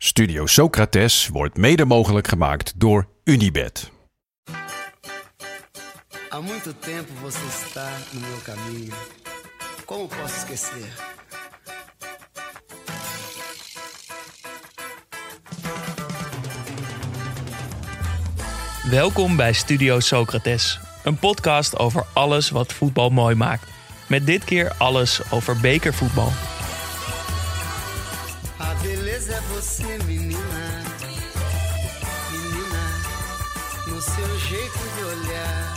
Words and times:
Studio 0.00 0.46
Socrates 0.46 1.28
wordt 1.28 1.56
mede 1.56 1.84
mogelijk 1.84 2.28
gemaakt 2.28 2.72
door 2.76 3.08
Unibed. 3.24 3.90
Há 6.28 6.40
muito 6.40 6.72
tempo 6.72 7.12
você 7.20 7.46
está 7.64 7.90
no 8.12 8.20
meu 8.20 8.38
caminho. 8.44 8.94
Como 9.84 10.06
posso 10.06 10.36
esquecer? 10.36 10.94
Welkom 18.90 19.36
bij 19.36 19.52
Studio 19.52 20.00
Socrates, 20.00 20.80
een 21.04 21.18
podcast 21.18 21.78
over 21.78 22.06
alles 22.12 22.50
wat 22.50 22.72
voetbal 22.72 23.10
mooi 23.10 23.34
maakt. 23.34 23.68
Met 24.06 24.26
dit 24.26 24.44
keer 24.44 24.72
alles 24.76 25.20
over 25.30 25.60
bekervoetbal. 25.60 26.32
Você. 29.58 29.82
Menina, 29.82 30.36
no 33.88 34.00
seu 34.00 34.38
jeito 34.38 34.78
de 34.96 35.04
olhar. 35.04 35.76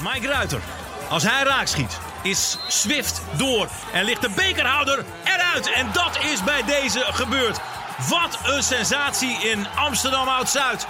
Mike 0.00 0.26
Ruiter. 0.26 0.60
Als 1.08 1.22
hij 1.22 1.42
raak 1.42 1.66
schiet, 1.66 1.98
is 2.22 2.58
Swift 2.68 3.20
door 3.36 3.68
en 3.92 4.04
ligt 4.04 4.20
de 4.20 4.30
bekerhouder 4.30 5.04
eruit. 5.24 5.72
En 5.72 5.92
dat 5.92 6.18
is 6.32 6.44
bij 6.44 6.62
deze 6.64 7.04
gebeurd. 7.10 7.60
Wat 8.08 8.38
een 8.44 8.62
sensatie 8.62 9.38
in 9.50 9.66
Amsterdam 9.76 10.28
Oud-Zuid. 10.28 10.86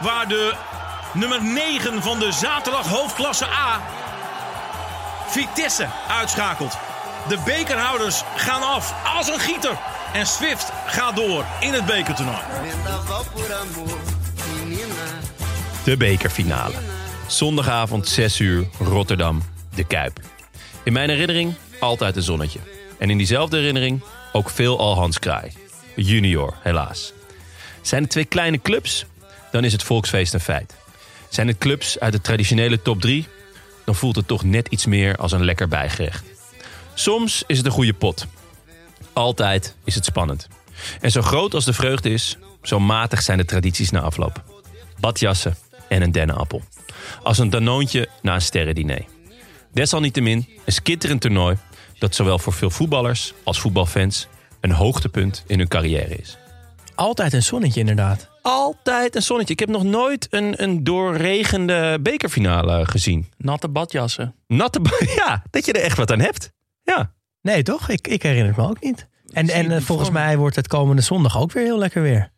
Waar 0.00 0.28
de 0.28 0.54
nummer 1.12 1.42
9 1.42 2.02
van 2.02 2.18
de 2.18 2.32
zaterdag 2.32 2.88
hoofdklasse 2.88 3.46
A 3.46 3.80
Vitesse 5.26 5.88
uitschakelt. 6.08 6.78
De 7.28 7.38
bekerhouders 7.44 8.22
gaan 8.36 8.62
af 8.62 8.94
als 9.16 9.28
een 9.28 9.40
gieter. 9.40 9.78
En 10.12 10.26
Swift 10.26 10.72
gaat 10.86 11.16
door 11.16 11.44
in 11.60 11.72
het 11.72 11.86
bekertoernooi. 11.86 12.38
De 15.84 15.96
bekerfinale. 15.96 16.74
Zondagavond 17.26 18.08
6 18.08 18.38
uur, 18.38 18.68
Rotterdam, 18.78 19.42
de 19.74 19.84
Kuip. 19.84 20.20
In 20.84 20.92
mijn 20.92 21.08
herinnering 21.08 21.54
altijd 21.80 22.16
een 22.16 22.22
zonnetje. 22.22 22.58
En 22.98 23.10
in 23.10 23.16
diezelfde 23.16 23.56
herinnering 23.56 24.02
ook 24.32 24.50
veel 24.50 24.78
al 24.78 24.94
Hans 24.94 25.18
Kraai. 25.18 25.52
Junior, 25.96 26.54
helaas. 26.62 27.12
Zijn 27.80 28.02
het 28.02 28.10
twee 28.10 28.24
kleine 28.24 28.60
clubs? 28.62 29.06
Dan 29.50 29.64
is 29.64 29.72
het 29.72 29.82
volksfeest 29.82 30.34
een 30.34 30.40
feit. 30.40 30.74
Zijn 31.28 31.48
het 31.48 31.58
clubs 31.58 31.98
uit 31.98 32.12
de 32.12 32.20
traditionele 32.20 32.82
top 32.82 33.00
3? 33.00 33.26
Dan 33.84 33.94
voelt 33.94 34.16
het 34.16 34.26
toch 34.26 34.44
net 34.44 34.68
iets 34.68 34.86
meer 34.86 35.16
als 35.16 35.32
een 35.32 35.44
lekker 35.44 35.68
bijgerecht. 35.68 36.24
Soms 36.94 37.44
is 37.46 37.56
het 37.56 37.66
een 37.66 37.72
goede 37.72 37.92
pot. 37.92 38.26
Altijd 39.12 39.76
is 39.84 39.94
het 39.94 40.04
spannend. 40.04 40.48
En 41.00 41.10
zo 41.10 41.22
groot 41.22 41.54
als 41.54 41.64
de 41.64 41.72
vreugde 41.72 42.10
is, 42.10 42.36
zo 42.62 42.80
matig 42.80 43.22
zijn 43.22 43.38
de 43.38 43.44
tradities 43.44 43.90
na 43.90 44.00
afloop. 44.00 44.42
Badjassen 45.00 45.56
en 45.88 46.02
een 46.02 46.12
dennenappel. 46.12 46.62
Als 47.22 47.38
een 47.38 47.50
danoontje 47.50 48.08
na 48.22 48.34
een 48.34 48.42
sterrendiner. 48.42 49.04
Desalniettemin 49.72 50.48
een 50.64 50.72
skitterend 50.72 51.20
toernooi 51.20 51.56
dat 51.98 52.14
zowel 52.14 52.38
voor 52.38 52.52
veel 52.52 52.70
voetballers 52.70 53.32
als 53.44 53.60
voetbalfans 53.60 54.26
een 54.60 54.72
hoogtepunt 54.72 55.44
in 55.46 55.58
hun 55.58 55.68
carrière 55.68 56.16
is. 56.16 56.38
Altijd 56.94 57.32
een 57.32 57.42
zonnetje, 57.42 57.80
inderdaad. 57.80 58.28
Altijd 58.42 59.16
een 59.16 59.22
zonnetje. 59.22 59.52
Ik 59.52 59.58
heb 59.60 59.68
nog 59.68 59.82
nooit 59.82 60.26
een, 60.30 60.62
een 60.62 60.84
doorregende 60.84 61.98
bekerfinale 62.02 62.86
gezien. 62.86 63.30
Natte 63.36 63.68
badjassen. 63.68 64.34
Natte, 64.46 64.80
ba- 64.80 64.90
ja, 65.16 65.42
dat 65.50 65.66
je 65.66 65.72
er 65.72 65.82
echt 65.82 65.96
wat 65.96 66.10
aan 66.12 66.20
hebt. 66.20 66.52
Ja, 66.82 67.12
Nee, 67.42 67.62
toch? 67.62 67.88
Ik, 67.88 68.08
ik 68.08 68.22
herinner 68.22 68.46
het 68.48 68.56
me 68.56 68.68
ook 68.68 68.82
niet. 68.82 69.06
En, 69.32 69.48
en 69.48 69.70
eh, 69.70 69.80
volgens 69.80 70.10
mij 70.10 70.36
wordt 70.36 70.56
het 70.56 70.68
komende 70.68 71.02
zondag 71.02 71.38
ook 71.40 71.52
weer 71.52 71.64
heel 71.64 71.78
lekker 71.78 72.02
weer. 72.02 72.30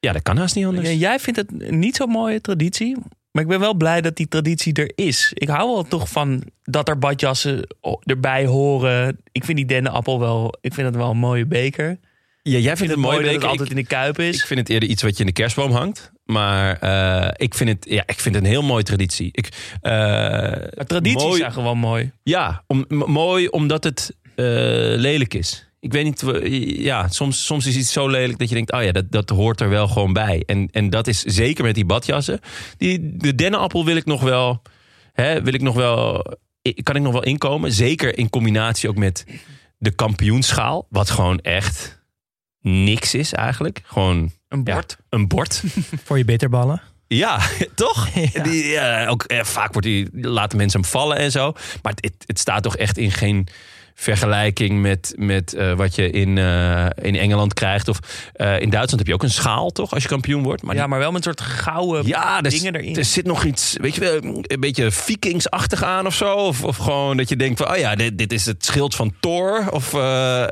ja 0.00 0.12
dat 0.12 0.22
kan 0.22 0.36
haast 0.36 0.54
niet 0.54 0.64
anders. 0.66 0.88
Ja, 0.88 0.94
Jij 0.94 1.18
vindt 1.18 1.38
het 1.38 1.70
niet 1.70 1.96
zo'n 1.96 2.10
mooie 2.10 2.40
traditie. 2.40 2.96
Maar 3.30 3.42
ik 3.42 3.48
ben 3.48 3.60
wel 3.60 3.74
blij 3.74 4.00
dat 4.00 4.16
die 4.16 4.28
traditie 4.28 4.72
er 4.74 4.92
is. 4.94 5.30
Ik 5.34 5.48
hou 5.48 5.70
wel 5.72 5.82
toch 5.84 6.08
van 6.10 6.42
dat 6.62 6.88
er 6.88 6.98
badjassen 6.98 7.66
erbij 8.04 8.46
horen. 8.46 9.18
Ik 9.32 9.44
vind 9.44 9.56
die 9.56 9.66
dennenappel 9.66 10.20
wel, 10.20 10.54
ik 10.60 10.74
vind 10.74 10.86
het 10.86 10.96
wel 10.96 11.10
een 11.10 11.16
mooie 11.16 11.46
beker. 11.46 11.98
Ja, 12.42 12.58
jij 12.58 12.62
vind 12.62 12.78
vindt 12.78 12.80
het 12.80 12.90
het 12.90 12.98
mooi 13.10 13.16
dat 13.16 13.24
het 13.26 13.34
beker. 13.34 13.48
altijd 13.50 13.70
in 13.70 13.76
de 13.76 13.86
kuip 13.86 14.18
is. 14.18 14.38
Ik 14.38 14.46
vind 14.46 14.60
het 14.60 14.68
eerder 14.68 14.88
iets 14.88 15.02
wat 15.02 15.12
je 15.14 15.20
in 15.20 15.26
de 15.26 15.32
kerstboom 15.32 15.72
hangt. 15.72 16.12
Maar 16.24 16.78
eh, 16.78 17.30
ik, 17.36 17.54
vind 17.54 17.70
het, 17.70 17.84
ja, 17.90 18.02
ik 18.06 18.20
vind 18.20 18.34
het 18.34 18.44
een 18.44 18.50
heel 18.50 18.62
mooie 18.62 18.82
traditie. 18.82 19.28
Ik, 19.32 19.48
eh, 19.80 19.92
maar 19.92 20.86
tradities 20.86 21.22
mooi- 21.22 21.38
zijn 21.38 21.52
gewoon 21.52 21.78
mooi. 21.78 22.12
Ja, 22.22 22.64
om, 22.66 22.84
mooi 22.88 23.46
omdat 23.48 23.84
het 23.84 24.16
lelijk 24.96 25.34
is. 25.34 25.68
Ik 25.80 25.92
weet 25.92 26.04
niet, 26.04 26.22
we- 26.22 26.80
ja, 26.82 27.08
soms, 27.08 27.44
soms 27.44 27.66
is 27.66 27.76
iets 27.76 27.92
zo 27.92 28.08
lelijk 28.08 28.38
dat 28.38 28.48
je 28.48 28.54
denkt, 28.54 28.72
oh 28.72 28.82
ja, 28.82 28.92
dat, 28.92 29.10
dat 29.12 29.28
hoort 29.30 29.60
er 29.60 29.68
wel 29.68 29.88
gewoon 29.88 30.12
bij. 30.12 30.42
En, 30.46 30.68
en 30.72 30.90
dat 30.90 31.06
is 31.06 31.22
zeker 31.22 31.64
met 31.64 31.74
die 31.74 31.84
badjassen. 31.84 32.40
Die, 32.76 33.16
de 33.16 33.34
dennenappel 33.34 33.84
wil 33.84 33.96
ik 33.96 34.04
nog 34.04 34.22
wel, 34.22 34.62
hè, 35.12 35.42
wil 35.42 35.54
ik 35.54 35.62
nog 35.62 35.74
wel, 35.74 36.24
kan 36.82 36.96
ik 36.96 37.02
nog 37.02 37.12
wel 37.12 37.22
inkomen. 37.24 37.72
Zeker 37.72 38.18
in 38.18 38.30
combinatie 38.30 38.88
ook 38.88 38.96
met 38.96 39.24
de 39.78 39.90
kampioenschaal, 39.90 40.86
wat 40.90 41.10
gewoon 41.10 41.38
echt 41.40 41.98
niks 42.60 43.14
is 43.14 43.32
eigenlijk. 43.32 43.80
Gewoon 43.84 44.30
Een 44.48 44.60
ja, 44.64 44.72
bord. 44.74 44.96
een 45.08 45.28
bord. 45.28 45.62
Voor 46.04 46.18
je 46.18 46.24
bitterballen. 46.24 46.82
Ja, 47.06 47.40
toch? 47.74 48.08
Ja. 48.32 48.42
Die, 48.42 48.66
ja, 48.66 49.06
ook, 49.06 49.22
eh, 49.22 49.44
vaak 49.44 49.72
wordt 49.72 49.86
die, 49.88 50.08
laten 50.12 50.58
mensen 50.58 50.80
hem 50.80 50.90
vallen 50.90 51.16
en 51.16 51.30
zo. 51.30 51.52
Maar 51.82 51.92
het, 51.94 52.24
het 52.26 52.38
staat 52.38 52.62
toch 52.62 52.76
echt 52.76 52.98
in 52.98 53.10
geen 53.10 53.46
vergelijking 54.00 54.80
met, 54.80 55.12
met 55.16 55.54
eh, 55.54 55.72
wat 55.72 55.94
je 55.94 56.10
in, 56.10 56.38
eh, 56.38 56.86
in 57.02 57.16
Engeland 57.16 57.54
krijgt. 57.54 57.88
Of 57.88 57.98
eh, 58.32 58.52
in 58.60 58.70
Duitsland 58.70 58.98
heb 58.98 59.06
je 59.06 59.14
ook 59.14 59.22
een 59.22 59.30
schaal, 59.30 59.70
toch? 59.70 59.92
Als 59.92 60.02
je 60.02 60.08
kampioen 60.08 60.42
wordt. 60.42 60.62
Maar 60.62 60.74
ja, 60.74 60.80
die- 60.80 60.90
maar 60.90 60.98
wel 60.98 61.12
met 61.12 61.26
een 61.26 61.34
soort 61.36 61.48
gouden 61.50 62.06
ja, 62.06 62.40
dingen 62.40 62.74
erin. 62.76 62.96
er 62.96 63.04
zit 63.04 63.26
nog 63.26 63.44
iets, 63.44 63.76
weet 63.80 63.94
je 63.94 64.00
wel, 64.00 64.14
een 64.42 64.60
beetje 64.60 64.90
vikingsachtig 64.90 65.82
aan 65.82 66.06
of 66.06 66.14
zo. 66.14 66.34
Of, 66.34 66.64
of 66.64 66.76
gewoon 66.76 67.16
dat 67.16 67.28
je 67.28 67.36
denkt 67.36 67.58
van, 67.58 67.70
oh 67.70 67.76
ja, 67.76 67.94
dit, 67.94 68.18
dit 68.18 68.32
is 68.32 68.46
het 68.46 68.64
schild 68.64 68.94
van 68.94 69.14
Thor. 69.20 69.70
Of 69.70 69.94
eh, 69.94 70.00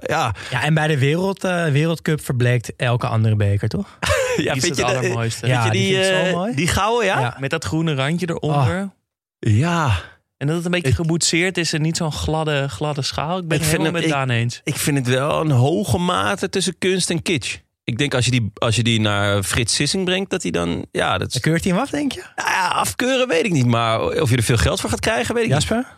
ja, 0.01 0.35
Ja, 0.51 0.63
en 0.63 0.75
bij 0.75 0.87
de 0.87 0.99
wereld, 0.99 1.45
eh, 1.45 1.65
Wereldcup 1.67 2.25
verbleekt 2.25 2.73
elke 2.77 3.07
andere 3.07 3.37
beker, 3.37 3.69
toch? 3.69 3.99
ja 4.37 4.53
vind 4.53 4.65
het 4.65 4.77
je 4.77 4.83
de- 4.83 4.85
allermooiste. 4.85 5.41
Weet 5.41 5.51
Ja, 5.51 5.65
je 5.65 5.71
die 5.71 5.81
die, 5.87 5.95
vind 6.05 6.17
ik 6.17 6.27
zo 6.27 6.37
mooi. 6.37 6.55
die 6.55 6.69
gouden, 6.69 7.07
ja? 7.07 7.21
Ja. 7.21 7.37
Met 7.41 7.51
dat 7.51 7.65
groene 7.65 7.95
randje 7.95 8.29
eronder. 8.31 8.91
Ja. 9.39 9.91
En 10.39 10.47
dat 10.47 10.57
het 10.57 10.65
een 10.65 10.71
beetje 10.71 10.95
geboetseerd 10.95 11.59
is 11.59 11.73
en 11.73 11.83
niet 11.83 11.97
zo'n 11.97 12.13
gladde, 12.13 12.69
gladde 12.69 13.03
schaal. 13.03 13.39
Ik 13.39 13.49
ben 13.49 13.57
Ik 13.59 13.63
het 13.63 13.73
helemaal 13.73 13.93
hem- 13.93 14.01
met 14.03 14.11
Daan 14.11 14.31
eens. 14.31 14.61
Ik 14.65 14.77
vind 14.77 14.97
het 14.99 15.07
wel 15.07 15.41
een 15.41 15.51
hoge 15.51 15.99
mate 15.99 16.49
tussen 16.49 16.79
kunst 16.79 17.11
en 17.11 17.23
kitsch. 17.23 17.57
Ik 17.85 17.99
denk 17.99 18.15
als 18.15 18.25
je 18.25 18.31
die, 18.31 18.51
als 18.55 18.77
je 18.77 18.83
die 18.83 19.01
naar 19.01 19.43
Frits 19.43 19.75
Sissing 19.75 20.05
brengt, 20.05 20.31
dat 20.31 20.43
hij 20.43 20.51
dan... 20.51 20.87
Ja, 20.93 21.19
dat 21.19 21.35
is, 21.35 21.41
Keurt 21.41 21.65
hij 21.65 21.73
hem 21.73 21.83
af, 21.83 21.91
denk 21.91 22.13
je? 22.13 22.23
nou 22.37 22.49
ja, 22.51 22.69
afkeuren 22.69 23.29
weet 23.29 23.45
ik 23.45 23.53
niet. 23.53 23.67
Maar 23.67 24.01
of 24.21 24.31
je 24.31 24.37
er 24.37 24.43
veel 24.43 24.57
geld 24.57 24.81
voor 24.81 24.91
gaat 24.91 25.01
krijgen, 25.01 25.35
weet 25.35 25.45
ik 25.45 25.51
niet. 25.51 25.59
Jasper? 25.63 25.97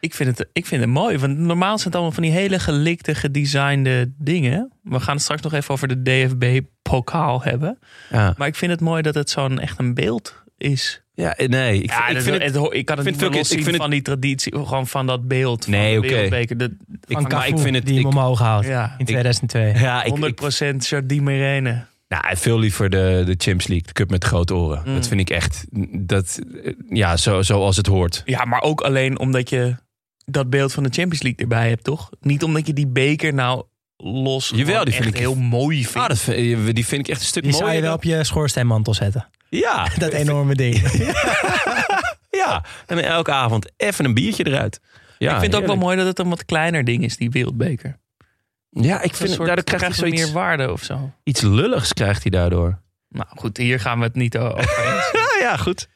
Ik 0.00 0.14
vind, 0.14 0.38
het, 0.38 0.48
ik 0.52 0.66
vind 0.66 0.80
het 0.80 0.90
mooi, 0.90 1.18
want 1.18 1.38
normaal 1.38 1.74
zijn 1.74 1.84
het 1.86 1.94
allemaal 1.94 2.12
van 2.14 2.22
die 2.22 2.32
hele 2.32 2.58
gelikte, 2.58 3.14
gedesignde 3.14 4.12
dingen. 4.18 4.72
We 4.82 5.00
gaan 5.00 5.14
het 5.14 5.22
straks 5.22 5.42
nog 5.42 5.52
even 5.52 5.74
over 5.74 5.88
de 5.88 6.02
DFB-pokaal 6.02 7.42
hebben. 7.42 7.78
Ja, 8.10 8.34
Maar 8.36 8.46
ik 8.48 8.54
vind 8.54 8.70
het 8.70 8.80
mooi 8.80 9.02
dat 9.02 9.14
het 9.14 9.30
zo'n 9.30 9.58
echt 9.58 9.78
een 9.78 9.94
beeld 9.94 10.42
is. 10.58 11.02
Ja 11.20 11.34
nee. 11.46 11.82
Ik, 11.82 11.90
Ja, 11.90 12.08
ik 12.08 12.14
dat- 12.14 12.22
vind 12.22 12.34
het... 12.36 12.44
het, 12.44 12.54
ho- 12.54 12.72
ik 12.72 12.84
kan 12.84 12.96
het 12.96 13.04
vind 13.06 13.16
niet 13.16 13.24
meer 13.24 13.30
veel- 13.30 13.38
loszien 13.38 13.56
ik 13.58 13.62
vind 13.64 13.74
het- 13.74 13.82
van 13.84 13.90
die 13.90 14.02
traditie, 14.02 14.52
gewoon 14.52 14.86
van 14.86 15.06
dat 15.06 15.28
beeld. 15.28 15.64
Van 15.64 15.72
Nee, 15.72 15.92
de 15.92 15.98
oké. 15.98 16.08
wereldbeker. 16.08 16.56
De, 16.56 16.64
Ik, 16.64 17.16
Van 17.16 17.28
Cafu, 17.28 17.48
ik 17.52 17.58
vind 17.58 17.74
het... 17.76 17.86
die 17.86 17.94
hem 17.98 18.06
ik- 18.06 18.12
omhoog 18.12 18.38
haalt 18.38 18.64
ja, 18.66 18.94
in 18.98 19.04
2002. 19.04 19.74
ja, 19.74 20.02
ik, 20.04 20.12
100% 20.12 20.82
ik, 20.82 20.82
Jardim 20.82 21.28
Irene. 21.28 21.84
nou, 22.08 22.36
veel 22.36 22.58
liever 22.58 22.90
de, 22.90 22.96
de 23.26 23.34
Champions 23.36 23.66
League, 23.66 23.86
de 23.86 23.92
cup 23.92 24.10
met 24.10 24.24
grote 24.24 24.54
oren. 24.54 24.82
Mm. 24.86 24.94
Dat 24.94 25.08
vind 25.08 25.20
ik 25.20 25.30
echt... 25.30 25.66
Dat, 25.92 26.38
ja, 26.88 27.16
zo, 27.16 27.42
zoals 27.42 27.76
het 27.76 27.86
hoort. 27.86 28.22
Ja, 28.24 28.44
maar 28.44 28.60
ook 28.62 28.80
alleen 28.80 29.18
omdat 29.18 29.50
je 29.50 29.74
dat 30.24 30.50
beeld 30.50 30.72
van 30.72 30.82
de 30.82 30.88
Champions 30.92 31.22
League 31.22 31.40
erbij 31.40 31.68
hebt, 31.68 31.84
toch? 31.84 32.10
Niet 32.20 32.42
omdat 32.42 32.66
je 32.66 32.72
die 32.72 32.86
beker 32.86 33.34
nou 33.34 33.64
los 34.02 34.52
Jawel, 34.54 34.84
die 34.84 34.92
vind 34.94 35.04
echt 35.06 35.14
ik- 35.14 35.20
heel 35.20 35.34
mooi. 35.34 35.86
Ah, 35.94 36.08
dat 36.08 36.18
vind, 36.18 36.74
die 36.74 36.86
vind 36.86 37.00
ik 37.00 37.08
echt 37.08 37.20
een 37.20 37.26
stuk 37.26 37.42
Die 37.42 37.52
zou 37.52 37.64
je 37.64 37.68
mooier. 37.70 37.84
wel 37.86 37.94
op 37.94 38.04
je 38.04 38.24
schoorsteenmantel 38.24 38.94
zetten. 38.94 39.28
Ja, 39.48 39.88
Dat 39.98 40.12
enorme 40.12 40.54
ding. 40.54 40.76
ja. 42.40 42.64
En 42.86 43.04
elke 43.04 43.32
avond 43.32 43.70
even 43.76 44.04
een 44.04 44.14
biertje 44.14 44.46
eruit. 44.46 44.80
Ja, 45.18 45.32
ik 45.34 45.40
vind 45.40 45.52
het 45.52 45.60
ook 45.62 45.66
wel 45.68 45.76
mooi 45.76 45.96
dat 45.96 46.06
het 46.06 46.18
een 46.18 46.28
wat 46.28 46.44
kleiner 46.44 46.84
ding 46.84 47.04
is, 47.04 47.16
die 47.16 47.30
wereldbeker. 47.30 47.98
Ja, 48.70 49.00
ik 49.00 49.14
vind 49.14 49.30
soort, 49.30 49.46
daardoor 49.46 49.64
krijgt 49.64 49.84
hij 49.86 49.94
zoiets 49.94 50.22
meer 50.24 50.32
waarde 50.32 50.72
of 50.72 50.82
zo. 50.82 51.10
iets 51.24 51.40
lulligs 51.40 51.92
krijgt 51.92 52.22
hij 52.22 52.30
daardoor. 52.30 52.78
Nou 53.08 53.26
goed, 53.36 53.56
hier 53.56 53.80
gaan 53.80 53.98
we 53.98 54.04
het 54.04 54.14
niet 54.14 54.38
over 54.38 54.58
eens. 54.58 55.10
Ja, 55.46 55.56
goed. 55.56 55.88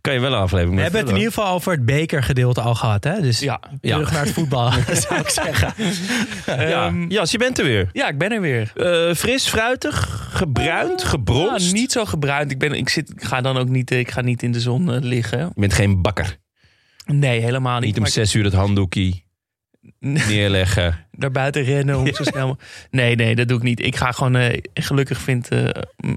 Kan 0.00 0.14
je 0.14 0.20
wel 0.20 0.32
een 0.32 0.38
aflevering 0.38 0.76
We 0.76 0.82
hebben 0.82 1.00
het 1.00 1.08
in 1.10 1.16
ieder 1.16 1.32
geval 1.32 1.52
over 1.52 1.72
het 1.72 1.84
bekergedeelte 1.84 2.60
al 2.60 2.74
gehad. 2.74 3.04
Hè? 3.04 3.20
Dus 3.20 3.38
Ja. 3.40 3.60
Ja. 3.80 3.94
terug 3.94 4.12
naar 4.12 4.24
het 4.24 4.32
voetbal, 4.32 4.72
zou 5.08 5.20
ik 5.20 5.28
zeggen. 5.28 5.74
Ja. 6.46 6.86
Ehm, 6.86 7.08
Jas, 7.10 7.30
je 7.30 7.38
bent 7.38 7.58
er 7.58 7.64
weer. 7.64 7.88
ja, 7.92 8.08
ik 8.08 8.18
ben 8.18 8.32
er 8.32 8.40
weer. 8.40 8.72
Eh, 8.76 9.14
fris, 9.14 9.46
fruitig, 9.48 10.28
gebruind, 10.32 11.04
gebronst. 11.04 11.66
Ja, 11.66 11.72
niet 11.72 11.92
zo 11.92 12.04
gebruind. 12.04 12.50
Ik, 12.50 12.58
ben, 12.58 12.72
ik, 12.72 12.88
zit, 12.88 13.10
ik 13.10 13.24
ga 13.24 13.40
dan 13.40 13.56
ook 13.56 13.68
niet, 13.68 13.90
ik 13.90 14.10
ga 14.10 14.20
niet 14.20 14.42
in 14.42 14.52
de 14.52 14.60
zon 14.60 14.92
eh, 14.94 15.00
liggen. 15.00 15.38
Je 15.38 15.60
bent 15.60 15.72
geen 15.72 16.02
bakker. 16.02 16.36
Nee, 17.06 17.40
helemaal 17.40 17.78
niet. 17.78 17.84
Niet 17.88 17.98
om 17.98 18.06
zes 18.06 18.34
uur 18.34 18.42
dat 18.42 18.52
handdoekie 18.52 19.14
ik- 19.14 19.23
neerleggen. 20.00 21.06
naar 21.10 21.30
buiten 21.30 21.62
rennen 21.62 21.98
om 21.98 22.14
zo 22.14 22.22
snel. 22.24 22.56
Nee, 22.90 23.16
nee, 23.16 23.34
dat 23.34 23.48
doe 23.48 23.56
ik 23.56 23.62
niet. 23.62 23.80
Ik 23.80 23.96
ga 23.96 24.12
gewoon. 24.12 24.34
eh, 24.36 24.60
gelukkig 24.74 25.18
vindt 25.18 25.48
eh, 25.48 25.68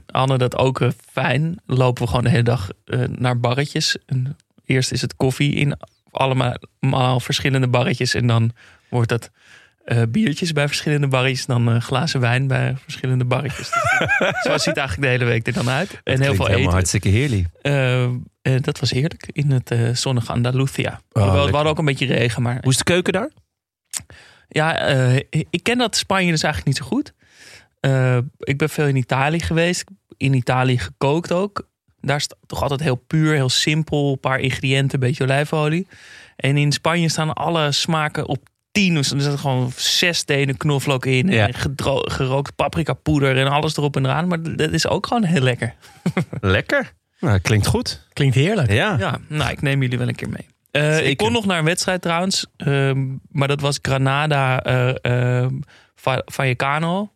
Anne 0.05 0.37
dat 0.37 0.55
ook 0.57 0.81
eh, 0.81 0.89
fijn. 1.11 1.59
Lopen 1.65 2.03
we 2.03 2.09
gewoon 2.09 2.23
de 2.23 2.29
hele 2.29 2.43
dag 2.43 2.69
naar 3.17 3.39
barretjes. 3.39 3.97
En 4.05 4.37
eerst 4.65 4.91
is 4.91 5.01
het 5.01 5.15
koffie 5.15 5.53
in 5.53 5.77
allemaal, 6.11 7.19
verschillende 7.19 7.67
barretjes. 7.67 8.13
En 8.13 8.27
dan 8.27 8.51
wordt 8.89 9.09
dat 9.09 9.31
biertjes 10.09 10.51
bij 10.51 10.67
verschillende 10.67 11.07
barretjes. 11.07 11.45
Dan 11.45 11.81
glazen 11.81 12.19
wijn 12.19 12.47
bij 12.47 12.75
verschillende 12.83 13.25
barretjes. 13.25 13.69
Dus, 13.69 14.41
zo 14.51 14.57
ziet 14.57 14.77
eigenlijk 14.77 15.01
de 15.01 15.07
hele 15.07 15.25
week 15.25 15.47
er 15.47 15.53
dan 15.53 15.69
uit. 15.69 16.01
En 16.03 16.21
heel 16.21 16.35
veel 16.35 16.47
eten. 16.49 16.71
hartstikke 16.71 17.09
heerlijk. 17.09 17.47
Dat 18.63 18.79
was 18.79 18.91
heerlijk 18.91 19.29
in 19.31 19.51
het 19.51 19.97
zonnige 19.97 20.31
Andalusia. 20.31 20.99
We 21.09 21.19
Oh, 21.19 21.33
lekker. 21.33 21.53
hadden 21.53 21.71
ook 21.71 21.77
een 21.77 21.85
beetje 21.85 22.05
regen, 22.05 22.41
maar 22.41 22.57
Hoe 22.61 22.71
is 22.71 22.77
de 22.77 22.83
keuken 22.83 23.13
daar? 23.13 23.29
Ja, 24.47 24.77
eh, 24.77 25.15
ik 25.49 25.63
ken 25.63 25.77
dat 25.77 25.95
Spanje 25.95 26.31
dus 26.31 26.44
eigenlijk 26.44 26.65
niet 26.77 26.85
zo 26.88 26.95
goed. 26.95 27.13
Eh, 27.79 28.17
ik 28.39 28.57
ben 28.57 28.69
veel 28.69 28.88
in 28.88 28.95
Italië 28.95 29.39
geweest. 29.39 29.83
In 30.17 30.33
Italië 30.33 30.77
gekookt 30.79 31.31
ook. 31.31 31.67
Daar 32.01 32.15
is 32.17 32.23
het 32.23 32.35
toch 32.45 32.61
altijd 32.61 32.79
heel 32.79 32.95
puur, 32.95 33.33
heel 33.33 33.49
simpel. 33.49 34.11
Een 34.11 34.19
paar 34.19 34.39
ingrediënten, 34.39 34.94
een 35.01 35.07
beetje 35.07 35.23
olijfolie. 35.23 35.88
En 36.35 36.57
in 36.57 36.71
Spanje 36.71 37.09
staan 37.09 37.33
alle 37.33 37.71
smaken 37.71 38.27
op 38.27 38.47
tien. 38.71 38.94
Dus 38.94 39.11
er 39.11 39.21
zitten 39.21 39.39
gewoon 39.39 39.71
zes 39.75 40.17
stenen 40.17 40.57
knoflook 40.57 41.05
in. 41.05 41.27
Ja. 41.27 41.47
En 41.47 41.53
gedro- 41.53 42.01
gerookt 42.05 42.55
paprika 42.55 42.94
poeder 42.94 43.38
en 43.38 43.47
alles 43.47 43.77
erop 43.77 43.95
en 43.95 44.05
eraan. 44.05 44.27
Maar 44.27 44.55
dat 44.55 44.71
is 44.71 44.88
ook 44.88 45.07
gewoon 45.07 45.23
heel 45.23 45.41
lekker. 45.41 45.73
Lekker. 46.41 46.94
Nou, 47.19 47.39
klinkt 47.39 47.67
goed. 47.67 48.05
Klinkt 48.13 48.35
heerlijk. 48.35 48.71
Ja. 48.71 48.95
Ja, 48.99 49.19
nou, 49.27 49.51
ik 49.51 49.61
neem 49.61 49.81
jullie 49.81 49.97
wel 49.97 50.07
een 50.07 50.15
keer 50.15 50.29
mee. 50.29 50.45
Eh, 50.71 51.07
ik 51.07 51.17
kon 51.17 51.31
nog 51.31 51.45
naar 51.45 51.57
een 51.59 51.65
wedstrijd 51.65 52.01
trouwens. 52.01 52.45
ehm, 52.57 53.05
maar 53.31 53.47
dat 53.47 53.61
was 53.61 53.79
Granada 53.81 54.63
eh 54.63 54.95
ehm, 55.01 55.53
Va- 55.95 56.21
Vallecano. 56.25 57.11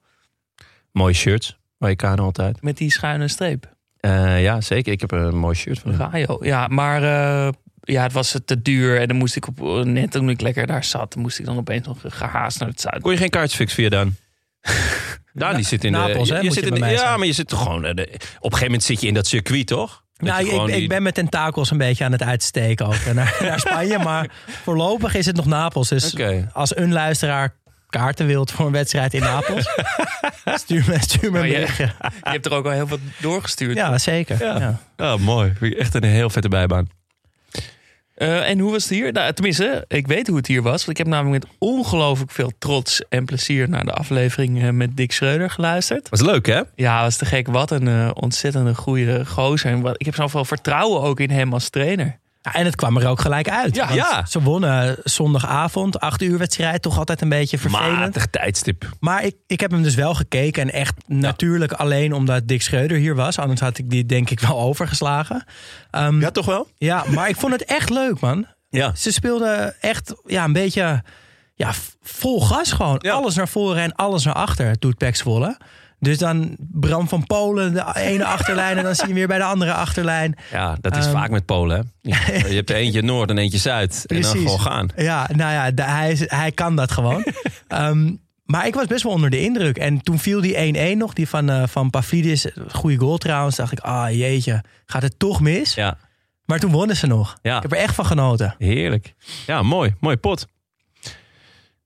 Mooie 0.92 1.14
shirts. 1.14 1.58
Vallecano 1.80 2.24
altijd. 2.24 2.62
Met 2.62 2.78
die 2.78 2.92
schuine 2.92 3.28
streep. 3.28 3.74
Eh, 4.00 4.42
ja, 4.44 4.62
zeker. 4.62 4.92
Ik 4.92 5.02
heb 5.02 5.12
een 5.12 5.38
mooi 5.38 5.56
shirt 5.56 5.80
van. 5.80 5.96
Rayo. 5.96 6.38
Ja, 6.42 6.68
maar 6.68 7.04
eh, 7.04 7.52
ja, 7.82 8.04
het 8.04 8.12
was 8.12 8.40
te 8.46 8.62
duur. 8.62 9.00
En 9.00 9.08
dan 9.08 9.18
moest 9.18 9.36
ik 9.36 9.48
op, 9.48 9.84
net 9.86 10.12
toen 10.12 10.30
ik 10.30 10.42
lekker 10.42 10.68
daar 10.68 10.84
zat, 10.84 11.16
moest 11.16 11.40
ik 11.40 11.46
dan 11.46 11.58
opeens 11.58 11.88
nog 11.88 11.98
gehaast 12.08 12.60
naar 12.60 12.70
het 12.70 12.82
zuiden. 12.82 13.04
Kon 13.04 13.12
je 13.12 13.18
geen 13.18 13.30
kaartjes 13.30 13.56
fixen 13.60 13.76
via 13.78 13.90
Daan? 13.90 14.16
Daan, 15.34 15.56
die 15.56 15.66
zit 15.66 15.84
in 15.84 15.92
Napels, 15.92 16.28
de... 16.30 16.34
hè, 16.36 16.40
je 16.40 16.52
zit 16.52 16.66
in 16.66 16.76
ja, 16.90 17.18
maar 17.18 17.26
je 17.28 17.34
zit 17.34 17.48
toch 17.48 17.62
gewoon... 17.64 17.86
eh, 17.86 17.96
de- 17.96 18.02
op 18.12 18.14
een 18.14 18.42
gegeven 18.42 18.64
moment 18.66 18.84
zit 18.84 19.02
je 19.02 19.08
in 19.08 19.14
dat 19.14 19.28
circuit, 19.28 19.68
toch? 19.68 20.04
Nou, 20.22 20.70
ik, 20.70 20.76
ik 20.76 20.90
ben 20.90 21.04
met 21.04 21.14
tentakels 21.14 21.72
een 21.72 21.78
beetje 21.78 22.04
aan 22.06 22.12
het 22.12 22.24
uitsteken 22.24 22.86
ook 22.86 22.94
eh, 22.94 23.14
naar, 23.14 23.38
naar 23.42 23.60
Spanje. 23.60 23.98
Maar 24.00 24.30
voorlopig 24.64 25.16
is 25.16 25.26
het 25.26 25.36
nog 25.36 25.46
Napels. 25.46 25.90
Dus 25.90 26.04
als 26.54 26.76
een 26.78 26.92
luisteraar 26.92 27.54
kaarten 27.90 28.26
wilt 28.28 28.52
voor 28.52 28.66
een 28.66 28.72
wedstrijd 28.72 29.14
in 29.14 29.22
Napels, 29.22 29.66
stuur 30.64 30.84
me, 30.88 30.96
stuur 31.00 31.32
me 31.32 31.40
een 31.40 31.46
je- 31.48 31.52
berichtje. 31.54 31.84
Je 32.24 32.30
hebt 32.30 32.46
er 32.46 32.54
ook 32.54 32.66
al 32.66 32.72
heel 32.72 32.88
wat 32.88 33.00
doorgestuurd. 33.18 33.78
Ja, 33.78 33.98
zeker. 33.98 34.46
Ja. 34.46 34.80
Oh, 34.98 35.16
mooi. 35.16 35.54
Echt 35.78 35.94
een 35.96 36.04
heel 36.04 36.30
vette 36.30 36.50
bijbaan. 36.50 36.88
Eh, 38.22 38.50
en 38.50 38.60
hoe 38.60 38.72
was 38.72 38.84
het 38.84 38.94
hier? 38.94 39.12
Nou, 39.12 39.34
tenminste, 39.34 39.86
ik 39.88 40.08
weet 40.08 40.28
hoe 40.28 40.38
het 40.38 40.48
hier 40.48 40.62
was. 40.62 40.86
Want 40.86 40.90
ik 40.90 40.98
heb 40.98 41.08
namelijk 41.08 41.44
met 41.44 41.54
ongelooflijk 41.60 42.32
veel 42.32 42.52
trots 42.60 43.04
en 43.10 43.26
plezier 43.26 43.70
naar 43.70 43.86
de 43.86 43.92
aflevering 43.92 44.64
eh, 44.64 44.70
met 44.70 44.98
Dick 44.98 45.12
Schreuder 45.12 45.50
geluisterd. 45.50 46.10
Was 46.10 46.22
leuk, 46.22 46.46
hè? 46.46 46.62
Ja, 46.76 47.02
was 47.02 47.18
te 47.18 47.26
gek. 47.26 47.48
Wat 47.48 47.72
een 47.72 47.88
eh, 47.88 48.12
ontzettende 48.14 48.76
goede 48.76 49.26
gozer. 49.26 49.72
En 49.72 49.82
wat, 49.82 49.96
ik 49.98 50.06
heb 50.06 50.16
zoveel 50.16 50.46
vertrouwen 50.46 51.02
ook 51.02 51.20
in 51.20 51.30
hem 51.30 51.54
als 51.54 51.70
trainer. 51.70 52.20
Ja, 52.42 52.54
en 52.54 52.66
het 52.66 52.76
kwam 52.76 52.98
er 52.98 53.08
ook 53.08 53.22
gelijk 53.22 53.50
uit. 53.50 53.76
Ja. 53.76 53.92
Ja. 53.94 54.26
Ze 54.26 54.42
wonnen 54.42 54.98
zondagavond, 55.04 56.00
acht 56.00 56.22
uur 56.22 56.38
wedstrijd. 56.38 56.82
Toch 56.82 56.98
altijd 56.98 57.22
een 57.22 57.30
beetje 57.30 57.58
vervelend. 57.58 57.98
Matig 57.98 58.26
tijdstip. 58.26 58.90
Maar 59.00 59.24
ik, 59.24 59.36
ik 59.48 59.60
heb 59.60 59.72
hem 59.72 59.84
dus 59.84 59.96
wel 59.96 60.14
gekeken. 60.14 60.62
En 60.62 60.72
echt 60.72 60.94
natuurlijk 61.08 61.72
alleen 61.72 62.14
omdat 62.14 62.48
Dick 62.48 62.62
Schreuder 62.62 62.98
hier 62.98 63.16
was. 63.16 63.40
Anders 63.40 63.60
had 63.60 63.78
ik 63.78 63.90
die 63.90 64.06
denk 64.06 64.30
ik 64.30 64.40
wel 64.40 64.60
overgeslagen. 64.70 65.44
Ehm, 65.92 66.20
ja. 66.20 66.32
toch 66.32 66.46
wel? 66.46 66.68
maar 67.08 67.30
ik 67.30 67.36
vond 67.36 67.54
het 67.54 67.66
echt 67.66 67.90
leuk, 67.90 68.20
man. 68.20 68.46
Ja. 68.70 68.96
Ze 68.96 69.12
speelden 69.12 69.82
echt 69.82 70.14
ja, 70.26 70.44
een 70.44 70.54
beetje 70.54 71.04
ja, 71.56 71.72
vol 72.02 72.42
gas 72.42 72.72
gewoon. 72.72 73.00
Ja. 73.02 73.14
Alles 73.14 73.36
naar 73.36 73.48
voren 73.48 73.82
en 73.82 73.96
alles 73.96 74.24
naar 74.24 74.34
achter 74.34 74.80
doet 74.80 74.98
Pek 74.98 75.16
Zwolle. 75.16 75.58
Dus 76.04 76.18
dan 76.18 76.56
Bram 76.60 77.08
van 77.08 77.26
Polen, 77.26 77.74
de 77.74 77.86
ene 77.96 78.26
achterlijn... 78.26 78.78
en 78.78 78.84
dan 78.84 78.96
zie 78.96 79.04
je 79.04 79.10
hem 79.10 79.18
weer 79.18 79.28
bij 79.28 79.38
de 79.38 79.44
andere 79.44 79.74
achterlijn. 79.74 80.36
Ja, 80.52 80.78
dat 80.82 80.98
is 80.98 81.06
Ehm. 81.06 81.14
vaak 81.16 81.30
met 81.30 81.46
Polen, 81.46 81.92
hè? 82.02 82.12
Je 82.50 82.56
hebt 82.56 82.70
eentje 82.70 83.02
Noord 83.02 83.30
en 83.30 83.38
eentje 83.38 83.58
Zuid. 83.58 84.04
En 84.06 84.22
dan 84.22 84.32
gewoon 84.32 84.60
gaan. 84.60 84.90
Ja, 84.96 85.30
nou 85.36 85.52
ja, 85.76 85.84
hij, 85.86 86.12
is- 86.12 86.30
hij 86.30 86.52
kan 86.52 86.76
dat 86.76 86.92
gewoon. 86.92 87.24
Ehm, 87.68 88.12
maar 88.44 88.68
ik 88.68 88.74
was 88.76 88.86
best 88.86 89.04
wel 89.04 89.12
onder 89.12 89.30
de 89.30 89.40
indruk. 89.40 89.78
En 89.78 90.02
toen 90.02 90.20
viel 90.20 90.42
die 90.42 90.94
1-1 90.94 90.98
nog, 90.98 91.14
die 91.14 91.28
van, 91.30 91.50
eh 91.50 91.64
van 91.68 91.90
Pavlidis. 91.90 92.48
Goede 92.72 92.98
goal 92.98 93.18
trouwens. 93.18 93.56
dacht 93.56 93.72
ik, 93.72 93.80
ah 93.80 94.12
jeetje, 94.12 94.64
gaat 94.86 95.02
het 95.02 95.20
toch 95.20 95.42
mis? 95.42 95.74
Ja, 95.74 95.98
Maar 96.46 96.60
toen 96.60 96.72
wonnen 96.72 96.96
ze 96.96 97.08
nog. 97.08 97.38
Ja. 97.42 97.56
Ik 97.56 97.62
heb 97.62 97.72
er 97.72 97.78
echt 97.78 97.96
van 97.96 98.06
genoten. 98.06 98.56
heerlijk. 98.58 99.14
Ja, 99.48 99.62
mooi. 99.62 99.96
Mooi 100.00 100.18
pot. 100.18 100.48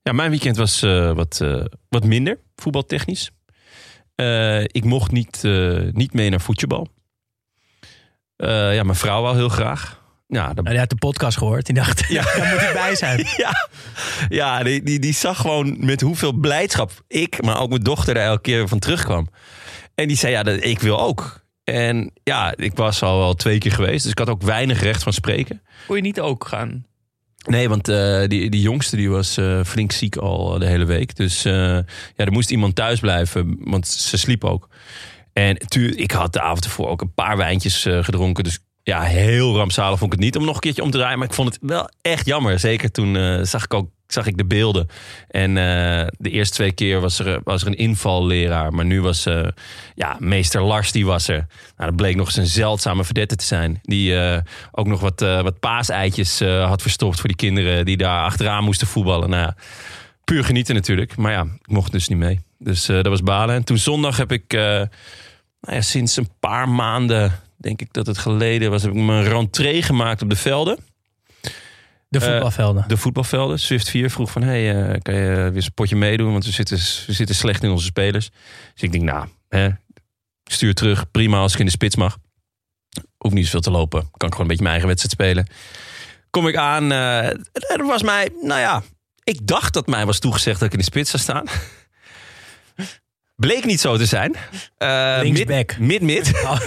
Ja, 0.04 0.12
mijn 0.12 0.30
weekend 0.30 0.58
was 0.58 0.82
eh, 0.82 1.12
wat, 1.12 1.40
eh, 1.42 1.66
wat 1.90 2.04
minder, 2.04 2.38
voetbaltechnisch. 2.56 3.32
Eh, 4.16 4.64
ik 4.64 4.84
mocht 4.84 5.12
niet, 5.12 5.44
eh, 5.44 5.80
niet 5.92 6.14
mee 6.14 6.30
naar 6.30 6.42
voetbal. 6.42 6.88
Eh, 8.36 8.76
ja, 8.76 8.84
mijn 8.84 8.98
vrouw 8.98 9.22
wou 9.22 9.36
heel 9.36 9.50
graag. 9.50 10.04
Ja, 10.28 10.46
dat 10.48 10.56
Nou, 10.56 10.70
die 10.70 10.80
had 10.80 10.90
de 10.90 10.96
podcast 10.96 11.38
gehoord. 11.38 11.66
Die 11.66 11.76
dacht, 11.76 12.06
ja. 12.08 12.24
daar 12.38 12.50
moet 12.54 12.62
ik 12.62 12.74
bij 12.74 12.96
zijn. 12.96 13.26
Ja, 13.38 13.70
ja 14.30 14.64
die, 14.64 14.84
die, 14.84 15.00
die 15.00 15.14
zag 15.14 15.38
gewoon 15.38 15.86
met 15.86 16.02
hoeveel 16.02 16.34
blijdschap 16.34 16.92
ik, 17.08 17.42
maar 17.42 17.62
ook 17.62 17.70
mijn 17.70 17.84
dochter 17.84 18.16
er 18.16 18.24
elke 18.24 18.42
keer 18.42 18.68
van 18.68 18.80
terugkwam. 18.80 19.30
En 19.96 20.08
die 20.08 20.18
zei, 20.18 20.32
ja, 20.32 20.44
dat, 20.44 20.64
ik 20.64 20.80
wil 20.80 21.00
ook. 21.00 21.44
En 21.64 22.12
ja, 22.24 22.54
ik 22.56 22.76
was 22.76 23.02
al 23.04 23.18
wel 23.18 23.34
twee 23.34 23.58
keer 23.58 23.72
geweest, 23.72 24.02
dus 24.02 24.12
ik 24.12 24.18
had 24.18 24.30
ook 24.30 24.42
weinig 24.42 24.82
recht 24.82 25.04
van 25.04 25.14
spreken. 25.14 25.62
Kon 25.88 25.96
je 25.96 26.02
niet 26.02 26.20
ook 26.20 26.48
gaan? 26.48 26.86
Nee, 27.46 27.70
want 27.70 27.88
eh, 27.88 28.28
die, 28.28 28.50
die 28.50 28.62
jongste 28.62 28.96
die 28.96 29.10
was 29.10 29.38
eh, 29.38 29.64
flink 29.64 29.92
ziek 29.92 30.16
al 30.16 30.60
de 30.60 30.66
hele 30.66 30.86
week. 30.86 31.16
Dus 31.16 31.46
eh, 31.46 31.54
ja, 31.54 31.86
er 32.16 32.32
moest 32.32 32.52
iemand 32.52 32.76
thuis 32.76 33.00
blijven, 33.00 33.58
want 33.60 33.88
ze 33.88 34.18
sliep 34.18 34.44
ook. 34.44 34.70
En 35.34 35.58
tu, 35.58 35.92
ik 35.92 36.12
had 36.12 36.34
de 36.34 36.42
avond 36.42 36.66
ervoor 36.66 36.90
ook 36.90 37.02
een 37.02 37.14
paar 37.14 37.38
wijntjes 37.38 37.86
eh, 37.86 38.04
gedronken. 38.04 38.44
Dus 38.44 38.60
ja, 38.84 39.02
heel 39.02 39.56
rampzalig 39.56 40.00
vond 40.00 40.14
ik 40.14 40.20
het 40.20 40.28
niet 40.28 40.38
om 40.38 40.46
nog 40.46 40.56
een 40.56 40.62
keertje 40.62 40.84
om 40.84 40.92
te 40.92 40.98
draaien. 40.98 41.18
Maar 41.18 41.28
ik 41.28 41.34
vond 41.34 41.54
het 41.54 41.58
wel 41.62 41.90
echt 42.02 42.26
jammer. 42.26 42.60
Zeker 42.60 42.92
toen 42.92 43.16
eh, 43.18 43.40
zag 43.42 43.64
ik 43.64 43.74
ook 43.74 43.90
zag 44.08 44.26
ik 44.28 44.38
de 44.38 44.46
beelden. 44.46 44.88
En 45.28 45.58
eh, 45.58 46.08
de 46.18 46.30
eerste 46.30 46.56
twee 46.56 46.72
keer 46.72 47.02
was 47.02 47.20
er, 47.20 47.42
was 47.44 47.62
er 47.62 47.68
een 47.68 47.78
invalleraar. 47.78 48.74
Maar 48.74 48.86
nu 48.86 49.02
was 49.02 49.26
eh, 49.26 49.48
ja, 49.96 50.18
meester 50.20 50.62
Lars, 50.62 50.92
die 50.92 51.06
was 51.06 51.28
er. 51.28 51.48
Nou, 51.78 51.90
dat 51.90 51.96
bleek 51.96 52.16
nog 52.16 52.26
eens 52.26 52.38
een 52.38 52.48
zeldzame 52.48 53.04
verdette 53.04 53.36
te 53.36 53.46
zijn. 53.46 53.80
Die 53.82 54.20
eh, 54.20 54.42
ook 54.72 54.88
nog 54.88 55.00
wat, 55.00 55.20
wat 55.20 55.60
paaseitjes 55.60 56.40
had 56.40 56.82
verstopt 56.82 57.20
voor 57.20 57.28
die 57.28 57.38
kinderen... 57.38 57.86
die 57.86 57.98
daar 57.98 58.24
achteraan 58.24 58.64
moesten 58.64 58.88
voetballen. 58.88 59.30
Nou, 59.30 59.52
puur 60.24 60.44
genieten 60.44 60.76
natuurlijk. 60.76 61.16
Maar 61.16 61.32
ja, 61.32 61.42
ik 61.42 61.68
mocht 61.68 61.92
dus 61.92 62.08
niet 62.08 62.18
mee. 62.18 62.40
Dus 62.60 62.86
dat 62.86 63.08
was 63.08 63.22
balen. 63.22 63.56
En 63.56 63.64
toen 63.64 63.78
zondag 63.78 64.18
heb 64.18 64.32
ik... 64.32 64.52
nou 64.52 64.88
ja, 65.62 65.82
sinds 65.82 66.18
een 66.18 66.30
paar 66.40 66.70
maanden, 66.70 67.40
denk 67.58 67.82
ik 67.82 67.94
dat 67.94 68.08
het 68.08 68.18
geleden 68.18 68.72
was... 68.72 68.82
heb 68.82 68.92
ik 68.92 69.02
mijn 69.02 69.24
rentree 69.24 69.82
gemaakt 69.82 70.22
op 70.22 70.30
de 70.30 70.36
velden. 70.36 70.78
De 72.20 72.26
voetbalvelden. 72.26 72.84
De 72.88 72.98
voetbalvelden. 72.98 73.60
Swift 73.60 73.90
4 73.90 74.10
vroeg 74.10 74.32
van... 74.32 74.44
Hey, 74.44 74.90
eh, 74.90 75.00
kan 75.02 75.14
je 75.14 75.22
weer 75.22 75.56
eens 75.56 75.66
een 75.66 75.74
potje 75.74 75.96
meedoen? 75.96 76.32
Want 76.32 76.46
we 76.46 76.52
zitten, 76.52 76.78
we 76.78 77.14
zitten 77.14 77.36
slecht 77.36 77.64
in 77.64 77.70
onze 77.70 77.86
spelers. 77.86 78.30
Dus 78.74 78.82
ik 78.82 78.92
denk, 78.92 79.04
nou, 79.04 79.28
hè, 79.50 79.70
stuur 80.44 80.74
terug. 80.74 81.12
Prima 81.12 81.38
als 81.38 81.54
ik 81.54 81.60
in 81.60 81.66
de 81.66 81.72
spits 81.72 81.96
mag. 81.96 82.18
Hoef 83.18 83.34
niet 83.34 83.46
zoveel 83.46 83.60
te 83.62 83.72
lopen. 83.72 84.00
Kan 84.00 84.28
ik 84.28 84.36
gewoon 84.36 84.40
een 84.40 84.48
beetje 84.48 84.64
mijn 84.64 84.76
eigen 84.82 84.88
wedstrijd 84.88 85.14
spelen. 85.14 85.48
Kom 86.30 86.48
ik 86.48 86.56
aan. 86.56 86.92
eh 86.92 87.26
er 87.76 87.86
was 87.86 88.04
mij... 88.04 88.30
Nou 88.42 88.60
ja, 88.60 88.84
ik 89.24 89.48
dacht 89.48 89.74
dat 89.74 89.88
mij 89.88 90.06
was 90.06 90.20
toegezegd 90.20 90.60
dat 90.60 90.68
ik 90.68 90.74
in 90.74 90.80
de 90.80 90.86
spits 90.86 91.10
zou 91.10 91.24
staan. 91.24 91.46
Bleek 93.36 93.66
niet 93.66 93.80
zo 93.80 93.98
te 93.98 94.06
zijn. 94.06 94.36
Eh, 94.78 95.18
Linksback. 95.22 95.78
Mid, 95.78 96.02
mid, 96.02 96.26
mid. 96.26 96.32
Oh. 96.46 96.60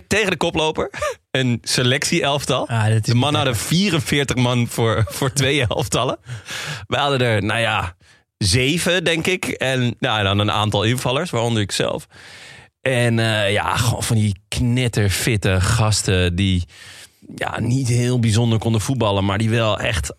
Tegen 0.08 0.30
de 0.30 0.36
koploper. 0.36 0.90
Een 1.30 1.58
selectie-elftal. 1.62 2.68
Ah, 2.68 3.02
De 3.02 3.14
niet 3.14 3.34
hadden 3.34 3.56
44 3.56 4.36
man 4.36 4.66
voor, 4.68 5.04
voor 5.16 5.32
twee 5.32 5.66
elftallen. 5.66 6.18
Wij 6.86 7.00
hadden 7.00 7.20
er, 7.20 7.44
nou 7.44 7.60
ja, 7.60 7.94
zeven, 8.38 9.04
denk 9.04 9.26
ik. 9.26 9.44
En 9.44 9.96
nou, 9.98 10.22
dan 10.22 10.38
een 10.38 10.50
aantal 10.52 10.82
invallers, 10.82 11.30
waaronder 11.30 11.62
ik 11.62 11.72
zelf. 11.72 12.06
En 12.80 13.18
eh, 13.18 13.52
ja, 13.52 13.76
gewoon 13.76 14.02
van 14.02 14.16
die 14.16 14.40
knetterfitte 14.48 15.60
gasten 15.60 16.34
die 16.34 16.64
ja, 17.36 17.60
niet 17.60 17.88
heel 17.88 18.18
bijzonder 18.18 18.58
konden 18.58 18.80
voetballen, 18.80 19.24
maar 19.24 19.38
die 19.38 19.50
wel 19.50 19.78
echt 19.78 20.14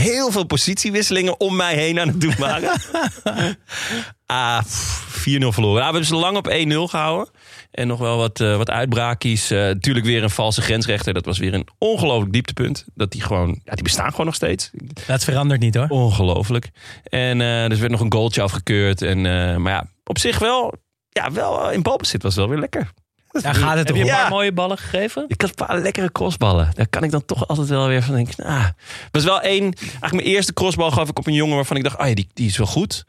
heel 0.00 0.30
veel 0.30 0.44
positiewisselingen 0.44 1.40
om 1.40 1.56
mij 1.56 1.74
heen 1.74 2.00
aan 2.00 2.08
het 2.08 2.20
doen 2.20 2.34
waren. 2.38 2.70
ah, 4.26 4.58
pff, 4.58 5.18
4-0 5.18 5.22
verloren. 5.22 5.60
Nou, 5.60 5.74
we 5.74 5.82
hebben 5.82 6.04
ze 6.04 6.14
lang 6.14 6.36
op 6.36 6.48
1-0 6.48 6.90
gehouden. 6.90 7.32
En 7.70 7.86
nog 7.86 7.98
wel 7.98 8.16
wat, 8.16 8.40
eh, 8.40 8.56
wat 8.56 8.70
uitbraakjes. 8.70 9.50
Eh, 9.50 9.58
natuurlijk 9.58 10.06
weer 10.06 10.22
een 10.22 10.30
valse 10.30 10.62
grensrechter. 10.62 11.14
Dat 11.14 11.24
was 11.24 11.38
weer 11.38 11.54
een 11.54 11.66
ongelooflijk 11.78 12.32
dieptepunt. 12.32 12.84
Dat 12.94 13.12
die 13.12 13.22
gewoon, 13.22 13.60
ja, 13.64 13.74
die 13.74 13.82
bestaan 13.82 14.10
gewoon 14.10 14.26
nog 14.26 14.34
steeds. 14.34 14.70
Dat 15.06 15.24
verandert 15.24 15.60
niet 15.60 15.74
hoor. 15.74 15.86
Ongelooflijk. 15.88 16.70
En 17.02 17.40
eh 17.40 17.68
dus 17.68 17.78
werd 17.78 17.90
nog 17.90 18.00
een 18.00 18.12
goaltje 18.12 18.42
afgekeurd. 18.42 19.02
En, 19.02 19.20
maar 19.62 19.72
ja, 19.72 19.86
op 20.04 20.18
zich 20.18 20.38
wel, 20.38 20.74
ja, 21.08 21.32
wel 21.32 21.70
in 21.70 21.82
balbezit 21.82 22.22
was 22.22 22.34
wel 22.34 22.48
weer 22.48 22.58
lekker. 22.58 22.90
Daar 23.30 23.54
gaat 23.54 23.76
het 23.76 23.86
Heb 23.86 23.96
je 23.96 24.02
een 24.02 24.08
paar 24.08 24.22
Ja. 24.22 24.28
mooie 24.28 24.52
ballen 24.52 24.78
gegeven? 24.78 25.24
Ik 25.28 25.40
had 25.40 25.50
een 25.50 25.66
paar 25.66 25.78
lekkere 25.78 26.12
crossballen. 26.12 26.70
Daar 26.74 26.88
kan 26.88 27.02
ik 27.04 27.10
dan 27.10 27.24
toch 27.24 27.48
altijd 27.48 27.68
wel 27.68 27.86
weer 27.88 28.02
van 28.02 28.14
denken. 28.14 28.44
Ah, 28.44 28.64
er 28.64 28.74
was 29.10 29.24
wel 29.24 29.40
één. 29.40 29.62
Eigenlijk 29.74 30.12
mijn 30.12 30.26
eerste 30.26 30.52
crossbal 30.52 30.90
gaf 30.90 31.08
ik 31.08 31.18
op 31.18 31.26
een 31.26 31.32
jongen 31.34 31.54
waarvan 31.56 31.76
ik 31.76 31.82
dacht, 31.82 31.98
ah 31.98 32.08
ja, 32.08 32.14
die, 32.14 32.28
die 32.34 32.46
is 32.48 32.56
wel 32.56 32.66
goed. 32.66 33.04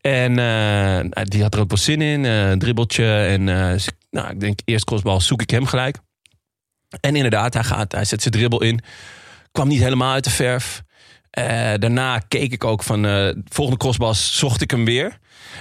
En 0.00 0.38
eh, 0.38 1.22
die 1.24 1.42
had 1.42 1.54
er 1.54 1.60
ook 1.60 1.68
wel 1.68 1.78
zin 1.78 2.00
in. 2.02 2.24
eh 2.24 2.52
dribbeltje. 2.52 3.14
En 3.26 3.48
eh, 3.48 3.74
ik- 3.74 3.92
nou, 4.10 4.30
ik 4.30 4.40
denk, 4.40 4.58
eerst 4.64 4.84
crossbal 4.84 5.20
zoek 5.20 5.42
ik 5.42 5.50
hem 5.50 5.66
gelijk. 5.66 5.98
En 7.00 7.16
inderdaad, 7.16 7.54
hij, 7.54 7.64
gaat, 7.64 7.92
hij 7.92 8.04
zet 8.04 8.20
zijn 8.22 8.34
dribbel 8.34 8.62
in. 8.62 8.80
Kwam 9.52 9.68
niet 9.68 9.80
helemaal 9.82 10.12
uit 10.12 10.24
de 10.24 10.30
verf. 10.30 10.82
Eh, 11.36 11.72
daarna 11.78 12.18
keek 12.18 12.52
ik 12.52 12.64
ook 12.64 12.82
van 12.82 13.06
eh, 13.06 13.28
volgende 13.48 13.78
crossbal 13.80 14.14
zocht 14.14 14.60
ik 14.60 14.70
hem 14.70 14.84
weer. 14.84 15.18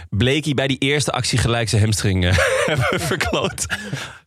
Bleek 0.09 0.45
hij 0.45 0.53
bij 0.53 0.67
die 0.67 0.77
eerste 0.77 1.11
actie 1.11 1.37
gelijk 1.37 1.69
zijn 1.69 1.81
hamstring 1.81 2.25
eh, 2.25 2.37
hebben 2.65 2.99
verkloot. 2.99 3.65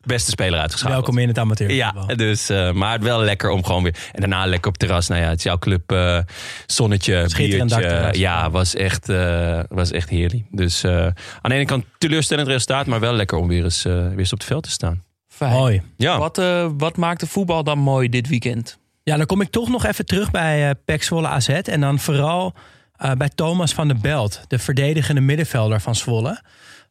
Beste 0.01 0.31
speler 0.31 0.61
uitgeschakeld. 0.61 1.01
Welkom 1.01 1.19
in 1.23 1.29
het 1.29 1.39
amateur. 1.39 1.71
Ja, 1.73 1.93
dus, 2.17 2.49
eh, 2.49 2.73
maar 2.73 3.01
wel 3.01 3.21
lekker 3.21 3.51
om 3.51 3.65
gewoon 3.65 3.83
weer. 3.83 3.95
En 4.13 4.21
daarna 4.21 4.47
lekker 4.47 4.67
op 4.71 4.79
het 4.79 4.89
terras. 4.89 5.09
Nou 5.09 5.23
ja, 5.23 5.29
het 5.29 5.39
is 5.39 5.45
jouw 5.45 5.59
club. 5.59 5.93
eh, 5.93 6.19
zonnetje, 6.67 7.25
Schitterend 7.29 7.77
biertje. 7.77 8.21
Ja, 8.21 8.51
was 8.51 8.75
echt, 8.75 9.09
eh, 9.09 9.61
was 9.69 9.91
echt 9.91 10.09
heerlijk. 10.09 10.45
Dus 10.51 10.83
eh, 10.83 11.05
aan 11.41 11.51
de 11.51 11.55
ene 11.55 11.65
kant 11.65 11.85
teleurstellend 11.99 12.49
resultaat, 12.49 12.87
maar 12.87 13.01
wel 13.01 13.13
lekker 13.13 13.39
om 13.39 13.49
weer 13.49 13.65
eens, 13.65 13.85
eh, 13.85 13.93
weer 13.93 14.19
eens 14.19 14.33
op 14.33 14.39
het 14.39 14.47
veld 14.49 14.63
te 14.63 14.71
staan. 14.71 15.03
Fijn. 15.29 15.53
Mooi. 15.53 15.83
Ja, 15.97 16.19
Wat, 16.19 16.39
eh, 16.39 16.69
wat 16.79 16.97
maakt 16.97 17.21
de 17.21 17.27
voetbal 17.27 17.65
dan 17.65 17.79
mooi 17.79 18.09
dit 18.09 18.29
weekend? 18.29 18.79
Ja, 19.09 19.17
dan 19.17 19.27
kom 19.27 19.41
ik 19.41 19.51
toch 19.51 19.69
nog 19.69 19.85
even 19.85 20.07
terug 20.07 20.31
bij 20.31 20.69
eh 20.69 20.75
PEC 20.85 21.03
Zwolle 21.03 21.29
AZ. 21.29 21.49
En 21.49 21.81
dan 21.81 21.99
vooral 21.99 22.55
eh, 22.97 23.13
bij 23.13 23.29
Thomas 23.29 23.75
van 23.75 23.89
der 23.89 23.99
Belt, 23.99 24.41
de 24.49 24.59
verdedigende 24.59 25.21
middenvelder 25.21 25.81
van 25.81 25.95
Zwolle. 25.95 26.43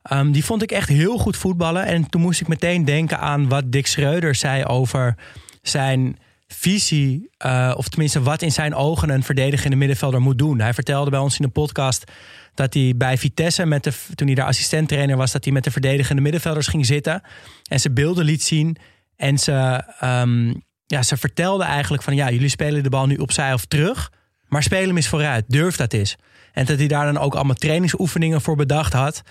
Ehm, 0.01 0.31
die 0.31 0.45
vond 0.45 0.62
ik 0.62 0.71
echt 0.71 0.89
heel 0.89 1.17
goed 1.17 1.38
voetballen. 1.38 1.86
En 1.86 2.09
toen 2.09 2.21
moest 2.21 2.41
ik 2.41 2.47
meteen 2.47 2.86
denken 2.86 3.19
aan 3.19 3.50
wat 3.50 3.71
Dick 3.71 3.88
Schreuder 3.88 4.36
zei 4.36 4.63
over 4.63 5.15
zijn 5.62 6.17
visie. 6.47 7.29
eh, 7.38 7.74
of 7.75 7.88
tenminste 7.88 8.21
wat 8.21 8.41
in 8.41 8.51
zijn 8.51 8.75
ogen 8.75 9.09
een 9.09 9.24
verdedigende 9.24 9.75
middenvelder 9.75 10.21
moet 10.21 10.38
doen. 10.38 10.59
Hij 10.59 10.74
vertelde 10.74 11.09
bij 11.09 11.19
ons 11.19 11.39
in 11.39 11.45
de 11.45 11.51
podcast 11.51 12.12
dat 12.53 12.74
hij 12.74 12.93
bij 12.95 13.17
Vitesse, 13.17 13.65
met 13.65 13.83
de, 13.83 13.91
toen 14.15 14.27
hij 14.27 14.36
daar 14.36 14.47
assistenttrainer 14.47 15.17
was... 15.17 15.31
dat 15.31 15.43
hij 15.43 15.53
met 15.53 15.63
de 15.63 15.71
verdedigende 15.71 16.21
middenvelders 16.21 16.67
ging 16.67 16.86
zitten. 16.86 17.21
En 17.69 17.79
ze 17.79 17.91
beelden 17.91 18.25
liet 18.25 18.43
zien. 18.43 18.77
En 19.15 19.38
ze, 19.38 19.83
ehm, 20.00 20.53
ja, 20.88 21.03
ze 21.03 21.17
vertelde 21.17 21.63
eigenlijk 21.63 22.03
van... 22.03 22.15
ja, 22.15 22.32
jullie 22.32 22.50
spelen 22.50 22.84
de 22.84 22.89
bal 22.89 23.06
nu 23.06 23.15
opzij 23.15 23.53
of 23.53 23.65
terug... 23.65 24.12
maar 24.48 24.63
speel 24.63 24.88
hem 24.88 24.96
eens 24.96 25.08
vooruit, 25.08 25.46
durf 25.48 25.75
dat 25.75 25.94
eens. 25.94 26.15
En 26.53 26.65
dat 26.65 26.77
hij 26.77 26.88
daar 26.88 27.06
dan 27.06 27.17
ook 27.17 27.36
allemaal 27.36 27.56
trainingsoefeningen 27.56 28.41
voor 28.41 28.56
bedacht 28.56 28.94
had. 28.94 29.22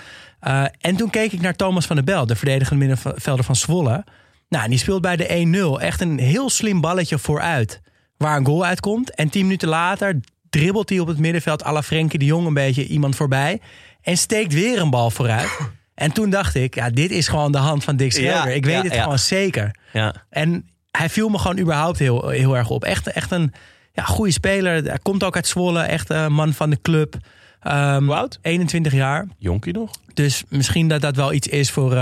Eh, 0.40 0.64
en 0.80 0.96
toen 0.96 1.10
keek 1.10 1.32
ik 1.32 1.40
naar 1.40 1.56
Thomas 1.56 1.86
van 1.86 1.96
der 1.96 2.04
Bel, 2.04 2.26
de 2.26 2.36
verdedigende 2.36 2.86
middenvelder 2.86 3.44
van 3.44 3.56
Zwolle. 3.56 4.04
Nou, 4.48 4.68
die 4.68 4.78
speelt 4.78 5.00
bij 5.00 5.16
de 5.16 5.78
1-0 5.78 5.82
echt 5.82 6.00
een 6.00 6.18
heel 6.18 6.50
slim 6.50 6.80
balletje 6.80 7.18
vooruit. 7.18 7.80
Waar 8.16 8.36
een 8.36 8.46
goal 8.46 8.64
uitkomt. 8.64 9.14
En 9.14 9.28
tien 9.28 9.42
minuten 9.42 9.68
later 9.68 10.20
dribbelt 10.50 10.88
hij 10.88 10.98
op 10.98 11.06
het 11.06 11.18
middenveld... 11.18 11.64
à 11.64 11.72
la 11.72 11.82
Frenkie 11.82 12.18
de 12.18 12.24
Jong 12.24 12.46
een 12.46 12.54
beetje 12.54 12.86
iemand 12.86 13.16
voorbij. 13.16 13.60
En 14.02 14.16
steekt 14.16 14.52
weer 14.52 14.80
een 14.80 14.90
bal 14.90 15.10
vooruit. 15.10 15.58
En 15.96 16.12
toen 16.12 16.30
dacht 16.30 16.54
ik, 16.54 16.74
ja, 16.74 16.90
dit 16.90 17.10
is 17.10 17.28
gewoon 17.28 17.52
de 17.52 17.58
hand 17.58 17.84
van 17.84 17.96
Dick 17.96 18.12
Schreuder. 18.12 18.48
Ja, 18.48 18.54
ik 18.54 18.64
weet 18.64 18.74
ja, 18.74 18.82
het 18.82 18.94
ja. 18.94 19.02
gewoon 19.02 19.18
zeker. 19.18 19.76
ja. 19.92 20.14
En 20.30 20.68
hij 20.96 21.08
viel 21.08 21.28
me 21.28 21.38
gewoon 21.38 21.58
überhaupt 21.58 21.98
heel, 21.98 22.28
heel 22.28 22.56
erg 22.56 22.70
op. 22.70 22.84
Echt, 22.84 23.06
echt 23.06 23.30
een 23.30 23.52
ja, 23.92 24.02
goede 24.02 24.32
speler. 24.32 24.84
Hij 24.84 24.98
komt 25.02 25.24
ook 25.24 25.34
uit 25.34 25.46
Zwolle. 25.46 25.82
Echt 25.82 26.10
een 26.10 26.32
man 26.32 26.52
van 26.52 26.70
de 26.70 26.78
club. 26.82 27.14
Hoe 27.60 28.14
oud? 28.14 28.38
21 28.42 28.92
jaar. 28.92 29.26
jonkie 29.38 29.72
nog. 29.72 29.90
Dus 30.14 30.44
misschien 30.48 30.88
dat 30.88 31.00
dat 31.00 31.16
wel 31.16 31.32
iets 31.32 31.48
is 31.48 31.70
voor 31.70 31.90
eh, 31.92 31.96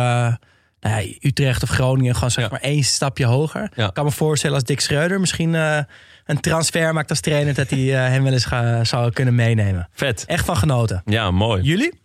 nou 0.80 1.00
ja, 1.02 1.14
Utrecht 1.20 1.62
of 1.62 1.68
Groningen. 1.68 2.14
Gewoon 2.14 2.30
zeg 2.30 2.44
Ja. 2.44 2.50
maar 2.50 2.60
één 2.60 2.82
stapje 2.84 3.24
hoger. 3.26 3.70
Ja. 3.74 3.86
Ik 3.86 3.94
kan 3.94 4.04
me 4.04 4.10
voorstellen 4.10 4.54
als 4.56 4.64
Dick 4.64 4.80
Schreuder 4.80 5.20
misschien 5.20 5.54
eh, 5.54 5.78
een 6.24 6.40
transfer 6.40 6.92
maakt 6.94 7.10
als 7.10 7.20
trainer. 7.20 7.54
Dat 7.54 7.70
hij 7.70 7.78
eh, 8.04 8.08
hem 8.10 8.22
wel 8.22 8.32
eens 8.32 8.44
ga, 8.44 8.84
zou 8.84 9.10
kunnen 9.12 9.34
meenemen. 9.34 9.88
Vet. 9.92 10.24
Echt 10.26 10.44
van 10.44 10.56
genoten. 10.56 11.02
Ja, 11.04 11.30
mooi. 11.30 11.62
Jullie? 11.62 12.02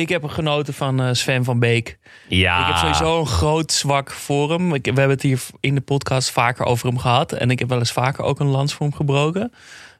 Ik 0.00 0.08
heb 0.08 0.24
genoten 0.24 0.74
van 0.74 1.00
eh, 1.00 1.08
Sven 1.12 1.44
van 1.44 1.58
Beek. 1.58 1.98
Ja. 2.28 2.60
Ik 2.60 2.66
heb 2.66 2.76
sowieso 2.76 3.20
een 3.20 3.26
groot 3.26 3.72
zwak 3.72 4.10
voor 4.10 4.50
hem. 4.52 4.74
Ik, 4.74 4.84
we 4.84 4.90
hebben 4.90 5.08
het 5.10 5.22
hier 5.22 5.42
in 5.60 5.74
de 5.74 5.80
podcast 5.80 6.30
vaker 6.30 6.64
over 6.64 6.88
hem 6.88 6.98
gehad. 6.98 7.32
En 7.32 7.50
ik 7.50 7.58
heb 7.58 7.68
wel 7.68 7.78
eens 7.78 7.92
vaker 7.92 8.24
ook 8.24 8.40
een 8.40 8.46
lans 8.46 8.74
voor 8.74 8.86
hem 8.86 8.96
gebroken. 8.96 9.52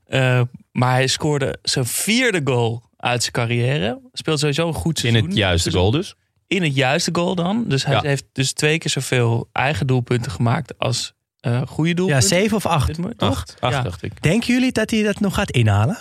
Eh, 0.06 0.40
maar 0.72 0.92
hij 0.92 1.06
scoorde 1.06 1.58
zijn 1.62 1.86
vierde 1.86 2.40
goal 2.44 2.82
uit 2.96 3.20
zijn 3.20 3.32
carrière. 3.32 4.00
Speelt 4.12 4.38
sowieso 4.38 4.66
een 4.68 4.74
goed 4.74 5.04
in 5.04 5.14
het 5.14 5.34
juiste 5.36 5.70
goal 5.70 5.90
dus. 5.90 6.14
In 6.46 6.62
het 6.62 6.74
juiste 6.74 7.10
goal 7.12 7.34
dan. 7.34 7.64
Dus 7.68 7.84
hij 7.84 7.94
Ja. 7.94 8.00
heeft 8.02 8.24
dus 8.32 8.52
twee 8.52 8.78
keer 8.78 8.90
zoveel 8.90 9.48
eigen 9.52 9.86
doelpunten 9.86 10.32
gemaakt 10.32 10.78
als 10.78 11.12
eh 11.40 11.62
goede 11.66 11.90
Ja, 11.90 11.96
doelpunten. 11.96 12.28
zeven 12.28 12.56
of 12.56 12.66
acht. 12.66 12.98
Acht, 13.16 13.56
acht 13.60 13.72
Ja. 13.74 13.82
dacht 13.82 14.02
ik. 14.02 14.22
Denken 14.22 14.52
jullie 14.54 14.72
dat 14.72 14.90
hij 14.90 15.02
dat 15.02 15.20
nog 15.20 15.34
gaat 15.34 15.50
inhalen? 15.50 15.98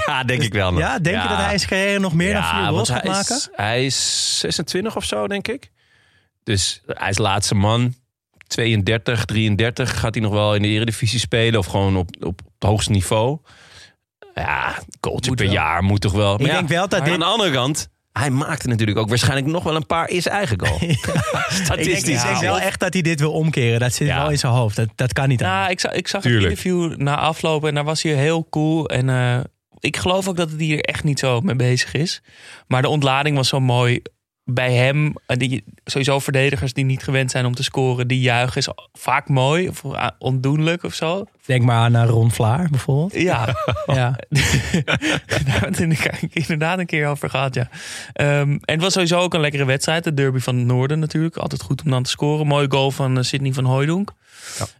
Ja, 0.06 0.24
denk 0.24 0.42
ik 0.42 0.52
wel. 0.52 0.70
nog. 0.70 0.80
Ja, 0.80 0.98
denk 0.98 1.22
je 1.22 1.28
dat 1.28 1.36
hij 1.38 1.58
zijn 1.58 1.70
carrière 1.70 1.98
nog 1.98 2.14
meer 2.14 2.32
dan 2.32 2.44
vier 2.44 2.64
goals 2.66 2.88
gaat 2.88 3.02
hij 3.02 3.10
maken? 3.10 3.36
Is, 3.36 3.48
hij 3.52 3.84
is 3.84 4.38
26 4.38 4.96
of 4.96 5.04
zo, 5.04 5.26
denk 5.28 5.48
ik. 5.48 5.70
Dus 6.44 6.82
hij 6.86 7.08
is 7.10 7.18
laatste 7.18 7.54
man. 7.54 7.94
32, 8.46 9.24
33 9.24 9.98
gaat 10.00 10.14
hij 10.14 10.22
nog 10.22 10.32
wel 10.32 10.54
in 10.54 10.62
de 10.62 10.68
eredivisie 10.68 11.18
spelen. 11.18 11.58
Of 11.58 11.66
gewoon 11.66 11.96
op, 11.96 12.08
op 12.20 12.40
het 12.58 12.68
hoogste 12.70 12.90
niveau. 12.90 13.38
Ja, 14.34 14.78
goaltje 15.00 15.28
Moet 15.30 15.38
per 15.38 15.46
wel. 15.46 15.54
jaar 15.54 15.82
moet 15.82 16.00
toch 16.00 16.12
wel. 16.12 16.32
Ik 16.34 16.38
Maar 16.40 16.48
ja, 16.48 16.54
denk 16.56 16.68
wel 16.68 16.88
dat 16.88 16.90
maar 16.90 17.04
dit 17.04 17.12
aan 17.14 17.20
de 17.20 17.26
andere 17.26 17.50
kant... 17.50 17.90
Hij 18.12 18.30
maakte 18.30 18.68
natuurlijk 18.68 18.98
ook 18.98 19.08
waarschijnlijk 19.08 19.46
nog 19.46 19.62
wel 19.64 19.76
een 19.76 19.86
paar 19.86 20.08
is 20.08 20.26
eigen 20.26 20.60
goal. 20.60 20.78
Ik 20.82 20.88
denk, 20.88 21.50
Statistisch. 21.50 22.22
ik 22.22 22.28
denk 22.28 22.40
wel 22.40 22.58
echt 22.60 22.80
dat 22.80 22.92
hij 22.92 23.02
dit 23.02 23.20
wil 23.20 23.32
omkeren. 23.32 23.80
Dat 23.80 23.92
zit 23.94 24.06
Ja. 24.08 24.20
wel 24.20 24.30
in 24.30 24.38
zijn 24.38 24.52
hoofd. 24.52 24.76
Dat, 24.76 24.88
dat 24.94 25.12
kan 25.12 25.28
niet 25.28 25.40
Nou, 25.40 25.70
ik 25.70 25.80
zag, 25.80 25.92
ik 25.92 26.08
zag 26.08 26.22
Tuurlijk. 26.22 26.44
een 26.44 26.50
interview 26.50 26.96
na 26.96 27.16
aflopen 27.16 27.68
en 27.68 27.74
daar 27.74 27.84
was 27.84 28.02
hij 28.02 28.12
heel 28.12 28.46
cool. 28.50 28.88
En 28.88 29.08
eh, 29.08 29.38
ik 29.82 29.96
geloof 29.96 30.28
ook 30.28 30.36
dat 30.36 30.50
hij 30.50 30.70
er 30.70 30.80
echt 30.80 31.04
niet 31.04 31.18
zo 31.18 31.40
mee 31.40 31.56
bezig 31.56 31.94
is. 31.94 32.22
Maar 32.66 32.82
de 32.82 32.88
ontlading 32.88 33.36
was 33.36 33.48
zo 33.48 33.60
mooi 33.60 34.02
bij 34.44 34.72
hem. 34.72 35.14
En 35.26 35.38
die, 35.38 35.64
sowieso 35.84 36.18
verdedigers 36.18 36.72
die 36.72 36.84
niet 36.84 37.02
gewend 37.02 37.30
zijn 37.30 37.46
om 37.46 37.54
te 37.54 37.62
scoren, 37.62 38.08
die 38.08 38.20
juichen 38.20 38.56
is 38.56 38.68
vaak 38.92 39.28
mooi 39.28 39.68
of 39.68 39.82
ondoenlijk 40.18 40.82
of 40.82 40.94
zo. 40.94 41.24
Denk 41.46 41.62
maar 41.62 41.76
aan 41.76 42.06
Ron 42.06 42.30
Vlaar 42.30 42.68
bijvoorbeeld. 42.70 43.22
Ja, 43.22 43.44
Ja. 43.86 44.18
daar 44.84 45.42
hebben 45.44 45.88
we 45.88 45.96
het 46.20 46.36
inderdaad 46.36 46.78
een 46.78 46.86
keer 46.86 47.08
over 47.08 47.30
gehad, 47.30 47.54
ja. 47.54 47.68
Ehm, 48.12 48.50
en 48.50 48.60
het 48.64 48.80
was 48.80 48.92
sowieso 48.92 49.18
ook 49.18 49.34
een 49.34 49.40
lekkere 49.40 49.64
wedstrijd. 49.64 50.04
De 50.04 50.14
derby 50.14 50.38
van 50.38 50.56
het 50.56 50.66
noorden 50.66 50.98
natuurlijk. 50.98 51.36
Altijd 51.36 51.62
goed 51.62 51.82
om 51.84 51.90
dan 51.90 52.02
te 52.02 52.10
scoren. 52.10 52.46
Mooie 52.46 52.70
goal 52.70 52.90
van 52.90 53.18
eh, 53.18 53.24
Sidney 53.24 53.52
van 53.52 53.64
Hooijdonk. 53.64 54.12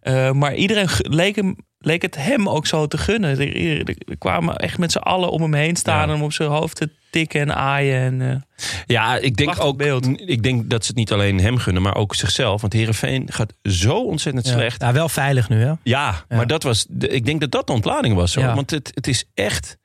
Eh, 0.00 0.30
maar 0.30 0.54
iedereen 0.54 0.88
leek, 0.98 1.36
hem, 1.36 1.56
leek 1.86 2.02
het 2.02 2.16
hem 2.16 2.48
ook 2.48 2.66
zo 2.66 2.86
te 2.86 2.98
gunnen. 2.98 3.30
Er, 3.30 3.56
er- 3.56 3.96
er 4.08 4.18
kwamen 4.18 4.56
echt 4.56 4.78
met 4.78 4.92
z'n 4.92 4.98
allen 4.98 5.30
om 5.30 5.42
hem 5.42 5.54
heen 5.54 5.76
staan... 5.76 5.96
Ja. 5.96 6.02
en 6.02 6.08
hem 6.08 6.22
op 6.22 6.32
zijn 6.32 6.48
hoofd 6.48 6.76
te 6.76 6.90
tikken 7.10 7.40
en 7.40 7.54
aaien. 7.54 8.00
En, 8.20 8.30
eh, 8.30 8.60
Ja, 8.86 9.16
ik 9.16 9.36
denk 9.36 9.60
ook. 9.64 9.76
beeld. 9.76 10.06
Ik 10.20 10.42
denk 10.42 10.70
dat 10.70 10.82
ze 10.82 10.88
het 10.88 10.96
niet 10.96 11.12
alleen 11.12 11.40
hem 11.40 11.58
gunnen, 11.58 11.82
maar 11.82 11.94
ook 11.96 12.14
zichzelf. 12.14 12.60
Want 12.60 12.72
Herenveen 12.72 13.32
gaat 13.32 13.52
zo 13.62 13.94
ontzettend 14.04 14.46
Ja. 14.46 14.52
slecht. 14.52 14.80
Ja, 14.82 14.92
wel 14.92 15.08
veilig 15.08 15.48
nu, 15.48 15.62
hè? 15.62 15.72
Ja, 15.82 16.24
maar 16.28 16.46
dat 16.46 16.62
was. 16.62 16.86
de- 16.88 17.08
ik 17.08 17.24
denk 17.24 17.40
dat 17.40 17.50
dat 17.50 17.66
de 17.66 17.72
ontlading 17.72 18.14
was. 18.14 18.34
Hoor. 18.34 18.44
Ja. 18.44 18.54
Want 18.54 18.70
het, 18.70 18.90
het 18.94 19.06
is 19.06 19.24
echt. 19.34 19.76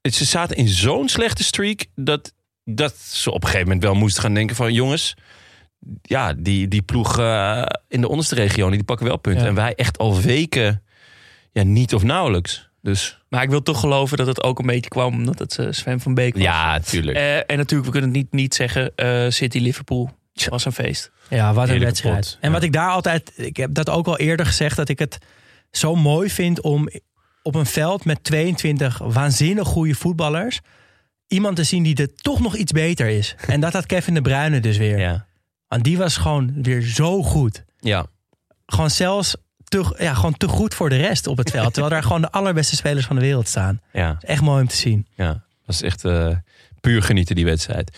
Het, 0.00 0.14
ze 0.14 0.24
zaten 0.24 0.56
in 0.56 0.68
zo'n 0.68 1.08
slechte 1.08 1.44
streak. 1.44 1.86
Dat, 1.94 2.32
dat 2.64 2.96
ze 2.96 3.30
op 3.30 3.42
een 3.42 3.48
gegeven 3.48 3.66
moment 3.66 3.84
wel 3.84 3.94
moesten 3.94 4.22
gaan 4.22 4.34
denken: 4.34 4.56
van 4.56 4.72
jongens. 4.72 5.14
Ja, 6.02 6.32
die, 6.32 6.68
die 6.68 6.82
ploeg 6.82 7.18
eh, 7.18 7.62
in 7.88 8.00
de 8.00 8.08
onderste 8.08 8.34
regionen 8.34 8.72
die 8.72 8.84
pakken 8.84 9.06
wel 9.06 9.16
punten. 9.16 9.42
Ja. 9.42 9.48
En 9.48 9.54
wij 9.54 9.74
echt 9.74 9.98
al 9.98 10.20
weken. 10.20 10.82
Ja, 11.52 11.62
niet 11.62 11.94
of 11.94 12.02
nauwelijks. 12.02 12.70
Dus 12.82 13.18
maar 13.28 13.42
ik 13.42 13.50
wil 13.50 13.62
toch 13.62 13.80
geloven 13.80 14.16
dat 14.16 14.26
het 14.26 14.42
ook 14.42 14.58
een 14.58 14.66
beetje 14.66 14.90
kwam... 14.90 15.14
omdat 15.14 15.38
het 15.38 15.58
eh, 15.58 15.66
Sven 15.70 16.00
van 16.00 16.14
Beek 16.14 16.34
was. 16.34 16.42
ja, 16.42 16.80
tuurlijk. 16.80 17.16
Eh, 17.16 17.36
en 17.36 17.56
natuurlijk, 17.56 17.84
we 17.84 17.90
kunnen 17.90 18.10
het 18.10 18.18
niet, 18.18 18.32
niet 18.32 18.54
zeggen... 18.54 18.92
eh, 18.94 19.26
City-Liverpool 19.28 20.10
was 20.48 20.64
een 20.64 20.72
feest. 20.72 21.10
Ja, 21.28 21.46
wat 21.52 21.62
een 21.64 21.70
Heerlijke 21.70 21.84
wedstrijd. 21.84 22.20
pot, 22.20 22.38
En 22.40 22.48
ja. 22.48 22.54
wat 22.54 22.62
ik 22.62 22.72
daar 22.72 22.90
altijd... 22.90 23.32
Ik 23.36 23.56
heb 23.56 23.74
dat 23.74 23.90
ook 23.90 24.06
al 24.06 24.18
eerder 24.18 24.46
gezegd... 24.46 24.76
dat 24.76 24.88
ik 24.88 24.98
het 24.98 25.18
zo 25.70 25.94
mooi 25.94 26.30
vind 26.30 26.60
om 26.60 26.88
op 27.42 27.54
een 27.54 27.66
veld 27.66 28.04
met 28.04 28.24
22 28.24 28.98
waanzinnig 28.98 29.66
goede 29.66 29.94
voetballers 29.94 30.60
iemand 31.32 31.56
te 31.56 31.64
zien 31.64 31.82
die 31.82 31.96
er 31.96 32.14
toch 32.14 32.40
nog 32.40 32.56
iets 32.56 32.72
beter 32.72 33.08
is. 33.08 33.34
En 33.46 33.60
dat 33.60 33.72
had 33.72 33.86
Kevin 33.86 34.14
de 34.14 34.20
Bruyne 34.20 34.60
dus 34.60 34.76
weer. 34.76 34.98
Ja. 34.98 35.26
Want 35.68 35.84
die 35.84 35.98
was 35.98 36.16
gewoon 36.16 36.62
weer 36.62 36.82
zo 36.82 37.22
goed. 37.22 37.64
Ja. 37.78 38.06
Gewoon 38.66 38.90
zelfs 38.90 39.36
te, 39.72 39.94
ja, 39.98 40.14
gewoon 40.14 40.36
te 40.36 40.48
goed 40.48 40.74
voor 40.74 40.88
de 40.88 40.96
rest 40.96 41.26
op 41.26 41.36
het 41.36 41.50
veld. 41.50 41.72
Terwijl 41.72 41.92
daar 41.94 42.02
gewoon 42.02 42.20
de 42.20 42.30
allerbeste 42.30 42.76
spelers 42.76 43.06
van 43.06 43.16
de 43.16 43.22
wereld 43.22 43.48
staan. 43.48 43.80
Ja. 43.92 44.16
Echt 44.20 44.40
mooi 44.42 44.60
om 44.62 44.68
te 44.68 44.76
zien. 44.76 45.06
Ja, 45.14 45.44
dat 45.66 45.74
is 45.74 45.82
echt 45.82 46.04
eh, 46.04 46.28
puur 46.80 47.02
genieten, 47.02 47.34
die 47.34 47.44
wedstrijd. 47.44 47.96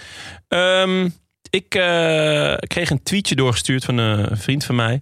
Ehm, 0.48 1.08
ik 1.50 1.74
eh, 1.74 2.54
kreeg 2.56 2.90
een 2.90 3.02
tweetje 3.02 3.34
doorgestuurd 3.34 3.84
van 3.84 3.98
een 3.98 4.36
vriend 4.36 4.64
van 4.64 4.74
mij. 4.74 5.00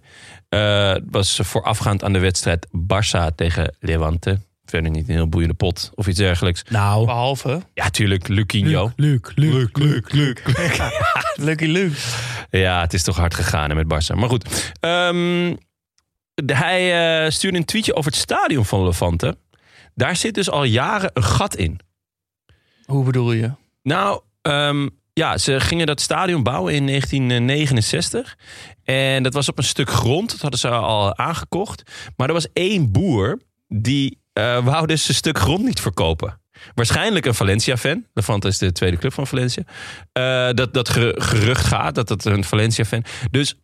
Eh, 0.49 0.89
Het 0.93 1.03
was 1.11 1.39
voorafgaand 1.43 2.03
aan 2.03 2.13
de 2.13 2.19
wedstrijd 2.19 2.67
Barça 2.67 3.35
tegen 3.35 3.75
Levante. 3.79 4.39
Verder 4.65 4.91
niet 4.91 5.07
een 5.07 5.13
heel 5.15 5.27
boeiende 5.29 5.55
pot 5.55 5.91
of 5.95 6.07
iets 6.07 6.17
dergelijks. 6.19 6.63
Nou, 6.69 7.05
Behalve 7.05 7.61
Ja, 7.73 7.89
tuurlijk, 7.89 8.27
Luquinho. 8.27 8.91
Luc, 8.95 9.19
Luc, 9.35 9.69
Luc, 9.73 10.01
Luc. 10.11 10.37
Lucky 11.47 11.65
Luke. 11.65 11.95
Ja, 12.49 12.81
het 12.81 12.93
is 12.93 13.03
toch 13.03 13.17
hard 13.17 13.33
gegaan 13.33 13.69
hè, 13.69 13.75
met 13.83 13.85
Barça. 13.85 14.15
Maar 14.15 14.29
goed, 14.29 14.71
ehm, 14.79 15.55
hij 16.45 17.23
eh, 17.25 17.31
stuurde 17.31 17.57
een 17.57 17.65
tweetje 17.65 17.95
over 17.95 18.11
het 18.11 18.19
stadion 18.19 18.65
van 18.65 18.83
Levante. 18.83 19.37
Daar 19.95 20.15
zit 20.15 20.33
dus 20.33 20.49
al 20.49 20.63
jaren 20.63 21.09
een 21.13 21.23
gat 21.23 21.55
in. 21.55 21.79
Hoe 22.85 23.03
bedoel 23.05 23.31
je? 23.31 23.51
Nou, 23.83 24.21
ehm, 24.41 24.87
ja, 25.13 25.37
ze 25.37 25.59
gingen 25.59 25.85
dat 25.87 26.01
stadion 26.01 26.43
bouwen 26.43 26.73
in 26.73 26.85
1969. 26.85 28.37
En 28.83 29.23
dat 29.23 29.33
was 29.33 29.49
op 29.49 29.57
een 29.57 29.63
stuk 29.63 29.89
grond. 29.89 30.31
Dat 30.31 30.41
hadden 30.41 30.59
ze 30.59 30.69
al 30.69 31.17
aangekocht. 31.17 31.83
Maar 32.17 32.27
er 32.27 32.33
was 32.33 32.47
één 32.53 32.91
boer 32.91 33.39
die 33.67 34.21
eh 34.33 34.65
wou 34.65 34.87
dus 34.87 35.07
een 35.07 35.13
stuk 35.13 35.37
grond 35.39 35.63
niet 35.63 35.79
verkopen. 35.81 36.41
Waarschijnlijk 36.75 37.25
een 37.25 37.33
Valencia-fan. 37.33 38.05
Levante 38.13 38.47
is 38.47 38.57
de 38.57 38.71
tweede 38.71 38.97
club 38.97 39.13
van 39.13 39.27
Valencia. 39.27 39.63
Eh, 40.11 40.49
dat, 40.53 40.73
dat 40.73 40.89
ge- 40.89 41.15
gerucht 41.17 41.65
gaat 41.65 41.95
dat 41.95 42.09
het 42.09 42.25
een 42.25 42.43
Valencia-fan. 42.43 43.03
Dus 43.31 43.55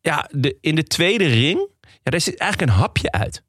ja, 0.00 0.28
de, 0.32 0.56
in 0.60 0.74
de 0.74 0.82
tweede 0.84 1.26
ring, 1.26 1.68
ja, 2.02 2.10
daar 2.10 2.20
zit 2.20 2.38
eigenlijk 2.38 2.70
een 2.72 2.78
hapje 2.78 3.10
uit. 3.10 3.42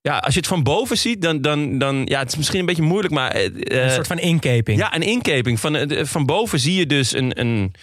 Ja, 0.00 0.18
als 0.18 0.34
je 0.34 0.40
het 0.40 0.48
van 0.48 0.62
boven 0.62 0.98
ziet, 0.98 1.22
dan, 1.22 1.40
dan, 1.40 1.78
dan 1.78 2.02
ja, 2.04 2.18
het 2.18 2.28
is 2.28 2.36
misschien 2.36 2.60
een 2.60 2.66
beetje 2.66 2.82
moeilijk, 2.82 3.14
maar 3.14 3.30
eh, 3.30 3.44
Een 3.44 3.62
eh, 3.64 3.90
soort 3.90 4.06
van 4.06 4.18
inkeping. 4.18 4.78
ja, 4.78 4.94
een 4.94 5.02
inkeping. 5.02 5.60
Van, 5.60 5.76
eh, 5.76 6.04
van 6.04 6.26
boven 6.26 6.58
zie 6.60 6.74
je 6.78 6.86
dus 6.86 7.12
een, 7.12 7.40
een, 7.40 7.74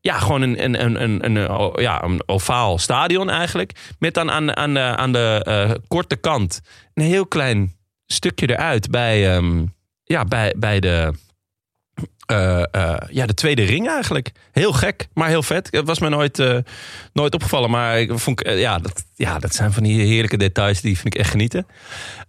ja, 0.00 0.18
gewoon 0.18 0.42
een, 0.42 0.64
een, 0.64 0.84
een, 0.84 1.02
een, 1.02 1.24
een, 1.24 1.36
eh, 1.36 1.60
o- 1.60 1.80
ja, 1.80 2.02
een 2.02 2.22
ovaal 2.26 2.78
stadion 2.78 3.30
eigenlijk. 3.30 3.72
Met 3.98 4.14
dan 4.14 4.30
aan, 4.30 4.56
aan 4.56 4.74
de, 4.74 4.80
aan 4.96 5.12
de 5.12 5.80
korte 5.88 6.16
kant 6.16 6.60
een 6.94 7.04
heel 7.04 7.26
klein 7.26 7.76
stukje 8.06 8.50
eruit 8.50 8.90
bij, 8.90 9.34
ehm, 9.34 9.64
ja, 10.04 10.24
bij, 10.24 10.54
bij 10.58 10.80
de, 10.80 11.12
eh, 12.30 12.62
eh, 12.70 12.96
ja, 13.10 13.26
de 13.26 13.34
tweede 13.34 13.62
ring 13.62 13.88
eigenlijk. 13.88 14.32
Heel 14.52 14.72
gek, 14.72 15.08
maar 15.14 15.28
heel 15.28 15.42
vet. 15.42 15.68
Het 15.70 15.86
was 15.86 15.98
me 15.98 16.08
nooit, 16.08 16.38
eh, 16.38 16.56
nooit 17.12 17.34
opgevallen. 17.34 17.70
Maar 17.70 18.00
ik 18.00 18.18
vond, 18.18 18.42
eh, 18.42 18.60
ja, 18.60 18.78
dat, 18.78 19.04
ja, 19.14 19.38
dat 19.38 19.54
zijn 19.54 19.72
van 19.72 19.82
die 19.82 20.00
heerlijke 20.06 20.36
details. 20.36 20.80
Die 20.80 20.98
vind 20.98 21.14
ik 21.14 21.20
echt 21.20 21.30
genieten. 21.30 21.66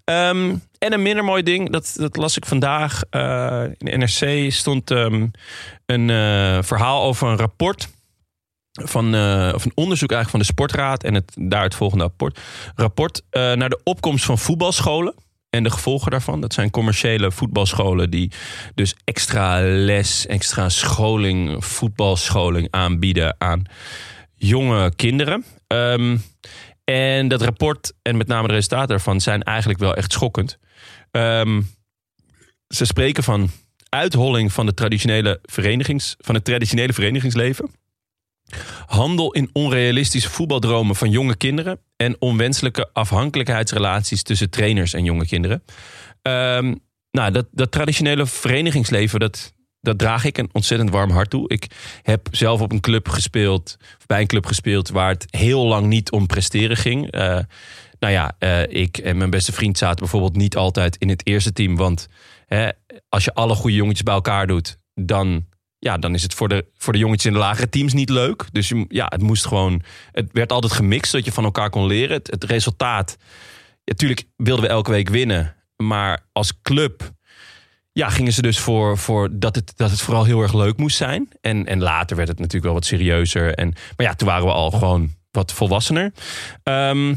Ehm, 0.03 0.55
en 0.77 0.93
een 0.93 1.01
minder 1.01 1.23
mooi 1.23 1.43
ding, 1.43 1.69
dat, 1.71 1.93
dat 1.95 2.15
las 2.15 2.37
ik 2.37 2.45
vandaag. 2.45 3.01
eh, 3.09 3.63
in 3.77 3.85
de 3.85 3.97
NRC 3.97 4.51
stond 4.51 4.91
ehm, 4.91 5.27
een 5.85 6.09
eh, 6.09 6.57
verhaal 6.61 7.03
over 7.03 7.27
een 7.27 7.37
rapport. 7.37 7.89
Van, 8.71 9.15
eh, 9.15 9.51
of 9.55 9.65
een 9.65 9.71
onderzoek 9.75 10.11
eigenlijk 10.11 10.29
van 10.29 10.39
de 10.39 10.45
Sportraad. 10.45 11.03
En 11.03 11.13
het, 11.13 11.31
daar 11.39 11.63
het 11.63 11.75
volgende 11.75 12.03
rapport. 12.03 12.39
Rapport 12.75 13.21
eh, 13.29 13.53
naar 13.53 13.69
de 13.69 13.79
opkomst 13.83 14.25
van 14.25 14.37
voetbalscholen. 14.37 15.13
En 15.51 15.63
de 15.63 15.71
gevolgen 15.71 16.11
daarvan. 16.11 16.41
Dat 16.41 16.53
zijn 16.53 16.69
commerciële 16.69 17.31
voetbalscholen 17.31 18.09
die 18.09 18.31
dus 18.75 18.95
extra 19.03 19.61
les, 19.61 20.25
extra 20.27 20.69
scholing, 20.69 21.65
voetbalscholing 21.65 22.67
aanbieden 22.69 23.35
aan 23.37 23.63
jonge 24.35 24.95
kinderen. 24.95 25.45
Ehm, 25.67 26.17
en 26.83 27.27
dat 27.27 27.41
rapport 27.41 27.93
en 28.01 28.17
met 28.17 28.27
name 28.27 28.47
de 28.47 28.53
resultaten 28.53 28.87
daarvan 28.87 29.21
zijn 29.21 29.43
eigenlijk 29.43 29.79
wel 29.79 29.95
echt 29.95 30.11
schokkend. 30.11 30.57
Ehm, 31.11 31.61
ze 32.67 32.85
spreken 32.85 33.23
van 33.23 33.49
uitholling 33.89 34.53
van, 34.53 34.65
de 34.65 34.73
traditionele 34.73 35.39
verenigings, 35.41 36.15
van 36.17 36.35
het 36.35 36.43
traditionele 36.45 36.93
verenigingsleven. 36.93 37.71
Handel 38.85 39.31
in 39.31 39.49
onrealistische 39.53 40.29
voetbaldromen 40.29 40.95
van 40.95 41.09
jonge 41.09 41.35
kinderen. 41.35 41.79
En 41.95 42.15
onwenselijke 42.19 42.89
afhankelijkheidsrelaties 42.93 44.23
tussen 44.23 44.49
trainers 44.49 44.93
en 44.93 45.03
jonge 45.03 45.25
kinderen. 45.25 45.63
Ehm, 46.21 46.75
nou, 47.11 47.31
dat, 47.31 47.47
dat 47.51 47.71
traditionele 47.71 48.25
verenigingsleven, 48.25 49.19
dat, 49.19 49.53
dat 49.81 49.97
draag 49.97 50.25
ik 50.25 50.37
een 50.37 50.49
ontzettend 50.51 50.89
warm 50.89 51.11
hart 51.11 51.29
toe. 51.29 51.49
Ik 51.49 51.67
heb 52.01 52.27
zelf 52.31 52.61
op 52.61 52.71
een 52.71 52.79
club 52.79 53.09
gespeeld, 53.09 53.77
bij 54.05 54.21
een 54.21 54.27
club 54.27 54.45
gespeeld, 54.45 54.89
waar 54.89 55.09
het 55.09 55.25
heel 55.29 55.65
lang 55.65 55.87
niet 55.87 56.11
om 56.11 56.27
presteren 56.27 56.77
ging. 56.77 57.11
Eh, 57.11 57.39
nou 57.99 58.13
ja, 58.13 58.35
eh, 58.39 58.63
ik 58.67 58.97
en 58.97 59.17
mijn 59.17 59.29
beste 59.29 59.51
vriend 59.51 59.77
zaten 59.77 59.99
bijvoorbeeld 59.99 60.35
niet 60.35 60.55
altijd 60.55 60.95
in 60.97 61.09
het 61.09 61.27
eerste 61.27 61.53
team. 61.53 61.75
Want 61.75 62.07
hè, 62.45 62.69
als 63.09 63.23
je 63.23 63.33
alle 63.33 63.55
goede 63.55 63.75
jongetjes 63.75 64.03
bij 64.03 64.13
elkaar 64.13 64.47
doet, 64.47 64.77
dan, 64.93 65.45
ja, 65.83 65.97
dan 65.97 66.13
is 66.13 66.23
het 66.23 66.33
voor 66.33 66.47
de, 66.47 66.65
voor 66.77 66.93
de 66.93 66.99
jongetjes 66.99 67.25
in 67.25 67.33
de 67.33 67.39
lagere 67.39 67.69
teams 67.69 67.93
niet 67.93 68.09
leuk. 68.09 68.45
Dus 68.51 68.73
ja, 68.87 69.05
het 69.09 69.21
moest 69.21 69.45
gewoon. 69.45 69.81
Het 70.11 70.29
werd 70.31 70.51
altijd 70.51 70.73
gemixt, 70.73 71.11
zodat 71.11 71.25
je 71.25 71.31
van 71.31 71.43
elkaar 71.43 71.69
kon 71.69 71.85
leren. 71.85 72.17
Het, 72.17 72.31
het 72.31 72.43
resultaat. 72.43 73.17
Natuurlijk 73.85 74.23
wilden 74.35 74.65
we 74.65 74.71
elke 74.71 74.91
week 74.91 75.09
winnen. 75.09 75.55
Maar 75.75 76.25
als 76.31 76.61
club 76.61 77.11
ja, 77.91 78.09
gingen 78.09 78.33
ze 78.33 78.41
dus 78.41 78.59
voor, 78.59 78.97
voor 78.97 79.29
dat, 79.31 79.55
het, 79.55 79.71
dat 79.75 79.89
het 79.89 80.01
vooral 80.01 80.23
heel 80.23 80.41
erg 80.41 80.53
leuk 80.53 80.77
moest 80.77 80.97
zijn. 80.97 81.29
En, 81.41 81.65
en 81.65 81.81
later 81.81 82.15
werd 82.15 82.27
het 82.27 82.37
natuurlijk 82.37 82.65
wel 82.65 82.73
wat 82.73 82.85
serieuzer. 82.85 83.53
En, 83.53 83.73
maar 83.95 84.05
ja, 84.05 84.13
toen 84.13 84.27
waren 84.27 84.45
we 84.45 84.51
al 84.51 84.71
gewoon 84.71 85.13
wat 85.31 85.53
volwassener. 85.53 86.13
Ehm, 86.63 87.15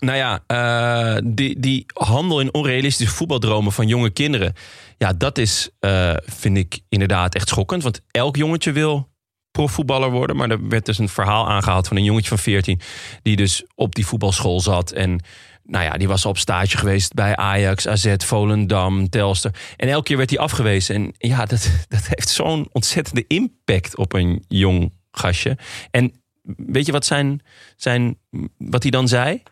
nou 0.00 0.16
ja, 0.16 0.44
eh, 0.46 1.22
die, 1.24 1.60
die 1.60 1.86
handel 1.94 2.40
in 2.40 2.54
onrealistische 2.54 3.14
voetbaldromen 3.14 3.72
van 3.72 3.88
jonge 3.88 4.10
kinderen. 4.10 4.52
Ja, 4.98 5.12
dat 5.12 5.38
is, 5.38 5.70
eh, 5.80 6.14
vind 6.24 6.56
ik 6.56 6.80
inderdaad 6.88 7.34
echt 7.34 7.48
schokkend. 7.48 7.82
Want 7.82 8.00
elk 8.10 8.36
jongetje 8.36 8.72
wil 8.72 9.12
profvoetballer 9.50 10.10
worden. 10.10 10.36
Maar 10.36 10.50
er 10.50 10.68
werd 10.68 10.86
dus 10.86 10.98
een 10.98 11.08
verhaal 11.08 11.48
aangehaald 11.48 11.88
van 11.88 11.96
een 11.96 12.04
jongetje 12.04 12.28
van 12.28 12.38
14... 12.38 12.80
die 13.22 13.36
dus 13.36 13.64
op 13.74 13.94
die 13.94 14.06
voetbalschool 14.06 14.60
zat. 14.60 14.90
En 14.90 15.20
nou 15.62 15.84
ja, 15.84 15.90
die 15.90 16.08
was 16.08 16.26
op 16.26 16.38
stage 16.38 16.76
geweest 16.76 17.14
bij 17.14 17.36
Ajax, 17.36 17.88
AZ, 17.88 18.14
Volendam, 18.16 19.08
Telstar. 19.08 19.54
En 19.76 19.88
elke 19.88 20.04
keer 20.04 20.16
werd 20.16 20.30
hij 20.30 20.38
afgewezen. 20.38 20.94
En 20.94 21.14
ja, 21.18 21.44
dat, 21.44 21.70
dat 21.88 22.06
heeft 22.06 22.28
zo'n 22.28 22.68
ontzettende 22.72 23.24
impact 23.26 23.96
op 23.96 24.12
een 24.12 24.44
jong 24.48 24.92
gastje. 25.10 25.58
En 25.90 26.12
weet 26.56 26.86
je 26.86 26.92
wat, 26.92 27.06
zijn, 27.06 27.40
zijn, 27.76 28.18
wat 28.58 28.82
hij 28.82 28.90
dan 28.90 29.08
zei? 29.08 29.42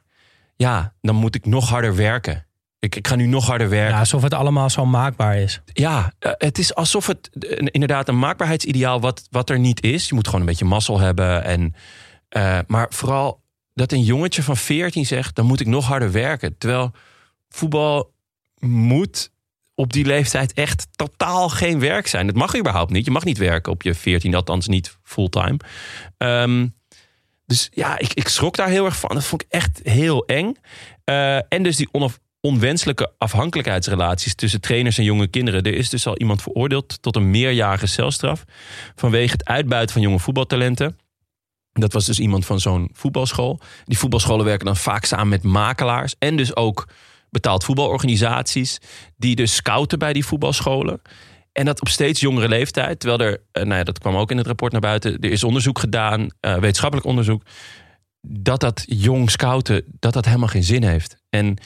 Ja, 0.57 0.95
dan 1.01 1.15
moet 1.15 1.35
ik 1.35 1.47
nog 1.47 1.69
harder 1.69 1.97
werken. 1.97 2.47
Ik, 2.79 2.97
ik 2.97 3.09
ga 3.09 3.15
nu 3.15 3.27
nog 3.27 3.47
harder 3.47 3.69
werken. 3.69 3.93
Ja, 3.93 3.99
alsof 3.99 4.23
het 4.23 4.35
allemaal 4.35 4.71
zo 4.71 4.87
maakbaar 4.87 5.37
is. 5.37 5.61
Ja, 5.73 6.13
eh, 6.19 6.33
het 6.37 6.59
is 6.59 6.75
alsof 6.75 7.07
het 7.07 7.31
inderdaad 7.65 8.09
een 8.09 8.19
maakbaarheidsideaal 8.19 9.01
wat, 9.01 9.27
wat 9.31 9.51
er 9.51 9.59
niet 9.59 9.83
is. 9.83 10.09
Je 10.09 10.15
moet 10.15 10.27
gewoon 10.27 10.41
een 10.41 10.47
beetje 10.47 10.65
mazzel 10.65 10.99
hebben. 10.99 11.45
En, 11.45 11.75
eh, 12.29 12.59
maar 12.67 12.87
vooral 12.91 13.43
dat 13.75 13.93
een 13.93 14.03
jongetje 14.03 14.43
van 14.43 14.57
14 14.57 15.07
zegt, 15.07 15.35
dan 15.35 15.47
moet 15.47 15.61
ik 15.61 15.67
nog 15.67 15.87
harder 15.87 16.13
werken. 16.13 16.59
Terwijl 16.59 16.93
voetbal 17.49 18.15
moet 18.59 19.31
op 19.75 19.93
die 19.93 20.05
leeftijd 20.05 20.53
echt 20.53 20.89
totaal 20.91 21.49
geen 21.49 21.81
werk 21.81 22.07
zijn. 22.07 22.27
Dat 22.27 22.37
mag 22.37 22.57
überhaupt 22.57 22.91
niet. 22.91 23.05
Je 23.05 23.11
mag 23.11 23.25
niet 23.25 23.39
werken 23.39 23.73
op 23.73 23.83
je 23.83 23.95
14, 23.95 24.35
althans 24.35 24.69
niet 24.69 24.99
fulltime. 25.03 25.57
Ehm, 26.17 26.67
dus 27.53 27.69
ja, 27.73 27.99
ik, 27.99 28.13
ik 28.13 28.29
schrok 28.29 28.57
daar 28.57 28.69
heel 28.69 28.85
erg 28.85 28.97
van. 28.97 29.15
Dat 29.15 29.25
vond 29.25 29.43
ik 29.43 29.49
echt 29.51 29.81
heel 29.83 30.25
eng. 30.27 30.55
Eh, 31.05 31.37
en 31.37 31.63
dus 31.63 31.77
die 31.77 31.89
onwenselijke 32.41 33.13
afhankelijkheidsrelaties 33.19 34.35
tussen 34.35 34.61
trainers 34.61 34.99
en 34.99 35.05
jonge 35.05 35.27
kinderen. 35.27 35.63
Er 35.63 35.75
is 35.75 35.91
dus 35.91 36.07
al 36.07 36.19
iemand 36.19 36.43
veroordeeld 36.43 37.03
tot 37.03 37.17
een 37.17 37.31
meerjarige 37.31 37.87
celstraf 37.87 38.45
vanwege 38.95 39.33
het 39.33 39.45
uitbuiten 39.45 39.93
van 39.93 40.03
jonge 40.03 40.19
voetbaltalenten. 40.19 40.99
Dat 41.73 41.93
was 41.93 42.05
dus 42.05 42.19
iemand 42.19 42.47
van 42.47 42.61
zo'n 42.61 42.91
voetbalschool. 42.93 43.61
Die 43.85 43.99
voetbalscholen 43.99 44.45
werken 44.45 44.67
dan 44.67 44.77
vaak 44.77 45.05
samen 45.05 45.29
met 45.29 45.43
makelaars 45.43 46.15
en 46.19 46.37
dus 46.37 46.57
ook 46.57 46.89
betaald 47.31 47.65
voetbalorganisaties 47.65 48.79
die 49.17 49.37
dus 49.37 49.55
scouten 49.55 49.99
bij 49.99 50.13
die 50.13 50.27
voetbalscholen. 50.27 51.03
En 51.53 51.65
dat 51.65 51.81
op 51.81 51.89
steeds 51.89 52.21
jongere 52.21 52.49
leeftijd. 52.49 53.01
Terwijl 53.01 53.21
er, 53.31 53.41
eh, 53.53 53.63
nou 53.63 53.75
ja, 53.79 53.85
dat 53.85 53.99
kwam 53.99 54.17
ook 54.17 54.31
in 54.31 54.37
het 54.37 54.47
rapport 54.47 54.73
naar 54.73 54.81
buiten. 54.81 55.19
Er 55.19 55.31
is 55.31 55.45
onderzoek 55.45 55.79
gedaan, 55.79 56.29
eh, 56.41 56.55
wetenschappelijk 56.55 57.07
onderzoek. 57.09 57.43
Dat 58.21 58.61
dat 58.61 58.85
jong 58.87 59.31
scouten, 59.31 59.85
dat 59.99 60.13
dat 60.13 60.25
helemaal 60.25 60.49
geen 60.49 60.65
zin 60.65 60.83
heeft. 60.85 61.17
En 61.29 61.57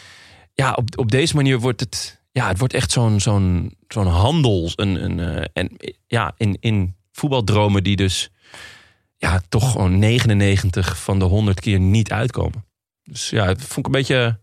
ja, 0.54 0.72
op, 0.72 0.98
op 0.98 1.10
deze 1.10 1.34
manier 1.36 1.60
wordt 1.60 1.80
het, 1.80 2.22
ja, 2.32 2.48
het 2.48 2.58
wordt 2.58 2.74
echt 2.74 2.90
zo'n 2.90 3.20
zo'n 3.20 3.76
zo'n 3.88 4.06
handel. 4.06 4.70
Een, 4.74 5.04
een, 5.04 5.20
eh, 5.20 5.44
en 5.52 5.76
ja, 6.06 6.34
in, 6.36 6.56
in 6.60 6.94
voetbaldromen 7.12 7.82
die 7.84 7.96
dus 7.96 8.30
ja, 9.16 9.40
toch 9.48 9.70
gewoon 9.72 9.98
99 9.98 10.98
van 10.98 11.18
de 11.18 11.24
100 11.24 11.60
keer 11.60 11.80
niet 11.80 12.12
uitkomen. 12.12 12.64
Dus 13.02 13.30
ja, 13.30 13.46
het 13.46 13.62
vond 13.62 13.78
ik 13.78 13.86
een 13.86 14.00
beetje 14.00 14.38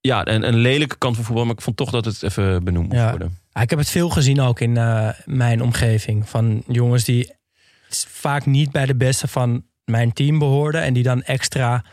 ja, 0.00 0.26
een, 0.26 0.46
een 0.48 0.56
lelijke 0.56 0.98
kant 0.98 1.16
van 1.16 1.24
voetbal. 1.24 1.44
Maar 1.44 1.54
ik 1.54 1.60
vond 1.60 1.76
toch 1.76 1.90
dat 1.90 2.04
het 2.04 2.22
even 2.22 2.64
benoemd 2.64 2.88
moest 2.88 3.00
Ja. 3.00 3.10
worden. 3.10 3.38
Ja, 3.54 3.60
ik 3.60 3.70
heb 3.70 3.78
het 3.78 3.90
veel 3.90 4.08
gezien 4.08 4.40
ook 4.40 4.60
in 4.60 4.76
eh, 4.76 5.08
mijn 5.24 5.62
omgeving. 5.62 6.28
Van 6.28 6.62
jongens 6.66 7.04
die 7.04 7.32
vaak 8.08 8.46
niet 8.46 8.70
bij 8.70 8.86
de 8.86 8.96
beste 8.96 9.28
van 9.28 9.64
mijn 9.84 10.12
team 10.12 10.38
behoorden. 10.38 10.82
En 10.82 10.94
die 10.94 11.02
dan 11.02 11.22
extra 11.22 11.84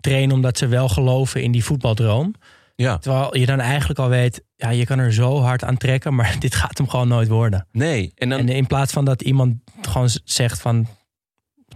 trainen 0.00 0.34
omdat 0.34 0.58
ze 0.58 0.66
wel 0.66 0.88
geloven 0.88 1.42
in 1.42 1.52
die 1.52 1.64
voetbaldroom. 1.64 2.34
Ja. 2.76 2.98
Terwijl 2.98 3.36
je 3.36 3.46
dan 3.46 3.60
eigenlijk 3.60 3.98
al 3.98 4.08
weet, 4.08 4.44
ja, 4.56 4.70
je 4.70 4.84
kan 4.84 4.98
er 4.98 5.12
zo 5.12 5.40
hard 5.40 5.64
aan 5.64 5.76
trekken. 5.76 6.14
Maar 6.14 6.36
dit 6.40 6.54
gaat 6.54 6.78
hem 6.78 6.88
gewoon 6.88 7.08
nooit 7.08 7.28
worden. 7.28 7.66
Nee. 7.72 8.12
En 8.14 8.28
dan, 8.28 8.38
En 8.38 8.48
in 8.48 8.66
plaats 8.66 8.92
van 8.92 9.04
dat 9.04 9.22
iemand 9.22 9.56
gewoon 9.80 10.10
zegt 10.24 10.60
van... 10.60 10.86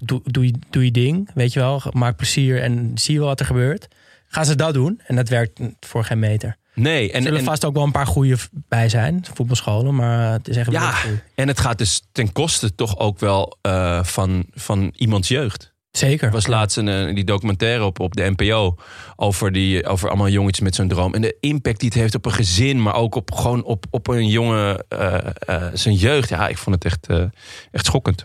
Doe, 0.01 0.21
doe, 0.25 0.47
je, 0.47 0.55
doe 0.71 0.85
je 0.85 0.91
ding, 0.91 1.31
weet 1.35 1.53
je 1.53 1.61
wel. 1.61 1.83
Maak 1.93 2.17
plezier 2.17 2.63
en 2.63 2.91
zie 2.95 3.19
wel 3.19 3.27
wat 3.27 3.41
er 3.41 3.47
gebeurt. 3.47 3.89
Gaan 4.27 4.45
ze 4.45 4.55
dat 4.55 4.75
doen. 4.75 5.01
En 5.07 5.17
dat 5.17 5.29
werkt 5.29 5.61
voor 5.81 6.05
geen 6.05 6.19
meter. 6.19 6.57
Nee. 6.77 7.09
Er 7.09 7.15
En, 7.15 7.23
zullen 7.23 7.39
en, 7.39 7.45
vast 7.45 7.65
ook 7.65 7.75
wel 7.75 7.85
een 7.85 7.93
paar 7.93 8.07
goede 8.07 8.37
bij 8.53 8.89
zijn. 8.89 9.25
Voetbalscholen. 9.35 9.95
Maar 9.95 10.33
het 10.33 10.49
is 10.49 10.57
echt 10.57 10.71
Ja. 10.71 10.95
en 11.35 11.49
het 11.49 11.61
gaat 11.61 11.79
dus 11.79 12.03
ten 12.13 12.33
koste 12.33 12.75
toch 12.75 12.99
ook 12.99 13.19
wel 13.19 13.59
eh, 13.63 14.05
van, 14.05 14.45
van 14.51 14.93
iemands 14.97 15.29
jeugd. 15.29 15.75
Zeker. 15.91 16.27
Er 16.27 16.33
was 16.33 16.47
laatst 16.47 16.77
een, 16.77 16.89
eh, 16.89 17.15
die 17.15 17.25
documentaire 17.25 17.85
op, 17.85 18.01
op 18.01 18.17
de 18.17 18.33
NPO 18.37 18.77
over, 19.17 19.53
die, 19.53 19.87
over 19.87 20.09
allemaal 20.09 20.29
jongetjes 20.29 20.65
met 20.65 20.75
zo'n 20.75 20.89
droom. 20.89 21.15
En 21.15 21.21
de 21.21 21.37
impact 21.41 21.81
die 21.81 21.89
het 21.89 21.99
heeft 21.99 22.15
op 22.15 22.27
een 22.27 22.33
gezin, 22.33 22.83
maar 22.83 22.95
ook 22.95 23.15
op, 23.15 23.33
gewoon 23.33 23.65
op, 23.65 23.87
op 23.91 24.09
een 24.09 24.29
jongen, 24.29 24.85
eh, 24.89 25.15
eh, 25.39 25.63
zijn 25.75 25.95
jeugd. 25.95 26.29
Ja, 26.29 26.49
ik 26.49 26.59
vond 26.59 26.75
het 26.75 26.85
echt, 26.85 27.07
eh, 27.07 27.25
echt 27.71 27.85
schokkend. 27.87 28.25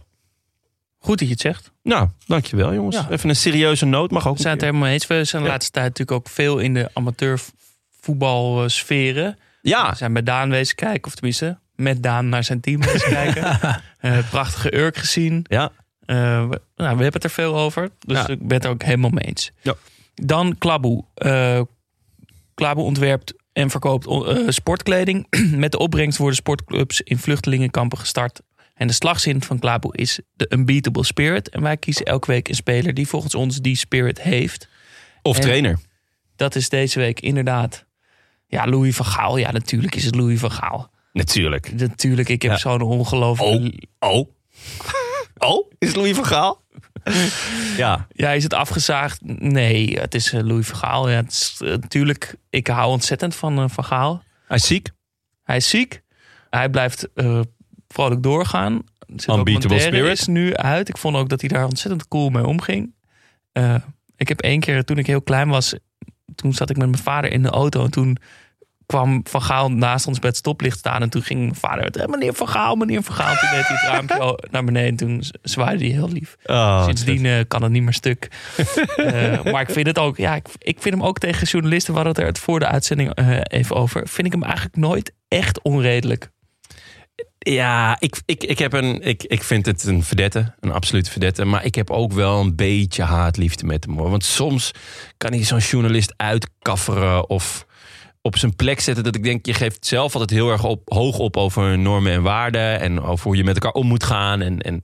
Goed 1.00 1.20
dat 1.20 1.28
je 1.28 1.34
het 1.34 1.42
zegt. 1.44 1.72
Nou, 1.84 2.08
dankjewel 2.26 2.74
jongens. 2.74 2.96
Ja. 2.96 3.08
Even 3.10 3.30
een 3.30 3.36
serieuze 3.36 3.86
noot 3.86 4.12
mag 4.12 4.28
ook. 4.28 4.36
We 4.36 4.42
zijn 4.42 4.54
het 4.54 4.64
helemaal 4.64 4.88
eens. 4.90 5.08
We 5.08 5.24
zijn 5.24 5.42
de 5.42 5.48
Ja. 5.48 5.54
laatste 5.54 5.72
tijd 5.72 5.86
natuurlijk 5.86 6.18
ook 6.18 6.30
veel 6.34 6.58
in 6.60 6.74
de 6.74 6.90
amateurvoetbalsferen. 8.12 9.38
Ja, 9.62 9.90
We 9.90 9.96
zijn 9.96 10.14
bij 10.14 10.24
Daan 10.24 10.50
wezen 10.50 10.76
kijken, 10.76 11.04
of 11.08 11.14
tenminste 11.16 11.60
met 11.76 12.04
Daan 12.04 12.30
naar 12.30 12.44
zijn 12.44 12.62
team 12.62 12.82
wezen 12.82 13.10
kijken. 13.24 13.60
Eh, 14.00 14.30
prachtige 14.30 14.76
Urk 14.76 14.98
gezien. 14.98 15.46
ja. 15.50 15.72
Eh, 16.06 16.16
we, 16.50 16.62
nou, 16.76 16.98
we 16.98 17.04
hebben 17.04 17.14
het 17.14 17.24
er 17.24 17.30
veel 17.30 17.58
over. 17.58 17.90
Dus 18.00 18.18
Ja. 18.18 18.28
ik 18.28 18.48
ben 18.48 18.58
het 18.58 18.66
er 18.66 18.72
ook 18.72 18.84
helemaal 18.84 19.10
mee 19.10 19.26
eens. 19.26 19.52
Ja. 19.62 19.76
Dan 20.14 20.58
Klaboe. 20.58 21.04
Eh 21.16 21.62
Klaboe 22.54 22.84
ontwerpt 22.84 23.34
en 23.54 23.70
verkoopt 23.70 24.06
eh, 24.08 24.38
sportkleding. 24.48 25.28
Met 25.52 25.72
de 25.72 25.78
opbrengst 25.78 26.18
worden 26.18 26.36
sportclubs 26.36 27.02
in 27.02 27.18
vluchtelingenkampen 27.18 27.98
gestart. 27.98 28.42
En 28.74 28.88
de 28.88 28.94
slagzin 28.94 29.42
van 29.44 29.60
Klaboe 29.60 29.96
is 29.98 30.20
de 30.34 30.46
unbeatable 30.54 31.04
spirit. 31.06 31.50
En 31.50 31.62
wij 31.62 31.78
kiezen 31.78 32.06
elke 32.06 32.28
week 32.32 32.48
een 32.48 32.56
speler 32.56 32.94
die 32.94 33.08
volgens 33.08 33.36
ons 33.36 33.58
die 33.62 33.76
spirit 33.76 34.22
heeft. 34.22 34.68
Of 35.22 35.36
En- 35.36 35.42
trainer. 35.42 35.80
Dat 36.36 36.56
is 36.56 36.70
deze 36.70 37.00
week 37.00 37.20
inderdaad... 37.20 37.86
Ja, 38.52 38.68
Louis 38.68 38.96
van 38.96 39.06
Gaal. 39.06 39.38
Ja, 39.38 39.52
natuurlijk 39.52 39.96
is 39.96 40.06
het 40.06 40.16
Louis 40.16 40.40
van 40.40 40.52
Gaal. 40.52 40.90
Natuurlijk. 41.14 41.74
Natuurlijk, 41.80 42.30
ik 42.30 42.42
heb 42.42 42.52
Ja. 42.52 42.58
zo'n 42.58 42.82
ongelooflijk... 42.82 43.86
Oh. 44.00 44.30
Oh, 45.38 45.72
is 45.80 45.88
het 45.88 45.98
Louis 45.98 46.16
van 46.16 46.26
Gaal? 46.26 46.62
ja. 47.78 48.08
Ja, 48.12 48.32
is 48.32 48.44
het 48.44 48.54
afgezaagd? 48.54 49.20
Nee, 49.40 50.00
het 50.00 50.16
is 50.16 50.34
eh, 50.34 50.42
Louis 50.42 50.68
van 50.68 50.78
Gaal. 50.78 51.10
Ja, 51.10 51.16
het 51.16 51.32
is, 51.32 51.58
eh, 51.64 51.70
natuurlijk, 51.70 52.36
ik 52.50 52.68
hou 52.68 52.92
ontzettend 52.92 53.36
van 53.36 53.58
eh, 53.60 53.66
Van 53.70 53.84
Gaal. 53.84 54.24
Hij 54.48 54.58
is 54.58 54.66
ziek. 54.68 54.90
Hij 55.44 55.56
is 55.58 55.70
ziek. 55.70 56.02
Hij 56.50 56.70
blijft 56.70 57.10
eh, 57.14 57.40
vrolijk 57.88 58.24
doorgaan. 58.24 58.82
Unbeatable 59.28 59.80
spirit. 59.80 60.12
is 60.20 60.28
nu 60.28 60.56
uit. 60.56 60.90
Ik 60.90 60.98
vond 60.98 61.16
ook 61.16 61.30
dat 61.30 61.40
hij 61.42 61.50
daar 61.50 61.66
ontzettend 61.66 62.08
cool 62.08 62.30
mee 62.30 62.46
omging. 62.48 62.94
Ik 64.16 64.28
heb 64.28 64.42
één 64.42 64.60
keer, 64.60 64.84
toen 64.84 64.98
ik 64.98 65.08
heel 65.08 65.22
klein 65.22 65.50
was... 65.50 65.74
toen 66.36 66.54
zat 66.54 66.70
ik 66.70 66.78
met 66.78 66.90
mijn 66.90 67.04
vader 67.04 67.32
in 67.32 67.42
de 67.42 67.50
auto... 67.50 67.84
en 67.84 67.92
toen 67.92 68.18
kwam 68.86 69.22
Van 69.24 69.42
Gaal 69.42 69.72
naast 69.72 70.08
ons 70.08 70.20
bij 70.20 70.30
het 70.30 70.38
stoplicht 70.38 70.78
staan... 70.78 71.02
en 71.02 71.10
toen 71.10 71.22
ging 71.22 71.40
mijn 71.40 71.56
vader... 71.56 71.92
"Eh, 71.92 72.08
meneer 72.08 72.34
Van 72.34 72.48
Gaal, 72.48 72.76
meneer 72.76 73.04
Van 73.04 73.16
Gaal. 73.16 73.36
Toen 73.36 73.50
deed 73.52 73.68
hij 73.68 73.78
het 73.78 73.88
raampje 73.90 74.40
naar 74.52 74.64
beneden... 74.64 74.90
en 74.90 74.96
toen 74.96 75.24
zwaaide 75.42 75.84
hij 75.84 75.94
heel 75.94 76.10
lief. 76.10 76.38
Oh, 76.46 76.86
Sindsdien 76.86 77.26
eh, 77.26 77.40
kan 77.48 77.64
het 77.64 77.72
niet 77.72 77.84
meer 77.84 77.94
stuk. 77.94 78.28
Eh, 78.96 79.44
maar 79.44 79.62
ik 79.62 79.70
vind 79.70 79.88
het 79.88 80.00
ook, 80.00 80.18
ja, 80.18 80.36
ik, 80.36 80.48
ik 80.58 80.82
vind 80.82 80.96
hem 80.96 81.04
ook 81.04 81.20
tegen 81.20 81.48
journalisten, 81.48 81.94
we 81.94 82.00
hadden 82.00 82.14
het 82.16 82.22
er 82.24 82.28
het 82.30 82.40
voor 82.40 82.60
de 82.60 82.68
uitzending 82.68 83.18
even 83.48 83.76
over. 83.76 84.08
Vind 84.08 84.28
ik 84.28 84.34
hem 84.34 84.44
eigenlijk 84.44 84.76
nooit 84.76 85.14
echt 85.28 85.62
onredelijk. 85.62 86.32
Ja, 87.44 88.00
ik, 88.00 88.22
ik, 88.26 88.44
ik, 88.44 88.60
heb 88.60 88.74
een, 88.74 89.02
ik, 89.02 89.24
ik 89.24 89.44
vind 89.44 89.66
het 89.66 89.84
een 89.84 90.04
verdette, 90.04 90.54
een 90.60 90.72
absolute 90.72 91.12
verdette. 91.12 91.46
Maar 91.46 91.66
ik 91.66 91.76
heb 91.76 91.90
ook 91.90 92.14
wel 92.14 92.40
een 92.40 92.56
beetje 92.56 93.04
haatliefde 93.04 93.66
met 93.66 93.86
hem. 93.86 93.96
Want 93.96 94.26
soms 94.26 94.72
kan 95.18 95.32
hij 95.32 95.44
zo'n 95.44 95.58
journalist 95.58 96.14
uitkafferen 96.18 97.30
of 97.30 97.66
op 98.22 98.38
zijn 98.38 98.56
plek 98.56 98.80
zetten. 98.80 99.04
Dat 99.04 99.16
ik 99.16 99.24
denk, 99.24 99.46
je 99.46 99.54
geeft 99.54 99.86
zelf 99.86 100.14
altijd 100.14 100.30
heel 100.30 100.52
erg 100.52 100.64
op, 100.64 100.82
hoog 100.90 101.18
op 101.18 101.38
over 101.38 101.78
normen 101.78 102.12
en 102.12 102.22
waarden. 102.22 102.80
En 102.80 103.02
over 103.02 103.26
hoe 103.26 103.36
je 103.36 103.44
met 103.44 103.56
elkaar 103.56 103.82
om 103.82 103.88
moet 103.88 104.04
gaan. 104.04 104.42
En, 104.42 104.60
en 104.60 104.80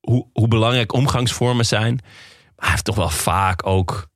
hoe, 0.00 0.26
hoe 0.32 0.48
belangrijk 0.48 0.92
omgangsvormen 0.92 1.66
zijn. 1.66 1.94
Maar 2.56 2.64
hij 2.64 2.70
heeft 2.70 2.84
toch 2.84 2.96
wel 2.96 3.10
vaak 3.10 3.66
ook 3.66 4.08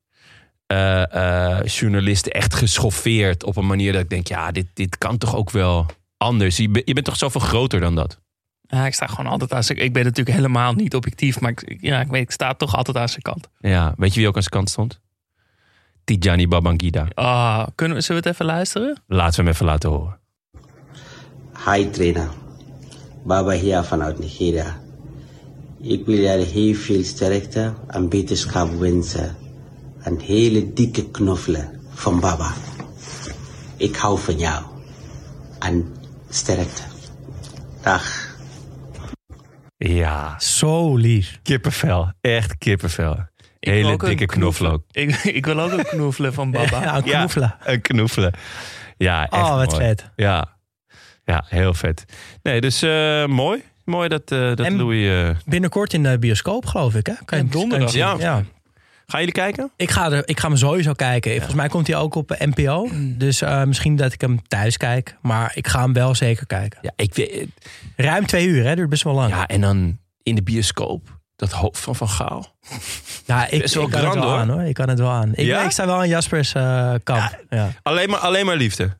eh, 0.67 1.13
eh, 1.59 1.65
journalisten 1.65 2.31
echt 2.31 2.53
geschoffeerd. 2.53 3.43
Op 3.43 3.55
een 3.55 3.67
manier 3.67 3.91
dat 3.91 4.01
ik 4.01 4.09
denk, 4.09 4.27
ja, 4.27 4.51
dit, 4.51 4.67
dit 4.73 4.97
kan 4.97 5.17
toch 5.17 5.35
ook 5.35 5.49
wel 5.49 5.85
anders. 6.21 6.57
Je, 6.57 6.69
bent- 6.69 6.87
je 6.87 6.93
bent 6.93 7.05
toch 7.05 7.17
zoveel 7.17 7.41
groter 7.41 7.79
dan 7.79 7.95
dat? 7.95 8.19
Ja, 8.67 8.85
ik 8.85 8.93
sta 8.93 9.07
gewoon 9.07 9.31
altijd 9.31 9.53
aan 9.53 9.63
zijn 9.63 9.77
Ik 9.77 9.93
ben 9.93 10.03
natuurlijk 10.03 10.35
helemaal 10.35 10.73
niet 10.73 10.95
objectief, 10.95 11.39
maar 11.39 11.51
ik, 11.51 11.77
ja, 11.81 12.01
ik, 12.01 12.07
weet, 12.07 12.21
ik 12.21 12.31
sta 12.31 12.53
toch 12.53 12.75
altijd 12.75 12.97
aan 12.97 13.09
zijn 13.09 13.21
kant. 13.21 13.49
Ja, 13.59 13.93
weet 13.97 14.13
je 14.13 14.19
wie 14.19 14.27
ook 14.27 14.35
aan 14.35 14.41
zijn 14.41 14.53
kant 14.53 14.69
stond? 14.69 14.99
Tijani 16.03 16.47
Babangida. 16.47 17.07
Ah, 17.13 17.67
kunnen 17.75 17.97
we, 17.97 18.03
zullen 18.03 18.21
we 18.21 18.27
het 18.27 18.37
even 18.37 18.45
luisteren? 18.53 19.01
Laten 19.07 19.35
we 19.35 19.41
hem 19.41 19.51
even 19.53 19.65
laten 19.65 19.89
horen. 19.89 20.19
Hi 21.65 21.89
trainer, 21.89 22.29
Baba 23.23 23.51
hier 23.51 23.83
vanuit 23.83 24.19
Nigeria. 24.19 24.79
Ik 25.81 26.05
wil 26.05 26.17
jou 26.19 26.39
heel 26.41 26.73
veel 26.73 27.03
sterkte 27.03 27.73
en 27.87 28.09
beterschap 28.09 28.79
wensen. 28.79 29.35
Een 30.03 30.19
hele 30.19 30.73
dikke 30.73 31.11
knuffelen 31.11 31.79
van 31.89 32.19
Baba. 32.19 32.53
Ik 33.77 33.95
hou 33.95 34.19
van 34.19 34.37
jou. 34.37 34.63
En 35.59 35.93
sterkte. 36.35 36.81
Dag. 37.81 38.29
Ja, 39.77 40.35
Zo 40.39 40.95
lief. 40.95 41.39
kippenvel. 41.43 42.11
Echt 42.21 42.57
kippenvel. 42.57 43.11
Ik 43.59 43.69
wil 43.69 43.73
Hele 43.73 43.91
ook 43.91 44.01
een 44.03 44.09
dikke 44.09 44.25
knuffel 44.25 44.67
ook. 44.67 44.83
Ik, 44.91 45.15
ik 45.39 45.45
wil 45.45 45.59
ook 45.59 45.71
een 45.71 45.85
knoefelen 45.85 46.33
van 46.33 46.51
Baba. 46.51 46.81
Ja, 46.83 46.95
een 46.97 47.03
knoefelen. 47.03 47.55
een 47.63 47.81
knuffelen. 47.81 48.33
Ja, 48.97 49.29
echt 49.29 49.41
Oh, 49.43 49.55
wat 49.55 49.71
mooi. 49.71 49.83
vet. 49.85 50.09
Ja. 50.15 50.57
ja, 51.23 51.43
heel 51.47 51.73
vet. 51.73 52.05
Nee, 52.43 52.61
dus 52.61 52.81
eh, 52.81 53.25
mooi. 53.25 53.63
Mooi 53.85 54.09
dat, 54.09 54.31
eh, 54.31 54.39
dat 54.39 54.59
En- 54.59 54.75
Louis... 54.77 55.09
eh, 55.09 55.35
Binnenkort 55.45 55.93
in 55.93 56.03
de 56.03 56.19
bioscoop, 56.19 56.65
geloof 56.65 56.95
ik. 56.95 57.05
Hè? 57.07 57.13
Kan 57.25 57.37
je, 57.37 57.43
Ja, 57.43 57.49
donderdag. 57.51 57.91
kan 57.91 57.99
je 57.99 58.05
zien. 58.17 58.19
Ja. 58.27 58.35
ja. 58.37 58.43
Gaan 59.11 59.19
jullie 59.19 59.35
kijken? 59.35 59.71
Ik 59.75 59.91
ga, 59.91 60.11
er, 60.11 60.21
ik 60.27 60.39
ga 60.39 60.47
hem 60.47 60.57
sowieso 60.57 60.93
kijken. 60.93 61.31
Volgens 61.31 61.53
mij 61.55 61.67
komt 61.67 61.87
hij 61.87 61.95
ook 61.95 62.15
op 62.15 62.35
NPO. 62.39 62.87
Dus 62.93 63.41
eh, 63.41 63.63
misschien 63.63 63.95
dat 63.95 64.13
ik 64.13 64.21
hem 64.21 64.41
thuis 64.47 64.77
kijk. 64.77 65.17
Maar 65.21 65.51
ik 65.55 65.67
ga 65.67 65.81
hem 65.81 65.93
wel 65.93 66.15
zeker 66.15 66.45
kijken. 66.47 66.79
Ja, 66.81 66.91
ik 66.95 67.13
weet... 67.15 67.47
Ruim 67.95 68.25
twee 68.25 68.47
uur, 68.47 68.65
hè? 68.65 68.75
Duurt 68.75 68.89
best 68.89 69.03
wel 69.03 69.13
lang. 69.13 69.29
Ja, 69.29 69.47
en 69.47 69.61
dan 69.61 69.97
in 70.23 70.35
de 70.35 70.43
bioscoop. 70.43 71.19
Dat 71.35 71.51
hoofd 71.51 71.79
van 71.79 71.95
Van 71.95 72.09
Gaal. 72.09 72.55
Ja, 73.25 73.45
ik, 73.49 73.63
ik 73.63 73.71
kan 73.73 73.83
het 74.05 74.13
wel 74.13 74.23
hoor. 74.23 74.37
aan 74.37 74.49
hoor. 74.49 74.61
Ik 74.61 74.73
kan 74.73 74.89
het 74.89 74.99
wel 74.99 75.09
aan. 75.09 75.29
Ik, 75.35 75.45
Ja? 75.45 75.63
ik 75.63 75.71
sta 75.71 75.85
wel 75.85 75.97
aan 75.97 76.07
Jaspers 76.07 76.53
eh, 76.53 76.93
kant. 77.03 77.35
Ja. 77.49 77.69
Alleen 77.83 78.09
maar, 78.09 78.19
alleen 78.19 78.45
maar 78.45 78.55
liefde. 78.57 78.97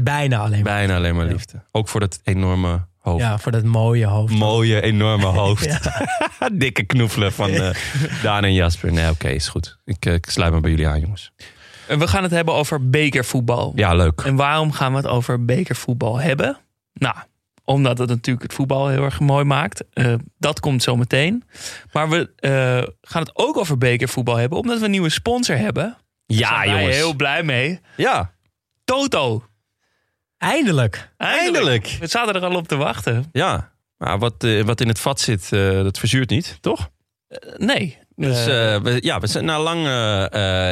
Bijna 0.00 0.38
alleen 0.38 0.62
maar. 0.62 0.72
Bijna 0.72 0.96
alleen 0.96 1.14
maar 1.16 1.24
Ja. 1.26 1.32
liefde. 1.32 1.62
Ook 1.72 1.88
voor 1.88 2.00
dat 2.00 2.20
enorme 2.24 2.86
hoofd. 3.02 3.20
Ja, 3.22 3.38
voor 3.38 3.52
dat 3.52 3.64
mooie 3.64 4.06
hoofd. 4.06 4.34
Mooie, 4.34 4.80
enorme 4.82 5.24
hoofd. 5.42 5.78
Dikke 6.52 6.82
knoefelen 6.84 7.32
van 7.32 7.50
eh, 7.50 7.70
Daan 8.22 8.44
en 8.44 8.52
Jasper. 8.54 8.92
Nee, 8.92 9.10
oké, 9.10 9.28
is 9.28 9.48
goed. 9.48 9.78
Ik, 9.84 10.06
eh, 10.06 10.12
ik 10.14 10.26
sluit 10.30 10.52
me 10.52 10.60
bij 10.60 10.70
jullie 10.70 10.88
aan, 10.88 11.00
jongens. 11.00 11.30
En 11.88 11.98
we 11.98 12.06
gaan 12.08 12.22
het 12.22 12.32
hebben 12.32 12.54
over 12.54 12.90
bekervoetbal. 12.90 13.72
Ja, 13.74 13.94
leuk. 13.94 14.20
En 14.20 14.36
waarom 14.36 14.72
gaan 14.72 14.90
we 14.90 14.96
het 14.96 15.06
over 15.06 15.44
bekervoetbal 15.44 16.16
hebben? 16.16 16.58
Nou, 16.92 17.14
omdat 17.64 17.98
het 17.98 18.08
natuurlijk 18.08 18.42
het 18.42 18.54
voetbal 18.54 18.88
heel 18.88 19.04
erg 19.04 19.20
mooi 19.20 19.44
maakt. 19.44 19.84
Eh, 19.92 20.14
dat 20.38 20.60
komt 20.60 20.82
zo 20.82 20.96
meteen. 20.96 21.44
Maar 21.92 22.08
we 22.08 22.32
eh, 22.36 22.88
gaan 23.00 23.22
het 23.22 23.36
ook 23.36 23.56
over 23.56 23.78
bekervoetbal 23.78 24.36
hebben, 24.36 24.58
omdat 24.58 24.78
we 24.78 24.84
een 24.84 24.90
nieuwe 24.90 25.08
sponsor 25.10 25.56
hebben. 25.56 25.96
Ja, 26.26 26.48
Daar 26.48 26.58
zijn 26.58 26.68
wij 26.70 26.78
jongens. 26.80 26.96
heel 26.96 27.14
blij 27.14 27.42
mee. 27.42 27.80
Ja, 27.96 28.32
Toto. 28.84 29.44
Eindelijk. 30.42 31.08
eindelijk. 31.16 31.96
We 32.00 32.06
zaten 32.06 32.34
er 32.34 32.44
al 32.44 32.54
op 32.54 32.68
te 32.68 32.76
wachten. 32.76 33.24
Ja, 33.32 33.70
maar 33.98 34.18
wat, 34.18 34.44
eh, 34.44 34.62
wat 34.62 34.80
in 34.80 34.88
het 34.88 35.00
vat 35.00 35.20
zit, 35.20 35.48
eh, 35.52 35.60
dat 35.82 35.98
verzuurt 35.98 36.30
niet, 36.30 36.58
toch? 36.60 36.88
Eh, 37.28 37.38
nee, 37.56 37.98
Dus 38.16 38.44
we, 38.44 38.98
ja, 39.00 39.20
we 39.20 39.26
zijn 39.26 39.44
na 39.44 39.60
lang 39.60 39.80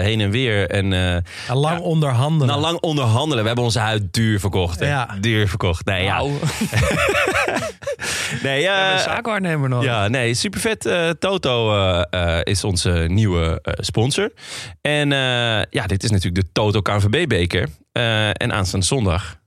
heen 0.02 0.20
en 0.20 0.30
weer 0.30 0.70
en 0.70 0.92
eh, 0.92 1.16
Na 1.48 1.54
lang 1.54 1.80
onderhandelen. 1.80 2.54
na 2.54 2.60
lang 2.60 2.78
onderhandelen. 2.80 3.40
We 3.40 3.46
hebben 3.46 3.64
onze 3.64 3.78
huid 3.78 4.12
duur 4.12 4.40
verkocht. 4.40 4.80
hè. 4.80 4.88
Ja. 4.88 5.16
Duur 5.20 5.48
verkocht. 5.48 5.84
Nee, 5.84 6.04
ja. 6.04 6.16
nou, 6.16 6.30
Nee, 8.42 8.62
we 8.62 8.68
hebben 8.72 8.92
een 8.92 8.98
zaakwaarnemer 8.98 9.68
nog. 9.68 9.82
Ja, 9.84 10.08
nee, 10.08 10.34
super 10.34 10.60
vet. 10.60 10.80
Toto 11.20 11.74
eh, 11.76 12.02
eh, 12.38 12.40
is 12.44 12.64
onze 12.64 12.90
nieuwe 13.08 13.58
eh, 13.62 13.74
sponsor. 13.76 14.32
En 14.80 15.12
eh, 15.12 15.18
ja, 15.70 15.86
dit 15.86 16.02
is 16.02 16.10
natuurlijk 16.10 16.44
de 16.46 16.52
Toto 16.52 16.80
KNVB-beker. 16.80 17.68
Eh, 17.92 18.28
en 18.28 18.52
aanstaande 18.52 18.86
zondag 18.86 19.38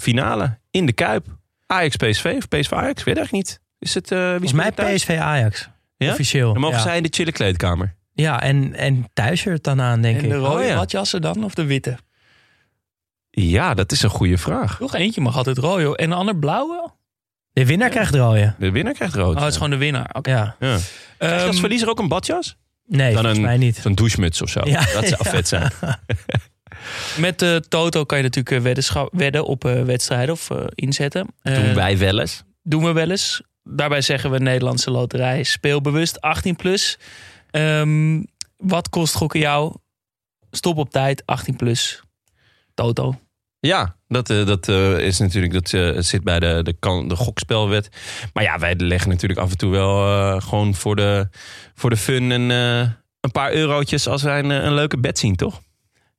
finale 0.00 0.58
in 0.70 0.86
de 0.86 0.92
Kuip. 0.92 1.26
Ajax 1.66 1.96
PSV 1.96 2.34
of 2.36 2.48
PSV 2.48 2.72
Ajax, 2.72 3.04
weet 3.04 3.18
ik 3.18 3.30
niet. 3.30 3.60
Is 3.78 3.94
het, 3.94 4.12
eh 4.12 4.18
wie 4.18 4.28
Volgens 4.28 4.52
mij? 4.52 4.72
PSV 4.72 5.16
Ajax. 5.20 5.68
Ja? 5.96 6.10
Officieel. 6.10 6.52
Dan 6.52 6.62
mogen 6.62 6.76
ja. 6.76 6.82
zij 6.82 6.96
in 6.96 7.02
de 7.02 7.08
chille 7.12 7.32
kleedkamer. 7.32 7.94
Ja, 8.12 8.40
en, 8.42 8.74
en 8.74 9.10
thuisshirt 9.12 9.64
dan 9.64 9.80
aan, 9.80 10.00
denk 10.02 10.18
En 10.18 10.24
ik. 10.24 10.30
de 10.30 10.36
rode 10.36 10.62
Oh, 10.62 10.68
ja. 10.68 10.74
badjassen 10.76 11.20
dan 11.20 11.44
of 11.44 11.54
de 11.54 11.64
witte? 11.64 11.98
Ja, 13.30 13.74
dat 13.74 13.92
is 13.92 14.02
een 14.02 14.10
goede 14.10 14.38
vraag. 14.38 14.80
Nog 14.80 14.94
eentje 14.94 15.20
mag 15.20 15.36
altijd 15.36 15.58
rood. 15.58 15.80
joh. 15.80 15.94
En 15.96 16.04
een 16.10 16.16
ander 16.16 16.36
blauwe? 16.36 16.90
De 17.52 17.66
winnaar 17.66 17.88
krijgt 17.90 18.14
rode. 18.14 18.54
De 18.58 18.70
winnaar 18.70 18.92
krijgt 18.94 19.14
rood. 19.14 19.34
Oh, 19.36 19.40
het 19.40 19.48
is 19.50 19.54
gewoon 19.54 19.70
de 19.70 19.76
winnaar. 19.76 20.10
Oké. 20.12 20.30
Ja. 20.30 20.56
ja. 20.60 20.78
Krijg 21.18 21.32
je 21.40 21.40
als 21.40 21.50
Ehm, 21.50 21.60
verliezer 21.60 21.88
ook 21.88 21.98
een 21.98 22.08
badjas? 22.08 22.56
Nee, 22.86 22.98
Dan 23.12 23.12
volgens 23.14 23.36
een- 23.36 23.44
mij 23.44 23.56
niet. 23.56 23.76
Zo'n 23.76 23.94
douchemuts 23.94 24.42
of 24.42 24.48
zo. 24.48 24.60
Ja, 24.64 24.80
dat 24.80 25.08
zou 25.08 25.20
ja. 25.24 25.30
vet 25.30 25.48
zijn. 25.48 25.70
met 27.18 27.38
de 27.38 27.62
Toto 27.68 28.04
kan 28.04 28.18
je 28.18 28.24
natuurlijk 28.24 28.56
eh, 28.56 28.62
weddenschap- 28.62 29.12
wedden 29.12 29.44
op 29.44 29.64
eh, 29.64 29.82
wedstrijden 29.82 30.34
of 30.34 30.50
eh, 30.50 30.64
inzetten. 30.74 31.26
Eh, 31.42 31.54
Doen 31.54 31.74
wij 31.74 31.98
wel 31.98 32.18
eens. 32.20 32.42
doen 32.62 32.84
we 32.84 32.92
wel 32.92 33.10
eens. 33.10 33.42
Daarbij 33.62 34.00
zeggen 34.00 34.30
we 34.30 34.38
Nederlandse 34.38 34.90
Loterij 34.90 35.42
speelbewust 35.42 36.20
18 36.20 36.56
plus. 36.56 36.98
Ehm, 37.50 38.22
wat 38.56 38.88
kost 38.88 39.14
gokken 39.14 39.40
jou? 39.40 39.74
Stop 40.50 40.76
op 40.78 40.90
tijd 40.90 41.22
18 41.26 41.56
plus. 41.56 42.02
Toto. 42.74 43.20
Ja, 43.60 43.96
dat, 44.08 44.30
eh, 44.30 44.46
dat 44.46 44.68
eh, 44.68 44.98
is 44.98 45.18
natuurlijk, 45.18 45.52
dat 45.52 45.72
eh, 45.72 45.94
het 45.94 46.06
zit 46.06 46.24
bij 46.24 46.40
de, 46.40 46.60
de, 46.62 46.72
kan, 46.78 47.08
de 47.08 47.16
gokspelwet. 47.16 47.88
Maar 48.32 48.44
ja, 48.44 48.58
wij 48.58 48.74
leggen 48.76 49.10
natuurlijk 49.10 49.40
af 49.40 49.50
en 49.50 49.56
toe 49.56 49.70
wel 49.70 50.06
eh, 50.06 50.42
gewoon 50.42 50.74
voor 50.74 50.96
de, 50.96 51.28
voor 51.74 51.90
de 51.90 51.96
fun 51.96 52.32
en, 52.32 52.50
eh, 52.50 52.78
een 53.20 53.30
paar 53.32 53.52
eurotjes 53.52 54.06
als 54.08 54.22
wij 54.22 54.38
een, 54.38 54.50
eh, 54.50 54.62
een 54.62 54.74
leuke 54.74 54.98
bed 54.98 55.18
zien, 55.18 55.36
toch? 55.36 55.60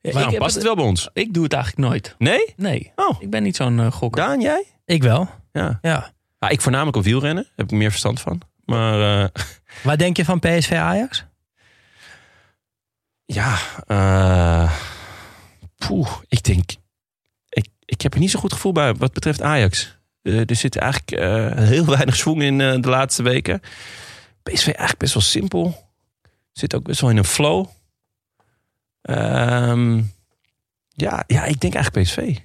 Ja, 0.01 0.09
ik, 0.25 0.29
heb 0.29 0.39
past 0.39 0.55
het- 0.55 0.63
wel 0.63 0.75
bij 0.75 0.85
ons? 0.85 1.09
ik 1.13 1.33
doe 1.33 1.43
het 1.43 1.53
eigenlijk 1.53 1.89
nooit. 1.89 2.15
Nee? 2.17 2.53
Nee, 2.55 2.91
Oh, 2.95 3.21
ik 3.21 3.29
ben 3.29 3.43
niet 3.43 3.55
zo'n 3.55 3.79
eh, 3.79 3.91
gokker. 3.91 4.21
Daan, 4.23 4.41
jij? 4.41 4.63
Ik 4.85 5.03
wel. 5.03 5.29
Ja. 5.51 5.79
Ja. 5.81 6.11
Ik 6.49 6.61
voornamelijk 6.61 6.97
op 6.97 7.03
wielrennen, 7.03 7.47
heb 7.55 7.65
ik 7.65 7.77
meer 7.77 7.89
verstand 7.89 8.19
van. 8.21 8.41
Maar 8.65 9.23
eh, 9.23 9.29
Wat 9.83 9.99
denk 9.99 10.17
je 10.17 10.25
van 10.25 10.39
PSV 10.39 10.71
Ajax? 10.71 11.25
ja, 13.25 13.57
poeh, 15.77 16.09
ik 16.27 16.43
denk, 16.43 16.69
ik, 17.49 17.67
ik 17.85 18.01
heb 18.01 18.13
er 18.13 18.19
niet 18.19 18.31
zo 18.31 18.39
goed 18.39 18.53
gevoel 18.53 18.71
bij 18.71 18.93
wat 18.93 19.13
betreft 19.13 19.41
Ajax. 19.41 19.97
Er 20.21 20.55
zit 20.55 20.75
eigenlijk 20.77 21.21
heel 21.59 21.85
weinig 21.95 22.15
zwang 22.15 22.41
in 22.41 22.57
de 22.57 22.89
laatste 22.89 23.23
weken. 23.23 23.61
PSV 24.43 24.65
eigenlijk 24.65 24.97
best 24.97 25.13
wel 25.13 25.23
simpel. 25.23 25.87
Zit 26.51 26.75
ook 26.75 26.83
best 26.83 27.01
wel 27.01 27.09
in 27.09 27.17
een 27.17 27.25
flow. 27.25 27.65
Ehm, 29.01 29.97
ja, 30.89 31.23
ja, 31.27 31.43
ik 31.43 31.59
denk 31.59 31.73
eigenlijk 31.75 32.05
PSV. 32.05 32.37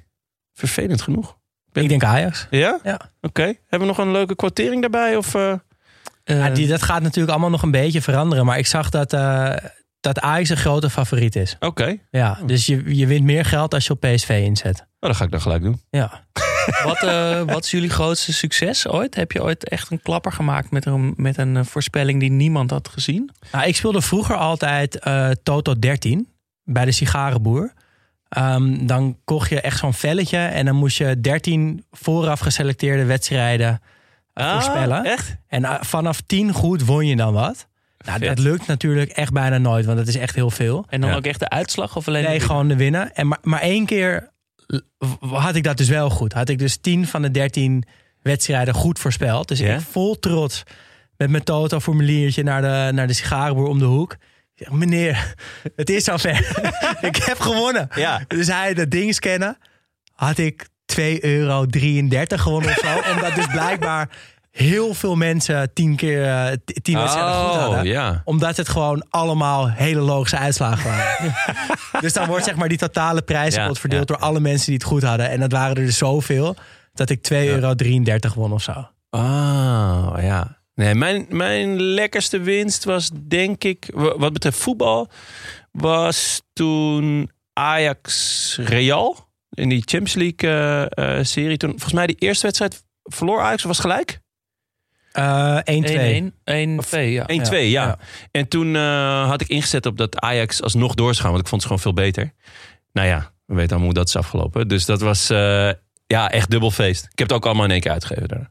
Vervelend 0.52 1.02
genoeg. 1.02 1.36
Ik 1.72 1.88
denk 1.88 2.04
Ajax. 2.04 2.46
Ja? 2.50 2.78
Ja. 2.84 3.00
Oké. 3.20 3.42
Hebben 3.42 3.78
we 3.88 3.94
nog 3.94 3.98
een 3.98 4.10
leuke 4.12 4.34
quotering 4.36 4.80
daarbij? 4.80 5.16
Of, 5.16 5.34
eh? 5.34 5.52
Eh, 6.24 6.38
Ja, 6.38 6.50
die, 6.50 6.66
dat 6.66 6.82
gaat 6.82 7.02
natuurlijk 7.02 7.30
allemaal 7.30 7.50
nog 7.50 7.62
een 7.62 7.70
beetje 7.70 8.02
veranderen. 8.02 8.44
Maar 8.44 8.58
ik 8.58 8.66
zag 8.66 8.90
dat, 8.90 9.12
eh, 9.12 9.52
dat 10.00 10.20
Ajax 10.20 10.48
een 10.48 10.56
grote 10.56 10.90
favoriet 10.90 11.36
is. 11.36 11.56
Oké. 11.60 11.96
Ja, 12.10 12.38
dus 12.46 12.66
je, 12.66 12.96
je 12.96 13.06
wint 13.06 13.24
meer 13.24 13.44
geld 13.44 13.74
als 13.74 13.86
je 13.86 13.92
op 13.92 14.00
PSV 14.00 14.40
inzet. 14.44 14.76
Nou, 14.76 14.86
dat 14.98 15.16
ga 15.16 15.24
ik 15.24 15.30
dan 15.30 15.40
gelijk 15.40 15.62
doen. 15.62 15.80
Ja. 15.90 16.24
wat, 16.84 17.02
eh, 17.02 17.40
wat 17.42 17.64
is 17.64 17.70
jullie 17.70 17.90
grootste 17.90 18.32
succes 18.32 18.88
ooit? 18.88 19.14
Heb 19.14 19.32
je 19.32 19.42
ooit 19.42 19.68
echt 19.68 19.90
een 19.90 20.02
klapper 20.02 20.32
gemaakt 20.32 20.70
met 20.70 20.86
een, 20.86 21.14
met 21.16 21.38
een 21.38 21.64
voorspelling 21.64 22.20
die 22.20 22.30
niemand 22.30 22.70
had 22.70 22.88
gezien? 22.88 23.30
Nou, 23.52 23.66
ik 23.66 23.76
speelde 23.76 24.02
vroeger 24.02 24.36
altijd 24.36 24.98
eh, 24.98 25.30
Toto 25.42 25.78
13 25.78 26.28
bij 26.64 26.84
de 26.84 26.92
sigarenboer. 26.92 27.72
Ehm, 28.28 28.86
dan 28.86 29.18
kocht 29.24 29.48
je 29.50 29.60
echt 29.60 29.78
zo'n 29.78 29.94
velletje 29.94 30.38
en 30.38 30.64
dan 30.64 30.76
moest 30.76 30.96
je 30.98 31.20
13 31.20 31.84
vooraf 31.90 32.40
geselecteerde 32.40 33.04
wedstrijden 33.04 33.80
voorspellen. 34.34 34.98
Ah, 35.04 35.06
Echt? 35.12 35.36
En 35.48 35.64
eh, 35.64 35.74
vanaf 35.80 36.20
10 36.20 36.52
goed 36.52 36.84
won 36.84 37.06
je 37.06 37.16
dan 37.16 37.32
wat. 37.32 37.68
Nou, 37.98 38.18
Vet. 38.18 38.28
dat 38.28 38.38
lukt 38.38 38.66
natuurlijk 38.66 39.10
echt 39.10 39.32
bijna 39.32 39.58
nooit, 39.58 39.84
want 39.84 39.98
dat 39.98 40.06
is 40.08 40.16
echt 40.16 40.34
heel 40.34 40.50
veel. 40.50 40.84
En 40.88 41.00
dan 41.00 41.10
Ja. 41.10 41.16
ook 41.16 41.24
echt 41.24 41.38
de 41.40 41.48
uitslag 41.48 41.96
of 41.96 42.08
alleen 42.08 42.24
Nee, 42.24 42.38
de- 42.38 42.44
gewoon 42.44 42.68
de 42.68 42.76
winnen. 42.76 43.14
En 43.14 43.28
maar, 43.28 43.38
maar 43.42 43.60
één 43.60 43.86
keer 43.86 44.32
had 45.20 45.54
ik 45.54 45.62
dat 45.62 45.76
dus 45.76 45.88
wel 45.88 46.10
goed. 46.10 46.32
Had 46.32 46.48
ik 46.48 46.58
dus 46.58 46.76
10 46.76 47.06
van 47.06 47.22
de 47.22 47.30
13 47.30 47.84
wedstrijden 48.22 48.74
goed 48.74 48.98
voorspeld. 48.98 49.48
Dus 49.48 49.58
Ja? 49.58 49.74
ik 49.74 49.80
vol 49.80 50.18
trots 50.18 50.62
met 51.16 51.30
mijn 51.30 51.42
Toto-formuliertje 51.44 52.42
naar 52.42 52.60
de, 52.62 52.92
naar 52.92 53.06
de 53.06 53.12
sigarenboer 53.12 53.66
om 53.68 53.78
de 53.78 53.84
hoek. 53.84 54.16
Zeg, 54.54 54.70
meneer, 54.70 55.34
het 55.76 55.90
is 55.90 56.04
zover. 56.04 56.38
ik 57.00 57.16
heb 57.16 57.38
gewonnen. 57.40 57.88
Ja. 57.94 58.20
Dus 58.28 58.46
hij 58.46 58.74
dat 58.74 58.90
ding 58.90 59.14
scannen. 59.14 59.58
Had 60.14 60.38
ik 60.38 60.66
2,33 60.98 61.18
euro 61.20 61.66
gewonnen 62.28 62.70
of 62.70 62.76
zo. 62.76 63.00
Omdat 63.14 63.34
dus 63.34 63.46
blijkbaar 63.46 64.08
heel 64.50 64.94
veel 64.94 65.16
mensen 65.16 65.72
tien 65.72 65.96
keer 65.96 66.24
eh, 66.24 66.52
tien 66.82 66.98
wedstrijden 66.98 67.34
goed 67.34 67.60
hadden 67.60 67.78
Oh, 67.78 67.84
ja. 67.84 68.22
omdat 68.24 68.56
het 68.56 68.68
gewoon 68.68 69.06
allemaal 69.10 69.70
hele 69.70 70.00
logische 70.00 70.38
uitslagen 70.38 70.90
waren. 70.90 71.34
dus 72.00 72.12
dan 72.12 72.26
wordt 72.26 72.44
zeg 72.44 72.54
maar 72.54 72.68
die 72.68 72.78
totale 72.78 73.22
Ja, 73.54 73.72
verdeeld 73.80 74.08
ja. 74.08 74.16
door 74.16 74.24
alle 74.24 74.40
mensen 74.40 74.66
die 74.66 74.74
het 74.74 74.84
goed 74.84 75.02
hadden. 75.02 75.30
En 75.30 75.40
dat 75.40 75.52
waren 75.52 75.76
er 75.76 75.84
dus 75.84 75.98
zoveel 75.98 76.56
dat 76.92 77.10
ik 77.10 77.28
2,33 77.32 77.38
euro 77.38 77.74
won 78.34 78.52
of 78.52 78.62
zo. 78.62 78.88
Oh, 79.10 80.14
ja. 80.20 80.58
Nee, 80.74 80.94
mijn, 80.94 81.26
mijn 81.28 81.80
lekkerste 81.82 82.40
winst 82.40 82.84
was 82.84 83.10
denk 83.28 83.64
ik, 83.64 83.90
wa- 83.94 84.18
wat 84.18 84.32
betreft 84.32 84.58
voetbal, 84.58 85.08
was 85.72 86.42
toen 86.52 87.30
Ajax 87.52 88.58
Real 88.62 89.28
in 89.50 89.68
die 89.68 89.82
Champions 89.86 90.14
League 90.14 90.50
eh, 90.96 91.18
eh, 91.18 91.24
serie. 91.24 91.56
Toen, 91.56 91.70
volgens 91.70 91.92
mij 91.92 92.06
die 92.06 92.16
eerste 92.18 92.46
wedstrijd 92.46 92.84
verloor 93.02 93.40
Ajax 93.40 93.62
of 93.62 93.68
was 93.68 93.78
gelijk? 93.78 94.20
Eh 95.12 95.58
1-2. 95.58 95.62
1-1, 95.62 96.32
1-2, 96.44 96.98
ja. 96.98 97.26
1-2, 97.26 97.26
ja. 97.50 97.60
ja. 97.60 97.98
En 98.30 98.48
toen 98.48 98.76
eh, 98.76 99.28
had 99.28 99.40
ik 99.40 99.48
ingezet 99.48 99.86
op 99.86 99.96
dat 99.96 100.18
Ajax 100.20 100.62
alsnog 100.62 100.94
door 100.94 101.10
zou 101.10 101.20
gaan, 101.22 101.30
want 101.30 101.42
ik 101.42 101.48
vond 101.48 101.60
ze 101.62 101.66
gewoon 101.66 101.82
veel 101.82 101.94
beter. 101.94 102.32
Nou 102.92 103.08
ja, 103.08 103.32
we 103.46 103.54
weten 103.54 103.70
allemaal 103.70 103.86
hoe 103.86 103.94
dat 103.94 104.08
is 104.08 104.16
afgelopen. 104.16 104.68
Dus 104.68 104.84
dat 104.84 105.00
was 105.00 105.30
eh, 105.30 105.70
ja, 106.06 106.30
echt 106.30 106.50
dubbel 106.50 106.70
feest. 106.70 107.04
Ik 107.04 107.18
heb 107.18 107.28
het 107.28 107.36
ook 107.36 107.44
allemaal 107.46 107.64
in 107.64 107.70
één 107.70 107.80
keer 107.80 107.90
uitgegeven 107.92 108.28
daarna. 108.28 108.50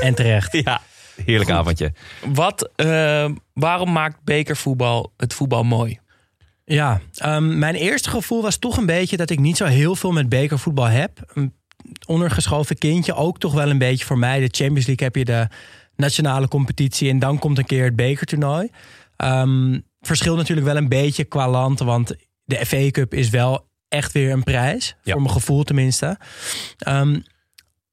En 0.00 0.14
terecht. 0.14 0.52
Ja, 0.64 0.80
heerlijk 1.24 1.50
avondje. 1.50 1.92
Wat, 2.26 2.70
eh, 2.76 3.30
waarom 3.52 3.92
maakt 3.92 4.24
bekervoetbal 4.24 5.12
het 5.16 5.34
voetbal 5.34 5.64
mooi? 5.64 5.98
Ja, 6.64 7.00
ehm, 7.14 7.58
mijn 7.58 7.74
eerste 7.74 8.10
gevoel 8.10 8.42
was 8.42 8.56
toch 8.56 8.76
een 8.76 8.86
beetje 8.86 9.16
dat 9.16 9.30
ik 9.30 9.38
niet 9.38 9.56
zo 9.56 9.64
heel 9.64 9.96
veel 9.96 10.12
met 10.12 10.28
bekervoetbal 10.28 10.86
heb. 10.86 11.32
Een 11.34 11.52
ondergeschoven 12.06 12.78
kindje, 12.78 13.14
ook 13.14 13.38
toch 13.38 13.52
wel 13.52 13.70
een 13.70 13.78
beetje 13.78 14.04
voor 14.04 14.18
mij. 14.18 14.40
De 14.40 14.48
Champions 14.50 14.86
League 14.86 15.06
heb 15.06 15.16
je 15.16 15.24
de 15.24 15.48
nationale 15.96 16.48
competitie 16.48 17.10
en 17.10 17.18
dan 17.18 17.38
komt 17.38 17.58
een 17.58 17.66
keer 17.66 17.84
het 17.84 17.96
bekertoernooi. 17.96 18.70
Ehm 19.16 19.76
verschilt 20.06 20.36
natuurlijk 20.36 20.66
wel 20.66 20.76
een 20.76 20.88
beetje 20.88 21.24
qua 21.24 21.48
land, 21.48 21.78
want 21.78 22.14
de 22.44 22.66
FA 22.66 22.90
Cup 22.90 23.14
is 23.14 23.30
wel 23.30 23.68
echt 23.88 24.12
weer 24.12 24.32
een 24.32 24.42
prijs. 24.42 24.96
Ja. 25.02 25.12
Voor 25.12 25.22
mijn 25.22 25.34
gevoel 25.34 25.62
tenminste. 25.62 26.18
Ehm, 26.78 27.20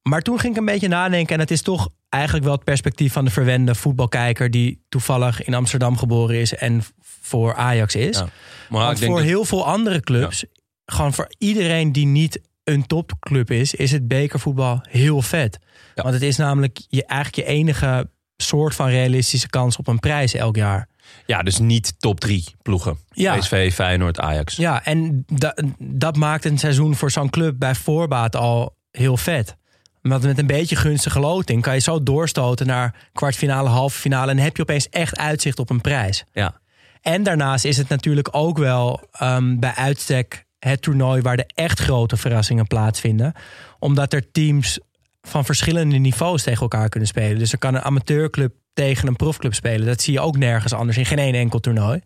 maar 0.02 0.22
toen 0.22 0.38
ging 0.38 0.52
ik 0.52 0.58
een 0.58 0.66
beetje 0.66 0.88
nadenken 0.88 1.34
en 1.34 1.40
het 1.40 1.50
is 1.50 1.62
toch 1.62 1.88
eigenlijk 2.12 2.44
wel 2.44 2.54
het 2.54 2.64
perspectief 2.64 3.12
van 3.12 3.24
de 3.24 3.30
verwende 3.30 3.74
voetbalkijker 3.74 4.50
die 4.50 4.84
toevallig 4.88 5.42
in 5.42 5.54
Amsterdam 5.54 5.96
geboren 5.98 6.36
is 6.40 6.54
en 6.54 6.82
voor 7.00 7.54
Ajax 7.54 7.94
is. 7.94 8.16
Ja. 8.18 8.28
Maar 8.68 8.80
Want 8.80 8.92
ik 8.92 8.98
denk 8.98 9.10
voor 9.10 9.20
dat- 9.20 9.28
heel 9.28 9.44
veel 9.44 9.66
andere 9.66 10.00
clubs, 10.00 10.44
gewoon 10.86 11.12
voor 11.12 11.30
iedereen 11.38 11.92
die 11.92 12.06
niet 12.06 12.40
een 12.64 12.86
topclub 12.86 13.50
is, 13.50 13.74
is 13.74 13.90
het 13.92 14.08
bekervoetbal 14.08 14.80
heel 14.88 15.22
vet. 15.22 15.58
Ja. 15.94 16.02
Want 16.02 16.14
het 16.14 16.22
is 16.22 16.36
namelijk 16.36 16.78
je, 16.88 17.04
eigenlijk 17.06 17.48
je 17.48 17.54
enige 17.54 18.10
soort 18.36 18.74
van 18.74 18.88
realistische 18.88 19.48
kans 19.48 19.76
op 19.76 19.86
een 19.88 19.98
prijs 20.00 20.34
elk 20.34 20.56
jaar. 20.56 20.88
Ja, 21.26 21.42
dus 21.42 21.58
niet 21.58 21.94
top 22.00 22.20
drie 22.20 22.44
ploegen. 22.62 22.98
Ja. 23.10 23.36
PSV, 23.38 23.72
Feyenoord, 23.74 24.20
Ajax. 24.20 24.56
Ja, 24.56 24.84
en 24.84 25.24
da- 25.26 25.56
dat 25.78 26.16
maakt 26.16 26.44
een 26.44 26.58
seizoen 26.58 26.96
voor 26.96 27.10
zo'n 27.10 27.30
club 27.30 27.58
bij 27.58 27.74
voorbaat 27.74 28.36
al 28.36 28.76
heel 28.90 29.16
vet. 29.16 29.56
Want 30.02 30.22
met 30.22 30.38
een 30.38 30.46
beetje 30.46 30.76
gunstige 30.76 31.20
loting 31.20 31.62
kan 31.62 31.74
je 31.74 31.80
zo 31.80 32.02
doorstoten 32.02 32.66
naar 32.66 32.94
kwartfinale, 33.12 33.68
halve 33.68 33.98
finale. 33.98 34.30
En 34.30 34.38
heb 34.38 34.56
je 34.56 34.62
opeens 34.62 34.88
echt 34.88 35.16
uitzicht 35.16 35.58
op 35.58 35.70
een 35.70 35.80
prijs. 35.80 36.24
Ja. 36.32 36.60
En 37.00 37.22
daarnaast 37.22 37.64
is 37.64 37.76
het 37.76 37.88
natuurlijk 37.88 38.28
ook 38.30 38.58
wel 38.58 39.00
ehm, 39.12 39.58
bij 39.58 39.74
uitstek 39.74 40.44
het 40.58 40.82
toernooi 40.82 41.22
waar 41.22 41.36
de 41.36 41.46
echt 41.54 41.80
grote 41.80 42.16
verrassingen 42.16 42.66
plaatsvinden. 42.66 43.32
Omdat 43.78 44.12
er 44.12 44.30
teams 44.32 44.78
van 45.22 45.44
verschillende 45.44 45.96
niveaus 45.96 46.42
tegen 46.42 46.62
elkaar 46.62 46.88
kunnen 46.88 47.08
spelen. 47.08 47.38
Dus 47.38 47.52
er 47.52 47.58
kan 47.58 47.74
een 47.74 47.82
amateurclub 47.82 48.52
tegen 48.72 49.08
een 49.08 49.16
profclub 49.16 49.54
spelen. 49.54 49.86
Dat 49.86 50.00
zie 50.00 50.12
je 50.12 50.20
ook 50.20 50.36
nergens 50.36 50.72
anders 50.72 50.98
in 50.98 51.06
geen 51.06 51.18
één 51.18 51.34
enkel 51.34 51.60
toernooi. 51.60 52.00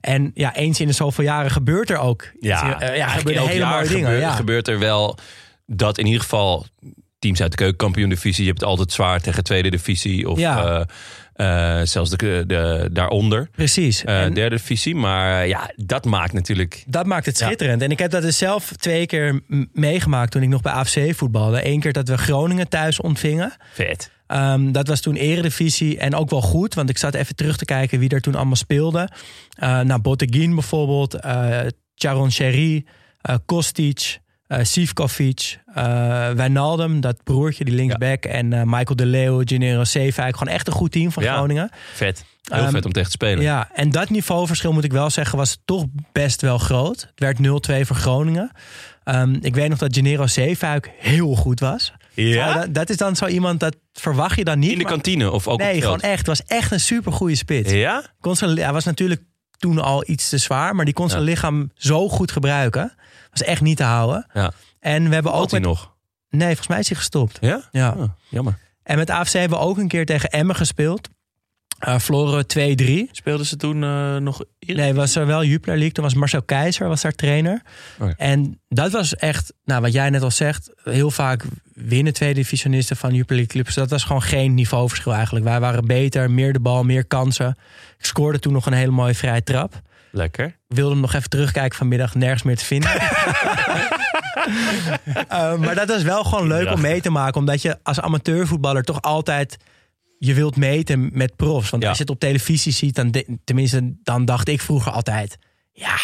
En 0.00 0.30
ja, 0.34 0.54
eens 0.54 0.80
in 0.80 0.86
de 0.86 0.92
zoveel 0.92 1.24
jaren 1.24 1.50
gebeurt 1.50 1.90
er 1.90 1.98
ook. 1.98 2.30
Ja, 2.40 2.78
hele 2.78 3.66
mooie 3.66 3.88
dingen. 3.88 4.04
gebeurt, 4.04 4.20
ja. 4.20 4.32
gebeurt 4.32 4.68
er 4.68 4.78
wel 4.78 5.18
dat 5.66 5.98
in 5.98 6.06
ieder 6.06 6.20
geval 6.20 6.66
teams 7.18 7.40
uit 7.42 7.50
de 7.50 7.56
keukenkampioen-divisie... 7.56 8.42
je 8.44 8.48
hebt 8.48 8.60
het 8.60 8.68
altijd 8.70 8.92
zwaar 8.92 9.20
tegen 9.20 9.44
tweede 9.44 9.70
divisie 9.70 10.28
of 10.28 10.38
Ja. 10.38 10.86
eh, 11.34 11.80
eh, 11.80 11.86
zelfs 11.86 12.10
de, 12.10 12.44
de, 12.46 12.88
daaronder. 12.92 13.48
Precies. 13.52 14.04
En- 14.04 14.34
derde 14.34 14.56
divisie. 14.56 14.94
Maar 14.94 15.46
ja, 15.46 15.70
dat 15.76 16.04
maakt 16.04 16.32
natuurlijk... 16.32 16.84
Dat 16.86 17.06
maakt 17.06 17.26
het 17.26 17.38
Ja. 17.38 17.46
schitterend. 17.46 17.82
En 17.82 17.90
ik 17.90 17.98
heb 17.98 18.10
dat 18.10 18.22
dus 18.22 18.38
zelf 18.38 18.72
twee 18.76 19.06
keer 19.06 19.40
meegemaakt 19.72 20.30
toen 20.30 20.42
ik 20.42 20.48
nog 20.48 20.60
bij 20.60 20.72
AFC 20.72 21.14
voetbalde. 21.14 21.66
Eén 21.66 21.80
keer 21.80 21.92
dat 21.92 22.08
we 22.08 22.18
Groningen 22.18 22.68
thuis 22.68 23.00
ontvingen. 23.00 23.52
Vet. 23.72 24.10
Ehm, 24.26 24.72
dat 24.72 24.88
was 24.88 25.00
toen 25.00 25.14
eredivisie 25.14 25.98
en 25.98 26.14
ook 26.14 26.30
wel 26.30 26.42
goed. 26.42 26.74
Want 26.74 26.90
ik 26.90 26.98
zat 26.98 27.14
even 27.14 27.34
terug 27.36 27.56
te 27.56 27.64
kijken 27.64 27.98
wie 27.98 28.08
er 28.08 28.20
toen 28.20 28.34
allemaal 28.34 28.56
speelde. 28.56 29.08
Nou, 29.58 29.98
Botteguin 30.00 30.54
bijvoorbeeld. 30.54 31.16
Charon 31.94 32.32
Sherry. 32.32 32.84
Kostic. 33.46 34.18
Eh 34.48 34.64
Sivkovic. 34.64 35.58
eh 35.74 36.30
Wijnaldum, 36.30 37.00
dat 37.00 37.22
broertje, 37.24 37.64
die 37.64 37.74
linksback. 37.74 38.24
En 38.24 38.52
eh, 38.52 38.62
Michael 38.64 38.96
de 38.96 39.06
Leeuw, 39.06 39.42
Gennaro 39.44 39.84
Zeefuik. 39.84 40.36
Gewoon 40.36 40.54
echt 40.54 40.66
een 40.66 40.72
goed 40.72 40.92
team 40.92 41.12
van 41.12 41.22
Ja. 41.22 41.34
Groningen. 41.34 41.70
Vet. 41.94 42.24
Heel 42.42 42.58
Ehm, 42.58 42.70
vet 42.70 42.84
om 42.84 42.92
tegen 42.92 43.08
te 43.10 43.14
spelen. 43.14 43.42
Ja, 43.44 43.68
en 43.74 43.90
dat 43.90 44.10
niveauverschil 44.10 44.72
moet 44.72 44.84
ik 44.84 44.92
wel 44.92 45.10
zeggen 45.10 45.38
was 45.38 45.58
toch 45.64 45.84
best 46.12 46.40
wel 46.40 46.58
groot. 46.58 47.00
Het 47.00 47.20
werd 47.20 47.38
0-2 47.38 47.86
voor 47.86 47.96
Groningen. 47.96 48.50
Ehm, 49.04 49.36
ik 49.40 49.54
weet 49.54 49.68
nog 49.68 49.78
dat 49.78 49.94
Gennaro 49.94 50.26
Zeefuik 50.26 50.90
heel 50.98 51.34
goed 51.34 51.60
was. 51.60 51.92
Ja? 52.14 52.52
Dat, 52.54 52.74
dat 52.74 52.90
is 52.90 52.96
dan 52.96 53.16
zo 53.16 53.26
iemand, 53.26 53.60
dat 53.60 53.76
verwacht 53.92 54.36
je 54.36 54.44
dan 54.44 54.58
niet. 54.58 54.70
In 54.70 54.76
de 54.78 54.82
maar- 54.82 54.92
kantine 54.92 55.30
of 55.30 55.46
ook 55.48 55.54
op 55.54 55.60
Nee, 55.60 55.74
het 55.74 55.82
gewoon 55.84 56.00
echt. 56.00 56.18
Het 56.18 56.26
was 56.26 56.42
echt 56.46 56.72
een 56.72 56.80
supergoeie 56.80 57.34
spits. 57.36 57.72
Ja? 57.72 58.02
Kon 58.20 58.36
zijn, 58.36 58.58
hij 58.58 58.72
was 58.72 58.84
natuurlijk 58.84 59.22
toen 59.58 59.78
al 59.78 60.04
iets 60.06 60.28
te 60.28 60.38
zwaar, 60.38 60.74
maar 60.74 60.84
die 60.84 60.94
kon 60.94 61.08
zijn 61.08 61.22
Ja. 61.22 61.28
lichaam 61.28 61.70
zo 61.74 62.08
goed 62.08 62.32
gebruiken. 62.32 62.92
Was 63.30 63.42
echt 63.42 63.60
niet 63.60 63.76
te 63.76 63.82
houden. 63.82 64.26
Ja. 64.32 64.52
En 64.80 65.08
we 65.08 65.14
hebben 65.14 65.32
ook 65.32 65.42
Ook 65.42 65.50
hij 65.50 65.60
met, 65.60 65.68
nog? 65.68 65.96
Nee, 66.30 66.46
volgens 66.46 66.66
mij 66.68 66.78
is 66.78 66.88
hij 66.88 66.96
gestopt. 66.96 67.38
Ja? 67.40 67.68
Ja. 67.70 67.94
Oh, 67.96 68.08
jammer. 68.28 68.58
En 68.82 68.96
met 68.96 69.10
AFC 69.10 69.32
hebben 69.32 69.58
we 69.58 69.64
ook 69.64 69.78
een 69.78 69.88
keer 69.88 70.06
tegen 70.06 70.30
Emmen 70.30 70.56
gespeeld. 70.56 71.08
Eh 71.78 71.98
verloren 71.98 72.46
we 72.46 73.06
2-3. 73.08 73.10
Speelden 73.12 73.46
ze 73.46 73.56
toen 73.56 73.82
eh, 73.82 74.16
nog... 74.16 74.44
Nee, 74.58 74.94
was 74.94 75.14
er 75.14 75.26
wel 75.26 75.44
Jupiler 75.44 75.76
League. 75.76 75.92
Toen 75.92 76.04
was 76.04 76.14
Marcel 76.14 76.42
Keizer 76.42 76.88
was 76.88 77.00
daar 77.00 77.12
trainer. 77.12 77.62
Oh 77.98 78.08
ja. 78.08 78.14
En 78.16 78.60
dat 78.68 78.92
was 78.92 79.14
echt, 79.14 79.52
nou, 79.64 79.80
wat 79.80 79.92
jij 79.92 80.10
net 80.10 80.22
al 80.22 80.30
zegt, 80.30 80.70
heel 80.84 81.10
vaak 81.10 81.44
winnen 81.74 82.12
tweede 82.12 82.34
divisionisten 82.34 82.96
van 82.96 83.14
Jupiler 83.14 83.36
League 83.36 83.52
clubs. 83.52 83.74
Dat 83.74 83.90
was 83.90 84.04
gewoon 84.04 84.22
geen 84.22 84.54
niveauverschil 84.54 85.14
eigenlijk. 85.14 85.44
Wij 85.44 85.60
waren 85.60 85.86
beter, 85.86 86.30
meer 86.30 86.52
de 86.52 86.60
bal, 86.60 86.82
meer 86.82 87.04
kansen. 87.04 87.56
Ik 87.98 88.04
scoorde 88.04 88.38
toen 88.38 88.52
nog 88.52 88.66
een 88.66 88.72
hele 88.72 88.90
mooie 88.90 89.14
vrije 89.14 89.42
trap. 89.42 89.80
Lekker. 90.18 90.46
Ik 90.46 90.76
wilde 90.76 90.90
hem 90.92 91.00
nog 91.00 91.14
even 91.14 91.28
terugkijken 91.30 91.78
vanmiddag, 91.78 92.14
nergens 92.14 92.42
meer 92.42 92.56
te 92.56 92.64
vinden. 92.64 92.90
Eh, 95.28 95.56
maar 95.56 95.74
dat 95.74 95.88
was 95.88 96.02
wel 96.02 96.24
gewoon 96.24 96.46
leuk 96.46 96.72
om 96.72 96.80
mee 96.80 97.00
te 97.00 97.10
maken. 97.10 97.40
Omdat 97.40 97.62
je 97.62 97.78
als 97.82 98.00
amateurvoetballer 98.00 98.82
toch 98.82 99.02
altijd... 99.02 99.56
Je 100.18 100.34
wilt 100.34 100.56
meten 100.56 101.10
met 101.12 101.36
profs. 101.36 101.70
Want 101.70 101.82
Ja. 101.82 101.88
als 101.88 101.98
je 101.98 102.04
het 102.04 102.12
op 102.12 102.20
televisie 102.20 102.72
ziet, 102.72 102.94
dan 102.94 103.10
de- 103.10 103.38
tenminste, 103.44 103.94
dan 104.02 104.24
dacht 104.24 104.48
ik 104.48 104.60
vroeger 104.60 104.92
altijd... 104.92 105.38
Ja, 105.72 105.96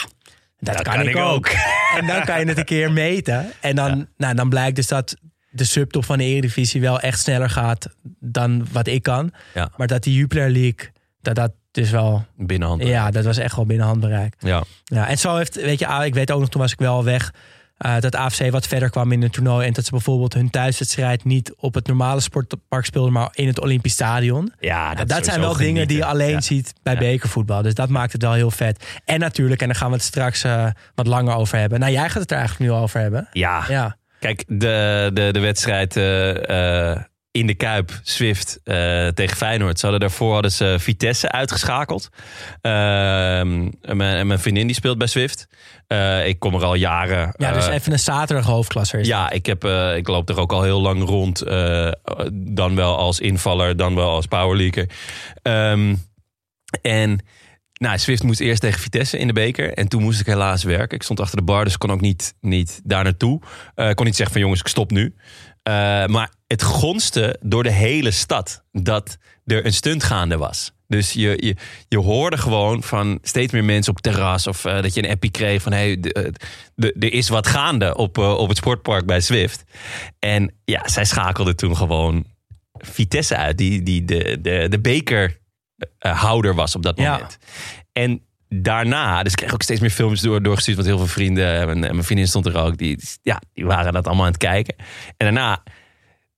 dat, 0.59 0.83
kan, 0.83 1.01
ik 1.09 1.17
ook. 1.17 1.49
En 1.99 2.07
dan 2.07 2.25
kan 2.25 2.41
je 2.41 2.47
het 2.47 2.59
een 2.59 2.65
keer 2.65 2.93
meten. 2.93 3.53
En 3.61 3.77
dan, 3.77 4.09
nou, 4.17 4.35
dan 4.35 4.49
blijkt 4.49 4.77
dus 4.77 4.87
dat 4.87 5.17
de 5.51 5.65
subtop 5.65 6.05
van 6.05 6.19
de 6.19 6.25
Eredivisie 6.25 6.81
wel 6.81 7.01
echt 7.01 7.21
sneller 7.21 7.51
gaat 7.51 7.87
dan 8.21 8.67
wat 8.73 8.87
ik 8.87 9.03
kan. 9.03 9.33
Ja. 9.55 9.71
Maar 9.77 9.87
dat 9.87 10.03
die 10.03 10.15
Jupiler 10.15 10.51
League, 10.51 10.91
dat 11.21 11.35
dat 11.35 11.53
dus 11.75 11.91
wel... 11.91 12.25
Binnenhand. 12.37 12.83
Ja, 12.85 13.11
dat 13.11 13.25
was 13.25 13.37
echt 13.37 13.57
wel 13.57 13.67
binnen 13.67 13.87
handbereik. 13.87 14.35
Ja. 14.39 14.63
Ja, 14.85 15.09
en 15.09 15.19
zo 15.19 15.37
heeft, 15.37 15.55
weet 15.55 15.79
je, 15.79 15.87
ik 16.05 16.15
weet 16.15 16.31
ook 16.31 16.41
nog, 16.41 16.49
toen 16.49 16.61
was 16.61 16.73
ik 16.73 16.79
wel 16.79 17.05
weg. 17.05 17.33
eh, 17.77 17.99
dat 18.01 18.15
AFC 18.17 18.51
wat 18.51 18.67
verder 18.67 18.91
kwam 18.91 19.13
in 19.13 19.23
het 19.23 19.33
toernooi. 19.33 19.67
En 19.67 19.73
dat 19.73 19.85
ze 19.85 19.91
bijvoorbeeld 19.91 20.35
hun 20.35 20.51
thuiswedstrijd 20.51 21.25
niet 21.25 21.55
op 21.57 21.75
het 21.75 21.87
normale 21.87 22.21
sportpark 22.21 22.85
speelden, 22.85 23.13
maar 23.13 23.29
in 23.33 23.47
het 23.47 23.61
Olympisch 23.61 23.93
Stadion. 23.93 24.53
Ja, 24.61 24.95
dat, 24.95 25.09
dat, 25.09 25.19
is 25.21 25.25
zijn 25.27 25.41
wel 25.41 25.57
dingen 25.57 25.89
die 25.89 25.97
je 25.97 26.05
alleen 26.05 26.31
Ja. 26.31 26.41
ziet 26.41 26.73
bij 26.83 26.93
Ja. 26.93 26.99
bekervoetbal. 26.99 27.63
Dus 27.63 27.75
dat 27.75 27.89
maakt 27.89 28.13
het 28.13 28.23
wel 28.23 28.33
heel 28.33 28.51
vet. 28.51 28.85
En 29.05 29.19
natuurlijk, 29.21 29.61
en 29.61 29.67
daar 29.67 29.77
gaan 29.77 29.89
we 29.89 29.95
het 29.95 30.05
straks 30.05 30.45
eh, 30.45 30.67
wat 30.95 31.07
langer 31.07 31.35
over 31.35 31.59
hebben. 31.59 31.81
Nou, 31.81 31.93
jij 31.93 32.09
gaat 32.11 32.23
het 32.23 32.31
er 32.31 32.39
eigenlijk 32.39 32.71
nu 32.71 32.77
over 32.79 33.01
hebben. 33.01 33.29
Ja. 33.33 33.65
Ja, 33.69 33.97
Kijk, 34.21 34.45
de, 34.47 35.11
de, 35.13 35.29
de 35.33 35.41
wedstrijd 35.41 35.97
eh, 35.97 36.97
in 37.35 37.47
de 37.47 37.55
Kuip, 37.55 38.01
Swift 38.03 38.61
eh, 38.65 39.09
tegen 39.09 39.37
Feyenoord. 39.37 39.79
Ze 39.79 39.83
hadden 39.83 40.09
daarvoor 40.09 40.33
hadden 40.33 40.53
ze 40.53 40.77
Vitesse 40.79 41.31
uitgeschakeld. 41.31 42.09
Ehm, 42.61 43.71
en, 43.81 43.97
mijn, 43.97 44.17
en 44.17 44.27
mijn 44.27 44.39
vriendin 44.39 44.67
die 44.67 44.77
speelt 44.77 44.99
bij 44.99 45.07
Swift. 45.07 45.49
Eh, 45.87 46.27
ik 46.27 46.39
kom 46.39 46.55
er 46.55 46.65
al 46.65 46.75
jaren. 46.75 47.35
ja 47.37 47.53
dus 47.53 47.67
eh, 47.67 47.75
even 47.75 47.93
een 47.93 47.99
zaterdag 47.99 48.47
hoofdklasse. 48.47 48.99
is 48.99 49.07
Ja, 49.07 49.31
ik, 49.31 49.47
heb, 49.47 49.65
ik 49.97 50.09
loop 50.09 50.29
er 50.29 50.39
ook 50.39 50.53
al 50.53 50.63
heel 50.63 50.81
lang 50.81 51.03
rond. 51.03 51.39
dan 52.33 52.75
wel 52.75 52.97
als 52.97 53.21
invaller, 53.21 53.77
dan 53.77 53.95
wel 53.95 54.11
als 54.11 54.27
powerleaker. 54.27 54.89
Ehm, 55.43 55.95
en 56.83 57.25
nou, 57.73 57.99
Swift 57.99 58.23
moest 58.23 58.41
eerst 58.41 58.61
tegen 58.61 58.81
Vitesse 58.81 59.19
in 59.19 59.27
de 59.27 59.33
beker. 59.33 59.73
En 59.73 59.89
toen 59.89 60.03
moest 60.03 60.21
ik 60.21 60.27
helaas 60.27 60.63
werken. 60.63 60.97
Ik 60.97 61.03
stond 61.03 61.21
achter 61.21 61.37
de 61.37 61.45
bar, 61.45 61.65
dus 61.65 61.79
kon 61.79 61.93
ook 61.93 62.01
niet, 62.01 62.35
niet 62.41 62.81
daar 62.85 63.05
naartoe. 63.05 63.41
Ik 63.75 63.97
kon 63.97 64.05
niet 64.05 64.17
zeggen 64.17 64.33
van 64.33 64.41
jongens, 64.41 64.61
ik 64.61 64.69
stop 64.69 64.91
nu. 64.91 65.15
Eh, 65.65 66.07
maar 66.07 66.31
het 66.47 66.63
gonste 66.63 67.39
door 67.43 67.63
de 67.63 67.71
hele 67.71 68.11
stad 68.11 68.65
dat 68.73 69.19
er 69.45 69.67
een 69.67 69.73
stunt 69.73 70.03
gaande 70.05 70.37
was. 70.37 70.73
Dus 70.87 71.13
je, 71.13 71.37
je, 71.41 71.57
je 71.89 71.99
hoorde 71.99 72.37
gewoon 72.39 72.83
van 72.83 73.19
steeds 73.23 73.53
meer 73.53 73.65
mensen 73.65 73.93
op 73.93 74.01
terras... 74.01 74.47
of 74.47 74.65
eh, 74.65 74.83
dat 74.83 74.95
je 74.95 75.05
een 75.05 75.11
appie 75.11 75.31
kreeg 75.31 75.63
van... 75.63 75.73
Hey, 75.73 75.99
eh, 76.01 76.25
er 76.77 77.13
is 77.13 77.29
wat 77.29 77.47
gaande 77.47 77.97
op, 77.97 78.19
op 78.19 78.49
het 78.49 78.57
sportpark 78.57 79.07
bij 79.07 79.21
Swift. 79.21 79.65
En 80.19 80.55
ja, 80.65 80.89
zij 80.89 81.05
schakelde 81.05 81.55
toen 81.55 81.77
gewoon 81.77 82.25
Vitesse 82.73 83.37
uit... 83.37 83.59
die, 83.59 83.83
die 83.83 84.05
de, 84.05 84.39
de, 84.41 84.67
de 84.69 84.81
bekerhouder 84.81 86.55
was 86.55 86.75
op 86.77 86.83
dat 86.83 86.99
Ja. 86.99 87.13
moment. 87.13 87.39
En 87.93 88.23
daarna, 88.63 89.23
dus 89.23 89.33
ik 89.33 89.39
kreeg 89.39 89.55
ook 89.55 89.63
steeds 89.63 89.81
meer 89.81 89.91
films 89.91 90.21
door, 90.21 90.43
doorgestuurd... 90.43 90.77
want 90.77 90.89
heel 90.89 90.99
veel 90.99 91.07
vrienden 91.07 91.61
en, 91.61 91.69
en 91.69 91.79
mijn 91.79 92.05
vriendin 92.05 92.27
stond 92.27 92.47
er 92.47 92.57
ook... 92.57 92.77
Die, 92.77 92.99
ja, 93.23 93.41
die 93.53 93.67
waren 93.67 93.93
dat 93.93 94.07
allemaal 94.07 94.25
aan 94.25 94.33
het 94.33 94.41
kijken. 94.41 94.75
En 95.07 95.15
daarna, 95.17 95.63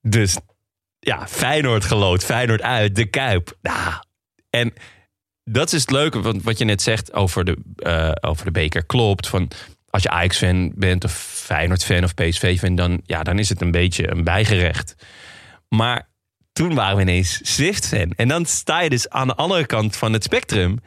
dus 0.01 0.37
ja, 0.99 1.27
Feyenoord 1.27 1.85
gelood, 1.85 2.23
Feyenoord 2.23 2.61
uit, 2.61 2.95
de 2.95 3.05
Kuip. 3.05 3.57
Nou, 3.61 3.93
en 4.49 4.73
dat 5.43 5.73
is 5.73 5.81
het 5.81 5.91
leuke, 5.91 6.21
want 6.21 6.43
wat 6.43 6.57
je 6.57 6.65
net 6.65 6.81
zegt 6.81 7.13
over 7.13 7.45
de, 7.45 7.57
eh, 7.75 8.11
over 8.29 8.45
de 8.45 8.51
beker 8.51 8.85
klopt. 8.85 9.27
Van 9.27 9.51
als 9.89 10.03
je 10.03 10.09
Ajax-fan 10.09 10.71
bent 10.75 11.03
of 11.03 11.11
Feyenoord-fan 11.11 12.03
of 12.03 12.13
PSV-fan, 12.13 12.75
dan, 12.75 13.01
ja, 13.05 13.23
dan 13.23 13.39
is 13.39 13.49
het 13.49 13.61
een 13.61 13.71
beetje 13.71 14.11
een 14.11 14.23
bijgerecht. 14.23 14.95
Maar 15.69 16.09
toen 16.53 16.73
waren 16.73 16.95
we 16.95 17.01
ineens 17.01 17.39
Swift-fan. 17.43 18.11
En 18.15 18.27
dan 18.27 18.45
sta 18.45 18.81
je 18.81 18.89
dus 18.89 19.09
aan 19.09 19.27
de 19.27 19.35
andere 19.35 19.65
kant 19.65 19.95
van 19.95 20.13
het 20.13 20.23
spectrum. 20.23 20.79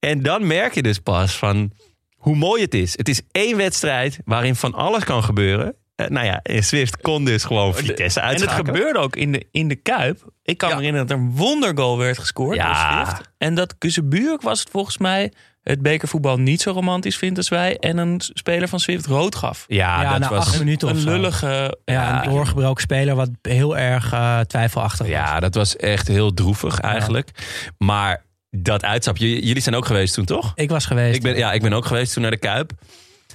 En 0.00 0.22
dan 0.22 0.46
merk 0.46 0.74
je 0.74 0.82
dus 0.82 0.98
pas 0.98 1.36
van 1.36 1.72
hoe 2.16 2.36
mooi 2.36 2.62
het 2.62 2.74
is. 2.74 2.96
Het 2.96 3.08
is 3.08 3.20
één 3.32 3.56
wedstrijd 3.56 4.18
waarin 4.24 4.56
van 4.56 4.74
alles 4.74 5.04
kan 5.04 5.22
gebeuren. 5.24 5.74
Eh, 5.94 6.06
nou 6.06 6.26
ja, 6.26 6.40
en 6.42 6.62
Swift 6.64 6.96
kon 7.00 7.24
dus 7.24 7.44
gewoon 7.44 7.74
Vitesse 7.74 8.20
En 8.20 8.26
het 8.28 8.34
uitschakelen. 8.40 8.74
gebeurde 8.74 8.98
ook 8.98 9.16
in 9.16 9.32
de, 9.32 9.46
in 9.50 9.68
de 9.68 9.74
Kuip. 9.76 10.32
Ik 10.42 10.58
kan 10.58 10.68
Ja. 10.68 10.74
me 10.74 10.80
herinneren 10.80 11.08
dat 11.08 11.18
er 11.18 11.22
een 11.24 11.36
wondergoal 11.36 11.98
werd 11.98 12.18
gescoord 12.18 12.56
Ja. 12.56 12.66
door 12.96 13.06
Swift. 13.06 13.30
En 13.38 13.54
dat 13.54 13.78
Kuzebuurk 13.78 14.42
was 14.42 14.60
het 14.60 14.70
volgens 14.70 14.98
mij 14.98 15.32
het 15.62 15.82
bekervoetbal 15.82 16.36
niet 16.38 16.60
zo 16.60 16.70
romantisch 16.70 17.16
vindt 17.16 17.36
als 17.38 17.48
wij. 17.48 17.76
En 17.76 17.96
een 17.98 18.20
speler 18.34 18.68
van 18.68 18.80
Swift 18.80 19.06
rood 19.06 19.34
gaf. 19.34 19.64
Ja, 19.66 20.02
Ja, 20.02 20.10
dat 20.10 20.18
na 20.20 20.28
was 20.28 20.46
acht 20.46 20.58
minuten 20.58 20.88
of 20.88 20.94
Een 20.94 21.00
zo. 21.00 21.10
lullige... 21.10 21.78
Ja, 21.84 22.24
een 22.24 22.30
doorgebroken 22.30 22.82
speler 22.82 23.14
wat 23.14 23.30
heel 23.42 23.76
erg 23.78 24.12
eh, 24.12 24.40
twijfelachtig 24.40 24.98
was. 25.06 25.08
Ja, 25.08 25.40
dat 25.40 25.54
was 25.54 25.76
echt 25.76 26.08
heel 26.08 26.34
droevig 26.34 26.78
eigenlijk. 26.80 27.30
Maar 27.78 28.24
dat 28.50 28.84
uitstapje, 28.84 29.46
jullie 29.46 29.62
zijn 29.62 29.74
ook 29.74 29.86
geweest 29.86 30.14
toen, 30.14 30.24
toch? 30.24 30.52
Ik 30.54 30.70
was 30.70 30.86
geweest. 30.86 31.16
Ik 31.16 31.22
ben, 31.22 31.36
ja, 31.36 31.52
ik 31.52 31.62
ben 31.62 31.72
ook 31.72 31.86
geweest 31.86 32.12
toen 32.12 32.22
naar 32.22 32.30
de 32.30 32.38
Kuip. 32.38 32.72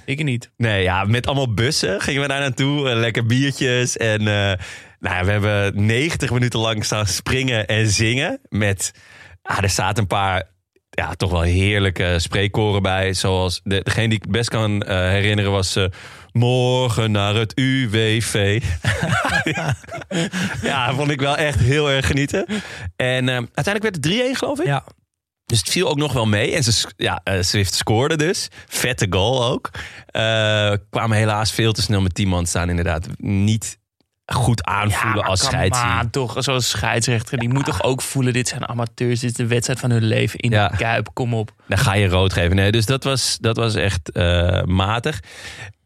Ik 0.04 0.24
niet. 0.24 0.50
Nee, 0.56 0.82
ja, 0.82 1.04
met 1.04 1.26
allemaal 1.26 1.54
bussen 1.54 2.00
gingen 2.00 2.22
we 2.22 2.28
daar 2.28 2.40
naartoe. 2.40 2.90
eh, 2.90 2.96
lekker 2.96 3.26
biertjes. 3.26 3.96
En 3.96 4.18
eh, 4.18 4.52
nou, 5.00 5.14
ja, 5.16 5.24
we 5.24 5.30
hebben 5.30 5.86
90 5.86 6.30
minuten 6.30 6.60
lang 6.60 6.84
staan 6.84 7.06
springen 7.06 7.66
en 7.66 7.88
zingen. 7.88 8.40
Met, 8.48 8.92
ah, 9.42 9.62
er 9.62 9.70
zaten 9.70 10.02
een 10.02 10.08
paar, 10.08 10.42
ja, 10.90 11.14
toch 11.14 11.30
wel 11.30 11.40
heerlijke 11.40 12.16
spreekkoren 12.18 12.82
bij. 12.82 13.14
Zoals, 13.14 13.60
de, 13.64 13.80
degene 13.82 14.08
die 14.08 14.18
ik 14.22 14.30
best 14.30 14.48
kan 14.48 14.82
eh, 14.82 14.96
herinneren 14.98 15.50
was... 15.50 15.78
Morgen 16.32 17.10
naar 17.10 17.34
het 17.34 17.52
UWV. 17.54 18.62
ja, 20.62 20.94
vond 20.94 21.10
ik 21.10 21.20
wel 21.20 21.36
echt 21.36 21.58
heel 21.58 21.90
erg 21.90 22.06
genieten. 22.06 22.46
En 22.96 23.28
uiteindelijk 23.28 23.82
werd 23.82 23.94
het 23.94 24.34
3-1, 24.34 24.38
geloof 24.38 24.60
ik. 24.60 24.66
Ja, 24.66 24.84
Dus 25.46 25.58
het 25.58 25.68
viel 25.68 25.88
ook 25.88 25.96
nog 25.96 26.12
wel 26.12 26.26
mee. 26.26 26.54
En 26.54 26.62
ze, 26.64 26.88
ja, 26.96 27.20
eh, 27.24 27.42
Swift 27.42 27.74
scoorde 27.74 28.16
dus. 28.16 28.48
Vette 28.68 29.06
goal 29.10 29.44
ook. 29.44 29.70
Eh, 30.06 30.72
kwamen 30.90 31.16
helaas 31.16 31.52
veel 31.52 31.72
te 31.72 31.82
snel 31.82 32.00
met 32.00 32.14
10 32.14 32.28
man 32.28 32.46
staan. 32.46 32.68
Inderdaad, 32.70 33.06
niet 33.18 33.78
goed 34.26 34.64
aanvoelen 34.64 35.14
maar 35.16 35.24
als 35.28 35.44
scheidsrechter. 35.44 36.00
on, 36.04 36.10
toch, 36.10 36.34
zoals 36.38 36.68
scheidsrechter. 36.68 37.38
Die 37.38 37.48
moet 37.48 37.64
toch 37.64 37.82
ook 37.82 38.02
voelen, 38.02 38.32
dit 38.32 38.48
zijn 38.48 38.68
amateurs. 38.68 39.20
Dit 39.20 39.30
is 39.30 39.36
de 39.36 39.46
wedstrijd 39.46 39.80
van 39.80 39.90
hun 39.90 40.04
leven 40.04 40.38
in 40.38 40.50
Ja. 40.50 40.68
de 40.68 40.76
Kuip. 40.76 41.08
Kom 41.12 41.34
op. 41.34 41.52
Dan 41.68 41.78
ga 41.78 41.94
je 41.94 42.08
rood 42.08 42.32
geven. 42.32 42.56
Nee, 42.56 42.72
dus 42.72 42.86
dat 42.86 43.04
was, 43.04 43.36
dat 43.40 43.56
was 43.56 43.74
echt 43.74 44.10
eh, 44.12 44.62
matig. 44.62 45.20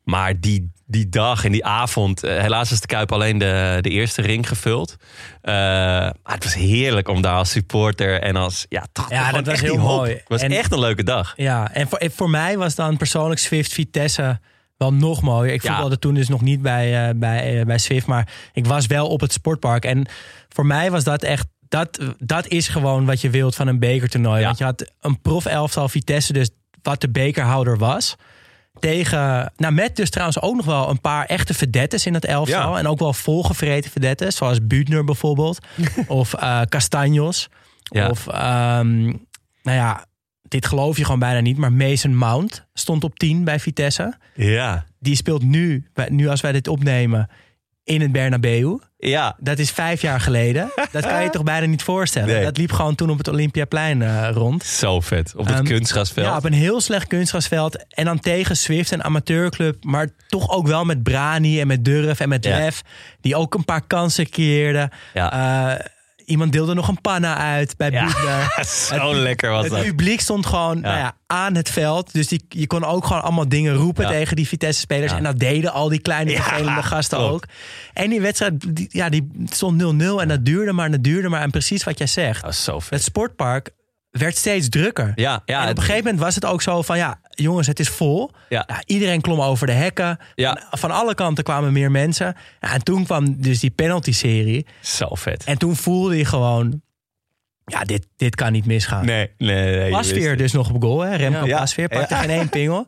Maar 0.04 0.40
die, 0.40 0.70
die 0.90 1.08
dag 1.08 1.44
en 1.44 1.52
die 1.52 1.64
avond, 1.64 2.22
eh, 2.22 2.40
helaas 2.40 2.72
is 2.72 2.80
de 2.80 2.86
Kuip 2.86 3.12
alleen 3.12 3.38
de, 3.38 3.78
de 3.80 3.88
eerste 3.90 4.22
ring 4.22 4.48
gevuld. 4.48 4.96
Eh, 5.40 5.54
maar 5.54 6.12
het 6.22 6.44
was 6.44 6.54
heerlijk 6.54 7.08
om 7.08 7.22
daar 7.22 7.34
als 7.36 7.50
supporter 7.50 8.20
en 8.22 8.36
als... 8.36 8.66
Ja, 8.68 8.86
toch, 8.92 9.10
Ja, 9.10 9.32
dat 9.32 9.46
was 9.46 9.60
heel 9.60 9.78
hoop. 9.78 9.96
mooi. 9.96 10.12
Het 10.12 10.22
was 10.28 10.42
En- 10.42 10.50
echt 10.52 10.72
een 10.72 10.78
leuke 10.78 11.02
dag. 11.02 11.32
Ja, 11.36 11.72
en 11.72 11.88
voor, 11.88 12.00
voor 12.14 12.30
mij 12.30 12.58
was 12.58 12.74
dan 12.74 12.96
persoonlijk 12.96 13.40
Swift 13.40 13.72
Vitesse 13.72 14.40
wel 14.76 14.92
nog 14.92 15.22
mooier. 15.22 15.52
Ik 15.54 15.62
Ja. 15.62 15.68
voetbalde 15.70 15.98
toen 15.98 16.14
dus 16.14 16.28
nog 16.28 16.40
niet 16.40 16.62
bij, 16.62 17.08
eh, 17.08 17.14
bij, 17.16 17.64
bij 17.66 17.78
Swift, 17.78 18.06
maar 18.06 18.28
ik 18.52 18.66
was 18.66 18.86
wel 18.86 19.08
op 19.08 19.20
het 19.20 19.32
sportpark. 19.32 19.84
En 19.84 20.06
voor 20.48 20.66
mij 20.66 20.90
was 20.90 21.04
dat 21.04 21.22
echt, 21.22 21.46
dat, 21.68 21.98
dat 22.18 22.46
is 22.46 22.68
gewoon 22.68 23.04
wat 23.06 23.20
je 23.20 23.30
wilt 23.30 23.54
van 23.54 23.66
een 23.66 23.78
bekertoernooi. 23.78 24.40
Ja. 24.40 24.46
Want 24.46 24.58
je 24.58 24.64
had 24.64 24.90
een 25.00 25.20
prof 25.20 25.46
elftal 25.46 25.88
Vitesse, 25.88 26.32
dus 26.32 26.50
wat 26.82 27.00
de 27.00 27.10
bekerhouder 27.10 27.78
was. 27.78 28.16
Tegen, 28.80 29.52
nou 29.56 29.72
met 29.72 29.96
dus 29.96 30.10
trouwens 30.10 30.40
ook 30.40 30.56
nog 30.56 30.64
wel 30.64 30.90
een 30.90 31.00
paar 31.00 31.24
echte 31.24 31.54
verdettes 31.54 32.06
in 32.06 32.14
het 32.14 32.24
elftal. 32.24 32.72
Ja. 32.72 32.78
En 32.78 32.86
ook 32.86 32.98
wel 32.98 33.12
volgevreten 33.12 33.90
verdettes, 33.90 34.36
zoals 34.36 34.66
Buutner 34.66 35.04
bijvoorbeeld. 35.04 35.58
of 36.06 36.34
eh 36.34 36.60
Castanjos. 36.62 37.48
Ja. 37.82 38.08
Of, 38.08 38.26
ehm, 38.26 39.02
nou 39.62 39.76
ja, 39.76 40.04
dit 40.42 40.66
geloof 40.66 40.96
je 40.96 41.04
gewoon 41.04 41.18
bijna 41.18 41.40
niet. 41.40 41.56
Maar 41.56 41.72
Mason 41.72 42.16
Mount 42.16 42.66
stond 42.74 43.04
op 43.04 43.18
10 43.18 43.44
bij 43.44 43.60
Vitesse. 43.60 44.16
Ja. 44.34 44.86
Die 44.98 45.16
speelt 45.16 45.42
nu, 45.42 45.86
nu 46.08 46.28
als 46.28 46.40
wij 46.40 46.52
dit 46.52 46.68
opnemen, 46.68 47.28
in 47.88 48.00
het 48.00 48.12
Bernabeu. 48.12 48.78
Ja. 48.98 49.36
Dat 49.40 49.58
is 49.58 49.70
vijf 49.70 50.02
jaar 50.02 50.20
geleden. 50.20 50.70
Dat 50.92 51.06
kan 51.06 51.22
je 51.22 51.30
toch 51.36 51.42
bijna 51.42 51.66
niet 51.66 51.82
voorstellen. 51.82 52.28
Nee. 52.34 52.44
Dat 52.44 52.56
liep 52.56 52.72
gewoon 52.72 52.94
toen 52.94 53.10
op 53.10 53.18
het 53.18 53.28
Olympiaplein 53.28 54.02
eh, 54.02 54.28
rond. 54.32 54.64
Zo 54.64 55.00
vet. 55.00 55.32
Op 55.36 55.46
het 55.46 55.54
Ehm, 55.54 55.64
kunstgrasveld. 55.64 56.26
Ja, 56.26 56.36
op 56.36 56.44
een 56.44 56.52
heel 56.52 56.80
slecht 56.80 57.06
kunstgrasveld. 57.06 57.86
En 57.88 58.04
dan 58.04 58.18
tegen 58.20 58.56
Swift, 58.56 58.90
een 58.90 59.04
amateurclub. 59.04 59.84
Maar 59.84 60.08
toch 60.28 60.50
ook 60.50 60.66
wel 60.66 60.84
met 60.84 61.02
Brani 61.02 61.60
en 61.60 61.66
met 61.66 61.84
Durf 61.84 62.20
en 62.20 62.28
met 62.28 62.44
Ja. 62.44 62.56
Lef. 62.58 62.82
Die 63.20 63.36
ook 63.36 63.54
een 63.54 63.64
paar 63.64 63.86
kansen 63.86 64.30
creëerden. 64.30 64.90
Ja. 65.14 65.32
Eh, 65.78 65.84
iemand 66.28 66.52
deelde 66.52 66.74
nog 66.74 66.88
een 66.88 67.00
panna 67.00 67.36
uit 67.36 67.76
bij 67.76 67.90
Ja. 67.90 68.08
Zo 68.64 69.14
lekker 69.14 69.50
was 69.50 69.62
Het 69.64 69.72
dat. 69.72 69.82
publiek 69.84 70.20
stond 70.20 70.46
gewoon 70.46 70.80
Nou 70.80 70.98
ja, 70.98 71.16
aan 71.26 71.54
het 71.54 71.70
veld. 71.70 72.12
Dus 72.12 72.26
die, 72.28 72.44
je 72.48 72.66
kon 72.66 72.84
ook 72.84 73.04
gewoon 73.06 73.22
allemaal 73.22 73.48
dingen 73.48 73.74
roepen 73.74 74.04
Ja. 74.04 74.10
tegen 74.10 74.36
die 74.36 74.48
Vitesse-spelers. 74.48 75.12
En 75.12 75.22
dat 75.22 75.38
deden 75.38 75.72
al 75.72 75.88
die 75.88 76.00
kleine 76.00 76.30
vervelende 76.30 76.82
gasten 76.82 77.18
klopt. 77.18 77.32
ook. 77.32 77.44
En 77.92 78.10
die 78.10 78.20
wedstrijd, 78.20 78.76
die, 78.76 78.86
ja, 78.90 79.08
die 79.08 79.28
stond 79.50 79.82
0-0 79.82 80.20
en 80.20 80.28
dat 80.28 80.44
duurde 80.44 80.72
maar 80.72 80.84
en 80.86 80.92
dat 80.92 81.02
duurde 81.04 81.28
maar. 81.28 81.40
En 81.42 81.50
precies 81.50 81.84
wat 81.84 81.98
jij 81.98 82.06
zegt. 82.06 82.42
Dat 82.42 82.54
zo 82.54 82.78
vet. 82.78 82.90
Het 82.90 83.02
sportpark 83.02 83.70
werd 84.10 84.36
steeds 84.36 84.68
drukker. 84.68 85.12
Ja, 85.14 85.42
ja, 85.44 85.56
en 85.56 85.62
op 85.62 85.68
het- 85.68 85.76
een 85.76 85.82
gegeven 85.82 86.04
moment 86.04 86.22
was 86.22 86.34
het 86.34 86.44
ook 86.44 86.62
zo 86.62 86.82
van... 86.82 86.96
ja, 86.96 87.20
jongens, 87.42 87.66
het 87.66 87.80
is 87.80 87.88
vol. 87.88 88.30
Ja. 88.48 88.66
Iedereen 88.86 89.20
klom 89.20 89.40
over 89.40 89.66
de 89.66 89.72
hekken. 89.72 90.18
Ja. 90.34 90.62
Van, 90.70 90.78
van 90.78 90.90
alle 90.90 91.14
kanten 91.14 91.44
kwamen 91.44 91.72
meer 91.72 91.90
mensen. 91.90 92.36
Ja, 92.60 92.72
en 92.72 92.82
toen 92.82 93.04
kwam 93.04 93.40
dus 93.40 93.60
die 93.60 93.70
penalty-serie. 93.70 94.66
Zo 94.80 95.08
vet. 95.10 95.44
En 95.44 95.58
toen 95.58 95.76
voelde 95.76 96.16
je 96.16 96.24
gewoon... 96.24 96.82
ja, 97.68 97.80
dit, 97.84 98.06
dit 98.16 98.34
kan 98.34 98.52
niet 98.52 98.66
misgaan. 98.66 99.04
Nee, 99.04 99.30
nee, 99.38 99.76
nee. 99.76 99.90
Pasveer 99.90 100.36
dus 100.36 100.52
nog 100.52 100.70
op 100.70 100.82
goal. 100.82 101.00
Hè? 101.00 101.16
Remco 101.16 101.46
Ja. 101.46 101.58
Pasveer 101.58 101.88
pakte 101.88 102.14
Ja. 102.14 102.20
geen 102.20 102.30
één 102.30 102.48
pingel. 102.58 102.86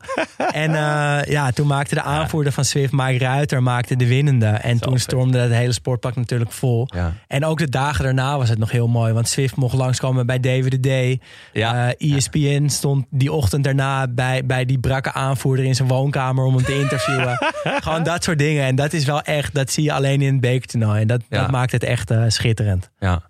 En 0.51 0.75
eh, 0.75 1.31
ja, 1.31 1.51
toen 1.51 1.67
maakte 1.67 1.95
de 1.95 2.01
aanvoerder 2.01 2.53
van 2.53 2.65
Swift, 2.65 2.91
Mike 2.93 3.23
Ruiter, 3.25 3.63
maakte 3.63 3.95
de 3.95 4.07
winnende. 4.07 4.45
En 4.45 4.79
toen 4.79 4.99
stormde 4.99 5.37
het 5.39 5.51
hele 5.51 5.71
sportpak 5.71 6.15
natuurlijk 6.15 6.51
vol. 6.51 6.87
Ja. 6.93 7.13
En 7.27 7.45
ook 7.45 7.57
de 7.57 7.69
dagen 7.69 8.03
daarna 8.03 8.37
was 8.37 8.49
het 8.49 8.57
nog 8.59 8.71
heel 8.71 8.87
mooi. 8.87 9.13
Want 9.13 9.27
Swift 9.27 9.55
mocht 9.55 9.73
langskomen 9.75 10.25
bij 10.25 10.39
David 10.39 10.83
de 10.83 11.17
D. 11.17 11.23
Ja. 11.53 11.93
Eh, 11.93 12.15
ESPN 12.15 12.67
stond 12.67 13.05
die 13.09 13.31
ochtend 13.31 13.63
daarna 13.63 14.07
bij, 14.07 14.45
bij 14.45 14.65
die 14.65 14.79
brakke 14.79 15.11
aanvoerder 15.13 15.65
in 15.65 15.75
zijn 15.75 15.87
woonkamer 15.87 16.43
om 16.45 16.55
hem 16.55 16.65
te 16.65 16.79
interviewen. 16.79 17.37
Gewoon 17.83 18.03
dat 18.03 18.23
soort 18.23 18.39
dingen. 18.39 18.65
En 18.65 18.75
dat 18.75 18.93
is 18.93 19.05
wel 19.05 19.21
echt, 19.21 19.53
dat 19.53 19.71
zie 19.71 19.83
je 19.83 19.93
alleen 19.93 20.21
in 20.21 20.31
het 20.31 20.41
bekertoernooi. 20.41 21.01
En 21.01 21.07
dat, 21.07 21.21
dat 21.29 21.51
maakt 21.51 21.71
het 21.71 21.83
echt 21.83 22.11
eh, 22.11 22.23
schitterend. 22.27 22.89
Ja. 22.99 23.21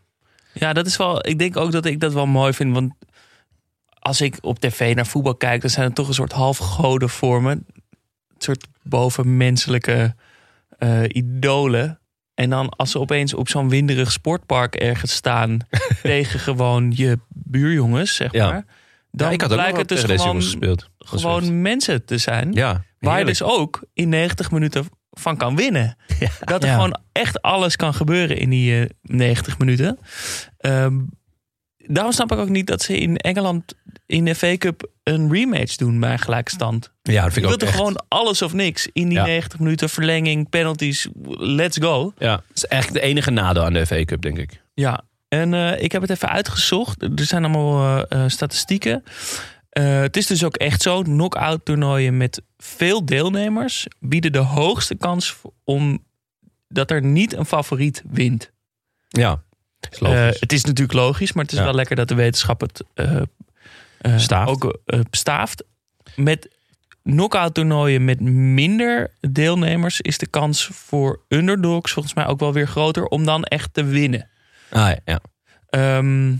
Ja, 0.53 0.73
dat 0.73 0.85
is 0.85 0.97
wel. 0.97 1.27
Ik 1.27 1.39
denk 1.39 1.57
ook 1.57 1.71
dat 1.71 1.85
ik 1.85 1.99
dat 1.99 2.13
wel 2.13 2.25
mooi 2.25 2.53
vind. 2.53 2.73
Want 2.73 2.93
als 3.99 4.21
ik 4.21 4.37
op 4.41 4.59
tv 4.59 4.95
naar 4.95 5.05
voetbal 5.07 5.35
kijk, 5.35 5.61
dan 5.61 5.69
zijn 5.69 5.85
het 5.85 5.95
toch 5.95 6.07
een 6.07 6.13
soort 6.13 6.31
halfgoden 6.31 7.09
voor 7.09 7.41
me. 7.41 7.51
Een 7.51 7.65
soort 8.37 8.67
bovenmenselijke 8.83 10.15
eh, 10.77 11.03
idolen. 11.07 11.99
En 12.33 12.49
dan 12.49 12.69
als 12.69 12.91
ze 12.91 12.99
opeens 12.99 13.33
op 13.33 13.49
zo'n 13.49 13.69
winderig 13.69 14.11
sportpark 14.11 14.75
ergens 14.75 15.13
staan 15.13 15.57
tegen 16.03 16.39
gewoon 16.39 16.91
je 16.95 17.19
buurjongens, 17.29 18.15
zeg 18.15 18.31
Ja. 18.31 18.51
maar. 18.51 18.65
Dan 19.11 19.27
ja, 19.27 19.33
ik 19.33 19.41
had 19.41 19.51
ook 19.51 19.57
nog 19.57 19.65
blijkt 19.69 19.89
het 19.89 20.07
dus 20.07 20.21
gewoon, 20.21 20.77
gewoon 20.97 21.61
mensen 21.61 22.05
te 22.05 22.17
zijn. 22.17 22.53
Ja, 22.53 22.83
Waar 22.99 23.25
dus 23.25 23.41
ook 23.43 23.83
in 23.93 24.09
90 24.09 24.51
minuten 24.51 24.85
van 25.11 25.37
kan 25.37 25.55
winnen. 25.55 25.97
Dat 26.45 26.63
er 26.63 26.69
Ja. 26.69 26.75
gewoon 26.75 26.97
echt 27.11 27.41
alles 27.41 27.75
kan 27.75 27.93
gebeuren 27.93 28.37
in 28.37 28.49
die 28.49 28.79
eh, 28.83 28.89
90 29.01 29.57
minuten. 29.57 29.99
Ehm, 30.57 30.99
daarom 31.77 32.11
snap 32.13 32.31
ik 32.31 32.37
ook 32.37 32.49
niet 32.49 32.67
dat 32.67 32.81
ze 32.81 32.97
in 32.97 33.17
Engeland 33.17 33.73
in 34.05 34.25
de 34.25 34.35
FA 34.35 34.57
Cup 34.57 34.89
een 35.03 35.31
rematch 35.31 35.75
doen 35.75 35.99
bij 35.99 36.17
gelijkstand. 36.17 36.91
Ja, 37.01 37.23
dat 37.23 37.33
vind 37.33 37.35
ik 37.35 37.41
wilt 37.41 37.53
ook 37.53 37.61
er 37.61 37.67
echt. 37.67 37.75
gewoon 37.77 38.03
alles 38.07 38.41
of 38.41 38.53
niks 38.53 38.87
in 38.93 39.07
die 39.09 39.17
Ja. 39.17 39.25
90 39.25 39.59
minuten 39.59 39.89
verlenging, 39.89 40.49
penalties, 40.49 41.07
let's 41.37 41.77
go. 41.77 42.13
Ja, 42.17 42.35
dat 42.35 42.43
is 42.53 42.65
echt 42.65 42.93
de 42.93 43.01
enige 43.01 43.31
nadeel 43.31 43.63
aan 43.63 43.73
de 43.73 43.85
FA 43.85 44.03
Cup, 44.03 44.21
denk 44.21 44.37
ik. 44.37 44.61
Ja, 44.73 45.01
en 45.27 45.53
eh, 45.53 45.81
ik 45.83 45.91
heb 45.91 46.01
het 46.01 46.11
even 46.11 46.29
uitgezocht. 46.29 47.01
Er 47.01 47.11
zijn 47.15 47.43
allemaal 47.43 48.05
eh, 48.07 48.23
eh, 48.23 48.29
statistieken. 48.29 49.03
Eh, 49.71 49.99
het 50.01 50.17
is 50.17 50.27
dus 50.27 50.43
ook 50.43 50.55
echt 50.55 50.81
zo, 50.81 51.01
knock-out 51.01 51.65
toernooien 51.65 52.17
met 52.17 52.41
veel 52.57 53.05
deelnemers 53.05 53.87
bieden 53.99 54.31
de 54.31 54.37
hoogste 54.39 54.95
kans 54.95 55.35
om 55.63 56.03
dat 56.67 56.91
er 56.91 57.03
niet 57.03 57.33
een 57.33 57.45
favoriet 57.45 58.03
wint. 58.09 58.51
Ja, 59.09 59.43
is 59.91 59.99
Eh, 59.99 60.27
het 60.39 60.53
is 60.53 60.63
natuurlijk 60.63 60.97
logisch, 60.97 61.33
maar 61.33 61.43
het 61.43 61.53
is 61.53 61.59
Ja. 61.59 61.63
wel 61.65 61.73
lekker 61.73 61.95
dat 61.95 62.07
de 62.07 62.15
wetenschap 62.15 62.61
het 62.61 62.83
Staaft. 64.15 64.49
ook 64.49 64.79
bestaaft. 65.09 65.63
Met 66.15 66.49
knock-out 67.03 67.53
toernooien 67.53 68.05
met 68.05 68.19
minder 68.29 69.13
deelnemers 69.29 70.01
is 70.01 70.17
de 70.17 70.27
kans 70.27 70.65
voor 70.65 71.19
underdogs 71.27 71.91
volgens 71.91 72.13
mij 72.13 72.25
ook 72.27 72.39
wel 72.39 72.53
weer 72.53 72.67
groter 72.67 73.05
om 73.05 73.25
dan 73.25 73.43
echt 73.43 73.73
te 73.73 73.83
winnen. 73.83 74.29
ah, 74.69 74.79
ja, 74.89 74.99
ja. 75.05 75.19
Ehm 75.69 76.33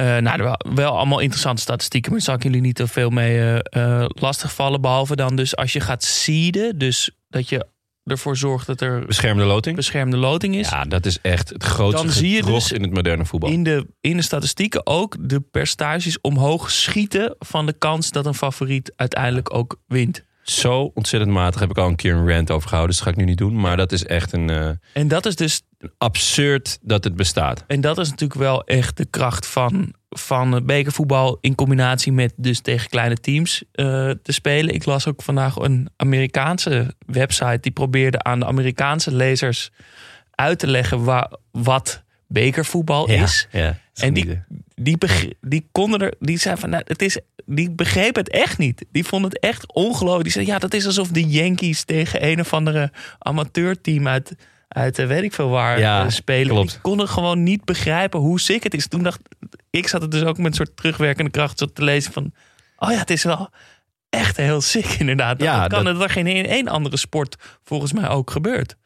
eh, 0.00 0.22
nou, 0.22 0.56
wel, 0.74 0.96
allemaal 0.96 1.18
interessante 1.18 1.62
statistieken, 1.62 2.10
maar 2.10 2.20
daar 2.20 2.28
zal 2.28 2.36
ik 2.38 2.42
jullie 2.42 2.60
niet 2.60 2.74
te 2.74 2.86
veel 2.86 3.10
mee 3.10 3.62
eh, 3.62 4.04
lastigvallen. 4.08 4.80
Behalve 4.80 5.16
dan 5.16 5.36
dus 5.36 5.56
als 5.56 5.72
je 5.72 5.80
gaat 5.80 6.04
seeden, 6.04 6.78
dus 6.78 7.10
dat 7.28 7.48
je 7.48 7.66
ervoor 8.04 8.36
zorgt 8.36 8.66
dat 8.66 8.80
er 8.80 9.06
Beschermde 9.06 9.44
loting. 9.44 9.76
beschermde 9.76 10.16
loting 10.16 10.54
is. 10.56 10.68
Ja, 10.68 10.84
dat 10.84 11.06
is 11.06 11.18
echt 11.22 11.48
het 11.48 11.62
grootste 11.62 12.02
Dan 12.02 12.12
zie 12.12 12.30
je 12.30 12.42
dus 12.42 12.72
in 12.72 12.82
het 12.82 12.92
moderne 12.92 13.24
voetbal. 13.24 13.50
in, 13.50 13.62
de, 13.62 13.86
in 14.00 14.16
de 14.16 14.22
statistieken 14.22 14.86
ook 14.86 15.16
de 15.20 15.40
percentages 15.40 16.20
omhoog 16.20 16.70
schieten 16.70 17.34
van 17.38 17.66
de 17.66 17.72
kans 17.72 18.10
dat 18.10 18.26
een 18.26 18.34
favoriet 18.34 18.92
uiteindelijk 18.96 19.54
ook 19.54 19.80
wint. 19.86 20.24
Zo 20.50 20.90
ontzettend 20.94 21.32
matig 21.32 21.60
heb 21.60 21.70
ik 21.70 21.78
al 21.78 21.88
een 21.88 21.96
keer 21.96 22.14
een 22.14 22.28
rant 22.28 22.50
over 22.50 22.68
gehouden. 22.68 22.94
Dus 22.96 23.04
dat 23.04 23.14
ga 23.14 23.20
ik 23.20 23.24
nu 23.26 23.30
niet 23.30 23.38
doen. 23.38 23.60
Maar 23.60 23.76
dat 23.76 23.92
is 23.92 24.04
echt 24.06 24.32
een 24.32 24.50
eh, 24.50 24.70
En 24.92 25.08
dat 25.08 25.26
is 25.26 25.36
dus 25.36 25.62
absurd 25.98 26.78
dat 26.82 27.04
het 27.04 27.16
bestaat. 27.16 27.64
En 27.66 27.80
dat 27.80 27.98
is 27.98 28.10
natuurlijk 28.10 28.40
wel 28.40 28.64
echt 28.64 28.96
de 28.96 29.04
kracht 29.10 29.46
van, 29.46 29.94
van 30.08 30.52
het 30.52 30.66
bekervoetbal 30.66 31.38
in 31.40 31.54
combinatie 31.54 32.12
met 32.12 32.32
dus 32.36 32.60
tegen 32.60 32.88
kleine 32.90 33.16
teams 33.16 33.62
eh, 33.72 33.84
te 34.22 34.32
spelen. 34.32 34.74
Ik 34.74 34.84
las 34.84 35.06
ook 35.06 35.22
vandaag 35.22 35.56
een 35.56 35.90
Amerikaanse 35.96 36.94
website 37.06 37.58
die 37.60 37.72
probeerde 37.72 38.22
aan 38.22 38.38
de 38.38 38.46
Amerikaanse 38.46 39.14
lezers 39.14 39.70
uit 40.30 40.58
te 40.58 40.66
leggen 40.66 41.04
wa- 41.04 41.30
wat 41.50 42.02
bekervoetbal 42.26 43.08
is. 43.08 43.48
Ja, 43.50 43.78
En 43.94 44.14
die, 44.14 44.42
die, 44.82 44.96
die 45.40 45.68
konden 45.72 46.00
er, 46.00 46.14
die 46.18 46.38
zei 46.38 46.56
van, 46.56 46.70
nou, 46.70 46.82
het 46.86 47.02
is, 47.02 47.18
die 47.46 47.70
begreep 47.70 48.16
het 48.16 48.30
echt 48.30 48.58
niet. 48.58 48.84
Die 48.92 49.04
vonden 49.04 49.30
het 49.30 49.38
echt 49.40 49.72
ongelooflijk. 49.72 50.22
Die 50.24 50.32
zei, 50.32 50.46
ja, 50.46 50.58
dat 50.58 50.74
is 50.74 50.86
alsof 50.86 51.08
de 51.08 51.28
Yankees 51.28 51.84
tegen 51.84 52.26
een 52.26 52.40
of 52.40 52.52
andere 52.52 52.92
amateurteam 53.18 54.08
uit, 54.08 54.34
uit 54.68 54.98
eh, 54.98 55.06
weet 55.06 55.22
ik 55.22 55.32
veel 55.32 55.48
waar 55.48 55.78
Ja, 55.78 56.04
eh, 56.04 56.10
spelen. 56.10 56.48
klopt. 56.54 56.70
Die 56.70 56.80
konden 56.80 57.08
gewoon 57.08 57.42
niet 57.42 57.64
begrijpen 57.64 58.20
hoe 58.20 58.40
sick 58.40 58.62
het 58.62 58.74
is. 58.74 58.88
Toen 58.88 59.02
dacht 59.02 59.20
ik, 59.70 59.88
zat 59.88 60.02
het 60.02 60.10
dus 60.10 60.22
ook 60.22 60.36
met 60.36 60.46
een 60.46 60.52
soort 60.54 60.76
terugwerkende 60.76 61.30
kracht 61.30 61.58
zo 61.58 61.66
te 61.66 61.84
lezen 61.84 62.12
van, 62.12 62.32
oh 62.78 62.90
ja, 62.90 62.98
het 62.98 63.10
is 63.10 63.22
wel 63.24 63.50
echt 64.10 64.36
heel 64.36 64.60
sick 64.60 64.86
inderdaad. 64.86 65.42
Ja, 65.42 65.60
dat 65.60 65.68
kan 65.72 65.84
dat- 65.84 65.94
dat 65.94 66.02
er 66.04 66.10
geen 66.10 66.26
in 66.26 66.46
één 66.46 66.68
andere 66.68 66.96
sport 66.96 67.36
volgens 67.64 67.92
mij 67.92 68.08
ook 68.08 68.30
gebeurt. 68.30 68.76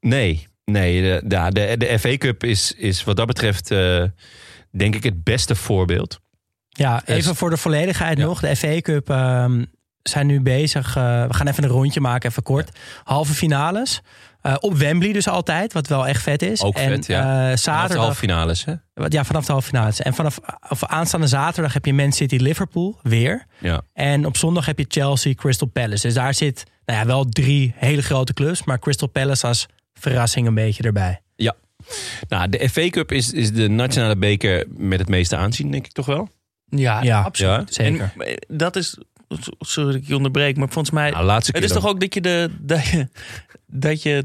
Nee, 0.00 0.46
nee 0.64 1.02
de, 1.02 1.20
de, 1.24 1.48
de, 1.52 1.74
de 1.76 1.98
FA 1.98 2.16
Cup 2.16 2.44
is, 2.44 2.72
is 2.76 3.04
wat 3.04 3.16
dat 3.16 3.26
betreft 3.26 3.70
eh, 3.70 4.04
denk 4.76 4.94
ik 4.94 5.02
het 5.04 5.22
beste 5.24 5.54
voorbeeld. 5.54 6.20
Ja, 6.68 7.02
Dus- 7.04 7.16
even 7.16 7.36
voor 7.36 7.50
de 7.50 7.56
volledigheid 7.56 8.18
Ja. 8.18 8.24
nog. 8.24 8.40
De 8.40 8.56
FA 8.56 8.80
Cup, 8.80 9.10
ehm, 9.10 9.64
zijn 10.02 10.26
nu 10.26 10.40
bezig. 10.40 10.96
eh, 10.96 11.26
we 11.26 11.34
gaan 11.34 11.46
even 11.48 11.62
een 11.64 11.68
rondje 11.70 12.00
maken, 12.00 12.30
even 12.30 12.42
kort. 12.42 12.78
Halve 13.04 13.32
finales. 13.34 14.00
Eh, 14.40 14.54
op 14.60 14.74
Wembley 14.76 15.12
dus 15.12 15.28
altijd, 15.28 15.72
wat 15.72 15.86
wel 15.86 16.06
echt 16.06 16.22
vet 16.22 16.42
is. 16.42 16.62
Ook 16.62 16.76
en, 16.76 16.88
vet, 16.88 17.06
ja. 17.06 17.20
eh, 17.20 17.26
Vanaf 17.34 17.50
de 17.50 17.56
zaterdag, 17.56 18.04
halve 18.04 18.18
finales, 18.18 18.64
hè? 18.64 18.74
ja, 19.08 19.24
vanaf 19.24 19.46
de 19.46 19.52
halve 19.52 19.66
finales. 19.66 20.00
En 20.00 20.14
vanaf 20.14 20.38
of 20.68 20.84
aanstaande 20.84 21.26
zaterdag 21.26 21.72
heb 21.72 21.84
je 21.84 21.92
Man 21.94 22.12
City 22.12 22.36
Liverpool 22.36 22.98
weer. 23.02 23.46
Ja. 23.60 23.82
En 23.92 24.26
op 24.26 24.36
zondag 24.36 24.66
heb 24.66 24.78
je 24.78 24.84
Chelsea 24.88 25.34
Crystal 25.34 25.68
Palace. 25.68 26.06
Dus 26.06 26.14
daar 26.14 26.34
zit 26.34 26.64
nou 26.84 26.98
ja, 26.98 27.06
wel 27.06 27.24
drie 27.24 27.74
hele 27.76 28.02
grote 28.02 28.32
clubs. 28.34 28.64
Maar 28.64 28.78
Crystal 28.78 29.08
Palace 29.08 29.46
als 29.46 29.66
verrassing 29.94 30.46
een 30.46 30.54
beetje 30.54 30.82
erbij. 30.82 31.20
Nou, 32.28 32.48
de 32.48 32.68
FA 32.68 32.88
Cup 32.88 33.12
is, 33.12 33.32
is 33.32 33.52
de 33.52 33.68
nationale 33.68 34.16
beker 34.16 34.66
met 34.76 34.98
het 34.98 35.08
meeste 35.08 35.36
aanzien, 35.36 35.70
denk 35.70 35.86
ik 35.86 35.92
toch 35.92 36.06
wel? 36.06 36.28
Ja, 36.64 37.02
Ja, 37.02 37.22
absoluut. 37.22 37.74
ja, 37.74 37.84
zeker. 37.84 38.12
En, 38.16 38.26
eh, 38.26 38.36
dat 38.48 38.76
is, 38.76 38.98
sorry 39.58 39.92
dat 39.92 40.00
ik 40.02 40.08
je 40.08 40.16
onderbreek, 40.16 40.56
maar 40.56 40.68
volgens 40.68 40.94
mij... 40.94 41.10
Nou, 41.10 41.24
laatste 41.24 41.52
het 41.52 41.64
is 41.64 41.72
toch 41.72 41.86
ook 41.86 42.00
dat 42.00 42.14
je 42.14 42.20
de... 42.20 42.50
Dat 42.60 42.86
je, 42.86 43.08
dat 43.66 44.02
je 44.02 44.24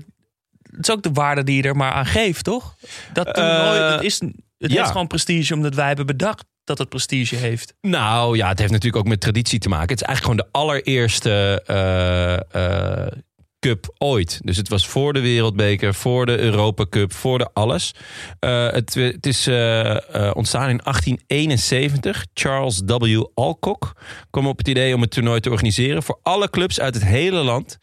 het 0.71 0.87
is 0.87 0.91
ook 0.91 1.03
de 1.03 1.11
waarde 1.13 1.43
die 1.43 1.55
je 1.55 1.63
er 1.63 1.75
maar 1.75 1.91
aan 1.91 2.05
geeft, 2.05 2.43
toch? 2.43 2.75
Dat 3.13 3.33
toernooi, 3.33 3.79
Eh, 3.79 3.91
het, 3.91 4.03
is, 4.03 4.19
het 4.19 4.71
ja. 4.71 4.77
heeft 4.77 4.91
gewoon 4.91 5.07
prestige 5.07 5.53
omdat 5.53 5.75
wij 5.75 5.87
hebben 5.87 6.05
bedacht 6.05 6.45
dat 6.63 6.77
het 6.77 6.89
prestige 6.89 7.35
heeft. 7.35 7.73
Nou 7.81 8.37
ja, 8.37 8.47
het 8.47 8.59
heeft 8.59 8.71
natuurlijk 8.71 9.03
ook 9.03 9.09
met 9.09 9.21
traditie 9.21 9.59
te 9.59 9.69
maken. 9.69 9.89
Het 9.89 10.01
is 10.01 10.07
eigenlijk 10.07 10.39
gewoon 10.39 10.51
de 10.51 10.59
allereerste 10.59 11.63
eh, 11.65 13.03
eh, 13.05 13.11
cup 13.59 13.93
ooit. 13.97 14.39
Dus 14.43 14.57
het 14.57 14.69
was 14.69 14.87
voor 14.87 15.13
de 15.13 15.19
Wereldbeker, 15.19 15.93
voor 15.93 16.25
de 16.25 16.37
Europa 16.37 16.85
Cup, 16.89 17.13
voor 17.13 17.37
de 17.37 17.49
alles. 17.53 17.93
Eh, 18.39 18.71
het, 18.71 18.93
het 18.93 19.25
is 19.25 19.47
eh, 19.47 19.89
eh, 19.95 20.35
ontstaan 20.35 20.69
in 20.69 20.79
1871. 20.83 22.25
Charles 22.33 22.81
W. 22.85 23.23
Alcock 23.33 23.93
kwam 24.29 24.47
op 24.47 24.57
het 24.57 24.67
idee 24.67 24.95
om 24.95 25.01
het 25.01 25.11
toernooi 25.11 25.39
te 25.39 25.49
organiseren 25.49 26.03
voor 26.03 26.19
alle 26.23 26.49
clubs 26.49 26.79
uit 26.79 26.93
het 26.93 27.05
hele 27.05 27.43
land. 27.43 27.77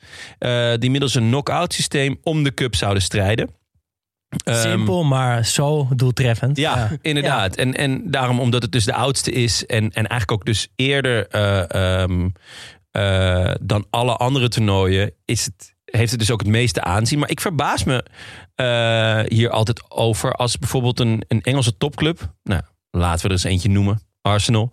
die 0.79 0.91
middels 0.91 1.15
een 1.15 1.29
knock-out 1.29 1.73
systeem 1.73 2.19
om 2.23 2.43
de 2.43 2.55
cup 2.55 2.75
zouden 2.75 3.03
strijden. 3.03 3.51
Ehm, 4.45 4.61
Simpel, 4.61 5.05
maar 5.05 5.45
zo 5.45 5.89
doeltreffend. 5.97 6.57
ja, 6.57 6.91
inderdaad. 7.03 7.57
En, 7.57 7.75
en 7.75 8.11
daarom, 8.11 8.41
omdat 8.41 8.63
het 8.63 8.73
dus 8.73 8.85
de 8.85 8.95
oudste 8.95 9.31
is 9.31 9.67
en, 9.67 9.85
en 9.85 10.07
eigenlijk 10.07 10.33
ook 10.33 10.45
dus 10.45 10.69
eerder 10.77 11.29
eh, 11.29 12.03
ehm, 12.03 12.29
eh, 12.95 13.55
dan 13.61 13.87
alle 13.91 14.17
andere 14.17 14.49
toernooien, 14.49 15.13
is 15.25 15.45
het, 15.45 15.75
heeft 15.85 16.11
het 16.11 16.21
dus 16.21 16.31
ook 16.31 16.41
het 16.41 16.49
meeste 16.49 16.83
aanzien. 16.83 17.19
Maar 17.19 17.31
ik 17.31 17.41
verbaas 17.41 17.85
me 17.85 18.05
eh, 18.55 19.21
hier 19.37 19.51
altijd 19.51 19.91
over 19.91 20.33
als 20.33 20.59
bijvoorbeeld 20.59 21.01
een, 21.01 21.25
een 21.29 21.41
Engelse 21.41 21.77
topclub, 21.77 22.33
nou, 22.43 22.63
laten 22.91 23.21
we 23.21 23.27
er 23.27 23.33
eens 23.33 23.45
eentje 23.45 23.69
noemen. 23.69 24.01
Arsenal. 24.23 24.73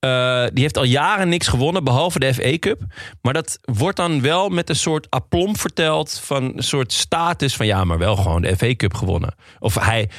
Eh, 0.00 0.44
die 0.52 0.62
heeft 0.62 0.76
al 0.76 0.84
jaren 0.84 1.28
niks 1.28 1.48
gewonnen, 1.48 1.84
behalve 1.84 2.18
de 2.18 2.34
FA 2.34 2.58
Cup. 2.58 2.80
Maar 3.22 3.32
dat 3.32 3.58
wordt 3.62 3.96
dan 3.96 4.20
wel 4.20 4.48
met 4.48 4.68
een 4.68 4.76
soort 4.76 5.10
aplomb 5.10 5.58
verteld. 5.58 6.20
Van 6.24 6.52
een 6.56 6.62
soort 6.62 6.92
status 6.92 7.56
van 7.56 7.66
ja, 7.66 7.84
maar 7.84 7.98
wel 7.98 8.16
gewoon 8.16 8.42
de 8.42 8.56
FA 8.56 8.74
Cup 8.76 8.94
gewonnen. 8.94 9.34
Of 9.58 9.74
hij 9.74 10.10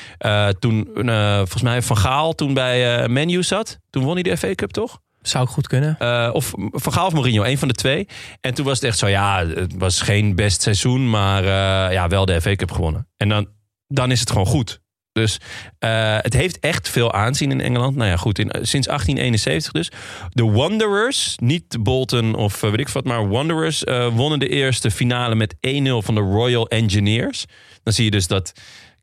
toen, 0.60 0.90
volgens 0.94 1.62
mij 1.62 1.82
Van 1.82 1.98
Gaal 1.98 2.36
toen 2.36 2.54
bij 2.54 3.08
Menu 3.10 3.44
zat. 3.44 3.80
Toen 3.90 4.04
won 4.04 4.14
hij 4.14 4.24
de 4.24 4.38
FA 4.38 4.56
Cup 4.56 4.72
toch? 4.72 5.00
Zou 5.22 5.44
ik 5.44 5.50
goed 5.50 5.68
kunnen. 5.68 5.96
Eh, 6.00 6.30
of 6.34 6.54
Van 6.72 6.94
Gaal 6.94 7.06
of 7.06 7.14
Mourinho, 7.14 7.44
een 7.44 7.58
van 7.58 7.68
de 7.68 7.74
twee. 7.74 8.08
En 8.42 8.54
toen 8.54 8.66
was 8.66 8.80
het 8.80 8.84
echt 8.84 8.98
zo, 8.98 9.08
ja, 9.08 9.48
het 9.48 9.78
was 9.78 10.02
geen 10.02 10.36
best 10.36 10.62
seizoen, 10.62 11.10
maar 11.10 11.44
eh, 11.44 11.94
ja, 11.94 12.08
wel 12.08 12.26
de 12.26 12.42
FA 12.42 12.56
Cup 12.56 12.72
gewonnen. 12.72 13.08
En 13.18 13.30
dan, 13.30 13.48
dan 13.88 14.12
is 14.12 14.20
het 14.20 14.30
gewoon 14.30 14.46
goed. 14.46 14.82
Dus 15.12 15.40
eh, 15.80 16.18
het 16.20 16.34
heeft 16.34 16.60
echt 16.60 16.90
veel 16.90 17.14
aanzien 17.14 17.52
in 17.52 17.62
Engeland. 17.62 17.96
Nou 17.96 18.10
ja, 18.10 18.18
goed, 18.18 18.40
in, 18.40 18.50
sinds 18.52 18.88
1871 18.88 19.72
dus. 19.72 19.92
De 20.30 20.44
Wanderers, 20.44 21.36
niet 21.42 21.84
Bolton 21.84 22.36
of 22.36 22.62
weet 22.62 22.80
ik 22.80 22.90
wat, 22.90 23.06
maar 23.06 23.30
Wanderers 23.30 23.84
wonnen 24.14 24.40
de 24.40 24.50
eerste 24.50 24.92
finale 24.92 25.36
met 25.36 25.56
1-0 25.56 25.60
van 25.98 26.16
de 26.16 26.22
Royal 26.22 26.68
Engineers. 26.68 27.46
Dan 27.84 27.94
zie 27.94 28.06
je 28.06 28.12
dus 28.12 28.28
dat 28.28 28.52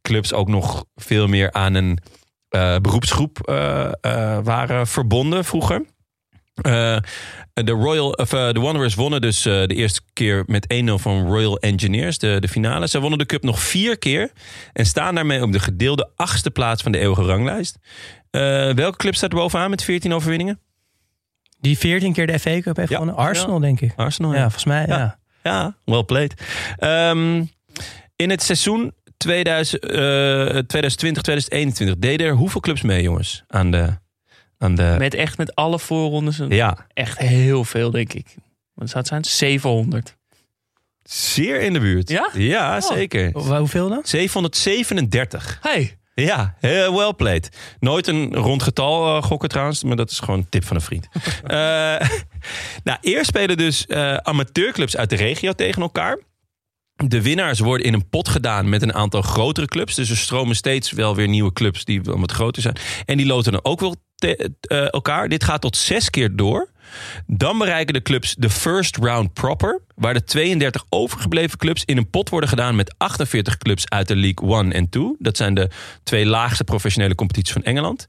clubs 0.02 0.32
ook 0.32 0.48
nog 0.48 0.84
veel 0.94 1.26
meer 1.26 1.52
aan 1.52 1.74
een 1.74 1.98
beroepsgroep 2.82 3.38
waren 4.42 4.86
verbonden 4.86 5.44
vroeger. 5.44 5.84
Eh, 6.62 6.96
de, 7.64 7.72
Royal, 7.72 8.10
of, 8.10 8.32
eh, 8.32 8.50
de 8.52 8.60
Wanderers 8.60 8.94
wonnen 8.94 9.20
dus 9.20 9.46
eh, 9.46 9.52
de 9.66 9.74
eerste 9.74 10.00
keer 10.12 10.42
met 10.46 10.66
1-0 10.74 10.98
van 10.98 11.26
Royal 11.26 11.58
Engineers, 11.58 12.18
de, 12.18 12.36
de 12.40 12.48
finale. 12.48 12.88
Ze 12.88 13.00
wonnen 13.00 13.18
de 13.18 13.26
cup 13.26 13.42
nog 13.42 13.60
vier 13.62 13.98
keer 13.98 14.32
en 14.72 14.86
staan 14.86 15.14
daarmee 15.14 15.42
op 15.42 15.52
de 15.52 15.58
gedeelde 15.58 16.10
achtste 16.16 16.50
plaats 16.50 16.82
van 16.82 16.92
de 16.92 16.98
eeuwige 16.98 17.22
ranglijst. 17.22 17.78
Welke 18.74 18.96
club 18.96 19.14
staat 19.14 19.30
er 19.30 19.36
bovenaan 19.38 19.70
met 19.70 19.82
14 19.84 20.12
overwinningen? 20.14 20.60
Die 21.60 21.78
14 21.78 22.12
keer 22.12 22.26
de 22.26 22.38
FA 22.38 22.60
Cup 22.60 22.76
heeft 22.76 22.88
Ja. 22.88 22.96
gewonnen. 22.98 23.14
Arsenal, 23.24 23.58
denk 23.60 23.80
ik. 23.80 23.92
Arsenal. 23.96 24.32
Ja, 24.34 24.40
volgens 24.40 24.64
mij, 24.64 24.86
ja. 24.86 25.18
Ja. 25.42 25.76
Well 25.84 26.02
played. 26.04 26.34
Ehm, 26.76 27.44
in 28.16 28.30
het 28.30 28.42
seizoen 28.42 28.94
2000, 29.16 29.82
eh, 29.82 29.90
2020, 30.66 31.22
2021 31.22 31.96
deden 31.98 32.26
er 32.26 32.34
hoeveel 32.34 32.60
clubs 32.60 32.82
mee, 32.82 33.02
jongens? 33.02 33.44
Aan 33.48 33.70
de. 33.70 34.04
Aan 34.58 34.74
de 34.74 34.94
Met 34.98 35.14
echt 35.14 35.38
met 35.38 35.54
alle 35.54 35.78
voorrondes. 35.78 36.38
een- 36.38 36.50
ja, 36.50 36.86
Echt 36.92 37.18
heel 37.18 37.64
veel, 37.64 37.90
denk 37.90 38.12
ik. 38.12 38.26
Wat 38.74 38.86
zou 38.88 38.98
het 38.98 39.06
zijn? 39.08 39.24
700. 39.24 40.16
zeer 41.02 41.60
in 41.60 41.72
de 41.72 41.80
buurt. 41.80 42.08
Ja? 42.08 42.30
Ja, 42.34 42.80
zeker. 42.80 43.30
Hoe- 43.32 43.56
Hoeveel 43.56 43.88
dan? 43.88 44.00
737. 44.04 45.58
Hey, 45.62 45.98
Ja, 46.14 46.54
heel 46.60 46.94
well 46.96 47.12
played. 47.12 47.48
Nooit 47.78 48.06
een 48.06 48.34
rond 48.34 48.62
getal 48.62 49.16
eh, 49.16 49.22
gokken 49.22 49.48
trouwens, 49.48 49.84
maar 49.84 49.96
dat 49.96 50.10
is 50.10 50.18
gewoon 50.18 50.38
een 50.38 50.48
tip 50.48 50.64
van 50.64 50.76
een 50.76 50.82
vriend. 50.82 51.08
Eh, 51.42 52.08
nou, 52.84 52.98
eerst 53.00 53.26
spelen 53.26 53.56
dus 53.56 53.86
eh, 53.86 54.16
amateurclubs 54.16 54.96
uit 54.96 55.10
de 55.10 55.16
regio 55.16 55.52
tegen 55.52 55.82
elkaar. 55.82 56.18
De 56.94 57.22
winnaars 57.22 57.58
worden 57.58 57.86
in 57.86 57.92
een 57.94 58.08
pot 58.08 58.28
gedaan 58.28 58.68
met 58.68 58.82
een 58.82 58.94
aantal 58.94 59.22
grotere 59.22 59.66
clubs. 59.66 59.94
Dus 59.94 60.10
er 60.10 60.16
stromen 60.16 60.56
steeds 60.56 60.90
wel 60.90 61.14
weer 61.14 61.28
nieuwe 61.28 61.52
clubs 61.52 61.84
die 61.84 62.02
wel 62.02 62.18
wat 62.20 62.32
groter 62.32 62.62
zijn. 62.62 62.76
En 63.04 63.16
die 63.16 63.26
loten 63.26 63.52
dan 63.52 63.64
ook 63.64 63.80
wel 63.80 63.96
te- 64.16 64.52
eh, 64.60 64.92
elkaar. 64.92 65.28
Dit 65.28 65.44
gaat 65.44 65.60
tot 65.60 65.76
zes 65.76 66.10
keer 66.10 66.36
door. 66.36 66.70
Dan 67.26 67.58
bereiken 67.58 67.94
de 67.94 68.02
clubs 68.02 68.34
de 68.38 68.50
first 68.50 68.96
round 68.96 69.32
proper. 69.32 69.80
Waar 69.94 70.14
de 70.14 70.24
32 70.24 70.84
overgebleven 70.88 71.58
clubs 71.58 71.82
in 71.84 71.96
een 71.96 72.10
pot 72.10 72.28
worden 72.28 72.48
gedaan 72.48 72.76
met 72.76 72.94
48 72.98 73.56
clubs 73.58 73.88
uit 73.88 74.08
de 74.08 74.16
League 74.16 74.48
1 74.58 74.72
en 74.72 74.88
2. 74.88 75.14
Dat 75.18 75.36
zijn 75.36 75.54
de 75.54 75.70
twee 76.02 76.26
laagste 76.26 76.64
professionele 76.64 77.14
competities 77.14 77.52
van 77.52 77.62
Engeland. 77.62 78.06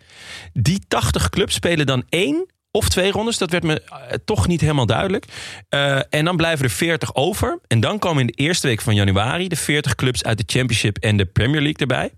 Die 0.53 0.81
80 0.87 1.29
clubs 1.29 1.53
spelen 1.53 1.85
dan 1.85 2.03
één 2.09 2.45
of 2.71 2.89
twee 2.89 3.11
rondes. 3.11 3.37
Dat 3.37 3.51
werd 3.51 3.63
me 3.63 3.81
eh, 3.81 3.97
toch 4.25 4.47
niet 4.47 4.61
helemaal 4.61 4.85
duidelijk. 4.85 5.25
Eh, 5.69 5.99
en 6.09 6.25
dan 6.25 6.35
blijven 6.37 6.65
er 6.65 6.71
40 6.71 7.15
over. 7.15 7.59
En 7.67 7.79
dan 7.79 7.99
komen 7.99 8.21
in 8.21 8.27
de 8.27 8.33
eerste 8.43 8.67
week 8.67 8.81
van 8.81 8.95
januari 8.95 9.47
de 9.47 9.55
40 9.55 9.95
clubs 9.95 10.23
uit 10.23 10.37
de 10.37 10.43
Championship 10.47 10.97
en 10.97 11.17
de 11.17 11.25
Premier 11.25 11.61
League 11.61 11.79
erbij. 11.79 12.11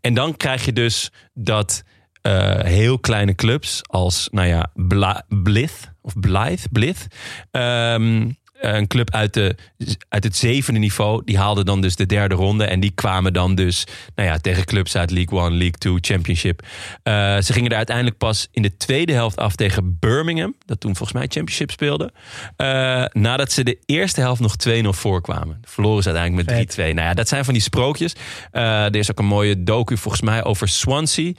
En 0.00 0.14
dan 0.14 0.36
krijg 0.36 0.64
je 0.64 0.72
dus 0.72 1.10
dat 1.34 1.82
eh, 2.26 2.64
heel 2.64 2.98
kleine 2.98 3.34
clubs 3.34 3.80
als, 3.86 4.28
nou 4.30 4.46
ja, 4.48 4.70
Bla- 4.74 5.24
Blith 5.28 5.90
of 6.02 6.12
Blythe, 6.20 6.68
Blith. 6.70 7.06
ehm, 7.50 8.30
een 8.60 8.86
club 8.86 9.10
uit, 9.10 9.34
de, 9.34 9.56
uit 10.08 10.24
het 10.24 10.36
zevende 10.36 10.80
niveau, 10.80 11.22
die 11.24 11.38
haalde 11.38 11.64
dan 11.64 11.80
dus 11.80 11.96
de 11.96 12.06
derde 12.06 12.34
ronde. 12.34 12.64
En 12.64 12.80
die 12.80 12.90
kwamen 12.90 13.32
dan 13.32 13.54
dus 13.54 13.86
nou 14.14 14.28
ja, 14.28 14.38
tegen 14.38 14.64
clubs 14.64 14.96
uit 14.96 15.10
League 15.10 15.38
One, 15.38 15.50
League 15.50 15.70
Two, 15.78 15.96
Championship. 16.00 16.62
Eh, 17.02 17.38
ze 17.38 17.52
gingen 17.52 17.70
er 17.70 17.76
uiteindelijk 17.76 18.18
pas 18.18 18.48
in 18.52 18.62
de 18.62 18.76
tweede 18.76 19.12
helft 19.12 19.36
af 19.36 19.54
tegen 19.56 19.96
Birmingham. 20.00 20.54
Dat 20.66 20.80
toen 20.80 20.96
volgens 20.96 21.18
mij 21.18 21.26
Championship 21.28 21.70
speelde. 21.70 22.12
Eh, 22.56 23.04
nadat 23.12 23.52
ze 23.52 23.62
de 23.64 23.78
eerste 23.86 24.20
helft 24.20 24.40
nog 24.40 24.56
2-0 24.56 24.92
voorkwamen. 24.92 25.60
Verloren 25.64 26.02
ze 26.02 26.08
uiteindelijk 26.08 26.48
met 26.48 26.56
3-2. 26.56 26.94
Nou 26.94 27.06
ja, 27.08 27.14
dat 27.14 27.28
zijn 27.28 27.44
van 27.44 27.54
die 27.54 27.62
sprookjes. 27.62 28.12
Eh, 28.50 28.84
er 28.84 28.96
is 28.96 29.10
ook 29.10 29.18
een 29.18 29.24
mooie 29.24 29.62
docu 29.62 29.96
volgens 29.96 30.22
mij 30.22 30.44
over 30.44 30.68
Swansea. 30.68 31.32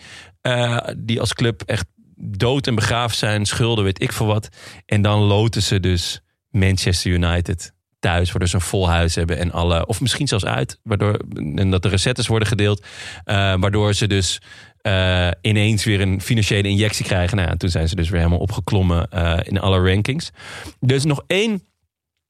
Eh, 0.47 0.87
die 0.97 1.19
als 1.19 1.33
club 1.33 1.61
echt 1.65 1.85
dood 2.15 2.67
en 2.67 2.75
begraafd 2.75 3.17
zijn. 3.17 3.45
Schulden, 3.45 3.83
weet 3.83 4.01
ik 4.01 4.11
veel 4.11 4.25
wat. 4.25 4.49
En 4.85 5.01
dan 5.01 5.19
loten 5.19 5.61
ze 5.61 5.79
dus 5.79 6.21
Manchester 6.49 7.11
United 7.11 7.73
thuis, 7.99 8.29
waardoor 8.29 8.47
ze 8.47 8.55
een 8.55 8.61
vol 8.61 8.89
huis 8.89 9.15
hebben 9.15 9.37
en 9.37 9.51
alle, 9.51 9.85
of 9.85 10.01
misschien 10.01 10.27
zelfs 10.27 10.45
uit, 10.45 10.79
waardoor 10.83 11.19
en 11.55 11.71
dat 11.71 11.81
de 11.81 11.89
recettes 11.89 12.27
worden 12.27 12.47
gedeeld, 12.47 12.85
eh, 13.23 13.35
waardoor 13.35 13.93
ze 13.93 14.07
dus 14.07 14.41
eh, 14.77 15.29
ineens 15.41 15.83
weer 15.83 16.01
een 16.01 16.21
financiële 16.21 16.67
injectie 16.67 17.05
krijgen. 17.05 17.37
Nou, 17.37 17.57
toen 17.57 17.69
zijn 17.69 17.89
ze 17.89 17.95
dus 17.95 18.09
weer 18.09 18.19
helemaal 18.19 18.39
opgeklommen 18.39 19.09
in 19.43 19.59
alle 19.59 19.91
rankings. 19.91 20.31
Dus 20.79 21.03
nog 21.03 21.23
één 21.27 21.63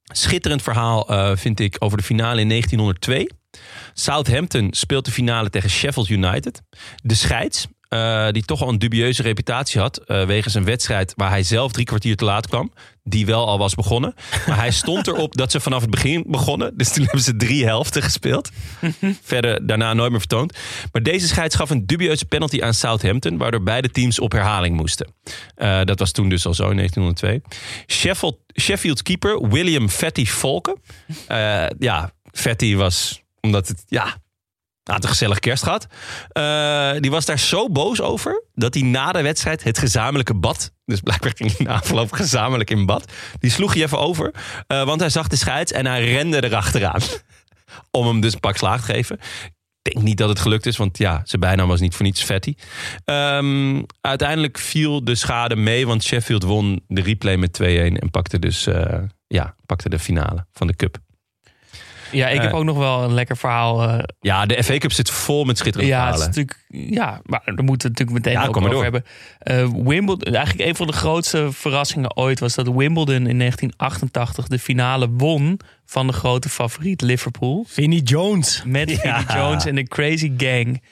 schitterend 0.03 0.61
verhaal 0.61 1.07
vind 1.37 1.59
ik 1.59 1.75
over 1.79 1.97
de 1.97 2.03
finale 2.03 2.41
in 2.41 2.49
1902. 2.49 3.27
Southampton 3.93 4.67
speelt 4.71 5.05
de 5.05 5.11
finale 5.11 5.49
tegen 5.49 5.69
Sheffield 5.69 6.09
United. 6.09 6.61
De 7.03 7.15
scheids, 7.15 7.67
eh, 7.89 8.27
die 8.31 8.43
toch 8.45 8.61
al 8.61 8.69
een 8.69 8.79
dubieuze 8.79 9.21
reputatie 9.21 9.79
had. 9.81 9.97
eh, 9.97 10.25
wegens 10.25 10.53
een 10.53 10.63
wedstrijd 10.65 11.13
waar 11.15 11.29
hij 11.29 11.43
zelf 11.43 11.71
drie 11.71 11.85
kwartier 11.85 12.15
te 12.15 12.25
laat 12.25 12.47
kwam. 12.47 12.71
Die 13.03 13.25
wel 13.25 13.47
al 13.47 13.57
was 13.57 13.75
begonnen. 13.75 14.13
Maar 14.47 14.57
hij 14.57 14.71
stond 14.71 15.07
erop 15.07 15.35
dat 15.37 15.51
ze 15.51 15.59
vanaf 15.59 15.81
het 15.81 15.89
begin 15.89 16.23
begonnen. 16.27 16.77
Dus 16.77 16.93
toen 16.93 17.03
hebben 17.03 17.21
ze 17.21 17.35
drie 17.35 17.65
helften 17.65 18.01
gespeeld. 18.03 18.49
Verder 19.21 19.67
daarna 19.67 19.93
nooit 19.93 20.09
meer 20.09 20.19
vertoond. 20.19 20.57
Maar 20.91 21.03
deze 21.03 21.27
scheids 21.27 21.55
gaf 21.55 21.69
een 21.69 21.85
dubieuze 21.85 22.25
penalty 22.25 22.61
aan 22.61 22.73
Southampton. 22.73 23.37
Waardoor 23.37 23.63
beide 23.63 23.89
teams 23.91 24.19
op 24.19 24.31
herhaling 24.31 24.75
moesten. 24.75 25.13
Eh, 25.55 25.81
dat 25.83 25.99
was 25.99 26.11
toen 26.11 26.29
dus 26.29 26.45
al 26.45 26.53
zo 26.53 26.69
in 26.69 26.75
1902. 26.75 27.41
Sheffield, 28.61 29.01
keeper 29.01 29.47
William 29.49 29.89
Fatty 29.89 30.25
Volken. 30.25 30.75
Ja, 31.79 32.11
Fatty 32.31 32.75
was 32.75 33.21
omdat 33.41 33.67
het... 33.67 33.83
Ja, 33.87 34.17
hij 34.87 34.95
had 34.95 35.03
een 35.03 35.09
gezellig 35.09 35.39
kerst 35.39 35.63
gehad. 35.63 35.87
Eh, 36.27 36.91
die 37.01 37.11
was 37.11 37.25
daar 37.25 37.39
zo 37.39 37.69
boos 37.69 38.01
over 38.01 38.43
dat 38.53 38.73
hij 38.73 38.83
na 38.83 39.11
de 39.11 39.21
wedstrijd 39.21 39.63
het 39.63 39.77
gezamenlijke 39.77 40.33
bad. 40.35 40.71
Dus 40.85 40.99
blijkbaar 41.01 41.31
ging 41.35 41.57
hij 41.57 41.65
na 41.65 41.73
afloop 41.73 42.11
gezamenlijk 42.11 42.69
in 42.69 42.85
bad. 42.85 43.11
Die 43.39 43.51
sloeg 43.51 43.73
hij 43.73 43.83
even 43.83 43.99
over. 43.99 44.33
eh, 44.67 44.83
want 44.83 44.99
hij 44.99 45.09
zag 45.09 45.27
de 45.27 45.35
scheids 45.35 45.71
en 45.71 45.85
hij 45.85 46.11
rende 46.11 46.43
erachteraan. 46.43 47.01
Om 47.91 48.07
hem 48.07 48.21
dus 48.21 48.33
een 48.33 48.39
pak 48.39 48.57
slaag 48.57 48.85
te 48.85 48.93
geven. 48.93 49.19
Ik 49.81 49.93
denk 49.93 50.05
niet 50.05 50.17
dat 50.17 50.29
het 50.29 50.39
gelukt 50.39 50.65
is, 50.65 50.77
want 50.77 50.97
ja, 50.97 51.21
zijn 51.23 51.41
bijnaam 51.41 51.67
was 51.67 51.79
niet 51.79 51.95
voor 51.95 52.05
niets 52.05 52.23
Fatty. 52.23 52.55
Ehm, 53.05 53.81
uiteindelijk 54.01 54.57
viel 54.57 55.03
de 55.03 55.15
schade 55.15 55.55
mee, 55.55 55.87
want 55.87 56.03
Sheffield 56.03 56.43
won 56.43 56.83
de 56.87 57.01
replay 57.01 57.35
met 57.37 57.53
2-1 57.53 57.97
en 57.99 58.09
pakte 58.11 58.39
dus 58.39 58.67
eh, 58.67 58.99
ja, 59.27 59.55
pakte 59.65 59.89
de 59.89 59.99
finale 59.99 60.45
van 60.51 60.67
de 60.67 60.75
cup. 60.75 60.97
Ja, 62.11 62.27
ik 62.29 62.41
heb 62.41 62.51
Eh. 62.51 62.57
ook 62.57 62.63
nog 62.63 62.77
wel 62.77 63.03
een 63.03 63.13
lekker 63.13 63.37
verhaal. 63.37 63.83
eh, 63.89 64.03
Ja, 64.19 64.45
de 64.45 64.63
FA 64.63 64.77
Cup 64.77 64.91
zit 64.91 65.09
vol 65.09 65.43
met 65.43 65.57
schitterende 65.57 65.93
ja, 65.93 66.05
het 66.11 66.19
is 66.19 66.25
natuurlijk, 66.25 66.65
ja, 66.69 67.21
maar 67.23 67.41
daar 67.45 67.63
moeten 67.63 67.91
we 67.91 67.93
natuurlijk 67.97 68.25
meteen 68.25 68.41
Ja, 68.41 68.47
ook 68.47 68.57
over 68.57 68.69
door. 68.69 68.83
hebben. 68.83 69.03
Eh, 69.39 69.67
Wimbledon, 69.83 70.33
eigenlijk 70.35 70.69
een 70.69 70.75
van 70.75 70.87
de 70.87 70.93
grootste 70.93 71.47
verrassingen 71.51 72.15
ooit 72.17 72.39
was 72.39 72.55
dat 72.55 72.67
Wimbledon 72.67 73.27
in 73.27 73.37
1988 73.37 74.47
de 74.47 74.59
finale 74.59 75.09
won 75.09 75.59
van 75.85 76.07
de 76.07 76.13
grote 76.13 76.49
favoriet 76.49 77.01
Liverpool. 77.01 77.65
Vinnie 77.67 78.03
Jones. 78.03 78.63
Met 78.65 78.91
Vinnie 78.91 79.25
Jones 79.33 79.65
en 79.65 79.75
de 79.75 79.83
Crazy 79.87 80.31
Gang. 80.37 80.83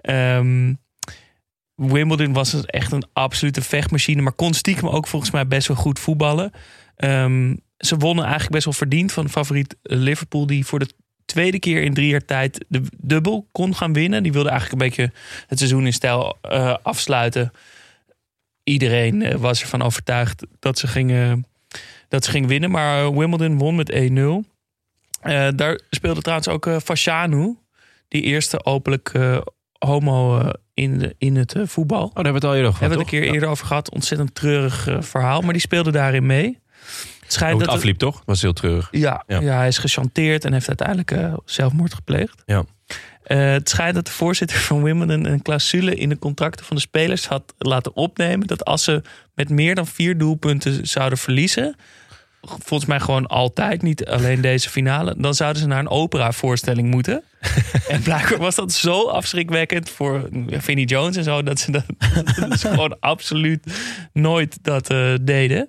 Ehm, 0.00 0.72
Wimbledon 1.74 2.32
was 2.32 2.50
dus 2.50 2.64
echt 2.66 2.92
een 2.92 3.04
absolute 3.12 3.62
vechtmachine. 3.62 4.22
Maar 4.22 4.32
kon 4.32 4.54
stiekem 4.54 4.88
ook 4.88 5.06
volgens 5.06 5.30
mij 5.30 5.46
best 5.46 5.68
wel 5.68 5.76
goed 5.76 5.98
voetballen. 5.98 6.50
Ehm, 6.96 7.54
ze 7.86 7.96
wonnen 7.96 8.24
eigenlijk 8.24 8.52
best 8.52 8.64
wel 8.64 8.74
verdiend 8.74 9.12
van 9.12 9.28
favoriet 9.28 9.76
Liverpool. 9.82 10.46
Die 10.46 10.66
voor 10.66 10.78
de 10.78 10.88
tweede 11.24 11.58
keer 11.58 11.82
in 11.82 11.94
drie 11.94 12.08
jaar 12.08 12.24
tijd 12.24 12.64
de 12.68 12.82
dubbel 12.96 13.48
kon 13.52 13.74
gaan 13.74 13.92
winnen. 13.92 14.22
Die 14.22 14.32
wilde 14.32 14.48
eigenlijk 14.48 14.82
een 14.82 14.88
beetje 14.88 15.12
het 15.46 15.58
seizoen 15.58 15.86
in 15.86 15.92
stijl 15.92 16.38
eh, 16.40 16.76
afsluiten. 16.82 17.52
Iedereen 18.64 19.22
eh, 19.22 19.34
was 19.34 19.60
ervan 19.60 19.82
overtuigd 19.82 20.46
dat 20.58 20.78
ze 20.78 20.86
gingen, 20.86 21.46
dat 22.08 22.24
ze 22.24 22.30
gingen 22.30 22.48
winnen. 22.48 22.70
Maar 22.70 23.04
eh, 23.04 23.16
Wimbledon 23.16 23.58
won 23.58 23.74
met 23.74 23.92
1-0. 23.92 23.96
Eh, 25.20 25.48
daar 25.56 25.80
speelde 25.90 26.20
trouwens 26.20 26.48
ook 26.48 26.70
Fashanu. 26.84 27.56
Die 28.08 28.22
eerste 28.22 28.64
openlijk 28.64 29.12
homo 29.78 30.50
in, 30.74 30.98
de, 30.98 31.14
in 31.18 31.36
het 31.36 31.56
voetbal. 31.64 32.04
Oh, 32.04 32.14
daar 32.14 32.24
hebben 32.24 32.32
we 32.32 32.38
het 32.38 32.44
al 32.44 32.54
eerder 32.54 32.68
over 32.68 32.80
Hebben 32.80 32.98
we 32.98 33.04
gehad, 33.04 33.12
het 33.12 33.22
een 33.22 33.28
keer 33.28 33.34
eerder 33.34 33.48
over 33.48 33.66
gehad. 33.66 33.90
Ontzettend 33.90 34.34
treurig 34.34 34.88
verhaal. 35.00 35.40
Maar 35.40 35.52
die 35.52 35.62
speelde 35.62 35.90
daarin 35.90 36.26
mee. 36.26 36.58
Schijnt 37.32 37.52
Hoe 37.52 37.60
het 37.60 37.70
dat 37.70 37.78
afliep, 37.78 37.98
toch? 37.98 38.14
Dat 38.14 38.24
was 38.24 38.42
heel 38.42 38.52
treurig. 38.52 38.88
ja, 38.90 39.24
Ja. 39.26 39.40
ja. 39.40 39.56
hij 39.56 39.68
is 39.68 39.78
gechanteerd 39.78 40.44
en 40.44 40.52
heeft 40.52 40.68
uiteindelijk 40.68 41.10
eh, 41.10 41.34
zelfmoord 41.44 41.94
gepleegd. 41.94 42.42
Ja. 42.46 42.64
Eh, 43.22 43.38
het 43.38 43.68
schijnt 43.68 43.94
dat 43.94 44.06
de 44.06 44.12
voorzitter 44.12 44.58
van 44.58 44.82
Wimbledon 44.82 45.24
een 45.24 45.42
clausule 45.42 45.94
in 45.94 46.08
de 46.08 46.18
contracten 46.18 46.66
van 46.66 46.76
de 46.76 46.82
spelers 46.82 47.26
had 47.26 47.54
laten 47.58 47.96
opnemen. 47.96 48.46
Dat 48.46 48.64
als 48.64 48.84
ze 48.84 49.02
met 49.34 49.48
meer 49.48 49.74
dan 49.74 49.86
vier 49.86 50.18
doelpunten 50.18 50.86
zouden 50.86 51.18
verliezen. 51.18 51.76
Volgens 52.42 52.88
mij 52.88 53.00
gewoon 53.00 53.26
altijd, 53.26 53.82
niet 53.82 54.06
alleen 54.06 54.40
deze 54.40 54.70
finale. 54.70 55.14
Dan 55.18 55.34
zouden 55.34 55.62
ze 55.62 55.68
naar 55.68 55.78
een 55.78 55.88
operavoorstelling 55.88 56.90
moeten. 56.90 57.22
en 57.88 58.02
blijkbaar 58.02 58.38
was 58.38 58.54
dat 58.54 58.72
zo 58.72 59.08
afschrikwekkend 59.08 59.90
voor 59.90 60.28
Vinnie 60.48 60.86
Jones 60.86 61.16
en 61.16 61.24
zo. 61.24 61.42
Dat 61.42 61.60
ze, 61.60 61.70
dat, 61.70 61.84
dat 62.48 62.60
ze 62.60 62.68
gewoon 62.68 62.96
absoluut 63.00 63.66
nooit 64.12 64.58
dat 64.62 64.90
eh, 64.90 65.14
deden. 65.20 65.68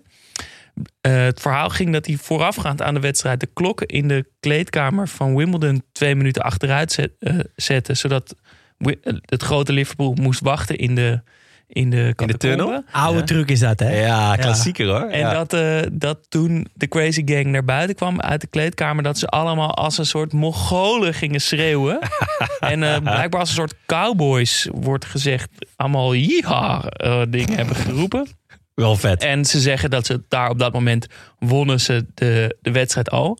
Eh, 1.01 1.15
het 1.23 1.41
verhaal 1.41 1.69
ging 1.69 1.93
dat 1.93 2.05
hij 2.05 2.15
voorafgaand 2.15 2.81
aan 2.81 2.93
de 2.93 2.99
wedstrijd 2.99 3.39
de 3.39 3.49
klokken 3.53 3.87
in 3.87 4.07
de 4.07 4.25
kleedkamer 4.39 5.07
van 5.07 5.35
Wimbledon 5.35 5.83
twee 5.91 6.15
minuten 6.15 6.41
achteruit 6.41 6.91
zet, 6.91 7.11
eh, 7.19 7.39
zette. 7.55 7.93
Zodat 7.93 8.35
eh, 8.77 8.93
het 9.25 9.43
grote 9.43 9.73
Liverpool 9.73 10.15
moest 10.21 10.39
wachten 10.39 10.75
in 10.77 10.95
de, 10.95 11.21
in 11.67 11.89
de, 11.89 12.13
In 12.17 12.27
de 12.27 12.37
tunnel? 12.37 12.83
Oude 12.91 13.23
truc 13.23 13.49
is 13.49 13.59
dat, 13.59 13.79
hè? 13.79 13.99
Ja, 14.05 14.35
klassieker 14.35 14.87
hoor. 14.87 15.09
En 15.09 15.19
Ja. 15.19 15.33
dat, 15.33 15.53
eh, 15.53 15.79
dat 15.91 16.19
toen 16.29 16.67
de 16.73 16.87
Crazy 16.87 17.21
Gang 17.25 17.45
naar 17.45 17.65
buiten 17.65 17.95
kwam 17.95 18.21
uit 18.21 18.41
de 18.41 18.47
kleedkamer, 18.47 19.03
dat 19.03 19.17
ze 19.17 19.27
allemaal 19.27 19.73
als 19.73 19.97
een 19.97 20.05
soort 20.05 20.33
Mongolen 20.33 21.13
gingen 21.13 21.41
schreeuwen. 21.41 21.99
en 22.59 22.83
eh, 22.83 22.97
blijkbaar 22.99 23.39
als 23.39 23.49
een 23.49 23.55
soort 23.55 23.75
cowboys 23.85 24.67
wordt 24.71 25.05
gezegd, 25.05 25.49
allemaal 25.75 26.15
yeehaw 26.15 26.83
eh, 26.89 27.21
dingen 27.29 27.55
hebben 27.57 27.75
geroepen. 27.75 28.27
Wel 28.73 28.95
vet. 28.95 29.23
En 29.23 29.45
ze 29.45 29.59
zeggen 29.59 29.89
dat 29.89 30.05
ze 30.05 30.21
daar 30.27 30.49
op 30.49 30.59
dat 30.59 30.73
moment 30.73 31.07
wonnen 31.39 31.79
ze 31.79 32.05
de, 32.13 32.57
de 32.61 32.71
wedstrijd 32.71 33.09
al. 33.09 33.39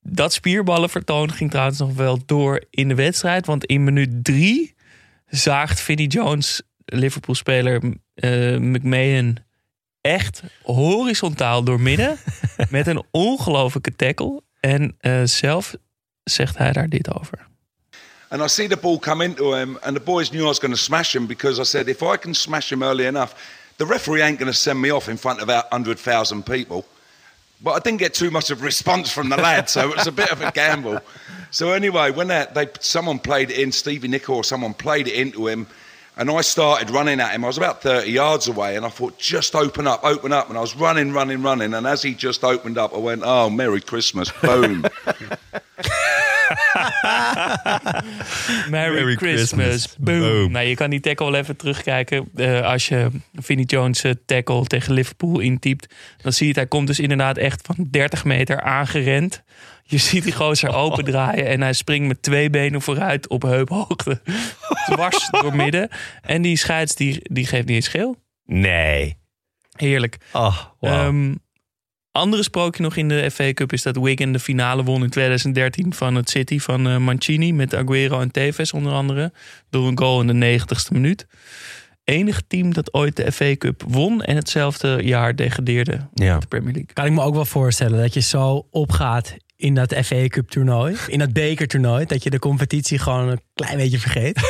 Dat 0.00 0.32
spierballenvertoon 0.32 1.32
ging 1.32 1.50
trouwens 1.50 1.78
nog 1.78 1.94
wel 1.94 2.18
door 2.26 2.64
in 2.70 2.88
de 2.88 2.94
wedstrijd. 2.94 3.46
Want 3.46 3.64
in 3.64 3.84
minuut 3.84 4.24
drie 4.24 4.74
zaagt 5.26 5.80
Vinnie 5.80 6.08
Jones, 6.08 6.62
Liverpool-speler 6.84 7.82
eh 8.14 8.56
McMahon, 8.56 9.38
echt 10.00 10.42
horizontaal 10.62 11.64
door 11.64 11.80
midden. 11.80 12.18
met 12.70 12.86
een 12.86 13.02
ongelofelijke 13.10 13.96
tackle. 13.96 14.42
En 14.60 14.94
eh, 14.98 15.22
zelf 15.24 15.74
zegt 16.24 16.58
hij 16.58 16.72
daar 16.72 16.88
dit 16.88 17.14
over. 17.14 17.50
And 18.28 18.42
I 18.42 18.48
see 18.48 18.68
the 18.68 18.76
ball 18.76 18.98
come 18.98 19.24
into 19.24 19.52
him, 19.52 19.78
and 19.80 19.94
the 19.94 20.02
boys 20.02 20.28
knew 20.28 20.42
I 20.42 20.46
was 20.46 20.58
going 20.58 20.74
to 20.74 20.80
smash 20.80 21.14
him 21.14 21.26
because 21.26 21.60
I 21.60 21.64
said, 21.64 21.88
if 21.88 22.00
I 22.00 22.16
can 22.18 22.34
smash 22.34 22.70
him 22.70 22.82
early 22.82 23.06
enough, 23.06 23.34
the 23.82 23.86
referee 23.86 24.22
ain't 24.22 24.38
going 24.38 24.46
to 24.46 24.56
send 24.56 24.80
me 24.80 24.90
off 24.90 25.08
in 25.08 25.16
front 25.16 25.40
of 25.40 25.42
about 25.42 25.64
100,000 25.72 26.46
people. 26.46 26.86
But 27.60 27.72
I 27.72 27.78
didn't 27.80 27.98
get 27.98 28.14
too 28.14 28.30
much 28.30 28.48
of 28.52 28.62
a 28.62 28.64
response 28.64 29.10
from 29.10 29.28
the 29.28 29.36
lad, 29.36 29.68
so 29.68 29.90
it 29.90 29.96
was 29.96 30.06
a 30.06 30.12
bit 30.12 30.30
of 30.30 30.40
a 30.40 30.52
gamble. 30.52 31.00
So 31.50 31.72
anyway, 31.72 32.12
when 32.12 32.28
that, 32.28 32.54
they 32.54 32.68
someone 32.78 33.18
played 33.18 33.50
it 33.50 33.58
in, 33.58 33.72
Stevie 33.72 34.06
Nicol 34.06 34.36
or 34.36 34.44
someone 34.44 34.72
played 34.72 35.08
it 35.08 35.14
into 35.14 35.48
him, 35.48 35.66
and 36.16 36.30
I 36.30 36.42
started 36.42 36.90
running 36.90 37.18
at 37.18 37.32
him. 37.32 37.42
I 37.44 37.48
was 37.48 37.58
about 37.58 37.82
30 37.82 38.08
yards 38.08 38.46
away, 38.46 38.76
and 38.76 38.86
I 38.86 38.88
thought, 38.88 39.18
just 39.18 39.56
open 39.56 39.88
up, 39.88 40.04
open 40.04 40.32
up. 40.32 40.48
And 40.48 40.56
I 40.56 40.60
was 40.60 40.76
running, 40.76 41.12
running, 41.12 41.42
running, 41.42 41.74
and 41.74 41.84
as 41.84 42.04
he 42.04 42.14
just 42.14 42.44
opened 42.44 42.78
up, 42.78 42.94
I 42.94 42.98
went, 42.98 43.22
oh, 43.24 43.50
Merry 43.50 43.80
Christmas, 43.80 44.30
boom. 44.42 44.86
Merry, 48.70 48.94
Merry 48.94 49.16
Christmas. 49.16 49.66
Christmas. 49.66 49.96
Boom. 49.98 50.20
Boom. 50.20 50.52
Nou, 50.52 50.66
je 50.66 50.74
kan 50.74 50.90
die 50.90 51.00
tackle 51.00 51.30
wel 51.30 51.40
even 51.40 51.56
terugkijken. 51.56 52.28
Eh, 52.36 52.60
als 52.60 52.88
je 52.88 53.08
Vinnie 53.34 53.66
Jones 53.66 54.04
eh, 54.04 54.12
tackle 54.26 54.64
tegen 54.64 54.92
Liverpool 54.92 55.38
intypt. 55.38 55.94
Dan 56.22 56.32
zie 56.32 56.42
je 56.42 56.48
het, 56.48 56.60
hij 56.60 56.66
komt 56.66 56.86
dus 56.86 57.00
inderdaad 57.00 57.36
echt 57.36 57.66
van 57.66 57.76
30 57.90 58.24
meter 58.24 58.60
aangerend. 58.60 59.42
Je 59.82 59.98
ziet 59.98 60.24
die 60.24 60.32
gozer 60.32 60.74
open 60.84 61.04
draaien. 61.04 61.46
En 61.46 61.60
hij 61.60 61.72
springt 61.72 62.08
met 62.08 62.22
twee 62.22 62.50
benen 62.50 62.82
vooruit 62.82 63.28
op 63.28 63.42
heuphoogte. 63.42 64.20
Dwars 64.90 65.30
door 65.30 65.56
midden. 65.56 65.88
En 66.22 66.42
die 66.42 66.56
scheids 66.56 66.94
die, 66.94 67.20
die 67.22 67.46
geeft 67.46 67.66
niet 67.66 67.76
eens 67.76 67.88
geel. 67.88 68.16
Nee. 68.44 69.20
Heerlijk. 69.76 70.16
Oh, 70.32 70.58
wow. 70.80 71.34
Andere 72.12 72.42
sprookje 72.42 72.82
nog 72.82 72.96
in 72.96 73.08
de 73.08 73.30
FA 73.30 73.52
Cup 73.52 73.72
is 73.72 73.82
dat 73.82 73.96
Wigan 73.96 74.32
de 74.32 74.38
finale 74.38 74.82
won 74.82 75.02
in 75.02 75.10
2013 75.10 75.94
van 75.94 76.14
het 76.14 76.30
City 76.30 76.58
van 76.58 76.88
eh, 76.88 76.96
Mancini 76.96 77.52
met 77.52 77.74
Aguero 77.74 78.20
en 78.20 78.30
Tevez 78.30 78.72
onder 78.72 78.92
andere 78.92 79.32
door 79.70 79.86
een 79.88 79.98
goal 79.98 80.20
in 80.20 80.40
de 80.40 80.58
90ste 80.60 80.92
minuut. 80.92 81.26
Enige 82.04 82.42
team 82.46 82.72
dat 82.74 82.94
ooit 82.94 83.16
de 83.16 83.32
FA 83.32 83.56
Cup 83.56 83.82
won 83.86 84.22
en 84.22 84.36
hetzelfde 84.36 84.98
jaar 85.02 85.36
degradeerde 85.36 86.08
Ja. 86.14 86.38
de 86.38 86.46
Premier 86.46 86.72
League. 86.72 86.92
Kan 86.92 87.04
ik 87.06 87.12
me 87.12 87.22
ook 87.22 87.34
wel 87.34 87.44
voorstellen 87.44 88.00
dat 88.00 88.14
je 88.14 88.20
zo 88.20 88.66
opgaat 88.70 89.36
in 89.56 89.74
dat 89.74 89.94
FA 90.04 90.26
Cup 90.28 90.50
toernooi. 90.50 90.96
In 91.06 91.18
dat 91.18 91.32
bekertoernooi. 91.32 92.04
Dat 92.06 92.22
je 92.22 92.30
de 92.30 92.38
competitie 92.38 92.98
gewoon 92.98 93.28
een 93.28 93.40
klein 93.54 93.76
beetje 93.76 93.98
vergeet. 93.98 94.40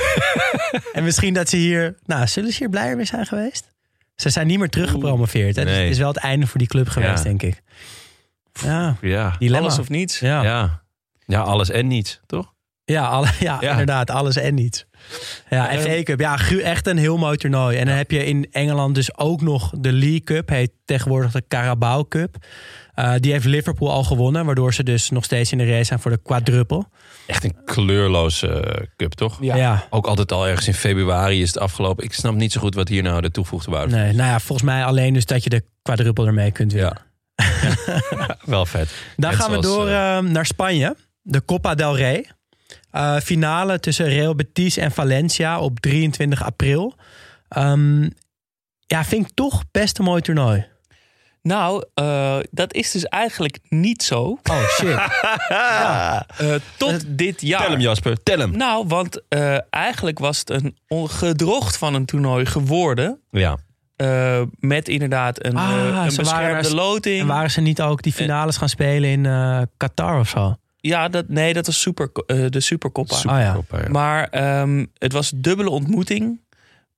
en 0.93 1.05
misschien 1.05 1.35
dat 1.35 1.49
ze 1.49 1.57
hier... 1.57 1.97
Nou, 2.05 2.27
zullen 2.27 2.51
ze 2.53 2.59
hier 2.59 2.69
blijer 2.69 2.97
mee 2.97 3.05
zijn 3.05 3.27
geweest? 3.27 3.71
Ze 4.23 4.31
zijn 4.31 4.47
niet 4.47 4.59
meer 4.59 4.68
teruggepromoveerd. 4.68 5.57
Hè? 5.57 5.64
Dus 5.64 5.73
Nee. 5.73 5.83
het 5.83 5.93
is 5.93 5.99
wel 5.99 6.09
het 6.09 6.16
einde 6.16 6.47
voor 6.47 6.59
die 6.59 6.68
club 6.68 6.89
geweest, 6.89 7.16
Ja. 7.16 7.23
denk 7.23 7.43
ik. 7.43 7.62
Ja, 8.53 8.97
Ja. 9.01 9.37
dilemma. 9.39 9.66
Alles 9.66 9.79
of 9.79 9.89
niets. 9.89 10.18
Ja, 10.18 10.43
ja. 10.43 10.43
Ja. 10.43 10.83
Ja, 11.27 11.41
alles 11.41 11.70
en 11.70 11.87
niets, 11.87 12.20
toch? 12.27 12.53
alle, 12.87 13.27
ja, 13.41 13.59
Ja. 13.61 13.70
inderdaad. 13.70 14.11
Alles 14.11 14.37
en 14.37 14.55
niets. 14.55 14.85
Ja, 15.51 15.79
FA 15.79 16.03
Cup. 16.03 16.20
Ja, 16.20 16.39
echt 16.62 16.87
een 16.87 16.97
heel 16.97 17.16
mooi 17.18 17.37
toernooi. 17.37 17.77
En 17.79 17.87
dan 17.87 17.97
heb 17.97 18.11
je 18.11 18.25
in 18.25 18.47
Engeland 18.51 18.95
dus 18.95 19.16
ook 19.18 19.41
nog 19.41 19.73
de 19.79 19.93
League 19.93 20.20
Cup. 20.20 20.49
Heet 20.49 20.70
tegenwoordig 20.85 21.33
de 21.33 21.45
Carabao 21.49 22.05
Cup. 22.05 22.37
Eh, 22.93 23.14
die 23.18 23.32
heeft 23.32 23.45
Liverpool 23.45 23.90
al 23.90 24.05
gewonnen. 24.05 24.45
Waardoor 24.45 24.74
ze 24.74 24.82
dus 24.82 25.11
nog 25.11 25.24
steeds 25.24 25.53
in 25.53 25.59
de 25.59 25.66
race 25.66 25.84
zijn 25.84 26.01
voor 26.01 26.11
de 26.11 26.20
quadruple. 26.22 26.84
Echt 27.26 27.45
een 27.45 27.64
kleurloze 27.64 28.49
eh, 28.49 28.86
cup, 28.97 29.12
toch? 29.12 29.38
Ja. 29.40 29.86
Ook 29.90 30.07
altijd 30.07 30.32
al 30.32 30.49
ergens 30.49 30.66
in 30.66 30.74
februari 30.74 31.43
is 31.43 31.49
het 31.49 31.59
afgelopen. 31.59 32.05
Ik 32.05 32.12
snap 32.12 32.34
niet 32.34 32.53
zo 32.53 32.61
goed 32.61 32.74
wat 32.74 32.88
hier 32.88 33.03
nou 33.03 33.20
de 33.20 33.30
toevoegde 33.30 33.70
waarde 33.70 33.97
Nee, 33.97 34.12
nou 34.12 34.30
ja, 34.30 34.40
volgens 34.40 34.68
mij 34.68 34.84
alleen 34.84 35.14
dus 35.14 35.26
dat 35.26 35.45
je 35.45 35.51
de 35.51 35.64
quadruple 35.82 36.26
ermee 36.26 36.51
kunt 36.51 36.72
winnen. 36.72 37.11
Wel 38.45 38.66
vet. 38.66 38.90
Dan 39.16 39.30
Net 39.30 39.40
gaan 39.40 39.51
we 39.51 39.62
zoals, 39.62 39.76
door 39.76 39.88
eh, 39.88 40.16
eh, 40.16 40.24
naar 40.24 40.47
Spanje. 40.47 40.97
De 41.22 41.45
Copa 41.45 41.74
del 41.74 41.97
Rey. 41.97 42.30
Eh, 42.90 43.16
finale 43.16 43.80
tussen 43.80 44.07
Real 44.07 44.34
Betis 44.34 44.76
en 44.76 44.93
Valencia 44.93 45.61
op 45.61 45.80
23 45.80 46.45
april. 46.45 46.95
Ehm, 47.49 48.03
ja, 48.86 49.05
vind 49.05 49.26
ik 49.26 49.34
toch 49.34 49.62
best 49.70 49.99
een 49.99 50.05
mooi 50.05 50.22
toernooi. 50.22 50.66
Nou, 51.43 51.84
eh, 51.95 52.36
dat 52.51 52.74
is 52.74 52.90
dus 52.90 53.05
eigenlijk 53.05 53.59
niet 53.68 54.03
zo. 54.03 54.38
Oh 54.51 54.68
shit. 54.68 54.99
Eh, 56.38 56.55
tot 56.76 57.05
dit 57.07 57.40
jaar. 57.40 57.61
Tel 57.61 57.70
hem 57.70 57.80
Jasper, 57.80 58.22
tel 58.22 58.38
hem. 58.38 58.57
Nou, 58.57 58.84
want 58.88 59.20
eh, 59.28 59.57
eigenlijk 59.70 60.18
was 60.18 60.38
het 60.38 60.51
een 60.51 60.76
ongedrocht 60.88 61.76
van 61.76 61.95
een 61.95 62.05
toernooi 62.05 62.47
geworden. 62.47 63.20
Ja. 63.30 63.57
Eh, 63.97 64.43
met 64.59 64.88
inderdaad 64.88 65.45
een, 65.45 65.57
Ah, 65.57 65.70
eh, 65.70 66.05
een 66.09 66.16
beschermde 66.16 66.68
er- 66.68 66.74
loting. 66.74 67.20
En 67.20 67.26
waren 67.26 67.51
ze 67.51 67.61
niet 67.61 67.80
ook 67.82 68.03
die 68.03 68.12
finales 68.12 68.57
gaan 68.57 68.68
spelen 68.68 69.11
in 69.11 69.26
eh, 69.26 69.61
Qatar 69.76 70.18
of 70.20 70.28
zo? 70.28 70.57
Ja, 70.80 71.09
dat, 71.09 71.28
nee, 71.28 71.53
dat 71.53 71.66
was 71.66 71.80
super, 71.80 72.11
eh, 72.26 72.45
de 72.49 72.61
Supercoppa. 72.61 73.14
Oh 73.16 73.22
ja. 73.22 73.38
Supercoppa, 73.38 73.78
ja. 73.78 73.88
Maar 73.88 74.28
ehm, 74.28 74.84
het 74.99 75.12
was 75.12 75.32
dubbele 75.34 75.70
ontmoeting. 75.70 76.40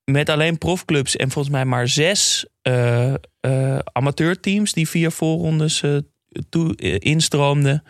Met 0.04 0.28
alleen 0.28 0.58
profclubs 0.58 1.16
en 1.16 1.30
volgens 1.30 1.54
mij 1.54 1.64
maar 1.64 1.88
zes 1.88 2.46
eh, 2.62 3.14
eh, 3.40 3.78
amateurteams 3.92 4.72
die 4.72 4.88
via 4.88 5.10
voorrondes 5.10 5.82
eh, 5.82 5.96
toe, 6.48 6.76
instroomden. 6.98 7.82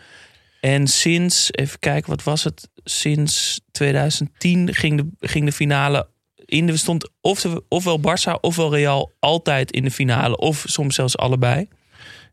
En 0.61 0.87
sinds, 0.87 1.49
even 1.51 1.79
kijken, 1.79 2.09
wat 2.09 2.23
was 2.23 2.43
het? 2.43 2.69
Sinds 2.83 3.61
2010 3.71 4.73
ging 4.73 4.97
de, 4.97 5.27
ging 5.27 5.45
de 5.45 5.51
finale 5.51 6.07
in. 6.45 6.69
Er 6.69 6.77
stond 6.77 7.09
of, 7.21 7.45
ofwel 7.69 7.99
Barça 7.99 8.39
ofwel 8.41 8.75
Real 8.75 9.11
altijd 9.19 9.71
in 9.71 9.83
de 9.83 9.91
finale. 9.91 10.37
Of 10.37 10.63
soms 10.67 10.95
zelfs 10.95 11.17
allebei. 11.17 11.67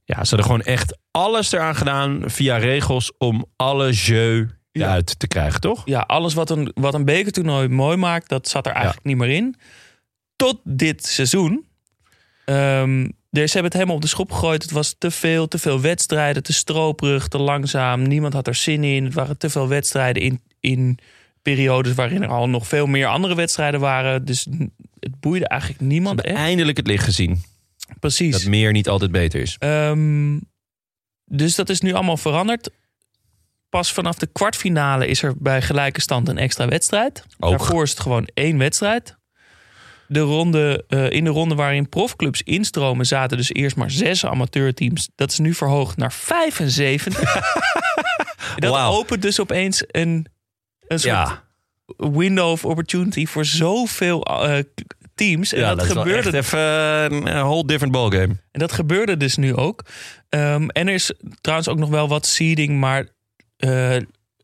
Ja, 0.05 0.25
ze 0.25 0.35
hadden 0.35 0.45
gewoon 0.45 0.63
echt 0.63 0.99
alles 1.11 1.53
eraan 1.53 1.77
gedaan 1.77 2.23
via 2.27 2.57
regels 2.57 3.13
om 3.19 3.47
alle 3.57 3.93
jeu 3.93 4.47
eruit 4.73 5.19
te 5.19 5.27
krijgen, 5.27 5.61
toch? 5.61 5.83
Ja, 5.85 6.01
alles 6.01 6.35
wat 6.35 6.51
een, 6.51 6.71
wat 6.75 6.95
een 6.95 7.05
bekertoernooi 7.05 7.69
mooi 7.69 7.97
maakt, 7.97 8.29
dat 8.29 8.49
zat 8.49 8.67
er 8.67 8.73
eigenlijk 8.73 9.05
niet 9.05 9.17
meer 9.17 9.31
in. 9.31 9.57
Tot 10.37 10.61
dit 10.65 11.07
seizoen. 11.07 11.67
Ehm, 12.45 13.09
dus 13.31 13.51
ze 13.51 13.53
hebben 13.53 13.65
het 13.65 13.73
helemaal 13.73 13.95
op 13.95 14.03
de 14.03 14.09
schop 14.09 14.33
gegooid. 14.33 14.63
Het 14.63 14.71
was 14.71 14.95
te 14.99 15.11
veel, 15.11 15.49
te 15.49 15.59
veel 15.59 15.81
wedstrijden, 15.81 16.43
te 16.43 16.53
stroperig, 16.53 17.29
te 17.29 17.39
langzaam. 17.39 18.03
Niemand 18.03 18.33
had 18.33 18.47
er 18.47 18.55
zin 18.55 18.85
in. 18.85 19.05
Het 19.05 19.15
waren 19.15 19.39
te 19.39 19.51
veel 19.51 19.69
wedstrijden 19.69 20.23
in, 20.23 20.41
in 20.61 20.99
periodes 21.43 21.95
waarin 21.95 22.23
er 22.23 22.29
al 22.29 22.49
nog 22.49 22.67
veel 22.67 22.87
meer 22.87 23.07
andere 23.07 23.35
wedstrijden 23.35 23.81
waren. 23.81 24.25
Dus 24.25 24.47
het 25.01 25.21
boeide 25.21 25.49
eigenlijk 25.49 25.81
niemand 25.81 26.21
echt. 26.21 26.37
Eindelijk 26.37 26.77
het 26.77 26.87
licht 26.87 27.05
gezien. 27.05 27.43
Precies. 28.01 28.33
Dat 28.33 28.45
meer 28.45 28.73
niet 28.73 28.89
altijd 28.89 29.11
beter 29.11 29.41
is. 29.41 29.57
Ehm, 29.59 30.39
dus 31.25 31.55
dat 31.55 31.69
is 31.69 31.81
nu 31.81 31.93
allemaal 31.93 32.17
veranderd. 32.17 32.71
Pas 33.73 33.93
vanaf 33.93 34.19
de 34.19 34.27
kwartfinale 34.27 35.07
is 35.07 35.23
er 35.23 35.35
bij 35.39 35.63
gelijke 35.63 36.01
stand 36.01 36.29
een 36.29 36.39
extra 36.39 36.69
wedstrijd. 36.69 37.25
Ook. 37.39 37.51
Daarvoor 37.51 37.83
is 37.83 37.91
het 37.91 38.01
gewoon 38.01 38.29
één 38.35 38.59
wedstrijd. 38.59 39.17
De 40.09 40.21
ronde, 40.21 40.85
eh, 40.89 41.11
in 41.11 41.25
de 41.25 41.31
ronde 41.31 41.55
waarin 41.55 41.89
profclubs 41.89 42.43
instromen 42.43 43.07
zaten 43.07 43.37
dus 43.37 43.53
eerst 43.53 43.77
maar 43.77 43.91
zes 43.91 44.27
amateurteams. 44.27 45.09
Dat 45.15 45.31
is 45.31 45.39
nu 45.39 45.55
verhoogd 45.55 45.97
naar 45.97 46.13
75. 46.13 47.45
dat 48.57 48.77
opent 48.77 49.23
dus 49.23 49.41
opeens 49.41 49.85
een, 49.87 50.27
een 50.87 50.99
soort 50.99 51.15
Ja, 51.15 51.43
window 51.97 52.51
of 52.51 52.65
opportunity 52.65 53.27
voor 53.27 53.45
zoveel 53.45 54.23
eh, 54.23 54.59
teams. 55.15 55.53
En 55.53 55.61
ja 55.61 55.69
dat, 55.69 55.79
dat, 55.79 55.87
is 55.87 55.93
wel 55.93 56.03
gebeurde 56.03 56.39
even 56.39 56.59
een 57.37 57.45
whole 57.45 57.67
different 57.67 57.93
ballgame. 57.93 58.37
En 58.51 58.61
dat 58.61 58.73
gebeurde 58.73 59.17
dus 59.17 59.37
nu 59.37 59.55
ook. 59.55 59.85
Ehm, 60.29 60.69
en 60.69 60.89
er 60.89 60.95
is 60.95 61.13
trouwens 61.41 61.69
ook 61.69 61.79
nog 61.79 61.89
wel 61.89 62.09
wat 62.09 62.27
seeding, 62.27 62.81
maar 62.81 63.09
eh, 63.63 63.97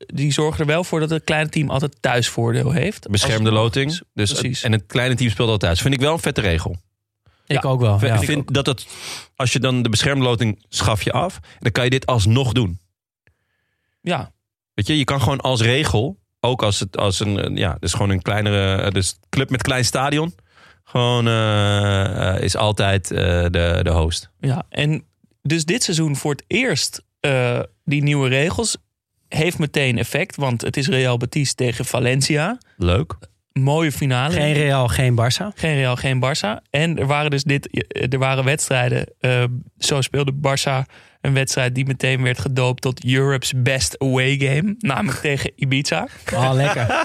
die 0.07 0.33
zorgen 0.33 0.61
er 0.61 0.67
wel 0.67 0.85
voor 0.85 1.01
dat 1.01 1.11
het 1.11 1.25
kleine 1.25 1.49
team 1.49 1.71
altijd 1.71 1.97
thuisvoordeel 2.01 2.71
heeft. 2.73 3.09
Beschermde 3.09 3.51
loting. 3.53 4.01
Dus, 4.15 4.33
Precies. 4.33 4.63
en 4.63 4.73
het 4.73 4.85
kleine 4.87 5.15
team 5.15 5.31
speelt 5.31 5.49
altijd 5.49 5.61
thuis. 5.71 5.81
Vind 5.81 5.95
ik 5.95 6.01
wel 6.01 6.13
een 6.13 6.19
vette 6.19 6.41
regel. 6.41 6.77
Ik 7.47 7.65
ook 7.65 7.81
wel. 7.81 8.03
Ik 8.05 8.19
vind 8.19 8.55
dat 8.55 8.67
het, 8.67 8.87
als 9.37 9.53
je 9.53 9.61
dan 9.61 9.83
de 9.83 9.89
beschermde 9.89 10.25
loting 10.25 10.65
schaf 10.69 11.03
je 11.03 11.13
af, 11.13 11.39
dan 11.59 11.73
kan 11.73 11.85
je 11.85 11.91
dit 11.91 12.07
alsnog 12.07 12.53
doen. 12.53 12.79
Ja, 14.01 14.33
Weet 14.75 14.87
je, 14.87 14.99
je 14.99 15.05
kan 15.05 15.21
gewoon 15.23 15.41
als 15.41 15.61
regel, 15.61 16.19
ook 16.41 16.63
als 16.63 16.81
het 16.81 16.97
als 16.97 17.21
een, 17.21 17.39
eh, 17.41 17.57
ja, 17.57 17.77
dus 17.81 17.93
gewoon 17.93 18.11
een 18.11 18.23
kleinere, 18.23 18.83
eh, 18.83 18.91
dus 18.91 19.19
club 19.29 19.51
met 19.51 19.63
klein 19.63 19.85
stadion, 19.85 20.35
gewoon 20.85 21.27
eh, 21.27 22.35
eh, 22.35 22.43
is 22.43 22.57
altijd 22.57 23.11
eh, 23.11 23.19
de, 23.43 23.81
de 23.83 23.91
host. 23.91 24.31
ja, 24.41 24.67
en 24.69 25.05
dus 25.43 25.65
dit 25.65 25.83
seizoen 25.83 26.17
voor 26.17 26.31
het 26.33 26.45
eerst 26.47 27.03
eh, 27.21 27.61
die 27.85 28.03
nieuwe 28.03 28.29
regels 28.29 28.77
heeft 29.29 29.59
meteen 29.59 29.99
effect, 29.99 30.37
want 30.37 30.63
het 30.63 30.77
is 30.77 30.89
Real 30.89 31.17
Betis 31.17 31.55
tegen 31.55 31.85
Valencia. 31.85 32.59
Leuk. 32.77 33.15
Mooie 33.53 33.93
finale. 33.93 34.33
Geen 34.33 34.53
Real, 34.53 34.89
geen 34.89 35.17
Barça. 35.21 35.55
Geen 35.55 35.75
Real, 35.75 35.97
geen 35.97 36.25
Barça. 36.25 36.63
En 36.71 36.99
er 36.99 37.07
waren 37.07 37.31
dus 37.31 37.43
dit, 37.45 37.85
er 38.13 38.19
waren 38.19 38.45
wedstrijden. 38.45 39.07
eh, 39.21 39.45
zo 39.79 40.01
speelde 40.01 40.33
Barça 40.33 40.91
een 41.21 41.35
wedstrijd 41.35 41.75
die 41.75 41.87
meteen 41.87 42.23
werd 42.23 42.39
gedoopt 42.39 42.83
tot 42.83 43.05
Europe's 43.05 43.53
best 43.57 43.99
away 43.99 44.37
game, 44.39 44.75
namelijk 44.79 45.19
tegen 45.29 45.53
Ibiza. 45.57 46.09
Oh, 46.35 46.51
lekker. 46.53 46.87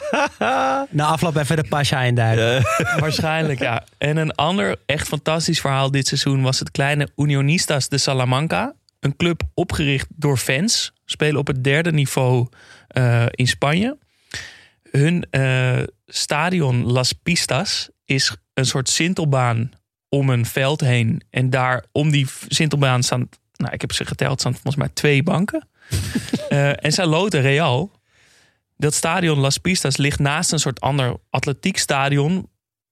Na 0.90 1.06
afloop 1.06 1.36
even 1.36 1.56
de 1.56 1.64
Pasha 1.70 2.02
induiden. 2.02 2.64
Waarschijnlijk, 3.00 3.60
ja. 3.60 3.84
En 3.98 4.18
een 4.18 4.32
ander 4.36 4.76
echt 4.86 5.08
fantastisch 5.08 5.62
verhaal 5.62 5.92
dit 5.92 6.08
seizoen 6.08 6.42
was 6.42 6.60
het 6.60 6.72
kleine 6.72 7.08
Unionistas 7.16 7.90
de 7.90 7.98
Salamanca. 7.98 8.74
Een 9.00 9.16
club 9.16 9.42
opgericht 9.54 10.08
door 10.10 10.38
fans. 10.38 10.94
Spelen 11.14 11.40
op 11.40 11.48
het 11.48 11.64
derde 11.64 11.92
niveau 11.92 12.48
eh, 12.88 13.26
in 13.30 13.48
Spanje. 13.48 13.98
Hun 14.92 15.26
eh, 15.30 15.80
stadion 16.08 16.86
Las 16.92 17.14
Pistas 17.14 17.90
is 18.06 18.36
een 18.54 18.66
soort 18.66 18.90
sintelbaan 18.90 19.72
om 20.10 20.30
een 20.30 20.46
veld 20.46 20.82
heen. 20.82 21.22
En 21.30 21.50
daar 21.50 21.86
om 21.92 22.12
die 22.12 22.28
sintelbaan 22.48 23.04
staan, 23.04 23.30
nou 23.56 23.74
ik 23.74 23.82
heb 23.82 23.92
ze 23.92 24.06
geteld, 24.06 24.40
staan 24.40 24.52
volgens 24.54 24.76
mij 24.76 24.90
twee 24.94 25.24
banken. 25.24 25.68
Eh, 26.50 26.86
en 26.86 26.92
zij 26.92 27.06
loten 27.06 27.42
Real. 27.42 27.92
Dat 28.78 28.94
stadion 28.94 29.40
Las 29.40 29.58
Pistas 29.58 29.98
ligt 29.98 30.20
naast 30.20 30.52
een 30.52 30.60
soort 30.60 30.82
ander 30.82 31.18
atletiekstadion 31.30 32.50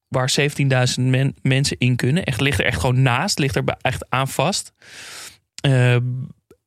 waar 0.08 0.34
17.000 0.40 1.04
men- 1.04 1.36
mensen 1.42 1.78
in 1.78 1.96
kunnen. 1.96 2.24
Echt 2.24 2.42
ligt 2.42 2.60
er 2.60 2.66
echt 2.66 2.80
gewoon 2.80 3.02
naast, 3.02 3.40
ligt 3.40 3.56
er 3.56 3.64
echt 3.82 4.10
aan 4.10 4.28
vast. 4.28 4.74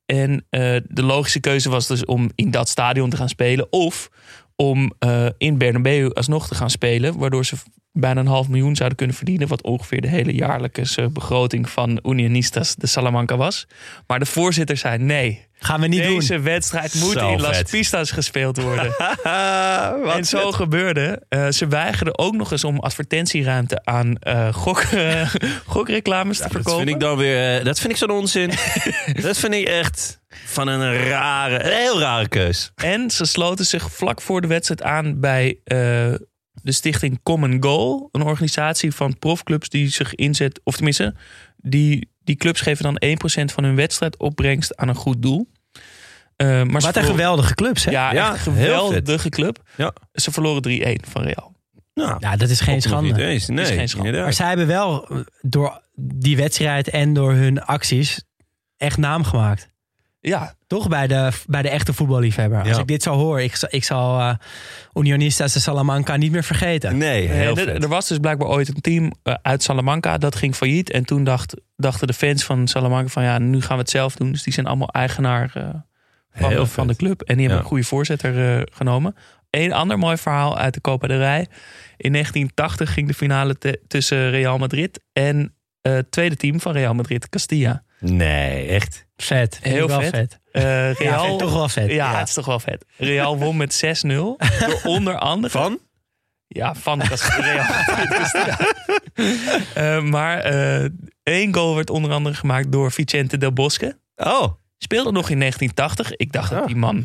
En 0.06 0.46
eh, 0.50 0.76
de 0.88 1.02
logische 1.02 1.40
keuze 1.40 1.70
was 1.70 1.86
dus 1.86 2.04
om 2.04 2.30
in 2.34 2.50
dat 2.50 2.68
stadion 2.68 3.10
te 3.10 3.16
gaan 3.16 3.28
spelen 3.28 3.72
of 3.72 4.08
om 4.56 4.92
eh, 4.98 5.26
in 5.38 5.58
Bernabeu 5.58 6.10
alsnog 6.12 6.48
te 6.48 6.54
gaan 6.54 6.70
spelen, 6.70 7.18
waardoor 7.18 7.44
ze 7.44 7.56
bijna 7.96 8.20
een 8.20 8.26
half 8.26 8.48
miljoen 8.48 8.76
zouden 8.76 8.98
kunnen 8.98 9.16
verdienen, 9.16 9.48
wat 9.48 9.62
ongeveer 9.62 10.00
de 10.00 10.08
hele 10.08 10.34
jaarlijkse 10.34 11.08
begroting 11.12 11.68
van 11.70 12.00
Unionistas 12.02 12.74
de 12.74 12.86
Salamanca 12.86 13.36
was. 13.36 13.66
Maar 14.06 14.18
de 14.18 14.26
voorzitter 14.26 14.76
zei 14.76 14.98
nee. 14.98 15.46
Gaan 15.58 15.80
we 15.80 15.86
niet 15.86 16.02
Deze 16.02 16.34
doen. 16.34 16.42
wedstrijd 16.42 16.94
moet 16.94 17.12
Zo 17.12 17.32
in 17.32 17.40
Las 17.40 17.56
vet. 17.56 17.70
Pistas 17.70 18.10
gespeeld 18.10 18.60
worden. 18.62 18.94
en 20.16 20.24
zo 20.24 20.52
gebeurde. 20.52 21.22
Eh, 21.28 21.48
ze 21.48 21.66
weigerden 21.66 22.18
ook 22.18 22.34
nog 22.34 22.52
eens 22.52 22.64
om 22.64 22.78
advertentieruimte 22.80 23.80
aan 23.84 24.16
eh, 24.18 24.54
gok, 24.54 24.78
eh, 24.92 25.30
gokreclames 25.66 26.36
te 26.36 26.42
Dat 26.42 26.52
verkopen. 26.52 26.78
vind 26.82 26.94
ik 26.94 27.00
dan 27.00 27.16
weer, 27.16 27.58
eh, 27.58 27.64
dat 27.64 27.78
vind 27.80 27.92
ik 27.92 27.98
zo'n 27.98 28.10
onzin. 28.10 28.50
dat 29.22 29.38
vind 29.38 29.54
ik 29.54 29.66
echt 29.68 30.20
van 30.44 30.68
een 30.68 30.94
rare, 31.08 31.64
een 31.64 31.72
heel 31.78 32.00
rare 32.00 32.28
keus. 32.28 32.72
En 32.74 33.10
ze 33.10 33.24
sloten 33.24 33.64
zich 33.66 33.90
vlak 33.90 34.20
voor 34.20 34.40
de 34.40 34.46
wedstrijd 34.48 34.82
aan 34.82 35.20
bij 35.20 35.58
eh, 35.64 36.12
de 36.64 36.72
stichting 36.72 37.20
Common 37.22 37.62
Goal. 37.62 38.08
Een 38.12 38.22
organisatie 38.22 38.92
van 38.92 39.18
profclubs 39.18 39.68
die 39.68 39.88
zich 39.88 40.14
inzet, 40.14 40.60
of 40.64 40.74
tenminste, 40.74 41.14
die, 41.56 42.08
die 42.24 42.36
clubs 42.36 42.60
geven 42.60 42.82
dan 42.84 43.02
1% 43.50 43.52
van 43.54 43.64
hun 43.64 43.74
wedstrijdopbrengst 43.76 44.76
aan 44.76 44.88
een 44.88 44.94
goed 44.94 45.22
doel. 45.22 45.48
Eh, 46.36 46.62
maar 46.62 46.80
Wat 46.80 46.96
een 46.96 47.04
geweldige 47.04 47.54
clubs, 47.54 47.84
hè? 47.84 47.90
Ja, 47.90 48.30
een 48.32 48.38
geweldige 48.38 49.28
club. 49.28 49.62
Ja. 49.76 49.92
Ze 50.12 50.30
verloren 50.30 50.62
3-1 51.06 51.08
van 51.10 51.22
Real. 51.22 51.52
Nou, 51.94 52.16
Ja, 52.18 52.36
dat 52.36 52.48
is 52.48 52.60
geen 52.60 52.82
schande. 52.82 53.08
niet 53.08 53.16
eens. 53.16 53.46
Nee, 53.48 53.64
Is 53.64 53.70
geen 53.70 53.88
schande. 53.88 54.06
inderdaad. 54.06 54.22
Maar 54.24 54.32
zij 54.32 54.48
hebben 54.48 54.66
wel 54.66 55.08
door 55.40 55.82
die 55.96 56.36
wedstrijd 56.36 56.88
en 56.88 57.12
door 57.12 57.32
hun 57.32 57.62
acties 57.62 58.24
echt 58.76 58.96
naam 58.98 59.24
gemaakt. 59.24 59.68
Ja, 60.26 60.54
Toch 60.66 60.88
bij 60.88 61.06
de, 61.06 61.30
bij 61.46 61.62
de 61.62 61.68
echte 61.68 61.92
voetballiefhebber. 61.92 62.58
Als 62.58 62.68
Ja. 62.68 62.78
ik 62.78 62.86
dit 62.86 63.02
zo 63.02 63.12
hoor, 63.14 63.40
ik, 63.40 63.56
zal- 63.56 63.68
ik 63.72 63.84
zal 63.84 64.20
eh 64.20 64.34
Unionistas 64.94 65.52
de 65.52 65.60
Salamanca 65.60 66.16
niet 66.16 66.32
meer 66.32 66.44
vergeten. 66.44 66.96
Nee, 66.96 67.28
Eh, 67.28 67.34
heel 67.34 67.56
er, 67.56 67.82
er 67.82 67.88
was 67.88 68.08
dus 68.08 68.18
blijkbaar 68.18 68.48
ooit 68.48 68.68
een 68.68 68.80
team 68.80 69.12
eh, 69.22 69.34
uit 69.42 69.62
Salamanca 69.62 70.18
dat 70.18 70.36
ging 70.36 70.54
failliet. 70.54 70.90
En 70.90 71.04
toen 71.04 71.24
dacht, 71.24 71.54
dachten 71.76 72.06
de 72.06 72.12
fans 72.12 72.44
van 72.44 72.68
Salamanca 72.68 73.08
van 73.08 73.22
ja, 73.22 73.38
nu 73.38 73.60
gaan 73.60 73.76
we 73.76 73.82
het 73.82 73.90
zelf 73.90 74.16
doen. 74.16 74.32
Dus 74.32 74.42
die 74.42 74.52
zijn 74.52 74.66
allemaal 74.66 74.88
eigenaar 74.90 75.50
van, 76.32 76.50
de, 76.50 76.66
van 76.66 76.86
de 76.86 76.96
club. 76.96 77.20
En 77.20 77.36
die 77.36 77.40
hebben 77.40 77.56
Ja. 77.56 77.62
een 77.62 77.68
goede 77.68 77.84
voorzitter 77.84 78.66
genomen. 78.72 79.14
Een 79.50 79.72
ander 79.72 79.98
mooi 79.98 80.16
verhaal 80.16 80.58
uit 80.58 80.74
de 80.74 80.80
Copa 80.80 81.06
del 81.06 81.18
Rey. 81.18 81.46
In 81.96 82.12
1980 82.12 82.92
ging 82.92 83.08
de 83.08 83.14
finale 83.14 83.56
tussen 83.86 84.30
Real 84.30 84.58
Madrid 84.58 85.00
en 85.12 85.54
eh, 85.84 85.98
tweede 86.10 86.36
team 86.36 86.60
van 86.60 86.72
Real 86.72 86.94
Madrid, 86.94 87.28
Castilla. 87.28 87.82
Nee, 88.00 88.66
echt. 88.66 89.06
Vet. 89.16 89.58
Heel 89.62 89.86
wel 89.88 90.02
vet. 90.02 90.40
Eh, 90.52 90.62
Ja, 90.62 90.92
Real, 90.92 91.32
ik 91.32 91.38
toch 91.38 91.52
wel 91.52 91.68
vet. 91.68 91.90
Ja, 91.90 92.18
het 92.18 92.28
is 92.28 92.34
toch 92.34 92.46
wel 92.46 92.60
vet. 92.60 92.84
Real 92.96 93.38
won 93.38 93.56
met 93.56 94.02
6-0. 94.04 94.08
Door 94.08 94.36
onder 94.94 95.18
andere... 95.18 95.50
Van? 95.52 95.78
Ja, 96.46 96.74
van 96.74 97.02
Real. 97.02 97.64
Castilla. 98.08 98.58
Eh, 99.74 100.00
maar 100.00 100.38
eh, 100.38 100.88
één 101.22 101.54
goal 101.54 101.74
werd 101.74 101.90
onder 101.90 102.12
andere 102.12 102.34
gemaakt 102.34 102.72
door 102.72 102.92
Vicente 102.92 103.38
del 103.38 103.52
Bosque. 103.52 103.98
Oh. 104.16 104.46
Speelde 104.78 105.12
nog 105.12 105.30
in 105.30 105.38
1980. 105.38 106.16
Ik 106.16 106.32
dacht 106.32 106.50
dat 106.50 106.66
die 106.66 106.76
man 106.76 106.96
in 106.96 107.04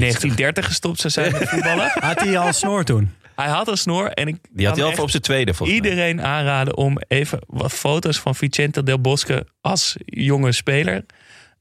1930 0.00 0.66
gestopt 0.66 1.00
zou 1.00 1.12
zijn 1.12 1.32
met 1.32 1.48
voetballen. 1.50 1.90
Had 1.98 2.20
hij 2.20 2.38
al 2.38 2.52
snor 2.52 2.84
toen? 2.84 3.14
Hij 3.40 3.48
had 3.50 3.68
een 3.68 3.76
snor 3.78 4.08
en 4.10 4.28
ik 4.28 4.36
Die 4.50 4.66
had 4.66 4.74
hij 4.76 4.84
al 4.84 4.90
echt 4.90 5.00
op 5.00 5.10
zijn 5.10 5.22
tweede 5.22 5.54
volgens 5.54 5.78
mij. 5.80 5.90
iedereen 5.90 6.22
aanraden 6.22 6.76
om 6.76 6.98
even 7.08 7.38
wat 7.46 7.72
foto's 7.72 8.18
van 8.18 8.34
Vicente 8.34 8.82
del 8.82 9.00
Bosque 9.00 9.46
als 9.60 9.96
jonge 10.04 10.52
speler 10.52 11.04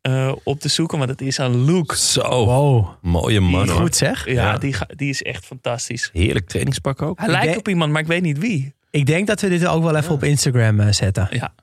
eh, 0.01 0.32
op 0.43 0.59
te 0.59 0.67
zoeken. 0.69 0.97
Want 0.97 1.09
het 1.09 1.21
is 1.21 1.38
een 1.38 1.57
look. 1.65 1.93
Zo, 1.93 2.45
Wow. 2.45 2.88
mooie 3.01 3.39
man. 3.39 3.67
Goed 3.69 3.95
zeg. 3.95 4.25
Ja, 4.25 4.34
Ja. 4.34 4.57
Die, 4.57 4.75
die 4.95 5.09
is 5.09 5.21
echt 5.21 5.45
fantastisch. 5.45 6.09
Heerlijk 6.13 6.47
trainingspak 6.47 7.01
ook. 7.01 7.19
Hij 7.19 7.30
lijkt 7.30 7.45
denk- 7.45 7.57
op 7.57 7.67
iemand, 7.67 7.91
maar 7.91 8.01
ik 8.01 8.07
weet 8.07 8.21
niet 8.21 8.38
wie. 8.38 8.73
Ik 8.91 9.05
denk 9.05 9.27
dat 9.27 9.41
we 9.41 9.49
dit 9.49 9.65
ook 9.65 9.84
wel 9.84 9.95
even 9.95 10.13
op 10.13 10.23
Instagram 10.23 10.80
eh, 10.80 10.91
zetten. 10.91 11.27
Ja. 11.32 11.53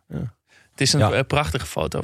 Het 0.71 0.81
is 0.81 0.93
een 0.93 1.01
Ja. 1.01 1.13
eh, 1.13 1.21
prachtige 1.27 1.67
foto. 1.67 2.03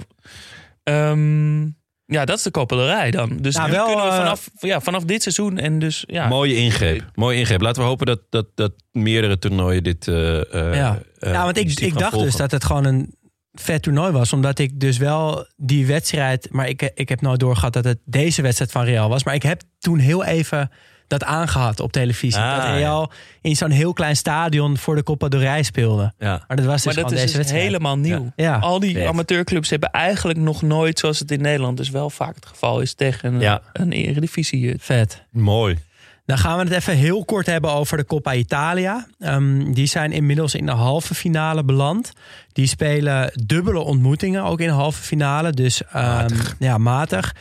Ehm, 0.83 1.63
ja, 2.07 2.25
dat 2.25 2.37
is 2.37 2.43
de 2.43 2.51
koppelerij 2.51 3.11
dan. 3.11 3.37
Dus 3.37 3.55
Nou, 3.57 3.71
wel, 3.71 3.87
kunnen 3.87 4.05
we 4.05 4.11
eh, 4.11 4.17
vanaf, 4.17 4.51
ja, 4.59 4.81
vanaf 4.81 5.05
dit 5.05 5.23
seizoen 5.23 5.59
en 5.59 5.79
dus 5.79 6.05
ja. 6.07 6.29
Mooie 6.29 6.55
ingreep. 6.57 7.11
Mooie 7.15 7.39
ingreep. 7.39 7.61
Laten 7.61 7.83
we 7.83 7.89
hopen 7.89 8.07
dat, 8.07 8.21
dat, 8.31 8.47
dat 8.55 8.73
meerdere 8.93 9.39
toernooien 9.39 9.83
dit. 9.85 10.09
eh, 10.09 10.55
eh, 10.55 10.75
Ja. 10.75 10.99
eh, 11.19 11.33
ja, 11.33 11.45
want 11.45 11.57
ik, 11.57 11.81
ik 11.81 11.99
dacht 11.99 12.19
dus 12.19 12.37
dat 12.37 12.51
het 12.51 12.65
gewoon 12.65 12.85
een 12.85 13.15
vet 13.53 13.83
toernooi 13.83 14.13
was. 14.13 14.33
Omdat 14.33 14.59
ik 14.59 14.81
dus 14.81 14.99
wel 14.99 15.47
die 15.57 15.87
wedstrijd... 15.87 16.49
Maar 16.51 16.69
ik, 16.69 16.91
ik 16.95 17.09
heb 17.09 17.21
nooit 17.21 17.41
doorgehad 17.41 17.73
dat 17.73 17.85
het 17.85 17.99
deze 18.05 18.43
wedstrijd 18.43 18.71
van 18.73 18.85
Real 18.85 19.09
was. 19.09 19.25
Maar 19.25 19.35
ik 19.35 19.43
heb 19.43 19.63
toen 19.79 19.99
heel 19.99 20.25
even 20.25 20.71
dat 21.19 21.25
aangehad 21.25 21.81
op 21.81 21.93
televisie. 21.93 22.41
Ah, 22.43 22.57
dat 22.57 22.75
Real 22.77 23.11
in 23.41 23.57
zo'n 23.57 23.71
heel 23.71 23.93
klein 23.93 24.17
stadion 24.17 24.77
voor 24.79 24.95
de 24.95 25.03
Copa 25.03 25.29
del 25.29 25.41
Rey 25.41 25.63
speelde. 25.63 26.13
Ja. 26.19 26.45
Maar 26.49 26.57
dat 26.57 26.67
was 26.67 26.83
dus 26.83 26.95
maar 26.95 27.03
dat 27.03 27.13
is 27.13 27.19
deze 27.19 27.27
dus 27.27 27.37
wedstrijd. 27.37 27.65
helemaal 27.65 27.99
nieuw. 27.99 28.33
Ja. 28.37 28.59
Al 28.59 28.81
die 28.81 29.09
amateurclubs 29.09 29.71
hebben 29.71 29.91
eigenlijk 29.91 30.39
nog 30.39 30.63
nooit, 30.63 30.99
zoals 30.99 31.19
het 31.19 31.31
in 31.31 31.41
Nederland 31.41 31.77
dus 31.77 31.91
wel 31.91 32.11
vaak 32.11 32.35
het 32.35 32.47
geval 32.47 32.81
is, 32.81 32.95
tegen 32.95 33.35
een, 33.35 33.41
Ja. 33.41 33.61
een 33.73 33.93
eredivisie. 33.93 34.75
Vet. 34.79 35.23
Mooi. 35.31 35.79
Dan 36.27 36.39
gaan 36.39 36.59
we 36.59 36.65
het 36.65 36.73
even 36.73 36.97
heel 36.97 37.25
kort 37.25 37.47
hebben 37.47 37.73
over 37.73 37.97
de 37.97 38.05
Coppa 38.05 38.35
Italia. 38.35 39.07
Ehm, 39.19 39.73
die 39.73 39.87
zijn 39.87 40.13
inmiddels 40.13 40.55
in 40.55 40.67
de 40.67 40.73
halve 40.73 41.15
finale 41.15 41.65
beland. 41.65 42.13
Die 42.53 42.67
spelen 42.67 43.31
dubbele 43.47 43.79
ontmoetingen, 43.79 44.43
ook 44.45 44.61
in 44.61 44.67
de 44.67 44.73
halve 44.73 45.03
finale. 45.03 45.51
Dus 45.51 45.83
ehm, 45.85 45.95
Matig. 46.05 46.57
ja, 46.59 46.79
matig. 46.79 47.35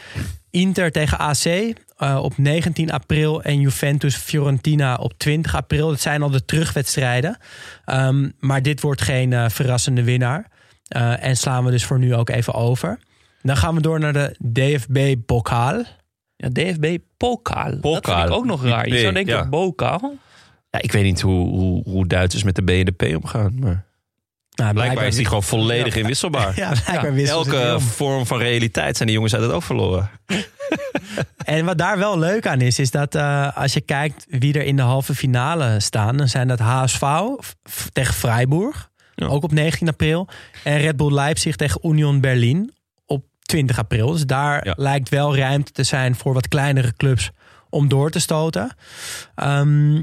Inter 0.49 0.91
tegen 0.91 1.17
AC 1.19 1.73
eh, 2.01 2.19
op 2.21 2.37
19 2.37 2.91
april 2.91 3.41
en 3.41 3.59
Juventus 3.59 4.15
Fiorentina 4.15 4.95
op 4.95 5.13
20 5.17 5.55
april. 5.55 5.87
Dat 5.87 5.99
zijn 5.99 6.21
al 6.21 6.29
de 6.29 6.45
terugwedstrijden. 6.45 7.37
Ehm, 7.85 8.29
maar 8.39 8.61
dit 8.61 8.81
wordt 8.81 9.01
geen 9.01 9.33
eh, 9.33 9.49
verrassende 9.49 10.03
winnaar. 10.03 10.47
Eh, 10.87 11.23
en 11.23 11.37
slaan 11.37 11.65
we 11.65 11.71
dus 11.71 11.85
voor 11.85 11.99
nu 11.99 12.15
ook 12.15 12.29
even 12.29 12.53
over. 12.53 12.99
Dan 13.41 13.57
gaan 13.57 13.75
we 13.75 13.81
door 13.81 13.99
naar 13.99 14.13
de 14.13 14.35
DFB 14.53 15.15
Pokaal. 15.25 15.83
Ja, 16.35 16.49
DFB 16.49 16.97
Pokaal. 17.17 17.63
Dat 17.63 17.71
vind 17.71 17.81
Pokaal. 17.81 18.25
ik 18.25 18.31
ook 18.31 18.45
nog 18.45 18.63
raar. 18.63 18.87
Je 18.87 18.99
zou 18.99 19.13
denken 19.13 19.35
ja. 19.35 19.49
Bokaal. 19.49 20.13
Ja, 20.69 20.81
ik 20.81 20.91
weet 20.91 21.03
niet 21.03 21.21
hoe, 21.21 21.49
hoe, 21.49 21.83
hoe 21.83 22.07
Duitsers 22.07 22.43
met 22.43 22.55
de 22.55 22.63
B 22.63 22.69
en 22.69 22.85
de 22.85 22.91
P 22.91 23.15
omgaan. 23.15 23.59
Maar 23.59 23.85
Nou, 24.55 24.73
blijkbaar 24.73 25.07
is 25.07 25.15
die 25.15 25.25
gewoon 25.25 25.43
volledig 25.43 25.95
inwisselbaar. 25.95 26.53
Ja, 26.59 26.73
Elke 27.25 27.79
vorm 27.79 28.25
van 28.25 28.37
realiteit 28.37 28.95
zijn 28.95 29.07
die 29.07 29.15
jongens 29.15 29.33
uit 29.35 29.43
het 29.43 29.51
oog 29.51 29.63
verloren. 29.63 30.09
En 31.45 31.65
wat 31.65 31.77
daar 31.77 31.97
wel 31.97 32.19
leuk 32.19 32.47
aan 32.47 32.61
is, 32.61 32.79
is 32.79 32.91
dat 32.91 33.15
eh, 33.15 33.57
als 33.57 33.73
je 33.73 33.81
kijkt 33.81 34.25
wie 34.29 34.53
er 34.53 34.63
in 34.63 34.75
de 34.75 34.81
halve 34.81 35.15
finale 35.15 35.79
staan, 35.79 36.17
dan 36.17 36.27
zijn 36.27 36.47
dat 36.47 36.59
HSV 36.59 37.05
tegen 37.93 38.13
Freiburg, 38.13 38.89
ook 39.15 39.43
op 39.43 39.51
19 39.51 39.87
april. 39.87 40.27
En 40.63 40.77
Red 40.77 40.97
Bull 40.97 41.13
Leipzig 41.13 41.55
tegen 41.55 41.79
Union 41.89 42.19
Berlin 42.21 42.73
op 43.05 43.25
20 43.41 43.77
april. 43.77 44.11
Dus 44.11 44.25
daar 44.25 44.73
lijkt 44.75 45.09
wel 45.09 45.35
ruimte 45.37 45.71
te 45.71 45.83
zijn 45.83 46.15
voor 46.15 46.33
wat 46.33 46.47
kleinere 46.47 46.93
clubs 46.97 47.29
om 47.69 47.87
door 47.87 48.09
te 48.11 48.19
stoten. 48.19 48.75
Ehm, 49.35 50.01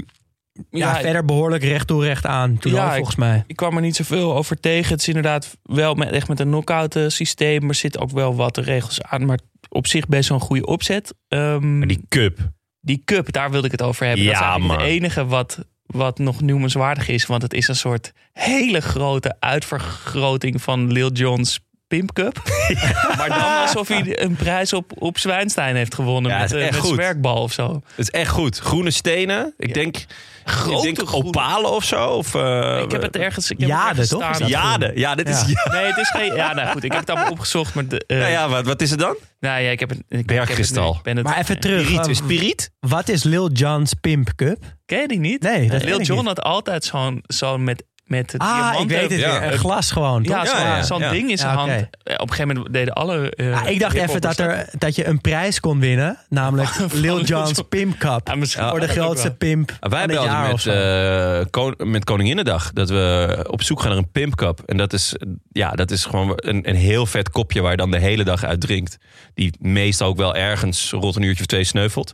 ja, 0.69 0.95
Ja, 0.95 1.01
verder 1.01 1.25
behoorlijk 1.25 1.63
recht 1.63 1.87
door 1.87 2.03
recht 2.03 2.25
aan, 2.25 2.57
toen 2.57 2.71
Ja, 2.73 2.95
volgens 2.95 3.15
mij. 3.15 3.43
Ik 3.47 3.55
kwam 3.55 3.75
er 3.75 3.81
niet 3.81 3.95
zoveel 3.95 4.35
over 4.35 4.59
tegen. 4.59 4.91
Het 4.91 5.01
is 5.01 5.07
inderdaad 5.07 5.57
wel 5.63 5.93
met, 5.95 6.09
echt 6.11 6.27
met 6.27 6.39
een 6.39 6.47
knock-out 6.47 6.95
eh, 6.95 7.03
systeem. 7.07 7.67
Er 7.69 7.75
zitten 7.75 8.01
ook 8.01 8.11
wel 8.11 8.35
wat 8.35 8.57
regels 8.57 9.01
aan. 9.01 9.25
Maar 9.25 9.39
op 9.69 9.87
zich 9.87 10.07
best 10.07 10.29
wel 10.29 10.37
een 10.39 10.43
goede 10.45 10.65
opzet. 10.65 11.13
Ehm, 11.27 11.77
Maar 11.77 11.87
die 11.87 12.05
cup. 12.09 12.37
die 12.79 13.01
cup, 13.05 13.31
daar 13.31 13.51
wilde 13.51 13.65
ik 13.65 13.71
het 13.71 13.81
over 13.81 14.05
hebben. 14.05 14.25
dat 14.25 14.33
is 14.33 14.39
Ja, 14.39 14.45
eigenlijk 14.49 14.79
man. 14.79 14.87
het 14.87 14.95
enige 14.95 15.25
wat, 15.25 15.59
wat 15.85 16.17
nog 16.19 16.41
noemenswaardig 16.41 17.07
is. 17.07 17.25
Want 17.25 17.41
het 17.41 17.53
is 17.53 17.67
een 17.67 17.75
soort 17.75 18.11
hele 18.33 18.81
grote 18.81 19.35
uitvergroting 19.39 20.61
van 20.61 20.91
Lil 20.91 21.11
Jon's 21.11 21.59
Pimp 21.89 22.13
Cup. 22.13 22.41
maar 23.17 23.29
dan 23.29 23.57
alsof 23.61 23.87
hij 23.87 24.21
een 24.21 24.35
prijs 24.35 24.73
op, 24.73 24.91
op 24.95 25.17
Zwijnstein 25.17 25.75
heeft 25.75 25.95
gewonnen. 25.95 26.31
Ja, 26.31 26.37
met 26.39 26.51
is 26.51 26.57
eh, 26.57 26.63
echt 26.63 26.71
met 26.71 26.81
goed. 26.81 26.93
zwerkbal 26.93 27.41
of 27.41 27.51
zo. 27.53 27.73
Het 27.73 27.97
is 27.97 28.09
echt 28.09 28.29
goed. 28.31 28.57
Groene 28.59 28.91
stenen. 28.91 29.53
Ik 29.57 29.73
denk, 29.73 29.97
ik 29.97 30.05
Grote 30.45 30.81
denk 30.81 31.07
groene- 31.07 31.27
opalen 31.27 31.71
of 31.71 31.83
zo. 31.83 32.07
Of, 32.09 32.35
eh, 32.35 32.81
Ik 32.83 32.91
heb 32.91 33.01
het 33.01 33.15
ergens. 33.17 33.51
Ik 33.51 33.59
heb 33.59 33.69
Jade, 33.69 34.01
het 34.01 34.11
ergens 34.13 34.39
toch? 34.39 34.47
Jade. 34.49 34.91
Ja, 34.95 35.15
dit 35.15 35.29
is... 35.29 35.43
Ja. 35.47 35.71
Nee, 35.71 35.85
het 35.85 35.97
is 35.97 36.09
geen. 36.09 36.35
Ja, 36.35 36.53
nou 36.53 36.67
goed. 36.71 36.83
Ik 36.83 36.91
heb 36.91 36.99
het 37.01 37.09
allemaal 37.09 37.31
opgezocht. 37.31 37.73
Maar 37.73 37.87
de, 37.87 38.03
eh, 38.07 38.17
Nou 38.17 38.31
ja, 38.31 38.49
wat, 38.49 38.65
wat 38.65 38.81
is 38.81 38.89
het 38.89 38.99
dan? 38.99 39.15
Nou 39.39 39.61
ja, 39.61 39.69
ik 39.69 39.79
heb 39.79 39.89
het. 39.89 40.01
Ik, 40.09 40.25
Bergkristal. 40.25 40.99
Ik 41.03 41.17
ik 41.17 41.23
Maar 41.23 41.37
even 41.37 41.59
terug. 41.59 41.81
Spiriet. 41.85 42.07
eh, 42.07 42.13
Spiriet? 42.13 42.71
wat 42.79 43.09
is 43.09 43.23
Lil 43.23 43.51
Jon's 43.51 43.93
Pimp 44.01 44.29
Cup? 44.35 44.63
Ken 44.85 44.99
je 45.01 45.07
die 45.07 45.19
niet? 45.19 45.41
Nee, 45.41 45.69
dat 45.69 45.83
Lil 45.83 45.99
ik 45.99 46.09
niet. 46.09 46.25
had 46.25 46.41
altijd 46.41 46.83
zo'n 46.85 47.23
zo'n 47.27 47.63
met 47.63 47.83
met 48.09 48.31
het 48.31 48.41
Ah, 48.41 48.75
ik 48.81 48.87
weet 48.89 49.09
het 49.11 49.19
Ja. 49.19 49.39
weer. 49.39 49.51
Glas 49.57 49.91
gewoon, 49.91 50.23
toch? 50.23 50.45
Ja, 50.45 50.83
zo'n 50.83 50.99
Ja, 50.99 51.05
ja. 51.05 51.11
ding 51.11 51.29
in 51.29 51.37
zijn 51.37 51.55
hand. 51.55 51.69
Eh, 51.71 51.77
Op 52.13 52.21
een 52.21 52.29
gegeven 52.29 52.47
moment 52.47 52.73
deden 52.73 52.93
alle. 52.93 53.29
eh, 53.35 53.49
Ja, 53.49 53.65
ik 53.65 53.79
dacht 53.79 53.95
even 53.95 54.21
dat, 54.21 54.39
er, 54.39 54.69
dat 54.77 54.95
je 54.95 55.07
een 55.07 55.21
prijs 55.21 55.59
kon 55.59 55.79
winnen. 55.79 56.17
Namelijk 56.29 56.69
Lil 56.77 56.89
Lil 57.01 57.23
Jon's 57.23 57.51
Jon. 57.55 57.67
Pimp 57.67 57.97
Cup. 57.97 58.31
Voor 58.69 58.79
de 58.79 58.87
grootste 58.87 59.31
pimp 59.31 59.71
Wij 59.79 59.99
hebben 59.99 60.17
altijd 60.17 60.65
met, 60.65 61.49
kon- 61.49 61.75
met 61.91 62.03
Koninginnedag 62.03 62.71
dat 62.73 62.89
we 62.89 63.45
op 63.49 63.63
zoek 63.63 63.79
gaan 63.79 63.89
naar 63.89 63.97
een 63.97 64.11
pimpcup. 64.11 64.61
En 64.65 64.77
dat 64.77 64.93
is, 64.93 65.15
ja, 65.51 65.71
dat 65.71 65.91
is 65.91 66.05
gewoon 66.05 66.31
een, 66.35 66.69
een 66.69 66.75
heel 66.75 67.05
vet 67.05 67.29
kopje 67.29 67.61
waar 67.61 67.71
je 67.71 67.77
dan 67.77 67.91
de 67.91 67.99
hele 67.99 68.23
dag 68.23 68.43
uit 68.43 68.61
drinkt. 68.61 68.97
Die 69.33 69.53
meestal 69.59 70.07
ook 70.07 70.17
wel 70.17 70.35
ergens 70.35 70.91
rond 70.91 71.15
een 71.15 71.21
uurtje 71.21 71.39
of 71.41 71.45
twee 71.47 71.63
sneuvelt. 71.63 72.13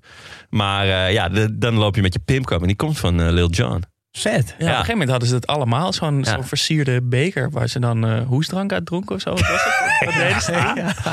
Maar 0.49 1.11
ja, 1.11 1.29
de- 1.29 1.57
dan 1.57 1.73
loop 1.75 1.95
je 1.95 2.01
met 2.01 2.13
je 2.13 2.19
pimpcup. 2.25 2.61
En 2.61 2.67
die 2.67 2.75
komt 2.75 2.99
van 2.99 3.31
Lil 3.31 3.49
Jon. 3.49 3.83
Vet. 4.17 4.45
Ja, 4.47 4.53
Op 4.53 4.59
een 4.61 4.67
gegeven 4.67 4.91
moment 4.91 5.09
hadden 5.09 5.29
ze 5.29 5.35
het 5.35 5.47
allemaal. 5.47 5.93
Zo'n 5.93 6.21
Ja. 6.23 6.43
versierde 6.43 7.01
beker 7.01 7.49
waar 7.51 7.67
ze 7.67 7.79
dan 7.79 8.05
eh, 8.07 8.21
hoesdrank 8.27 8.71
uit 8.71 8.85
dronken 8.85 9.15
of 9.15 9.21
zo. 9.21 9.29
Wat 9.29 9.39
was 9.47 9.61
het? 9.63 10.05
Wat 10.05 10.13
deden 10.13 10.41
ze 10.41 10.51
toen? 10.51 11.11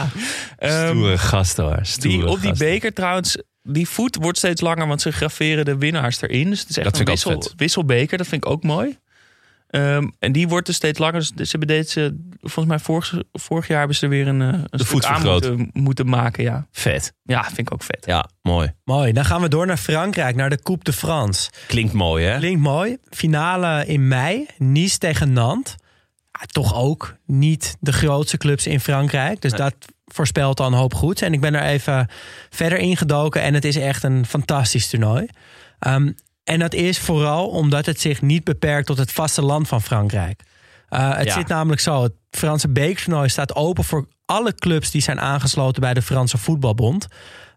Ehm, 0.59 0.89
Stoere 0.91 1.19
gast 1.19 1.57
hoor. 1.57 1.83
die, 1.99 2.27
op 2.27 2.41
die 2.41 2.57
beker 2.57 2.93
trouwens, 2.93 3.37
die 3.63 3.89
voet 3.89 4.17
wordt 4.21 4.39
steeds 4.39 4.61
langer, 4.61 4.87
want 4.87 5.01
ze 5.01 5.13
graveren 5.13 5.65
de 5.65 5.79
winnaars 5.79 6.21
erin. 6.23 6.51
Dus 6.51 6.61
het 6.61 6.69
is 6.69 6.77
echt 6.77 6.85
Dat 6.87 6.97
vind 6.97 7.09
een 7.09 7.15
wissel, 7.15 7.43
vet. 7.43 7.53
wisselbeker. 7.57 8.19
Dat 8.19 8.27
vind 8.27 8.45
ik 8.45 8.51
ook 8.51 8.63
mooi. 8.63 8.99
Ehm, 9.73 10.09
en 10.19 10.33
die 10.33 10.49
wordt 10.49 10.67
dus 10.67 10.77
steeds 10.77 10.99
langer. 10.99 11.31
Dus 11.35 11.51
ze 11.51 11.57
hebben 11.59 11.69
deze, 11.69 12.17
volgens 12.41 12.67
mij 12.67 12.79
vorig, 12.79 13.15
vorig 13.33 13.69
jaar 13.69 13.79
hebben 13.79 13.97
ze 13.97 14.03
er 14.05 14.11
weer 14.11 14.29
een, 14.29 14.43
eh, 14.43 14.49
een 14.71 14.79
stuk 14.79 15.05
aan 15.05 15.23
moeten, 15.23 15.71
moeten 15.73 16.09
maken. 16.09 16.43
Ja. 16.45 16.67
Vet. 16.73 17.13
ja, 17.23 17.45
vind 17.45 17.59
ik 17.59 17.73
ook 17.73 17.83
vet. 17.83 18.03
Ja, 18.07 18.29
mooi. 18.43 18.73
Mooi. 18.85 19.13
Dan 19.13 19.25
gaan 19.25 19.41
we 19.41 19.49
door 19.49 19.67
naar 19.67 19.77
Frankrijk, 19.77 20.37
naar 20.37 20.51
de 20.51 20.63
Coupe 20.63 20.85
de 20.85 20.93
France. 20.93 21.51
Klinkt 21.67 21.93
mooi 21.93 22.25
hè? 22.27 22.39
Klinkt 22.39 22.61
mooi. 22.61 22.97
Finale 23.11 23.87
in 23.87 24.09
mei. 24.09 24.47
Nice 24.59 24.99
tegen 24.99 25.33
Nantes. 25.33 25.75
Ja, 26.33 26.47
toch 26.47 26.75
ook 26.75 27.17
niet 27.27 27.77
de 27.81 27.93
grootste 27.93 28.37
clubs 28.37 28.67
in 28.67 28.81
Frankrijk. 28.81 29.41
Dus 29.41 29.53
Nee. 29.53 29.61
dat 29.61 29.75
voorspelt 30.05 30.61
al 30.61 30.67
een 30.67 30.73
hoop 30.73 30.95
goeds. 30.95 31.23
En 31.23 31.33
ik 31.33 31.41
ben 31.41 31.55
er 31.55 31.63
even 31.63 32.09
verder 32.51 32.79
ingedoken. 32.79 33.43
En 33.43 33.55
het 33.55 33.65
is 33.65 33.77
echt 33.77 34.03
een 34.03 34.27
fantastisch 34.27 34.89
toernooi. 34.89 35.27
Ehm, 35.79 36.11
en 36.45 36.59
dat 36.59 36.75
is 36.75 36.99
vooral 36.99 37.49
omdat 37.49 37.87
het 37.87 38.01
zich 38.01 38.23
niet 38.23 38.45
beperkt 38.45 38.87
tot 38.87 38.99
het 38.99 39.13
vasteland 39.13 39.69
van 39.69 39.83
Frankrijk. 39.83 40.43
Eh, 40.89 41.17
het 41.17 41.27
Ja. 41.27 41.35
zit 41.35 41.49
namelijk 41.49 41.81
zo. 41.81 42.03
Het 42.03 42.13
Franse 42.31 42.69
bekertoernooi 42.69 43.29
staat 43.29 43.55
open 43.55 43.85
voor 43.85 44.07
alle 44.25 44.55
clubs 44.55 44.91
die 44.91 45.03
zijn 45.03 45.21
aangesloten 45.21 45.81
bij 45.81 45.95
de 45.95 46.03
Franse 46.03 46.39
Voetbalbond. 46.39 47.07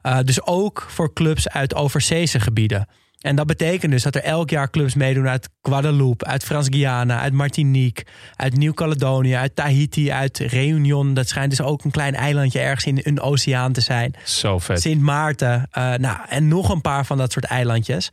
Uh, 0.03 0.19
dus 0.23 0.45
ook 0.45 0.85
voor 0.89 1.13
clubs 1.13 1.49
uit 1.49 1.75
overzeese 1.75 2.39
gebieden. 2.39 2.87
En 3.25 3.35
dat 3.35 3.45
betekent 3.45 3.91
dus 3.91 4.03
dat 4.03 4.15
er 4.15 4.23
elk 4.23 4.49
jaar 4.49 4.69
clubs 4.69 4.95
meedoen 4.95 5.27
uit 5.27 5.49
Guadeloupe, 5.61 6.25
uit 6.25 6.43
Frans-Guyana, 6.43 7.19
uit 7.19 7.33
Martinique, 7.33 8.05
uit 8.35 8.57
Nieuw-Caledonië, 8.57 9.35
uit 9.35 9.55
Tahiti, 9.55 10.11
uit 10.11 10.37
Réunion. 10.37 11.13
Dat 11.13 11.27
schijnt 11.27 11.49
dus 11.49 11.61
ook 11.61 11.83
een 11.83 11.91
klein 11.91 12.15
eilandje 12.15 12.59
ergens 12.59 12.85
in 12.85 12.99
een 13.03 13.21
oceaan 13.21 13.71
te 13.73 13.81
zijn. 13.81 14.15
Zo 14.23 14.59
vet. 14.59 14.81
Sint 14.81 15.01
Maarten. 15.01 15.69
Uh, 15.77 15.93
nou, 15.93 16.17
en 16.29 16.47
nog 16.47 16.69
een 16.69 16.81
paar 16.81 17.05
van 17.05 17.17
dat 17.17 17.31
soort 17.31 17.45
eilandjes. 17.45 18.09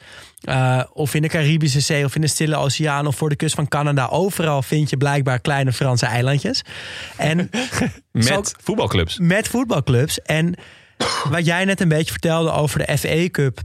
Uh, 0.48 0.82
of 0.92 1.14
in 1.14 1.22
de 1.22 1.28
Caribische 1.28 1.80
Zee 1.80 2.04
of 2.04 2.14
in 2.14 2.20
de 2.20 2.26
Stille 2.26 2.56
Oceaan 2.56 3.06
of 3.06 3.16
voor 3.16 3.28
de 3.28 3.36
kust 3.36 3.54
van 3.54 3.68
Canada. 3.68 4.06
Overal 4.06 4.62
vind 4.62 4.90
je 4.90 4.96
blijkbaar 4.96 5.40
kleine 5.40 5.72
Franse 5.72 6.06
eilandjes. 6.06 6.62
En 7.16 7.50
met 8.12 8.54
voetbalclubs. 8.62 9.18
Met 9.18 9.48
voetbalclubs. 9.48 10.22
En 10.22 10.54
wat 11.30 11.44
jij 11.46 11.64
net 11.64 11.80
een 11.80 11.88
beetje 11.88 12.12
vertelde 12.12 12.50
over 12.50 12.86
de 12.86 12.98
FA 12.98 13.30
Cup 13.30 13.60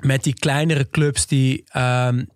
met 0.00 0.24
die 0.24 0.34
kleinere 0.34 0.90
clubs 0.90 1.26
die 1.26 1.64
um, 1.76 2.26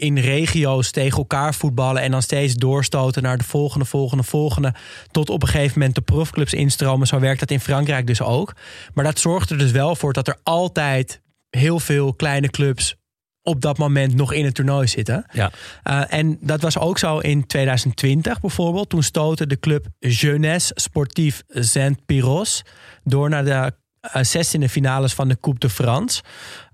in 0.00 0.18
regio's 0.18 0.90
tegen 0.90 1.18
elkaar 1.18 1.54
voetballen 1.54 2.02
en 2.02 2.10
dan 2.10 2.22
steeds 2.22 2.54
doorstoten 2.54 3.22
naar 3.22 3.38
de 3.38 3.44
volgende, 3.44 3.84
volgende, 3.84 4.24
volgende. 4.24 4.74
Tot 5.10 5.30
op 5.30 5.42
een 5.42 5.48
gegeven 5.48 5.78
moment 5.78 5.94
de 5.94 6.00
profclubs 6.00 6.52
instromen. 6.54 7.06
Zo 7.06 7.18
werkt 7.18 7.40
dat 7.40 7.50
in 7.50 7.60
Frankrijk 7.60 8.06
dus 8.06 8.22
ook. 8.22 8.54
Maar 8.94 9.04
dat 9.04 9.18
zorgt 9.18 9.50
er 9.50 9.58
dus 9.58 9.70
wel 9.70 9.96
voor 9.96 10.12
dat 10.12 10.28
er 10.28 10.38
altijd 10.42 11.22
heel 11.50 11.78
veel 11.78 12.14
kleine 12.14 12.48
clubs 12.48 12.96
op 13.42 13.60
dat 13.60 13.78
moment 13.78 14.14
nog 14.14 14.32
in 14.32 14.44
het 14.44 14.54
toernooi 14.54 14.86
zitten. 14.86 15.26
Ja. 15.32 15.50
Uh, 15.84 16.02
en 16.08 16.38
dat 16.40 16.60
was 16.60 16.78
ook 16.78 16.98
zo 16.98 17.18
in 17.18 17.46
2020 17.46 18.40
bijvoorbeeld. 18.40 18.88
Toen 18.88 19.02
stoten 19.02 19.48
de 19.48 19.58
club 19.58 19.86
Jeunesse 19.98 20.72
Sportief 20.74 21.42
Saint-Piros 21.48 22.64
door 23.04 23.28
naar 23.28 23.44
de 23.44 23.72
uh, 24.02 24.22
16e 24.22 24.70
finales 24.70 25.12
van 25.12 25.28
de 25.28 25.38
Coupe 25.40 25.58
de 25.58 25.70
France. 25.70 26.22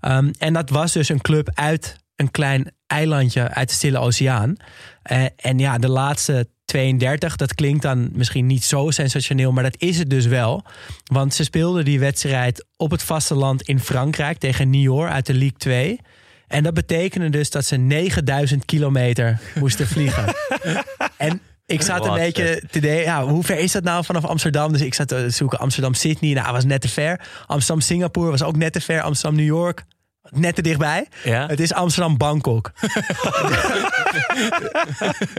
Um, 0.01 0.31
en 0.37 0.53
dat 0.53 0.69
was 0.69 0.91
dus 0.91 1.09
een 1.09 1.21
club 1.21 1.49
uit 1.53 1.95
een 2.15 2.31
klein 2.31 2.71
eilandje 2.87 3.49
uit 3.49 3.69
de 3.69 3.75
Stille 3.75 3.97
Oceaan. 3.97 4.55
Uh, 5.11 5.25
en 5.35 5.59
ja, 5.59 5.77
de 5.77 5.89
laatste 5.89 6.47
32, 6.65 7.35
dat 7.35 7.55
klinkt 7.55 7.81
dan 7.81 8.09
misschien 8.13 8.45
niet 8.45 8.63
zo 8.63 8.91
sensationeel, 8.91 9.51
maar 9.51 9.63
dat 9.63 9.75
is 9.77 9.97
het 9.97 10.09
dus 10.09 10.25
wel. 10.25 10.63
Want 11.05 11.33
ze 11.33 11.43
speelden 11.43 11.85
die 11.85 11.99
wedstrijd 11.99 12.65
op 12.77 12.91
het 12.91 13.03
vasteland 13.03 13.61
in 13.61 13.79
Frankrijk 13.79 14.37
tegen 14.37 14.69
Niort 14.69 15.11
uit 15.11 15.25
de 15.25 15.33
Ligue 15.33 15.57
2. 15.57 15.99
En 16.47 16.63
dat 16.63 16.73
betekende 16.73 17.29
dus 17.29 17.49
dat 17.49 17.65
ze 17.65 17.75
9000 17.75 18.65
kilometer 18.65 19.39
moesten 19.55 19.87
vliegen. 19.87 20.25
en 21.17 21.41
ik 21.67 21.81
zat 21.81 22.05
een 22.05 22.13
beetje 22.13 22.61
te 22.71 22.79
denken, 22.79 23.03
ja, 23.03 23.25
hoe 23.25 23.43
ver 23.43 23.57
is 23.57 23.71
dat 23.71 23.83
nou 23.83 24.05
vanaf 24.05 24.25
Amsterdam? 24.25 24.71
Dus 24.71 24.81
ik 24.81 24.93
zat 24.93 25.07
te 25.07 25.29
zoeken 25.29 25.59
Amsterdam-Sydney, 25.59 26.33
nou, 26.33 26.51
was 26.51 26.65
net 26.65 26.81
te 26.81 26.89
ver. 26.89 27.19
Amsterdam-Singapore 27.45 28.31
was 28.31 28.43
ook 28.43 28.55
net 28.55 28.73
te 28.73 28.81
ver. 28.81 29.01
Amsterdam-New 29.01 29.45
York, 29.45 29.83
net 30.29 30.55
te 30.55 30.61
dichtbij. 30.61 31.07
Ja? 31.23 31.47
Het 31.47 31.59
is 31.59 31.73
Amsterdam-Bangkok. 31.73 32.71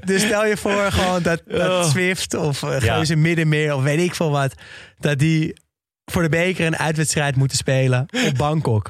dus 0.04 0.22
stel 0.22 0.46
je 0.46 0.56
voor 0.56 0.92
gewoon 0.92 1.22
dat, 1.22 1.42
dat 1.46 1.84
Oh. 1.84 1.90
Swift 1.90 2.34
of 2.34 2.62
uh, 2.62 2.80
Ja. 2.80 2.94
Geuze 2.94 3.16
Middenmeer 3.16 3.74
of 3.74 3.82
weet 3.82 4.00
ik 4.00 4.14
veel 4.14 4.30
wat... 4.30 4.54
dat 4.98 5.18
die 5.18 5.60
voor 6.04 6.22
de 6.22 6.28
beker 6.28 6.66
een 6.66 6.76
uitwedstrijd 6.76 7.36
moeten 7.36 7.56
spelen 7.56 8.06
op 8.26 8.34
Bangkok. 8.36 8.88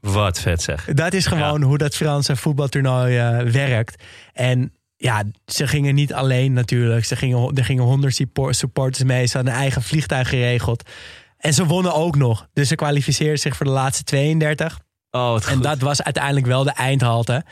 Wat 0.00 0.40
vet 0.40 0.62
zeg. 0.62 0.84
Dat 0.84 1.12
is 1.12 1.26
gewoon 1.26 1.62
hoe 1.62 1.78
dat 1.78 1.96
Franse 1.96 2.36
voetbaltoernooi 2.36 3.18
eh, 3.18 3.38
werkt. 3.38 4.02
En 4.32 4.72
ja, 4.96 5.24
ze 5.46 5.66
gingen 5.66 5.94
niet 5.94 6.12
alleen 6.12 6.52
natuurlijk. 6.52 7.04
Ze 7.04 7.16
gingen, 7.16 7.54
er 7.54 7.64
gingen 7.64 7.84
honderd 7.84 8.14
support- 8.14 8.56
supporters 8.56 9.04
mee. 9.04 9.26
Ze 9.26 9.36
hadden 9.36 9.54
een 9.54 9.60
eigen 9.60 9.82
vliegtuig 9.82 10.28
geregeld. 10.28 10.90
En 11.38 11.54
ze 11.54 11.66
wonnen 11.66 11.94
ook 11.94 12.16
nog. 12.16 12.48
Dus 12.52 12.68
ze 12.68 12.74
kwalificeerden 12.74 13.38
zich 13.38 13.56
voor 13.56 13.66
de 13.66 13.72
laatste 13.72 14.04
32. 14.04 14.80
Oh, 15.16 15.34
En 15.34 15.42
goed. 15.54 15.62
dat 15.62 15.78
was 15.78 16.02
uiteindelijk 16.02 16.46
wel 16.46 16.64
de 16.64 16.72
eindhalte. 16.72 17.44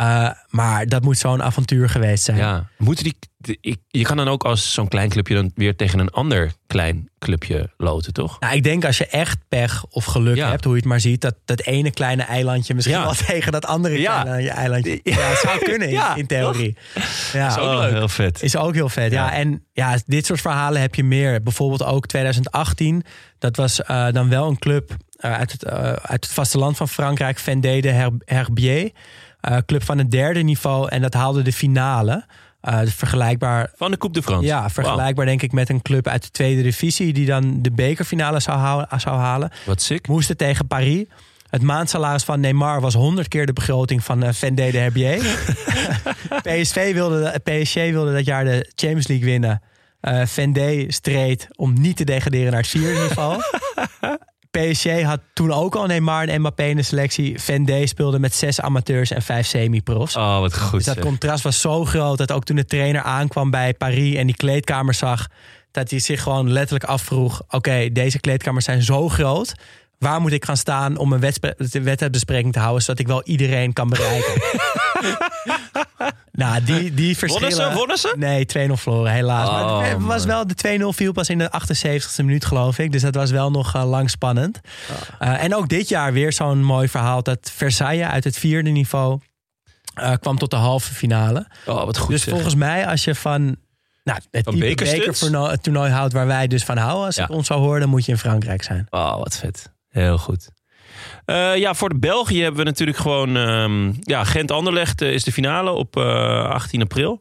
Uh, 0.00 0.30
maar 0.48 0.86
dat 0.86 1.02
moet 1.02 1.18
zo'n 1.18 1.42
avontuur 1.42 1.88
geweest 1.88 2.24
zijn. 2.24 2.36
Ja. 2.36 2.68
Moeten 2.78 3.04
die, 3.04 3.16
de- 3.36 3.58
ik, 3.60 3.78
je 3.88 4.02
kan 4.02 4.16
dan 4.16 4.28
ook 4.28 4.44
als 4.44 4.72
zo'n 4.72 4.88
klein 4.88 5.08
clubje 5.08 5.34
dan 5.34 5.50
weer 5.54 5.76
tegen 5.76 5.98
een 5.98 6.10
ander 6.10 6.52
klein 6.66 7.08
clubje 7.18 7.70
loten, 7.76 8.12
toch? 8.12 8.40
Nou, 8.40 8.54
ik 8.54 8.62
denk 8.62 8.84
als 8.84 8.98
je 8.98 9.06
echt 9.06 9.38
pech 9.48 9.84
of 9.88 10.04
geluk 10.04 10.36
Ja. 10.36 10.48
hebt, 10.50 10.64
hoe 10.64 10.72
je 10.72 10.78
het 10.78 10.88
maar 10.88 11.00
ziet, 11.00 11.20
dat 11.20 11.34
dat 11.44 11.60
ene 11.60 11.90
kleine 11.90 12.22
eilandje 12.22 12.74
misschien 12.74 12.96
Ja. 12.96 13.02
wel 13.04 13.14
tegen 13.26 13.52
dat 13.52 13.66
andere 13.66 14.00
Ja. 14.00 14.22
kleine 14.22 14.50
eilandje. 14.50 15.00
Ja, 15.02 15.34
zou 15.36 15.58
kunnen 15.64 15.88
in, 15.88 15.94
Ja, 15.94 16.14
in 16.16 16.26
theorie. 16.26 16.76
Ja. 17.32 17.48
Dat 17.48 17.56
is 17.56 17.62
ook 17.62 17.78
leuk. 17.80 17.92
Heel 17.92 18.08
vet. 18.08 18.42
Is 18.42 18.56
ook 18.56 18.74
heel 18.74 18.88
vet. 18.88 19.12
Ja. 19.12 19.24
Ja. 19.26 19.32
en 19.32 19.64
ja, 19.72 19.98
dit 20.06 20.26
soort 20.26 20.40
verhalen 20.40 20.80
heb 20.80 20.94
je 20.94 21.04
meer. 21.04 21.42
Bijvoorbeeld 21.42 21.84
ook 21.84 22.06
2018. 22.06 23.04
Dat 23.38 23.56
was 23.56 23.82
eh, 23.82 24.06
dan 24.12 24.28
wel 24.28 24.48
een 24.48 24.58
club 24.58 24.90
eh, 24.90 24.96
uit, 25.20 25.52
het, 25.52 25.62
eh, 25.64 25.78
uit 25.92 26.24
het 26.24 26.26
vasteland 26.32 26.76
van 26.76 26.88
Frankrijk, 26.88 27.38
Vendée 27.38 27.80
de 27.82 27.90
Her- 27.90 28.12
Herbier. 28.24 28.90
Eh, 29.40 29.56
club 29.66 29.84
van 29.84 29.98
het 29.98 30.10
derde 30.10 30.40
niveau. 30.40 30.88
En 30.88 31.02
dat 31.02 31.14
haalde 31.14 31.42
de 31.42 31.52
finale. 31.52 32.24
Eh, 32.60 32.78
vergelijkbaar 32.86 33.70
Van 33.76 33.90
de 33.90 33.96
Coupe 33.96 34.18
de 34.18 34.24
France. 34.24 34.46
ja, 34.46 34.70
vergelijkbaar 34.70 35.26
denk 35.26 35.42
ik 35.42 35.52
met 35.52 35.68
een 35.68 35.82
club 35.82 36.06
uit 36.08 36.22
de 36.22 36.30
tweede 36.30 36.62
divisie... 36.62 37.12
die 37.12 37.26
dan 37.26 37.62
de 37.62 37.70
bekerfinale 37.70 38.40
zou, 38.40 38.58
hou- 38.58 38.84
zou 38.96 39.16
halen. 39.16 39.50
Wat 39.66 39.82
sick. 39.82 40.08
Moesten 40.08 40.36
tegen 40.36 40.66
Paris. 40.66 41.04
Het 41.50 41.62
maandsalaris 41.62 42.22
van 42.24 42.40
Neymar 42.40 42.80
was 42.80 42.94
100 42.94 43.28
keer 43.28 43.46
de 43.46 43.52
begroting 43.52 44.04
van 44.04 44.22
eh, 44.22 44.32
Vendée 44.32 44.72
de 44.72 44.78
Herbier. 44.78 45.22
PSV 46.42 46.92
wilde, 46.92 47.40
PSG 47.44 47.74
wilde 47.74 48.12
dat 48.12 48.24
jaar 48.24 48.44
de 48.44 48.70
Champions 48.74 49.06
League 49.06 49.26
winnen. 49.26 49.62
Eh 50.00 50.22
Vendée 50.26 50.92
streed 50.92 51.46
om 51.56 51.80
niet 51.80 51.96
te 51.96 52.04
degraderen 52.04 52.50
naar 52.52 52.60
het 52.60 52.70
vierde 52.70 53.00
niveau. 53.08 53.40
PSG 54.50 55.02
had 55.02 55.20
toen 55.32 55.52
ook 55.52 55.76
al 55.76 55.86
Neymar 55.86 56.28
en 56.28 56.40
Mbappé 56.40 56.64
in 56.64 56.76
de 56.76 56.82
selectie. 56.82 57.40
Vendée 57.40 57.86
speelde 57.86 58.18
met 58.18 58.34
zes 58.34 58.60
amateurs 58.60 59.10
en 59.10 59.22
vijf 59.22 59.46
semi-profs. 59.46 60.16
Oh, 60.16 60.38
wat 60.38 60.58
goed. 60.58 60.72
Dus 60.72 60.84
dat 60.84 60.94
zeg. 60.94 61.04
contrast 61.04 61.42
was 61.42 61.60
zo 61.60 61.84
groot 61.84 62.18
dat 62.18 62.32
ook 62.32 62.44
toen 62.44 62.56
de 62.56 62.64
trainer 62.64 63.02
aankwam 63.02 63.50
bij 63.50 63.74
Paris 63.74 64.14
en 64.14 64.26
die 64.26 64.36
kleedkamer 64.36 64.94
zag, 64.94 65.26
dat 65.70 65.90
hij 65.90 65.98
zich 65.98 66.22
gewoon 66.22 66.52
letterlijk 66.52 66.84
afvroeg: 66.84 67.42
oké, 67.48 67.88
deze 67.92 68.20
kleedkamers 68.20 68.64
zijn 68.64 68.82
zo 68.82 69.08
groot. 69.08 69.54
Waar 69.98 70.20
moet 70.20 70.32
ik 70.32 70.44
gaan 70.44 70.56
staan 70.56 70.96
om 70.96 71.12
een 71.12 71.20
wedstrijdbespreking 71.82 72.52
te 72.52 72.58
houden, 72.58 72.82
zodat 72.82 73.00
ik 73.00 73.06
wel 73.06 73.22
iedereen 73.22 73.72
kan 73.72 73.88
bereiken? 73.88 74.32
nou, 76.40 76.62
die, 76.64 76.94
die 76.94 77.16
verschillen... 77.16 77.56
Wonnen 77.56 77.70
ze? 77.72 77.78
Wonnen 77.78 77.98
ze? 77.98 78.14
Nee, 78.16 78.68
2-0 78.68 78.72
verloren, 78.72 79.12
helaas. 79.12 79.50
maar 79.50 79.64
Oh, 79.64 79.82
het 79.88 80.02
was 80.02 80.24
wel, 80.24 80.46
de 80.46 80.78
2-0 80.92 80.96
viel 80.96 81.12
pas 81.12 81.28
in 81.28 81.38
de 81.38 81.50
78e 81.64 82.16
minuut, 82.16 82.44
geloof 82.44 82.78
ik. 82.78 82.92
Dus 82.92 83.02
dat 83.02 83.14
was 83.14 83.30
wel 83.30 83.50
nog 83.50 83.74
eh, 83.74 83.88
lang 83.88 84.10
spannend. 84.10 84.60
Eh, 85.18 85.42
en 85.42 85.54
ook 85.54 85.68
dit 85.68 85.88
jaar 85.88 86.12
weer 86.12 86.32
zo'n 86.32 86.62
mooi 86.64 86.88
verhaal 86.88 87.22
dat 87.22 87.50
Versailles 87.54 88.06
uit 88.06 88.24
het 88.24 88.38
vierde 88.38 88.70
niveau 88.70 89.18
eh, 89.94 90.12
kwam 90.20 90.38
tot 90.38 90.50
de 90.50 90.56
halve 90.56 90.94
finale. 90.94 91.46
Oh, 91.66 91.84
wat 91.84 91.98
goed. 91.98 92.10
dus 92.10 92.22
zeg. 92.22 92.34
volgens 92.34 92.54
mij, 92.54 92.86
als 92.86 93.04
je 93.04 93.14
van 93.14 93.56
nou, 94.04 94.18
het 94.30 94.44
Van 94.44 94.54
type 94.54 94.66
bekertoernooi 94.74 95.56
toernooi 95.58 95.90
houdt 95.90 96.12
waar 96.12 96.26
wij 96.26 96.46
dus 96.46 96.64
van 96.64 96.76
houden, 96.76 97.04
als 97.06 97.16
Ja. 97.16 97.24
ik 97.24 97.30
ons 97.30 97.46
zou 97.46 97.60
horen, 97.60 97.80
dan 97.80 97.88
moet 97.88 98.04
je 98.04 98.12
in 98.12 98.18
Frankrijk 98.18 98.62
zijn. 98.62 98.86
Oh, 98.90 99.16
wat 99.16 99.36
vet. 99.36 99.72
Heel 99.88 100.18
goed. 100.18 100.48
Eh, 101.30 101.56
ja, 101.56 101.74
voor 101.74 101.88
de 101.88 101.98
België 101.98 102.42
hebben 102.42 102.60
we 102.60 102.66
natuurlijk 102.66 102.98
gewoon... 102.98 103.36
ehm, 103.36 103.92
ja, 104.00 104.24
Gent-Anderlecht 104.24 105.02
eh, 105.02 105.12
is 105.12 105.24
de 105.24 105.32
finale 105.32 105.70
op 105.70 105.96
eh, 105.96 106.44
18 106.50 106.82
april. 106.82 107.20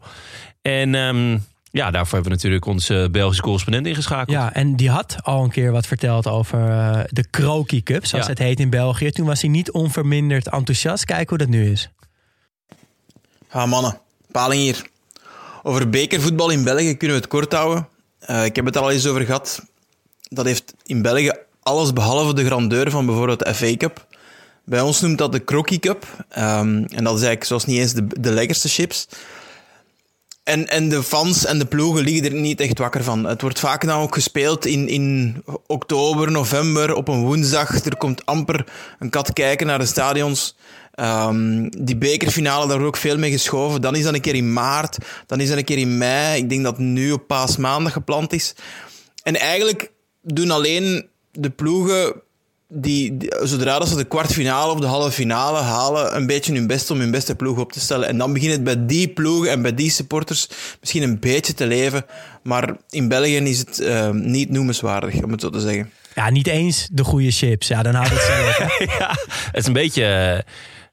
En 0.61 0.95
ehm, 0.95 1.31
ja, 1.71 1.91
daarvoor 1.91 2.13
hebben 2.13 2.23
we 2.31 2.35
natuurlijk 2.37 2.65
onze 2.65 3.07
Belgische 3.11 3.41
correspondent 3.41 3.85
ingeschakeld. 3.87 4.31
Ja, 4.37 4.53
en 4.53 4.75
die 4.75 4.89
had 4.89 5.17
al 5.21 5.43
een 5.43 5.49
keer 5.49 5.71
wat 5.71 5.87
verteld 5.87 6.27
over 6.27 6.69
eh, 6.69 6.99
de 7.07 7.27
Kroki 7.29 7.83
Cup, 7.83 8.05
zoals 8.05 8.25
Ja. 8.25 8.31
het 8.31 8.39
heet 8.39 8.59
in 8.59 8.69
België. 8.69 9.11
Toen 9.11 9.25
was 9.25 9.41
hij 9.41 9.49
niet 9.49 9.71
onverminderd 9.71 10.47
enthousiast. 10.49 11.05
Kijk 11.05 11.29
hoe 11.29 11.37
dat 11.37 11.47
nu 11.47 11.71
is. 11.71 11.89
Ja, 13.53 13.65
mannen. 13.65 13.99
Paling 14.31 14.61
hier. 14.61 14.85
Over 15.63 15.89
bekervoetbal 15.89 16.49
in 16.49 16.63
België 16.63 16.95
kunnen 16.97 17.17
we 17.17 17.21
het 17.23 17.31
kort 17.31 17.53
houden. 17.53 17.87
Eh, 18.19 18.45
ik 18.45 18.55
heb 18.55 18.65
het 18.65 18.75
er 18.75 18.81
al 18.81 18.91
eens 18.91 19.07
over 19.07 19.25
gehad. 19.25 19.63
Dat 20.29 20.45
heeft 20.45 20.73
in 20.83 21.01
België 21.01 21.31
alles 21.61 21.93
behalve 21.93 22.33
de 22.33 22.45
grandeur 22.45 22.91
van 22.91 23.05
bijvoorbeeld 23.05 23.39
de 23.39 23.53
FA 23.53 23.77
Cup. 23.77 24.07
Bij 24.65 24.81
ons 24.81 25.01
noemt 25.01 25.17
dat 25.17 25.31
de 25.31 25.43
Crocky 25.43 25.79
Cup. 25.79 26.05
Ehm, 26.29 26.67
en 26.75 27.03
dat 27.03 27.15
is 27.15 27.21
eigenlijk 27.23 27.43
zoals 27.43 27.65
niet 27.65 27.79
eens 27.79 27.93
de, 27.93 28.07
de 28.19 28.31
lekkerste 28.31 28.69
chips. 28.69 29.07
En, 30.43 30.67
en 30.67 30.89
de 30.89 31.03
fans 31.03 31.45
en 31.45 31.59
de 31.59 31.65
ploegen 31.65 32.03
liggen 32.03 32.25
er 32.25 32.39
niet 32.39 32.59
echt 32.59 32.77
wakker 32.77 33.03
van. 33.03 33.25
Het 33.25 33.41
wordt 33.41 33.59
vaak 33.59 33.85
dan 33.85 34.01
ook 34.01 34.13
gespeeld 34.13 34.65
in, 34.65 34.87
in 34.87 35.43
oktober, 35.67 36.31
november, 36.31 36.93
op 36.93 37.07
een 37.07 37.21
woensdag. 37.21 37.85
Er 37.85 37.97
komt 37.97 38.25
amper 38.25 38.65
een 38.99 39.09
kat 39.09 39.33
kijken 39.33 39.67
naar 39.67 39.79
de 39.79 39.85
stadions. 39.85 40.55
Ehm, 40.91 41.69
die 41.77 41.97
bekerfinale, 41.97 42.67
daar 42.67 42.79
wordt 42.79 42.95
ook 42.95 43.01
veel 43.01 43.17
mee 43.17 43.31
geschoven. 43.31 43.81
Dan 43.81 43.95
is 43.95 44.03
dat 44.03 44.13
een 44.13 44.21
keer 44.21 44.35
in 44.35 44.53
maart, 44.53 44.97
dan 45.25 45.39
is 45.39 45.49
dat 45.49 45.57
een 45.57 45.63
keer 45.63 45.77
in 45.77 45.97
mei. 45.97 46.41
Ik 46.41 46.49
denk 46.49 46.63
dat 46.63 46.77
nu 46.77 47.11
op 47.11 47.27
paasmaandag 47.27 47.93
gepland 47.93 48.33
is. 48.33 48.55
En 49.23 49.35
eigenlijk 49.35 49.91
doen 50.21 50.51
alleen 50.51 51.08
de 51.31 51.49
ploegen 51.49 52.13
die, 52.67 53.17
die- 53.17 53.33
zodra 53.43 53.79
dat 53.79 53.87
ze 53.87 53.95
de 53.95 54.03
kwartfinale 54.03 54.71
of 54.73 54.79
de 54.79 54.85
halve 54.85 55.11
finale 55.11 55.57
halen, 55.59 56.15
een 56.15 56.25
beetje 56.27 56.53
hun 56.53 56.67
best 56.67 56.91
om 56.91 56.99
hun 56.99 57.11
beste 57.11 57.35
ploeg 57.35 57.57
op 57.57 57.71
te 57.71 57.79
stellen. 57.79 58.07
En 58.07 58.17
dan 58.17 58.33
begint 58.33 58.51
het 58.51 58.63
bij 58.63 58.85
die 58.85 59.07
ploegen 59.07 59.51
en 59.51 59.61
bij 59.61 59.73
die 59.73 59.91
supporters 59.91 60.49
misschien 60.79 61.03
een 61.03 61.19
beetje 61.19 61.53
te 61.53 61.65
leven. 61.67 62.05
Maar 62.43 62.75
in 62.89 63.07
België 63.07 63.37
is 63.37 63.59
het 63.59 63.79
eh, 63.79 64.09
niet 64.09 64.49
noemenswaardig, 64.49 65.23
om 65.23 65.31
het 65.31 65.41
zo 65.41 65.49
te 65.49 65.59
zeggen. 65.59 65.91
Ja, 66.15 66.29
niet 66.29 66.47
eens 66.47 66.87
de 66.91 67.03
goede 67.03 67.31
chips. 67.31 67.67
Ja, 67.67 67.83
dan 67.83 67.93
houdt 67.95 68.09
het 68.11 68.21
zo 68.21 68.33
ja, 68.99 69.09
het 69.51 69.55
is 69.61 69.65
een 69.65 69.73
beetje... 69.73 70.43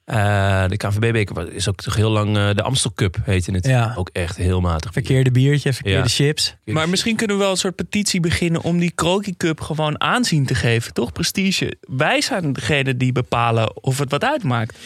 eh, 0.07 0.69
de 0.69 0.77
KNVB-beker 0.77 1.53
is 1.53 1.69
ook 1.69 1.77
toch 1.77 1.95
heel 1.97 2.11
lang 2.11 2.37
eh, 2.37 2.51
de 2.55 2.63
Amstel 2.63 2.93
Cup, 2.95 3.17
heette 3.25 3.53
het. 3.53 3.67
Ja. 3.67 3.95
Ook 3.97 4.11
echt 4.13 4.37
heel 4.37 4.61
matig. 4.61 4.93
Verkeerde 4.93 5.31
biertje, 5.31 5.73
verkeerde 5.73 5.99
Ja. 5.99 6.09
chips. 6.09 6.57
Maar 6.65 6.89
misschien 6.89 7.17
kunnen 7.17 7.37
we 7.37 7.43
wel 7.43 7.51
een 7.51 7.57
soort 7.59 7.75
petitie 7.77 8.21
beginnen 8.21 8.63
om 8.63 8.79
die 8.79 8.93
Croquis 8.95 9.35
Cup 9.37 9.61
gewoon 9.61 10.01
aanzien 10.01 10.47
te 10.47 10.55
geven. 10.55 10.93
Toch? 10.93 11.13
Prestige. 11.13 11.77
Wij 11.81 12.21
zijn 12.21 12.53
degene 12.53 12.97
die 12.97 13.13
bepalen 13.13 13.83
of 13.83 13.99
het 13.99 14.11
wat 14.11 14.25
uitmaakt. 14.25 14.79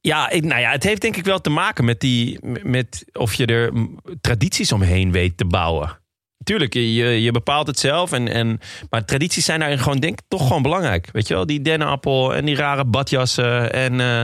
Ja, 0.00 0.30
ik, 0.30 0.44
nou 0.44 0.60
ja, 0.60 0.70
het 0.70 0.82
heeft 0.82 1.00
denk 1.00 1.16
ik 1.16 1.24
wel 1.24 1.40
te 1.40 1.50
maken 1.50 1.84
met, 1.84 2.00
die, 2.00 2.38
met 2.62 3.04
of 3.12 3.34
je 3.34 3.46
er 3.46 3.72
tradities 4.20 4.72
omheen 4.72 5.12
weet 5.12 5.36
te 5.36 5.44
bouwen. 5.44 5.98
Tuurlijk, 6.46 6.74
je, 6.74 6.94
je 6.94 7.22
je 7.22 7.30
bepaalt 7.30 7.66
het 7.66 7.78
zelf. 7.78 8.12
En, 8.12 8.28
en, 8.28 8.60
maar 8.90 9.04
tradities 9.04 9.44
zijn 9.44 9.60
daarin 9.60 9.78
gewoon, 9.78 9.98
denk 9.98 10.18
ik, 10.18 10.24
toch 10.28 10.46
gewoon 10.46 10.62
belangrijk. 10.62 11.08
Weet 11.12 11.28
je 11.28 11.34
wel, 11.34 11.46
die 11.46 11.62
dennenappel 11.62 12.34
en 12.34 12.44
die 12.44 12.56
rare 12.56 12.84
badjassen. 12.84 13.72
En 13.72 14.00
eh, 14.00 14.22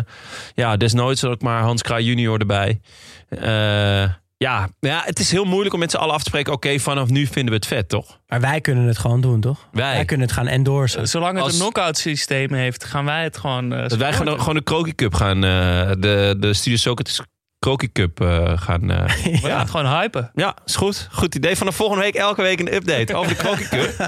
ja, 0.55 0.77
desnoods 0.77 1.25
ook 1.25 1.43
maar 1.43 1.63
Hans 1.63 1.83
Kraai 1.83 2.05
junior 2.05 2.39
erbij. 2.39 2.81
Eh, 3.29 4.11
ja, 4.37 4.69
ja, 4.81 5.03
het 5.05 5.19
is 5.19 5.31
heel 5.31 5.45
moeilijk 5.45 5.75
om 5.75 5.81
met 5.81 5.91
z'n 5.91 5.97
allen 5.97 6.15
af 6.15 6.23
te 6.23 6.29
spreken... 6.29 6.53
oké, 6.53 6.79
vanaf 6.79 7.09
nu 7.09 7.27
vinden 7.27 7.51
we 7.51 7.55
het 7.55 7.67
vet, 7.67 7.89
toch? 7.89 8.19
Maar 8.27 8.41
wij 8.41 8.61
kunnen 8.61 8.87
het 8.87 8.99
gewoon 8.99 9.21
doen, 9.21 9.41
toch? 9.41 9.69
Wij. 9.73 10.05
kunnen 10.05 10.27
het 10.27 10.35
gaan 10.37 10.47
endorsen. 10.47 11.09
Zolang 11.09 11.35
het 11.35 11.43
Als- 11.43 11.53
een 11.53 11.59
knock-out 11.59 11.99
systeem 11.99 12.53
heeft, 12.53 12.85
gaan 12.85 13.05
wij 13.05 13.23
het 13.23 13.37
gewoon. 13.37 13.69
Dat 13.69 13.93
wij 13.93 14.09
gaan 14.09 14.13
supporten. 14.13 14.39
gewoon 14.39 14.55
de 14.55 14.63
Croquis 14.63 14.95
Cup 14.95 15.15
gaan... 15.15 15.45
eh, 15.45 15.91
de, 15.99 16.37
de 16.39 16.55
Studio 16.55 16.79
Socrates 16.79 17.21
Croquis 17.63 17.89
Cup 17.93 18.21
eh, 18.21 18.53
gaan... 18.55 18.91
eh, 18.91 19.05
We 19.43 19.49
gaan 19.49 19.59
het 19.61 19.71
gewoon 19.71 19.87
hypen. 20.01 20.31
Ja, 20.35 20.55
is 20.67 20.77
goed. 20.77 21.09
Goed 21.13 21.35
idee. 21.35 21.57
Vanaf 21.57 21.77
volgende 21.77 22.03
week 22.03 22.15
elke 22.15 22.43
week 22.43 22.61
een 22.61 22.75
update 22.75 23.15
over 23.15 23.29
de 23.29 23.37
Croquis 23.37 23.69
Cup. 23.69 23.91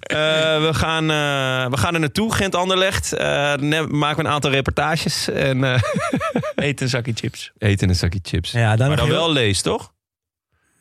Eh, 0.00 0.16
we, 0.66 0.70
gaan, 0.72 1.02
eh, 1.10 1.70
we 1.70 1.76
gaan 1.76 1.94
er 1.94 2.00
naartoe, 2.00 2.34
Gent-Anderlecht. 2.34 3.18
Maken 3.18 3.88
we 3.88 4.14
een 4.18 4.28
aantal 4.28 4.50
reportages. 4.50 5.28
En 5.28 5.64
eh, 5.64 5.80
Eet 6.66 6.80
een 6.80 6.88
zakje 6.88 7.12
chips. 7.14 7.52
eten 7.58 7.88
een 7.88 7.94
zakje 7.94 8.18
chips. 8.22 8.50
Ja, 8.52 8.76
dan 8.76 8.88
maar 8.88 8.96
dan 8.96 9.06
heel- 9.06 9.14
wel 9.14 9.32
lees, 9.32 9.62
toch? 9.62 9.92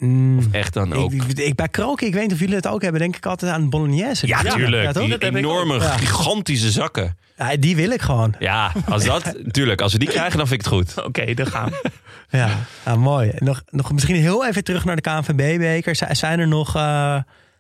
Mm, 0.06 0.48
Echt 0.52 0.74
dan 0.74 0.94
ook. 0.94 1.12
ik, 1.14 1.24
ik, 1.40 1.56
bij 1.56 1.68
kroken, 1.70 2.08
ik 2.08 2.14
weet 2.14 2.22
niet 2.24 2.34
of 2.34 2.40
jullie 2.40 2.56
het 2.56 2.68
ook 2.68 2.82
hebben, 2.82 3.02
denk 3.02 3.16
ik 3.16 3.26
altijd 3.26 3.52
aan 3.52 3.70
bolognese. 3.70 4.28
Ja, 4.28 4.42
tuurlijk. 4.42 4.84
Ja, 4.84 4.92
die 4.92 5.10
Dat 5.10 5.22
heb 5.22 5.32
ik 5.32 5.38
enorme, 5.38 5.80
gigantische 5.80 6.72
zakken. 6.72 7.18
Ja, 7.38 7.56
die 7.58 7.76
wil 7.76 7.90
ik 7.90 8.02
gewoon. 8.02 8.36
Ja, 8.40 8.72
als 8.90 9.04
dat... 9.06 9.36
tuurlijk, 9.52 9.82
als 9.82 9.94
we 9.94 10.00
die 10.00 10.08
krijgen, 10.10 10.38
dan 10.38 10.48
vind 10.48 10.66
ik 10.66 10.72
het 10.72 10.76
goed. 10.76 11.06
Oké, 11.06 11.34
dan 11.34 11.48
gaan 11.48 11.70
we. 11.70 11.92
Ja, 12.30 12.96
mooi. 12.96 13.32
Nog, 13.36 13.64
nog 13.70 13.92
misschien 13.92 14.16
heel 14.16 14.46
even 14.46 14.64
terug 14.64 14.86
naar 14.86 14.96
de 14.96 15.02
KNVB-beker. 15.02 15.96
Zijn 16.16 16.40
er 16.40 16.48
nog 16.48 16.76
eh, 16.76 17.18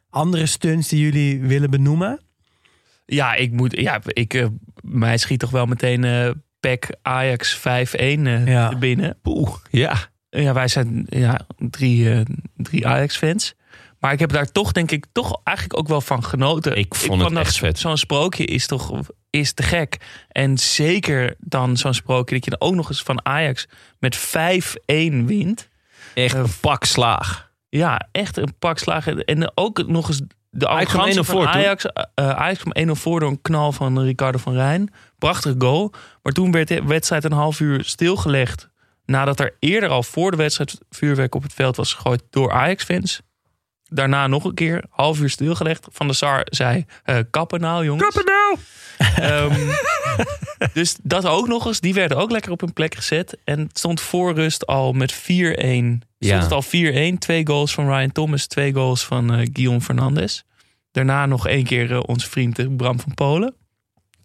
andere 0.09 0.45
stunts 0.45 0.87
die 0.87 0.99
jullie 0.99 1.41
willen 1.41 1.69
benoemen? 1.69 2.19
Ja, 3.05 3.33
ik 3.33 3.51
moet. 3.51 3.79
Ja, 3.79 3.99
ik, 4.05 4.33
eh, 4.33 4.45
mij 4.81 5.17
schiet 5.17 5.39
toch 5.39 5.49
wel 5.49 5.65
meteen 5.65 6.03
eh 6.03 6.29
PEC 6.59 6.89
Ajax 7.01 7.57
5-1 7.57 7.61
eh, 8.27 8.47
Ja. 8.47 8.71
er 8.71 8.77
binnen. 8.77 9.17
Oeh, 9.23 9.49
ja. 9.69 9.95
Ja, 10.36 10.53
wij 10.53 10.67
zijn 10.67 11.05
ja, 11.09 11.39
drie, 11.57 12.11
eh, 12.13 12.21
drie 12.57 12.88
Ajax-fans. 12.88 13.53
Maar 13.99 14.13
ik 14.13 14.19
heb 14.19 14.31
daar 14.31 14.51
toch, 14.51 14.71
denk 14.71 14.91
ik, 14.91 15.05
toch 15.11 15.41
eigenlijk 15.43 15.79
ook 15.79 15.88
wel 15.88 16.01
van 16.01 16.23
genoten. 16.23 16.77
Ik 16.77 16.95
vond 16.95 17.21
het 17.21 17.33
echt 17.38 17.57
vet. 17.57 17.79
Zo'n 17.79 17.97
sprookje 17.97 18.45
is 18.45 18.67
toch 18.67 18.99
is 19.29 19.53
te 19.53 19.63
gek. 19.63 19.97
En 20.27 20.57
zeker 20.57 21.36
dan 21.39 21.77
zo'n 21.77 21.93
sprookje 21.93 22.36
dat 22.36 22.45
je 22.45 22.51
dan 22.51 22.61
ook 22.69 22.75
nog 22.75 22.89
eens 22.89 23.01
van 23.01 23.25
Ajax 23.25 23.67
met 23.99 24.17
5-1 24.17 25.25
wint. 25.25 25.69
Echt 26.13 26.36
een 26.36 26.59
pak 26.61 26.83
slaag. 26.83 27.51
Ja, 27.69 28.07
echt 28.11 28.38
een 28.38 28.55
pak 28.59 28.77
slagen. 28.77 29.23
En 29.23 29.51
ook 29.55 29.88
nog 29.88 30.07
eens 30.07 30.21
de 30.49 30.67
arrogantie 30.67 31.23
1-0 31.23 31.25
van. 31.25 31.47
Ajax. 31.47 31.86
eh, 31.86 32.29
Ajax 32.29 32.59
kwam 32.59 32.88
1-0 32.88 32.91
voor 32.95 33.19
door 33.19 33.29
een 33.29 33.41
knal 33.41 33.71
van 33.71 34.01
Ricardo 34.01 34.38
van 34.38 34.53
Rijn. 34.53 34.93
Prachtige 35.17 35.55
goal. 35.57 35.93
Maar 36.23 36.33
toen 36.33 36.51
werd 36.51 36.67
de 36.67 36.83
wedstrijd 36.83 37.23
een 37.23 37.31
half 37.31 37.59
uur 37.59 37.83
stilgelegd. 37.83 38.69
Nadat 39.06 39.39
er 39.39 39.56
eerder 39.60 39.89
al 39.89 40.03
voor 40.03 40.32
de 40.32 40.38
wedstrijd 40.38 40.78
vuurwerk 40.89 41.36
op 41.36 41.43
het 41.43 41.53
veld 41.53 41.76
was 41.76 41.93
gegooid 41.93 42.24
door 42.30 42.51
Ajax-fans. 42.51 43.22
Daarna 43.84 44.28
nog 44.28 44.43
een 44.43 44.53
keer, 44.53 44.84
half 44.89 45.20
uur 45.20 45.30
stilgelegd. 45.30 45.88
Van 45.91 46.08
der 46.08 46.16
Sar 46.16 46.41
zei, 46.49 46.86
eh, 47.03 47.20
kappen 47.30 47.60
nou 47.60 47.86
jongens. 47.86 48.03
Kappen 48.14 48.34
nou! 48.34 48.58
dus 50.74 50.95
dat 51.03 51.26
ook 51.26 51.47
nog 51.47 51.66
eens. 51.66 51.80
Die 51.80 51.93
werden 51.93 52.18
ook 52.18 52.32
lekker 52.32 52.51
op 52.51 52.60
hun 52.62 52.74
plek 52.74 52.95
gezet. 52.95 53.38
En 53.43 53.60
het 53.60 53.78
stond 53.78 54.01
voor 54.01 54.34
rust 54.34 54.66
al 54.66 54.93
met 54.93 55.14
4-1. 55.14 55.18
Stond 55.18 56.06
Ja. 56.18 56.39
het 56.41 56.51
al 56.51 56.62
4-1. 56.62 57.18
Twee 57.18 57.47
goals 57.47 57.74
van 57.74 57.88
Ryan 57.88 58.12
Thomas, 58.12 58.47
twee 58.47 58.74
goals 58.74 59.06
van 59.06 59.34
eh 59.34 59.47
Guillaume 59.53 59.82
Fernandes. 59.82 60.43
Daarna 60.91 61.26
nog 61.26 61.47
één 61.47 61.64
keer 61.64 61.91
eh, 61.91 61.99
onze 62.06 62.30
vriend 62.30 62.78
Bram 62.78 62.99
van 62.99 63.14
Polen. 63.14 63.56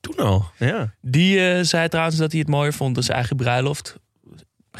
Toen 0.00 0.16
al, 0.16 0.50
ja. 0.58 0.94
Die 1.00 1.50
eh, 1.50 1.64
zei 1.64 1.88
trouwens 1.88 2.16
dat 2.16 2.30
hij 2.30 2.40
het 2.40 2.48
mooier 2.48 2.72
vond 2.72 2.94
dan 2.94 3.02
zijn 3.04 3.16
eigen 3.16 3.36
bruiloft. 3.36 3.96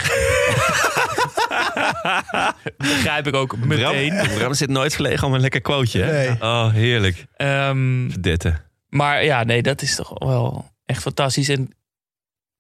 Begrijp 2.77 3.27
ik 3.27 3.35
ook 3.35 3.57
meteen. 3.57 4.09
Bram, 4.15 4.29
Bram 4.35 4.55
zit 4.55 4.69
nooit 4.71 4.95
verlegen 4.95 5.27
om 5.27 5.35
een 5.35 5.41
lekker 5.41 5.61
quoteje. 5.61 6.05
Hè? 6.05 6.13
Nee. 6.29 6.37
Oh, 6.41 6.73
heerlijk. 6.73 7.27
Ehm, 7.37 8.11
Verdetten. 8.11 8.63
maar 8.89 9.25
ja, 9.25 9.43
nee, 9.45 9.63
dat 9.63 9.83
is 9.83 9.95
toch 9.95 10.19
wel 10.19 10.71
echt 10.87 11.03
fantastisch. 11.03 11.49
En 11.49 11.71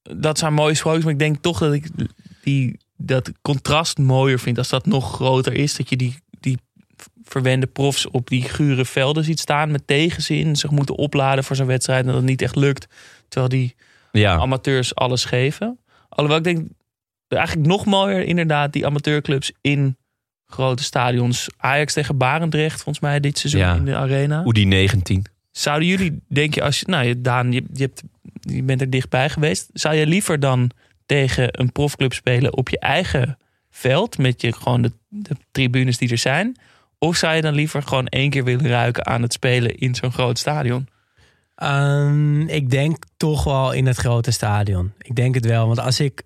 dat 0.02 0.38
zijn 0.38 0.54
mooie 0.54 0.74
sprookjes. 0.74 1.04
Maar 1.04 1.12
ik 1.12 1.18
denk 1.18 1.36
toch 1.42 1.58
dat 1.58 1.72
ik 1.72 1.86
die, 2.42 2.80
dat 2.96 3.30
contrast 3.42 3.98
mooier 3.98 4.38
vind 4.38 4.58
als 4.58 4.68
dat 4.68 4.86
nog 4.86 5.14
groter 5.14 5.52
is. 5.52 5.76
Dat 5.76 5.88
je 5.88 5.96
die, 5.96 6.18
die 6.40 6.58
verwende 7.24 7.66
profs 7.66 8.06
op 8.08 8.28
die 8.28 8.42
gure 8.42 8.84
velden 8.84 9.24
ziet 9.24 9.40
staan 9.40 9.70
met 9.70 9.86
tegenzin. 9.86 10.56
Zich 10.56 10.70
moeten 10.70 10.96
opladen 10.96 11.44
voor 11.44 11.56
zo'n 11.56 11.66
wedstrijd 11.66 12.00
en 12.00 12.06
dat 12.06 12.16
het 12.16 12.24
niet 12.24 12.42
echt 12.42 12.56
lukt. 12.56 12.86
Terwijl 13.28 13.50
die 13.50 13.74
Ja. 14.12 14.36
amateurs 14.36 14.94
alles 14.94 15.24
geven. 15.24 15.78
Alhoewel 16.08 16.38
ik 16.38 16.44
denk, 16.44 16.68
eigenlijk 17.38 17.68
nog 17.68 17.84
mooier 17.84 18.22
inderdaad, 18.22 18.72
die 18.72 18.86
amateurclubs 18.86 19.52
in 19.60 19.96
grote 20.46 20.82
stadions. 20.82 21.48
Ajax 21.56 21.92
tegen 21.92 22.16
Barendrecht, 22.16 22.82
volgens 22.82 23.00
mij 23.00 23.20
dit 23.20 23.38
seizoen 23.38 23.60
Ja. 23.60 23.74
in 23.74 23.84
de 23.84 23.96
arena. 23.96 24.42
Oedi 24.44 24.64
19. 24.64 25.24
Zouden 25.50 25.88
jullie, 25.88 26.20
denk 26.28 26.54
je, 26.54 26.62
als 26.62 26.80
je, 26.80 26.86
nou 26.88 27.04
je- 27.04 27.20
Daan, 27.20 27.52
je, 27.52 27.64
je, 27.72 27.82
hebt, 27.82 28.02
je 28.40 28.62
bent 28.62 28.80
er 28.80 28.90
dichtbij 28.90 29.30
geweest. 29.30 29.70
Zou 29.72 29.94
je 29.94 30.06
liever 30.06 30.40
dan 30.40 30.70
tegen 31.06 31.60
een 31.60 31.72
profclub 31.72 32.12
spelen 32.12 32.56
op 32.56 32.68
je 32.68 32.78
eigen 32.78 33.38
veld, 33.70 34.18
met 34.18 34.40
je 34.40 34.52
gewoon 34.52 34.82
de, 34.82 34.92
de 35.08 35.34
tribunes 35.50 35.98
die 35.98 36.10
er 36.10 36.18
zijn? 36.18 36.56
Of 36.98 37.16
zou 37.16 37.34
je 37.34 37.42
dan 37.42 37.54
liever 37.54 37.82
gewoon 37.82 38.06
één 38.06 38.30
keer 38.30 38.44
willen 38.44 38.66
ruiken 38.68 39.06
aan 39.06 39.22
het 39.22 39.32
spelen 39.32 39.78
in 39.78 39.94
zo'n 39.94 40.12
groot 40.12 40.38
stadion? 40.38 40.88
Ehm, 41.54 42.40
ik 42.48 42.70
denk 42.70 43.04
toch 43.16 43.44
wel 43.44 43.72
in 43.72 43.86
het 43.86 43.96
grote 43.96 44.30
stadion. 44.30 44.92
Ik 44.98 45.14
denk 45.16 45.34
het 45.34 45.46
wel. 45.46 45.66
Want 45.66 45.78
als 45.78 46.00
ik 46.00 46.22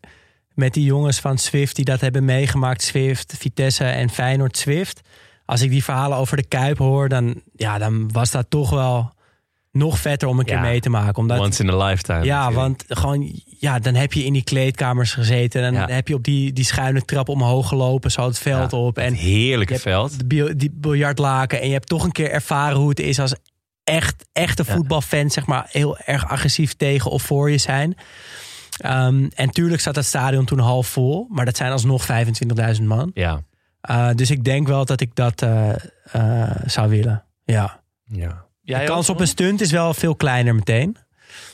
met 0.55 0.75
die 0.75 0.85
jongens 0.85 1.21
van 1.21 1.39
Swift 1.39 1.77
die 1.77 1.85
dat 1.85 2.01
hebben 2.01 2.25
meegemaakt, 2.25 2.83
Swift, 2.83 3.35
Vitesse 3.39 3.85
en 3.85 4.11
Feyenoord 4.11 4.57
Swift. 4.57 5.01
Als 5.47 5.61
ik 5.63 5.71
die 5.71 5.85
verhalen 5.85 6.19
over 6.19 6.37
de 6.37 6.47
Kuip 6.49 6.79
hoor, 6.79 7.09
dan, 7.09 7.41
ja, 7.57 7.79
dan 7.79 8.13
was 8.13 8.31
dat 8.31 8.47
toch 8.49 8.71
wel 8.71 9.13
nog 9.73 9.99
vetter 9.99 10.29
om 10.29 10.39
een 10.39 10.45
keer 10.45 10.61
mee 10.61 10.81
te 10.81 10.89
maken. 10.91 11.17
Omdat, 11.17 11.39
Once 11.39 11.63
in 11.63 11.71
a 11.71 11.85
lifetime. 11.87 12.25
ja, 12.25 12.49
natuurlijk. 12.49 12.61
want 12.89 12.99
gewoon, 12.99 13.41
ja, 13.59 13.79
dan 13.79 13.95
heb 13.95 14.13
je 14.13 14.25
in 14.25 14.33
die 14.33 14.45
kleedkamers 14.45 15.13
gezeten. 15.13 15.63
En 15.63 15.73
dan 15.75 15.89
Ja. 15.89 15.95
heb 15.95 16.09
je 16.09 16.15
op 16.15 16.25
die, 16.25 16.53
die 16.53 16.65
schuine 16.65 17.03
trap 17.05 17.29
omhoog 17.29 17.69
gelopen, 17.69 18.11
zo 18.11 18.27
het 18.27 18.39
veld 18.39 18.71
Ja, 18.71 18.79
op. 18.79 18.99
En 18.99 19.05
Het 19.13 19.15
heerlijke 19.23 19.79
veld. 19.79 20.19
de 20.19 20.27
bil- 20.27 20.53
die 20.57 20.71
biljartlaken. 20.73 21.61
En 21.61 21.67
je 21.67 21.73
hebt 21.73 21.89
toch 21.89 22.05
een 22.05 22.13
keer 22.13 22.31
ervaren 22.31 22.77
hoe 22.77 22.89
het 22.89 23.01
is 23.01 23.19
als 23.19 23.35
echt, 23.85 24.25
echte 24.33 24.65
voetbalfans, 24.65 25.35
zeg 25.35 25.47
maar, 25.47 25.67
heel 25.71 25.99
erg 25.99 26.29
agressief 26.29 26.73
tegen 26.75 27.11
of 27.11 27.23
voor 27.23 27.51
je 27.51 27.59
zijn. 27.59 27.97
Ehm, 28.77 29.27
en 29.35 29.51
tuurlijk 29.51 29.81
zat 29.83 29.97
het 29.97 30.05
stadion 30.05 30.45
toen 30.45 30.59
half 30.59 30.87
vol, 30.87 31.27
maar 31.31 31.45
dat 31.45 31.57
zijn 31.57 31.73
alsnog 31.73 32.07
25.000 32.77 32.83
man. 32.83 33.11
Ja. 33.15 33.41
Uh, 33.91 34.11
dus 34.15 34.31
ik 34.31 34.45
denk 34.45 34.67
wel 34.67 34.85
dat 34.85 35.01
ik 35.01 35.15
dat 35.15 35.43
uh, 35.43 35.69
uh, 36.17 36.51
zou 36.67 36.89
willen. 36.89 37.25
Ja. 37.45 37.81
ja. 38.05 38.45
Jij 38.63 38.81
de 38.81 38.87
kans 38.87 39.09
op 39.11 39.21
een 39.21 39.27
stunt 39.29 39.61
is 39.61 39.71
wel 39.71 39.95
veel 39.95 40.15
kleiner 40.17 40.55
meteen. 40.55 40.97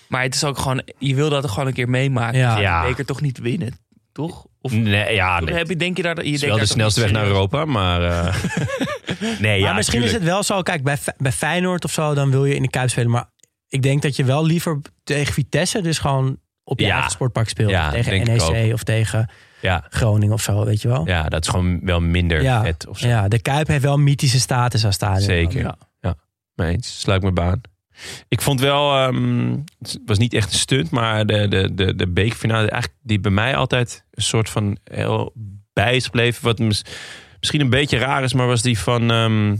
Maar 0.09 0.23
het 0.23 0.35
is 0.35 0.45
ook 0.45 0.59
gewoon, 0.59 0.83
je 0.99 1.14
wil 1.14 1.31
dat 1.31 1.43
er 1.45 1.49
gewoon 1.51 1.66
een 1.66 1.73
keer 1.73 1.89
meemaken. 1.89 2.39
Ja. 2.39 2.57
Je 2.57 2.62
Ja. 2.62 2.83
beker 2.83 3.05
toch 3.05 3.21
niet 3.21 3.39
winnen, 3.39 3.79
toch? 4.12 4.47
Of 4.61 4.73
Nee, 4.73 5.14
ja, 5.14 5.41
nee. 5.41 5.55
heb 5.55 5.68
je, 5.68 5.77
denk 5.77 5.97
je 5.97 6.03
daar, 6.03 6.16
je 6.25 6.33
Het 6.33 6.43
is 6.43 6.49
wel 6.49 6.59
de 6.59 6.66
snelste 6.66 7.01
weg 7.01 7.11
naar? 7.11 7.25
Europa, 7.27 7.64
maar... 7.64 8.03
eh, 8.03 8.35
nee, 9.41 9.59
ja, 9.59 9.64
maar 9.66 9.75
misschien 9.75 10.01
tuurlijk. 10.01 10.05
is 10.05 10.12
het 10.12 10.23
wel 10.35 10.43
zo. 10.43 10.62
Kijk, 10.62 10.83
bij, 10.83 10.99
bij 11.16 11.33
Feyenoord 11.33 11.85
of 11.85 11.93
zo, 11.93 12.14
dan 12.14 12.31
wil 12.31 12.45
je 12.45 12.55
in 12.55 12.62
de 12.62 12.71
Kuip 12.71 12.91
spelen. 12.91 13.11
Maar 13.11 13.31
ik 13.68 13.83
denk 13.83 14.03
dat 14.03 14.16
je 14.16 14.25
wel 14.25 14.47
liever 14.47 14.81
tegen 15.05 15.35
Vitesse, 15.35 15.81
dus 15.81 15.99
gewoon 15.99 16.39
op 16.71 16.79
je 16.79 16.85
Ja. 16.87 16.93
eigen 16.93 17.11
sportpark 17.11 17.49
speelt. 17.49 17.71
Ja, 17.71 17.91
tegen 17.91 18.25
NEC 18.27 18.73
of 18.73 18.83
tegen 18.83 19.31
Ja, 19.61 19.87
Groningen 19.91 20.35
of 20.35 20.43
zo, 20.43 20.64
weet 20.64 20.83
je 20.83 20.89
wel. 20.89 21.07
ja, 21.07 21.29
dat 21.29 21.43
is 21.43 21.49
gewoon 21.49 21.81
wel 21.83 22.01
minder 22.01 22.43
Ja. 22.43 22.62
vet 22.62 22.87
of 22.89 22.99
zo. 22.99 23.09
Ja, 23.09 23.29
de 23.29 23.39
Kuip 23.39 23.66
heeft 23.66 23.82
wel 23.82 23.94
een 23.94 24.03
mythische 24.05 24.40
status 24.40 24.85
als 24.85 24.94
stadion. 24.94 25.20
Zeker. 25.23 25.61
Ja. 25.61 25.77
Ja. 26.01 26.15
Mee 26.55 26.73
eens. 26.73 27.01
Sluit 27.01 27.23
mijn 27.23 27.35
baan. 27.35 27.61
Ik 28.28 28.40
vond 28.40 28.61
wel, 28.61 28.97
ehm, 28.97 29.57
het 29.78 29.99
was 30.07 30.19
niet 30.19 30.35
echt 30.35 30.53
een 30.53 30.59
stunt, 30.59 30.90
maar 30.90 31.27
de, 31.27 31.49
de, 31.49 31.74
de, 31.74 31.94
de 31.94 32.09
bekerfinale, 32.09 32.70
eigenlijk 32.70 33.01
die 33.03 33.20
bij 33.20 33.31
mij 33.31 33.57
altijd 33.57 34.05
een 34.11 34.23
soort 34.23 34.51
van 34.51 34.78
heel 34.85 35.32
bij 35.73 35.97
is 35.97 36.05
gebleven. 36.05 36.44
Wat 36.44 36.59
mis- 36.59 36.85
misschien 37.39 37.61
een 37.61 37.70
beetje 37.70 37.99
raar 37.99 38.23
is, 38.23 38.35
maar 38.35 38.47
was 38.47 38.62
die 38.62 38.78
van 38.78 39.11
ehm, 39.11 39.57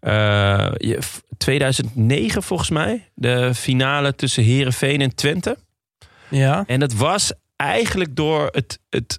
eh, 0.00 0.72
je- 0.76 0.98
2009 1.36 2.42
volgens 2.42 2.70
mij. 2.70 3.10
De 3.14 3.54
finale 3.54 4.14
tussen 4.14 4.42
Herenveen 4.44 5.00
en 5.00 5.14
Twente. 5.14 5.56
Ja. 6.32 6.64
En 6.66 6.80
dat 6.80 6.92
was 6.92 7.32
eigenlijk 7.56 8.16
door 8.16 8.48
het, 8.52 8.78
het, 8.90 9.18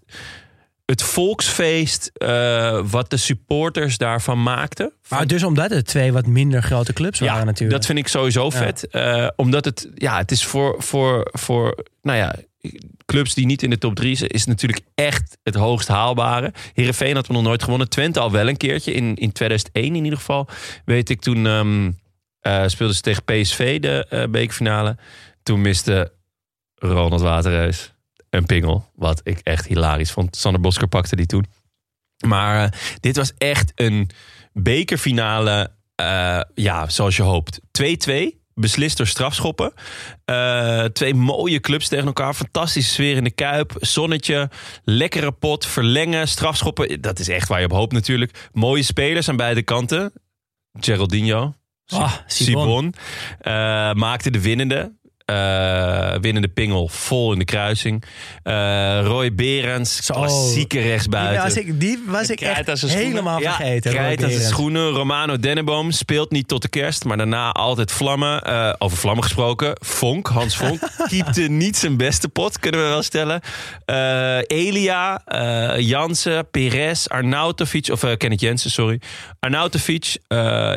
het 0.85 1.01
volksfeest 1.03 2.11
eh, 2.13 2.79
wat 2.89 3.09
de 3.09 3.17
supporters 3.17 3.97
daarvan 3.97 4.43
maakten. 4.43 4.93
Maar 5.09 5.27
dus 5.27 5.43
omdat 5.43 5.69
het 5.69 5.85
twee 5.85 6.11
wat 6.13 6.25
minder 6.25 6.63
grote 6.63 6.93
clubs 6.93 7.19
waren 7.19 7.45
natuurlijk. 7.45 7.77
Dat 7.77 7.85
vind 7.85 7.97
ik 7.99 8.07
sowieso 8.07 8.43
Ja. 8.43 8.49
vet. 8.49 8.87
Eh, 8.87 9.27
omdat 9.35 9.65
het, 9.65 9.89
ja, 9.95 10.17
het 10.17 10.31
is 10.31 10.45
voor, 10.45 10.75
voor, 10.77 11.29
voor, 11.31 11.83
nou 12.01 12.17
ja, 12.17 12.35
clubs 13.05 13.33
die 13.33 13.45
niet 13.45 13.63
in 13.63 13.69
de 13.69 13.77
top 13.77 13.95
3 13.95 14.15
zijn, 14.15 14.29
is 14.29 14.45
natuurlijk 14.45 14.81
echt 14.95 15.37
het 15.43 15.55
hoogst 15.55 15.87
haalbare. 15.87 16.53
Heerenveen 16.73 17.15
had 17.15 17.27
we 17.27 17.33
nog 17.33 17.43
nooit 17.43 17.63
gewonnen. 17.63 17.89
Twente 17.89 18.19
al 18.19 18.31
wel 18.31 18.47
een 18.47 18.57
keertje. 18.57 18.93
In, 18.93 19.15
in 19.15 19.31
2001 19.31 19.95
in 19.95 20.03
ieder 20.03 20.19
geval. 20.19 20.47
Weet 20.85 21.09
ik, 21.09 21.21
toen 21.21 21.45
ehm 21.47 21.91
eh, 22.39 22.63
speelden 22.67 22.95
ze 22.95 23.01
tegen 23.01 23.23
PSV 23.23 23.79
de 23.79 24.05
eh, 24.09 24.23
bekerfinale. 24.29 24.97
Toen 25.43 25.61
miste 25.61 26.11
Ronald 26.91 27.21
Waterreus 27.21 27.93
een 28.29 28.45
pingel. 28.45 28.89
Wat 28.95 29.21
ik 29.23 29.39
echt 29.43 29.67
hilarisch 29.67 30.11
vond. 30.11 30.35
Sander 30.35 30.61
Bosker 30.61 30.87
pakte 30.87 31.15
die 31.15 31.25
toen. 31.25 31.45
Maar 32.27 32.63
eh, 32.63 32.71
dit 32.99 33.15
was 33.15 33.33
echt 33.37 33.71
een 33.75 34.09
bekerfinale, 34.53 35.71
eh, 35.95 36.41
ja, 36.55 36.89
zoals 36.89 37.15
je 37.15 37.21
hoopt. 37.21 37.59
2-2, 37.71 38.41
beslist 38.53 38.97
door 38.97 39.07
strafschoppen. 39.07 39.73
Eh, 40.25 40.83
twee 40.83 41.13
mooie 41.13 41.59
clubs 41.59 41.87
tegen 41.87 42.05
elkaar. 42.05 42.33
Fantastische 42.33 42.91
sfeer 42.93 43.15
in 43.15 43.23
de 43.23 43.31
Kuip. 43.31 43.75
Zonnetje, 43.79 44.49
lekkere 44.83 45.31
pot, 45.31 45.65
verlengen, 45.65 46.27
strafschoppen. 46.27 47.01
Dat 47.01 47.19
is 47.19 47.27
echt 47.27 47.47
waar 47.47 47.59
je 47.59 47.65
op 47.65 47.71
hoopt 47.71 47.93
natuurlijk. 47.93 48.49
Mooie 48.51 48.83
spelers 48.83 49.29
aan 49.29 49.37
beide 49.37 49.63
kanten. 49.63 50.13
Geraldinho, 50.79 51.53
Ah, 51.85 52.13
Sibon. 52.27 52.63
Sibon, 52.63 52.93
maakte 53.97 54.31
de 54.31 54.41
winnende. 54.41 55.01
Eh, 55.33 56.19
winnende 56.21 56.47
pingel 56.47 56.87
vol 56.87 57.33
in 57.33 57.39
de 57.39 57.45
kruising. 57.45 58.03
Eh, 58.43 58.99
Roy 59.03 59.33
Berends, 59.33 59.99
klassieke 60.05 60.77
Die 60.77 60.87
rechtsbuiten. 60.87 61.43
was 61.43 61.57
ik, 61.57 61.79
die 61.79 62.03
was 62.07 62.29
ik 62.29 62.41
echt 62.41 62.77
schoenen. 62.77 62.97
helemaal 62.97 63.39
vergeten. 63.39 63.91
Ja, 63.91 63.97
krijt 63.97 64.19
Berends. 64.19 64.47
schoenen. 64.47 64.89
Romano 64.89 65.39
Denneboom 65.39 65.91
speelt 65.91 66.31
niet 66.31 66.47
tot 66.47 66.61
de 66.61 66.67
kerst, 66.69 67.03
maar 67.05 67.17
daarna 67.17 67.51
altijd 67.51 67.91
vlammen. 67.91 68.41
Eh, 68.41 68.73
over 68.77 68.97
vlammen 68.97 69.23
gesproken. 69.23 69.75
Vonk, 69.79 70.27
Hans 70.27 70.57
Vonk, 70.57 70.79
keepte 71.09 71.41
niet 71.41 71.77
zijn 71.77 71.97
beste 71.97 72.29
pot, 72.29 72.59
kunnen 72.59 72.81
we 72.83 72.87
wel 72.87 73.03
stellen. 73.03 73.41
Elia, 74.47 75.21
Jansen, 75.77 76.49
Perez, 76.51 77.07
Arnautovic, 77.07 77.89
of 77.91 77.99
Kenneth 78.17 78.41
Jensen, 78.41 78.71
sorry. 78.71 79.01
Arnautovic, 79.39 80.17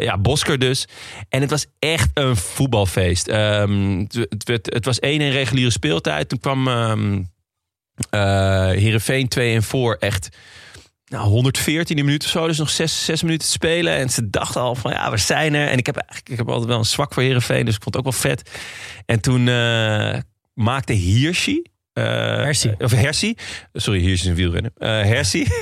ja, 0.01 0.19
Bosker 0.19 0.59
dus. 0.59 0.87
En 1.29 1.41
het 1.41 1.51
was 1.51 1.67
echt 1.79 2.11
een 2.15 2.37
voetbalfeest. 2.37 3.29
Ehm, 3.29 3.99
het, 3.99 4.45
het, 4.47 4.49
werd- 4.49 4.75
het 4.75 4.85
was 4.85 4.99
1 5.01 5.21
in 5.21 5.31
reguliere 5.31 5.71
speeltijd. 5.71 6.29
Toen 6.29 6.41
kwam 6.41 6.69
ehm 6.69 7.23
eh 8.11 8.69
Heerenveen 8.69 9.29
2 9.29 9.55
en 9.55 9.63
voor 9.63 9.97
echt 10.01 10.29
nou, 11.07 11.29
114 11.29 11.97
minuut 12.05 12.25
of 12.25 12.31
zo. 12.31 12.47
Dus 12.47 12.59
nog 12.59 12.71
6, 12.71 13.05
6 13.05 13.23
minuten 13.23 13.47
te 13.47 13.53
spelen. 13.53 13.93
En 13.95 14.09
ze 14.11 14.31
dachten 14.31 14.61
al 14.61 14.75
van 14.75 14.91
ja, 14.93 15.11
we 15.11 15.17
zijn 15.17 15.55
er. 15.55 15.69
En 15.69 15.79
ik 15.79 15.87
heb, 15.87 15.97
eigenlijk- 15.97 16.29
ik 16.31 16.37
heb 16.37 16.49
altijd 16.49 16.69
wel 16.69 16.79
een 16.79 16.85
zwak 16.85 17.15
voor 17.15 17.23
Heerenveen. 17.23 17.65
Dus 17.65 17.75
ik 17.75 17.83
vond 17.83 17.95
het 17.97 18.07
ook 18.07 18.13
wel 18.13 18.21
vet. 18.21 18.51
En 19.07 19.21
toen 19.21 19.49
eh, 19.49 20.19
maakte 20.55 20.93
Hirschi... 20.93 21.63
eh, 21.93 22.05
Hersie. 22.05 22.75
Of 22.79 22.91
Hersie. 22.91 23.37
Sorry, 23.73 24.01
Hirschi 24.01 24.25
is 24.25 24.31
een 24.31 24.35
wielrenner. 24.35 24.71
Eh 24.79 24.89
Hersie. 24.89 25.47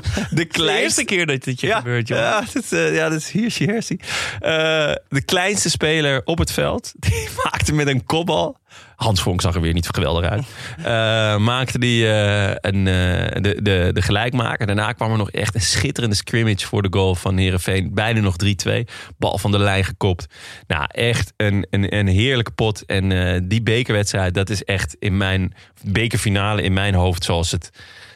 de 0.30 0.44
kleinste 0.44 1.02
eerste 1.02 1.04
keer 1.04 1.26
dat 1.26 1.44
dit 1.44 1.60
je 1.60 1.66
ja, 1.66 1.78
gebeurt, 1.78 2.08
joh. 2.08 2.18
Ja, 2.18 2.40
dat 2.52 2.62
is, 2.62 2.72
eh, 2.72 2.94
ja, 2.94 3.08
dat 3.08 3.18
is 3.18 3.30
Hirschi 3.30 3.66
Hersie. 3.66 4.00
Eh, 4.40 4.92
de 5.08 5.22
kleinste 5.24 5.70
speler 5.70 6.20
op 6.24 6.38
het 6.38 6.52
veld. 6.52 6.92
Die 7.08 7.28
maakte 7.44 7.72
met 7.72 7.86
een 7.86 8.04
kopbal. 8.04 8.60
Hans 8.96 9.22
Vonk 9.22 9.40
zag 9.40 9.54
er 9.54 9.60
weer 9.60 9.72
niet 9.72 9.88
geweldig 9.92 10.30
uit. 10.30 10.44
Eh, 10.82 11.36
maakte 11.36 11.78
die 11.78 12.06
een, 12.06 12.84
de, 12.84 13.58
de, 13.62 13.90
de 13.92 14.02
gelijkmaker. 14.02 14.66
Daarna 14.66 14.92
kwam 14.92 15.10
er 15.10 15.18
nog 15.18 15.30
echt 15.30 15.54
een 15.54 15.60
schitterende 15.60 16.16
scrimmage 16.16 16.66
voor 16.66 16.82
de 16.82 16.88
goal 16.90 17.14
van 17.14 17.36
Herenveen. 17.36 17.94
Bijna 17.94 18.20
nog 18.20 18.36
3-2. 18.68 18.72
Bal 19.18 19.38
van 19.38 19.50
de 19.50 19.58
lijn 19.58 19.84
gekopt. 19.84 20.26
Nou, 20.66 20.84
echt 20.88 21.32
een, 21.36 21.66
een, 21.70 21.96
een 21.96 22.06
heerlijke 22.06 22.50
pot. 22.50 22.84
En 22.86 23.48
die 23.48 23.62
bekerwedstrijd, 23.62 24.34
dat 24.34 24.50
is 24.50 24.64
echt 24.64 24.96
in 24.98 25.16
mijn 25.16 25.54
bekerfinale 25.82 26.62
in 26.62 26.72
mijn 26.72 26.94
hoofd 26.94 27.24
zoals 27.24 27.50
het, 27.50 27.70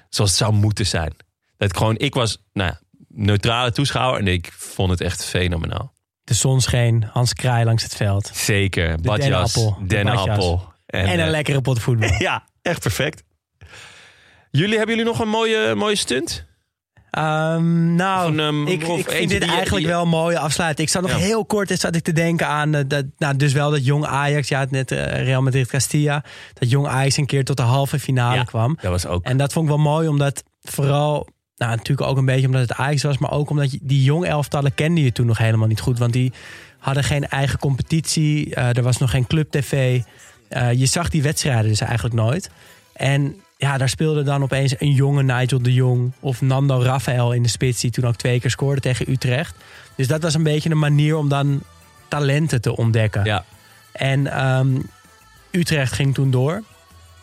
zoals 0.08 0.30
het 0.30 0.38
zou 0.38 0.52
moeten 0.52 0.86
zijn. 0.86 1.12
Dat 1.56 1.70
ik 1.70 1.76
gewoon, 1.76 1.96
ik 1.96 2.14
was 2.14 2.42
nou, 2.52 2.72
neutrale 3.08 3.72
toeschouwer 3.72 4.20
en 4.20 4.26
ik 4.26 4.52
vond 4.56 4.90
het 4.90 5.00
echt 5.00 5.24
fenomenaal. 5.24 5.94
De 6.24 6.34
zon 6.34 6.60
scheen, 6.60 7.04
Hans 7.12 7.32
Kraai 7.32 7.64
langs 7.64 7.82
het 7.82 7.94
veld. 7.96 8.30
Zeker, 8.34 8.96
badjas, 9.00 9.18
dennenappel, 9.18 9.76
de 9.80 9.86
dennenappel. 9.86 10.72
En, 10.86 11.08
een 11.12 11.20
eh, 11.20 11.30
lekkere 11.30 11.60
pot 11.60 11.80
voetbal. 11.80 12.08
Ja, 12.18 12.44
echt 12.62 12.80
perfect. 12.80 13.22
Jullie, 14.50 14.76
hebben 14.76 14.96
jullie 14.96 15.10
nog 15.10 15.20
een 15.20 15.28
mooie, 15.28 15.74
mooie 15.74 15.96
stunt? 15.96 16.44
Ehm, 17.10 17.94
nou, 17.94 18.32
een, 18.32 18.40
ehm, 18.40 18.66
ik, 18.66 18.82
ik 18.82 19.10
vind 19.10 19.30
dit 19.30 19.42
eigenlijk 19.42 19.76
die 19.76 19.86
wel 19.86 20.02
een 20.02 20.08
mooie 20.08 20.38
afsluiting. 20.38 20.86
Ik 20.86 20.92
zat 20.92 21.02
nog 21.02 21.10
Ja. 21.10 21.16
heel 21.16 21.44
kort 21.44 21.70
zat 21.80 21.94
ik 21.94 22.02
te 22.02 22.12
denken 22.12 22.46
aan 22.46 22.74
eh, 22.74 22.84
dat, 22.86 23.04
nou, 23.18 23.36
dus 23.36 23.52
wel 23.52 23.70
dat 23.70 23.84
jong 23.84 24.06
Ajax, 24.06 24.48
ja, 24.48 24.60
het 24.60 24.70
net 24.70 24.90
eh, 24.90 25.24
Real 25.24 25.42
Madrid 25.42 25.66
Castilla, 25.66 26.24
dat 26.54 26.70
jong 26.70 26.86
Ajax 26.86 27.16
een 27.16 27.26
keer 27.26 27.44
tot 27.44 27.56
de 27.56 27.62
halve 27.62 27.98
finale 27.98 28.34
Ja. 28.36 28.44
kwam. 28.44 28.78
Dat 28.80 28.90
was 28.90 29.06
ook. 29.06 29.24
En 29.24 29.36
dat 29.36 29.52
vond 29.52 29.68
ik 29.68 29.74
wel 29.74 29.82
mooi, 29.84 30.08
omdat 30.08 30.42
vooral, 30.62 31.28
nou 31.56 31.76
natuurlijk 31.76 32.08
ook 32.08 32.16
een 32.16 32.24
beetje 32.24 32.46
omdat 32.46 32.60
het 32.60 32.72
Ajax 32.72 33.02
was, 33.02 33.18
maar 33.18 33.30
ook 33.30 33.50
omdat 33.50 33.70
je, 33.70 33.78
die 33.82 34.02
jong 34.02 34.26
elftallen 34.26 34.74
kende 34.74 35.02
je 35.02 35.12
toen 35.12 35.26
nog 35.26 35.38
helemaal 35.38 35.68
niet 35.68 35.80
goed. 35.80 35.98
Want 35.98 36.12
die 36.12 36.32
hadden 36.78 37.04
geen 37.04 37.28
eigen 37.28 37.58
competitie, 37.58 38.54
eh, 38.54 38.76
er 38.76 38.82
was 38.82 38.98
nog 38.98 39.10
geen 39.10 39.26
club-tv. 39.26 40.00
Eh, 40.48 40.72
je 40.72 40.86
zag 40.86 41.08
die 41.08 41.22
wedstrijden 41.22 41.68
dus 41.68 41.80
eigenlijk 41.80 42.14
nooit. 42.14 42.50
En 42.92 43.36
ja, 43.56 43.78
daar 43.78 43.88
speelde 43.88 44.22
dan 44.22 44.42
opeens 44.42 44.74
een 44.78 44.92
jonge 44.92 45.22
Nigel 45.22 45.62
de 45.62 45.72
Jong 45.72 46.12
of 46.20 46.40
Nando 46.40 46.82
Rafael 46.82 47.32
in 47.32 47.42
de 47.42 47.48
spits, 47.48 47.80
die 47.80 47.90
toen 47.90 48.06
ook 48.06 48.16
twee 48.16 48.40
keer 48.40 48.50
scoorde 48.50 48.80
tegen 48.80 49.10
Utrecht. 49.10 49.54
Dus 49.94 50.06
dat 50.06 50.22
was 50.22 50.34
een 50.34 50.42
beetje 50.42 50.70
een 50.70 50.78
manier 50.78 51.16
om 51.16 51.28
dan 51.28 51.62
talenten 52.08 52.60
te 52.60 52.76
ontdekken. 52.76 53.24
Ja. 53.24 53.44
En 53.92 54.26
ehm, 54.26 54.78
Utrecht 55.50 55.92
ging 55.92 56.14
toen 56.14 56.30
door. 56.30 56.62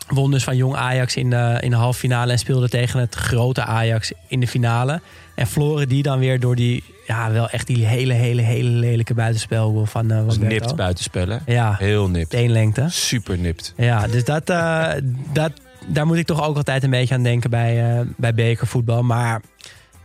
Won 0.08 0.30
dus 0.30 0.44
van 0.44 0.56
jong 0.56 0.74
Ajax 0.76 1.16
in 1.16 1.30
de, 1.30 1.58
in 1.60 1.70
de 1.70 1.76
halve 1.76 1.98
finale 1.98 2.32
en 2.32 2.38
speelde 2.38 2.68
tegen 2.68 3.00
het 3.00 3.14
grote 3.14 3.64
Ajax 3.64 4.12
in 4.28 4.40
de 4.40 4.46
finale. 4.48 5.00
En 5.34 5.46
verloren 5.46 5.88
die 5.88 6.02
dan 6.02 6.18
weer 6.18 6.40
door 6.40 6.56
die, 6.56 6.84
ja, 7.06 7.30
wel 7.30 7.48
echt 7.48 7.66
die 7.66 7.86
hele, 7.86 8.12
hele, 8.12 8.42
hele 8.42 8.68
lelijke 8.70 9.14
buitenspel 9.14 9.86
van 9.86 10.12
uh, 10.12 10.24
was 10.24 10.38
nipt 10.38 10.76
buitenspellen. 10.76 11.42
Ja, 11.46 11.74
Heel 11.78 12.08
nipt. 12.08 12.30
teenlengte. 12.30 12.86
Super 12.90 13.38
nipt. 13.38 13.72
Ja, 13.76 14.06
dus 14.06 14.24
dat, 14.24 14.50
eh, 14.50 14.90
dat, 15.32 15.52
daar 15.86 16.06
moet 16.06 16.16
ik 16.16 16.26
toch 16.26 16.42
ook 16.46 16.56
altijd 16.56 16.82
een 16.82 16.90
beetje 16.90 17.14
aan 17.14 17.22
denken 17.22 17.50
bij, 17.50 17.98
eh, 17.98 18.06
bij 18.16 18.34
bekervoetbal. 18.34 19.02
Maar 19.02 19.40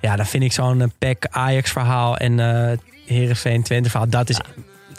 ja, 0.01 0.15
dan 0.15 0.26
vind 0.26 0.43
ik 0.43 0.51
zo'n 0.51 0.81
eh, 0.81 0.88
PEC 0.97 1.26
Ajax 1.30 1.71
verhaal 1.71 2.17
en 2.17 2.39
eh 2.39 2.77
Heerenveen 3.05 3.63
Twente 3.63 3.89
verhaal, 3.89 4.09
dat 4.09 4.30
is 4.30 4.39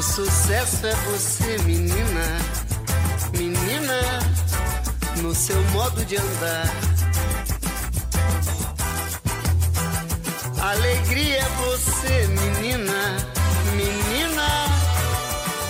Sucesso 0.03 0.87
é 0.87 0.95
você, 1.11 1.59
menina, 1.65 2.39
menina, 3.39 4.01
no 5.23 5.35
seu 5.35 5.63
modo 5.71 6.05
de 6.05 6.17
andar. 6.17 6.71
Alegria 10.61 11.39
é 11.39 11.49
você, 11.49 12.27
menina, 12.27 13.17
menina, 13.77 14.49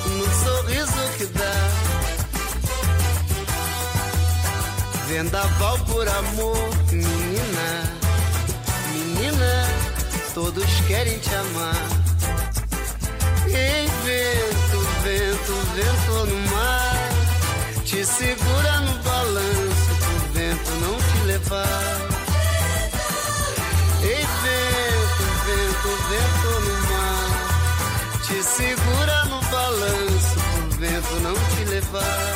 no 0.09 0.25
sorriso 0.45 1.19
que 1.19 1.27
dá. 1.27 1.69
Vendaval 5.09 5.79
por 5.81 6.09
amor, 6.09 6.71
menina, 6.91 7.83
menina, 8.93 9.69
todos 10.35 10.67
querem 10.89 11.19
te 11.19 11.35
amar. 11.35 12.03
Ei, 13.55 13.92
vento, 14.05 14.79
vento, 15.03 15.53
vento 15.75 16.27
no 16.27 16.39
mar, 16.51 17.09
te 17.85 18.05
segura 18.05 18.81
no 18.81 18.95
balanço, 19.03 19.91
pro 20.01 20.17
vento 20.33 20.71
não 20.83 20.97
te 20.99 21.19
levar. 21.27 22.09
Ei, 24.03 24.27
vento, 24.43 25.25
vento, 25.47 25.89
vento 26.11 26.51
no 26.67 26.75
mar, 26.91 27.31
te 28.27 28.43
segura 28.43 29.25
no 29.27 29.41
balanço, 29.51 30.37
pro 30.53 30.65
vento 30.79 31.15
não 31.23 31.35
te 31.35 31.65
levar. 31.71 32.32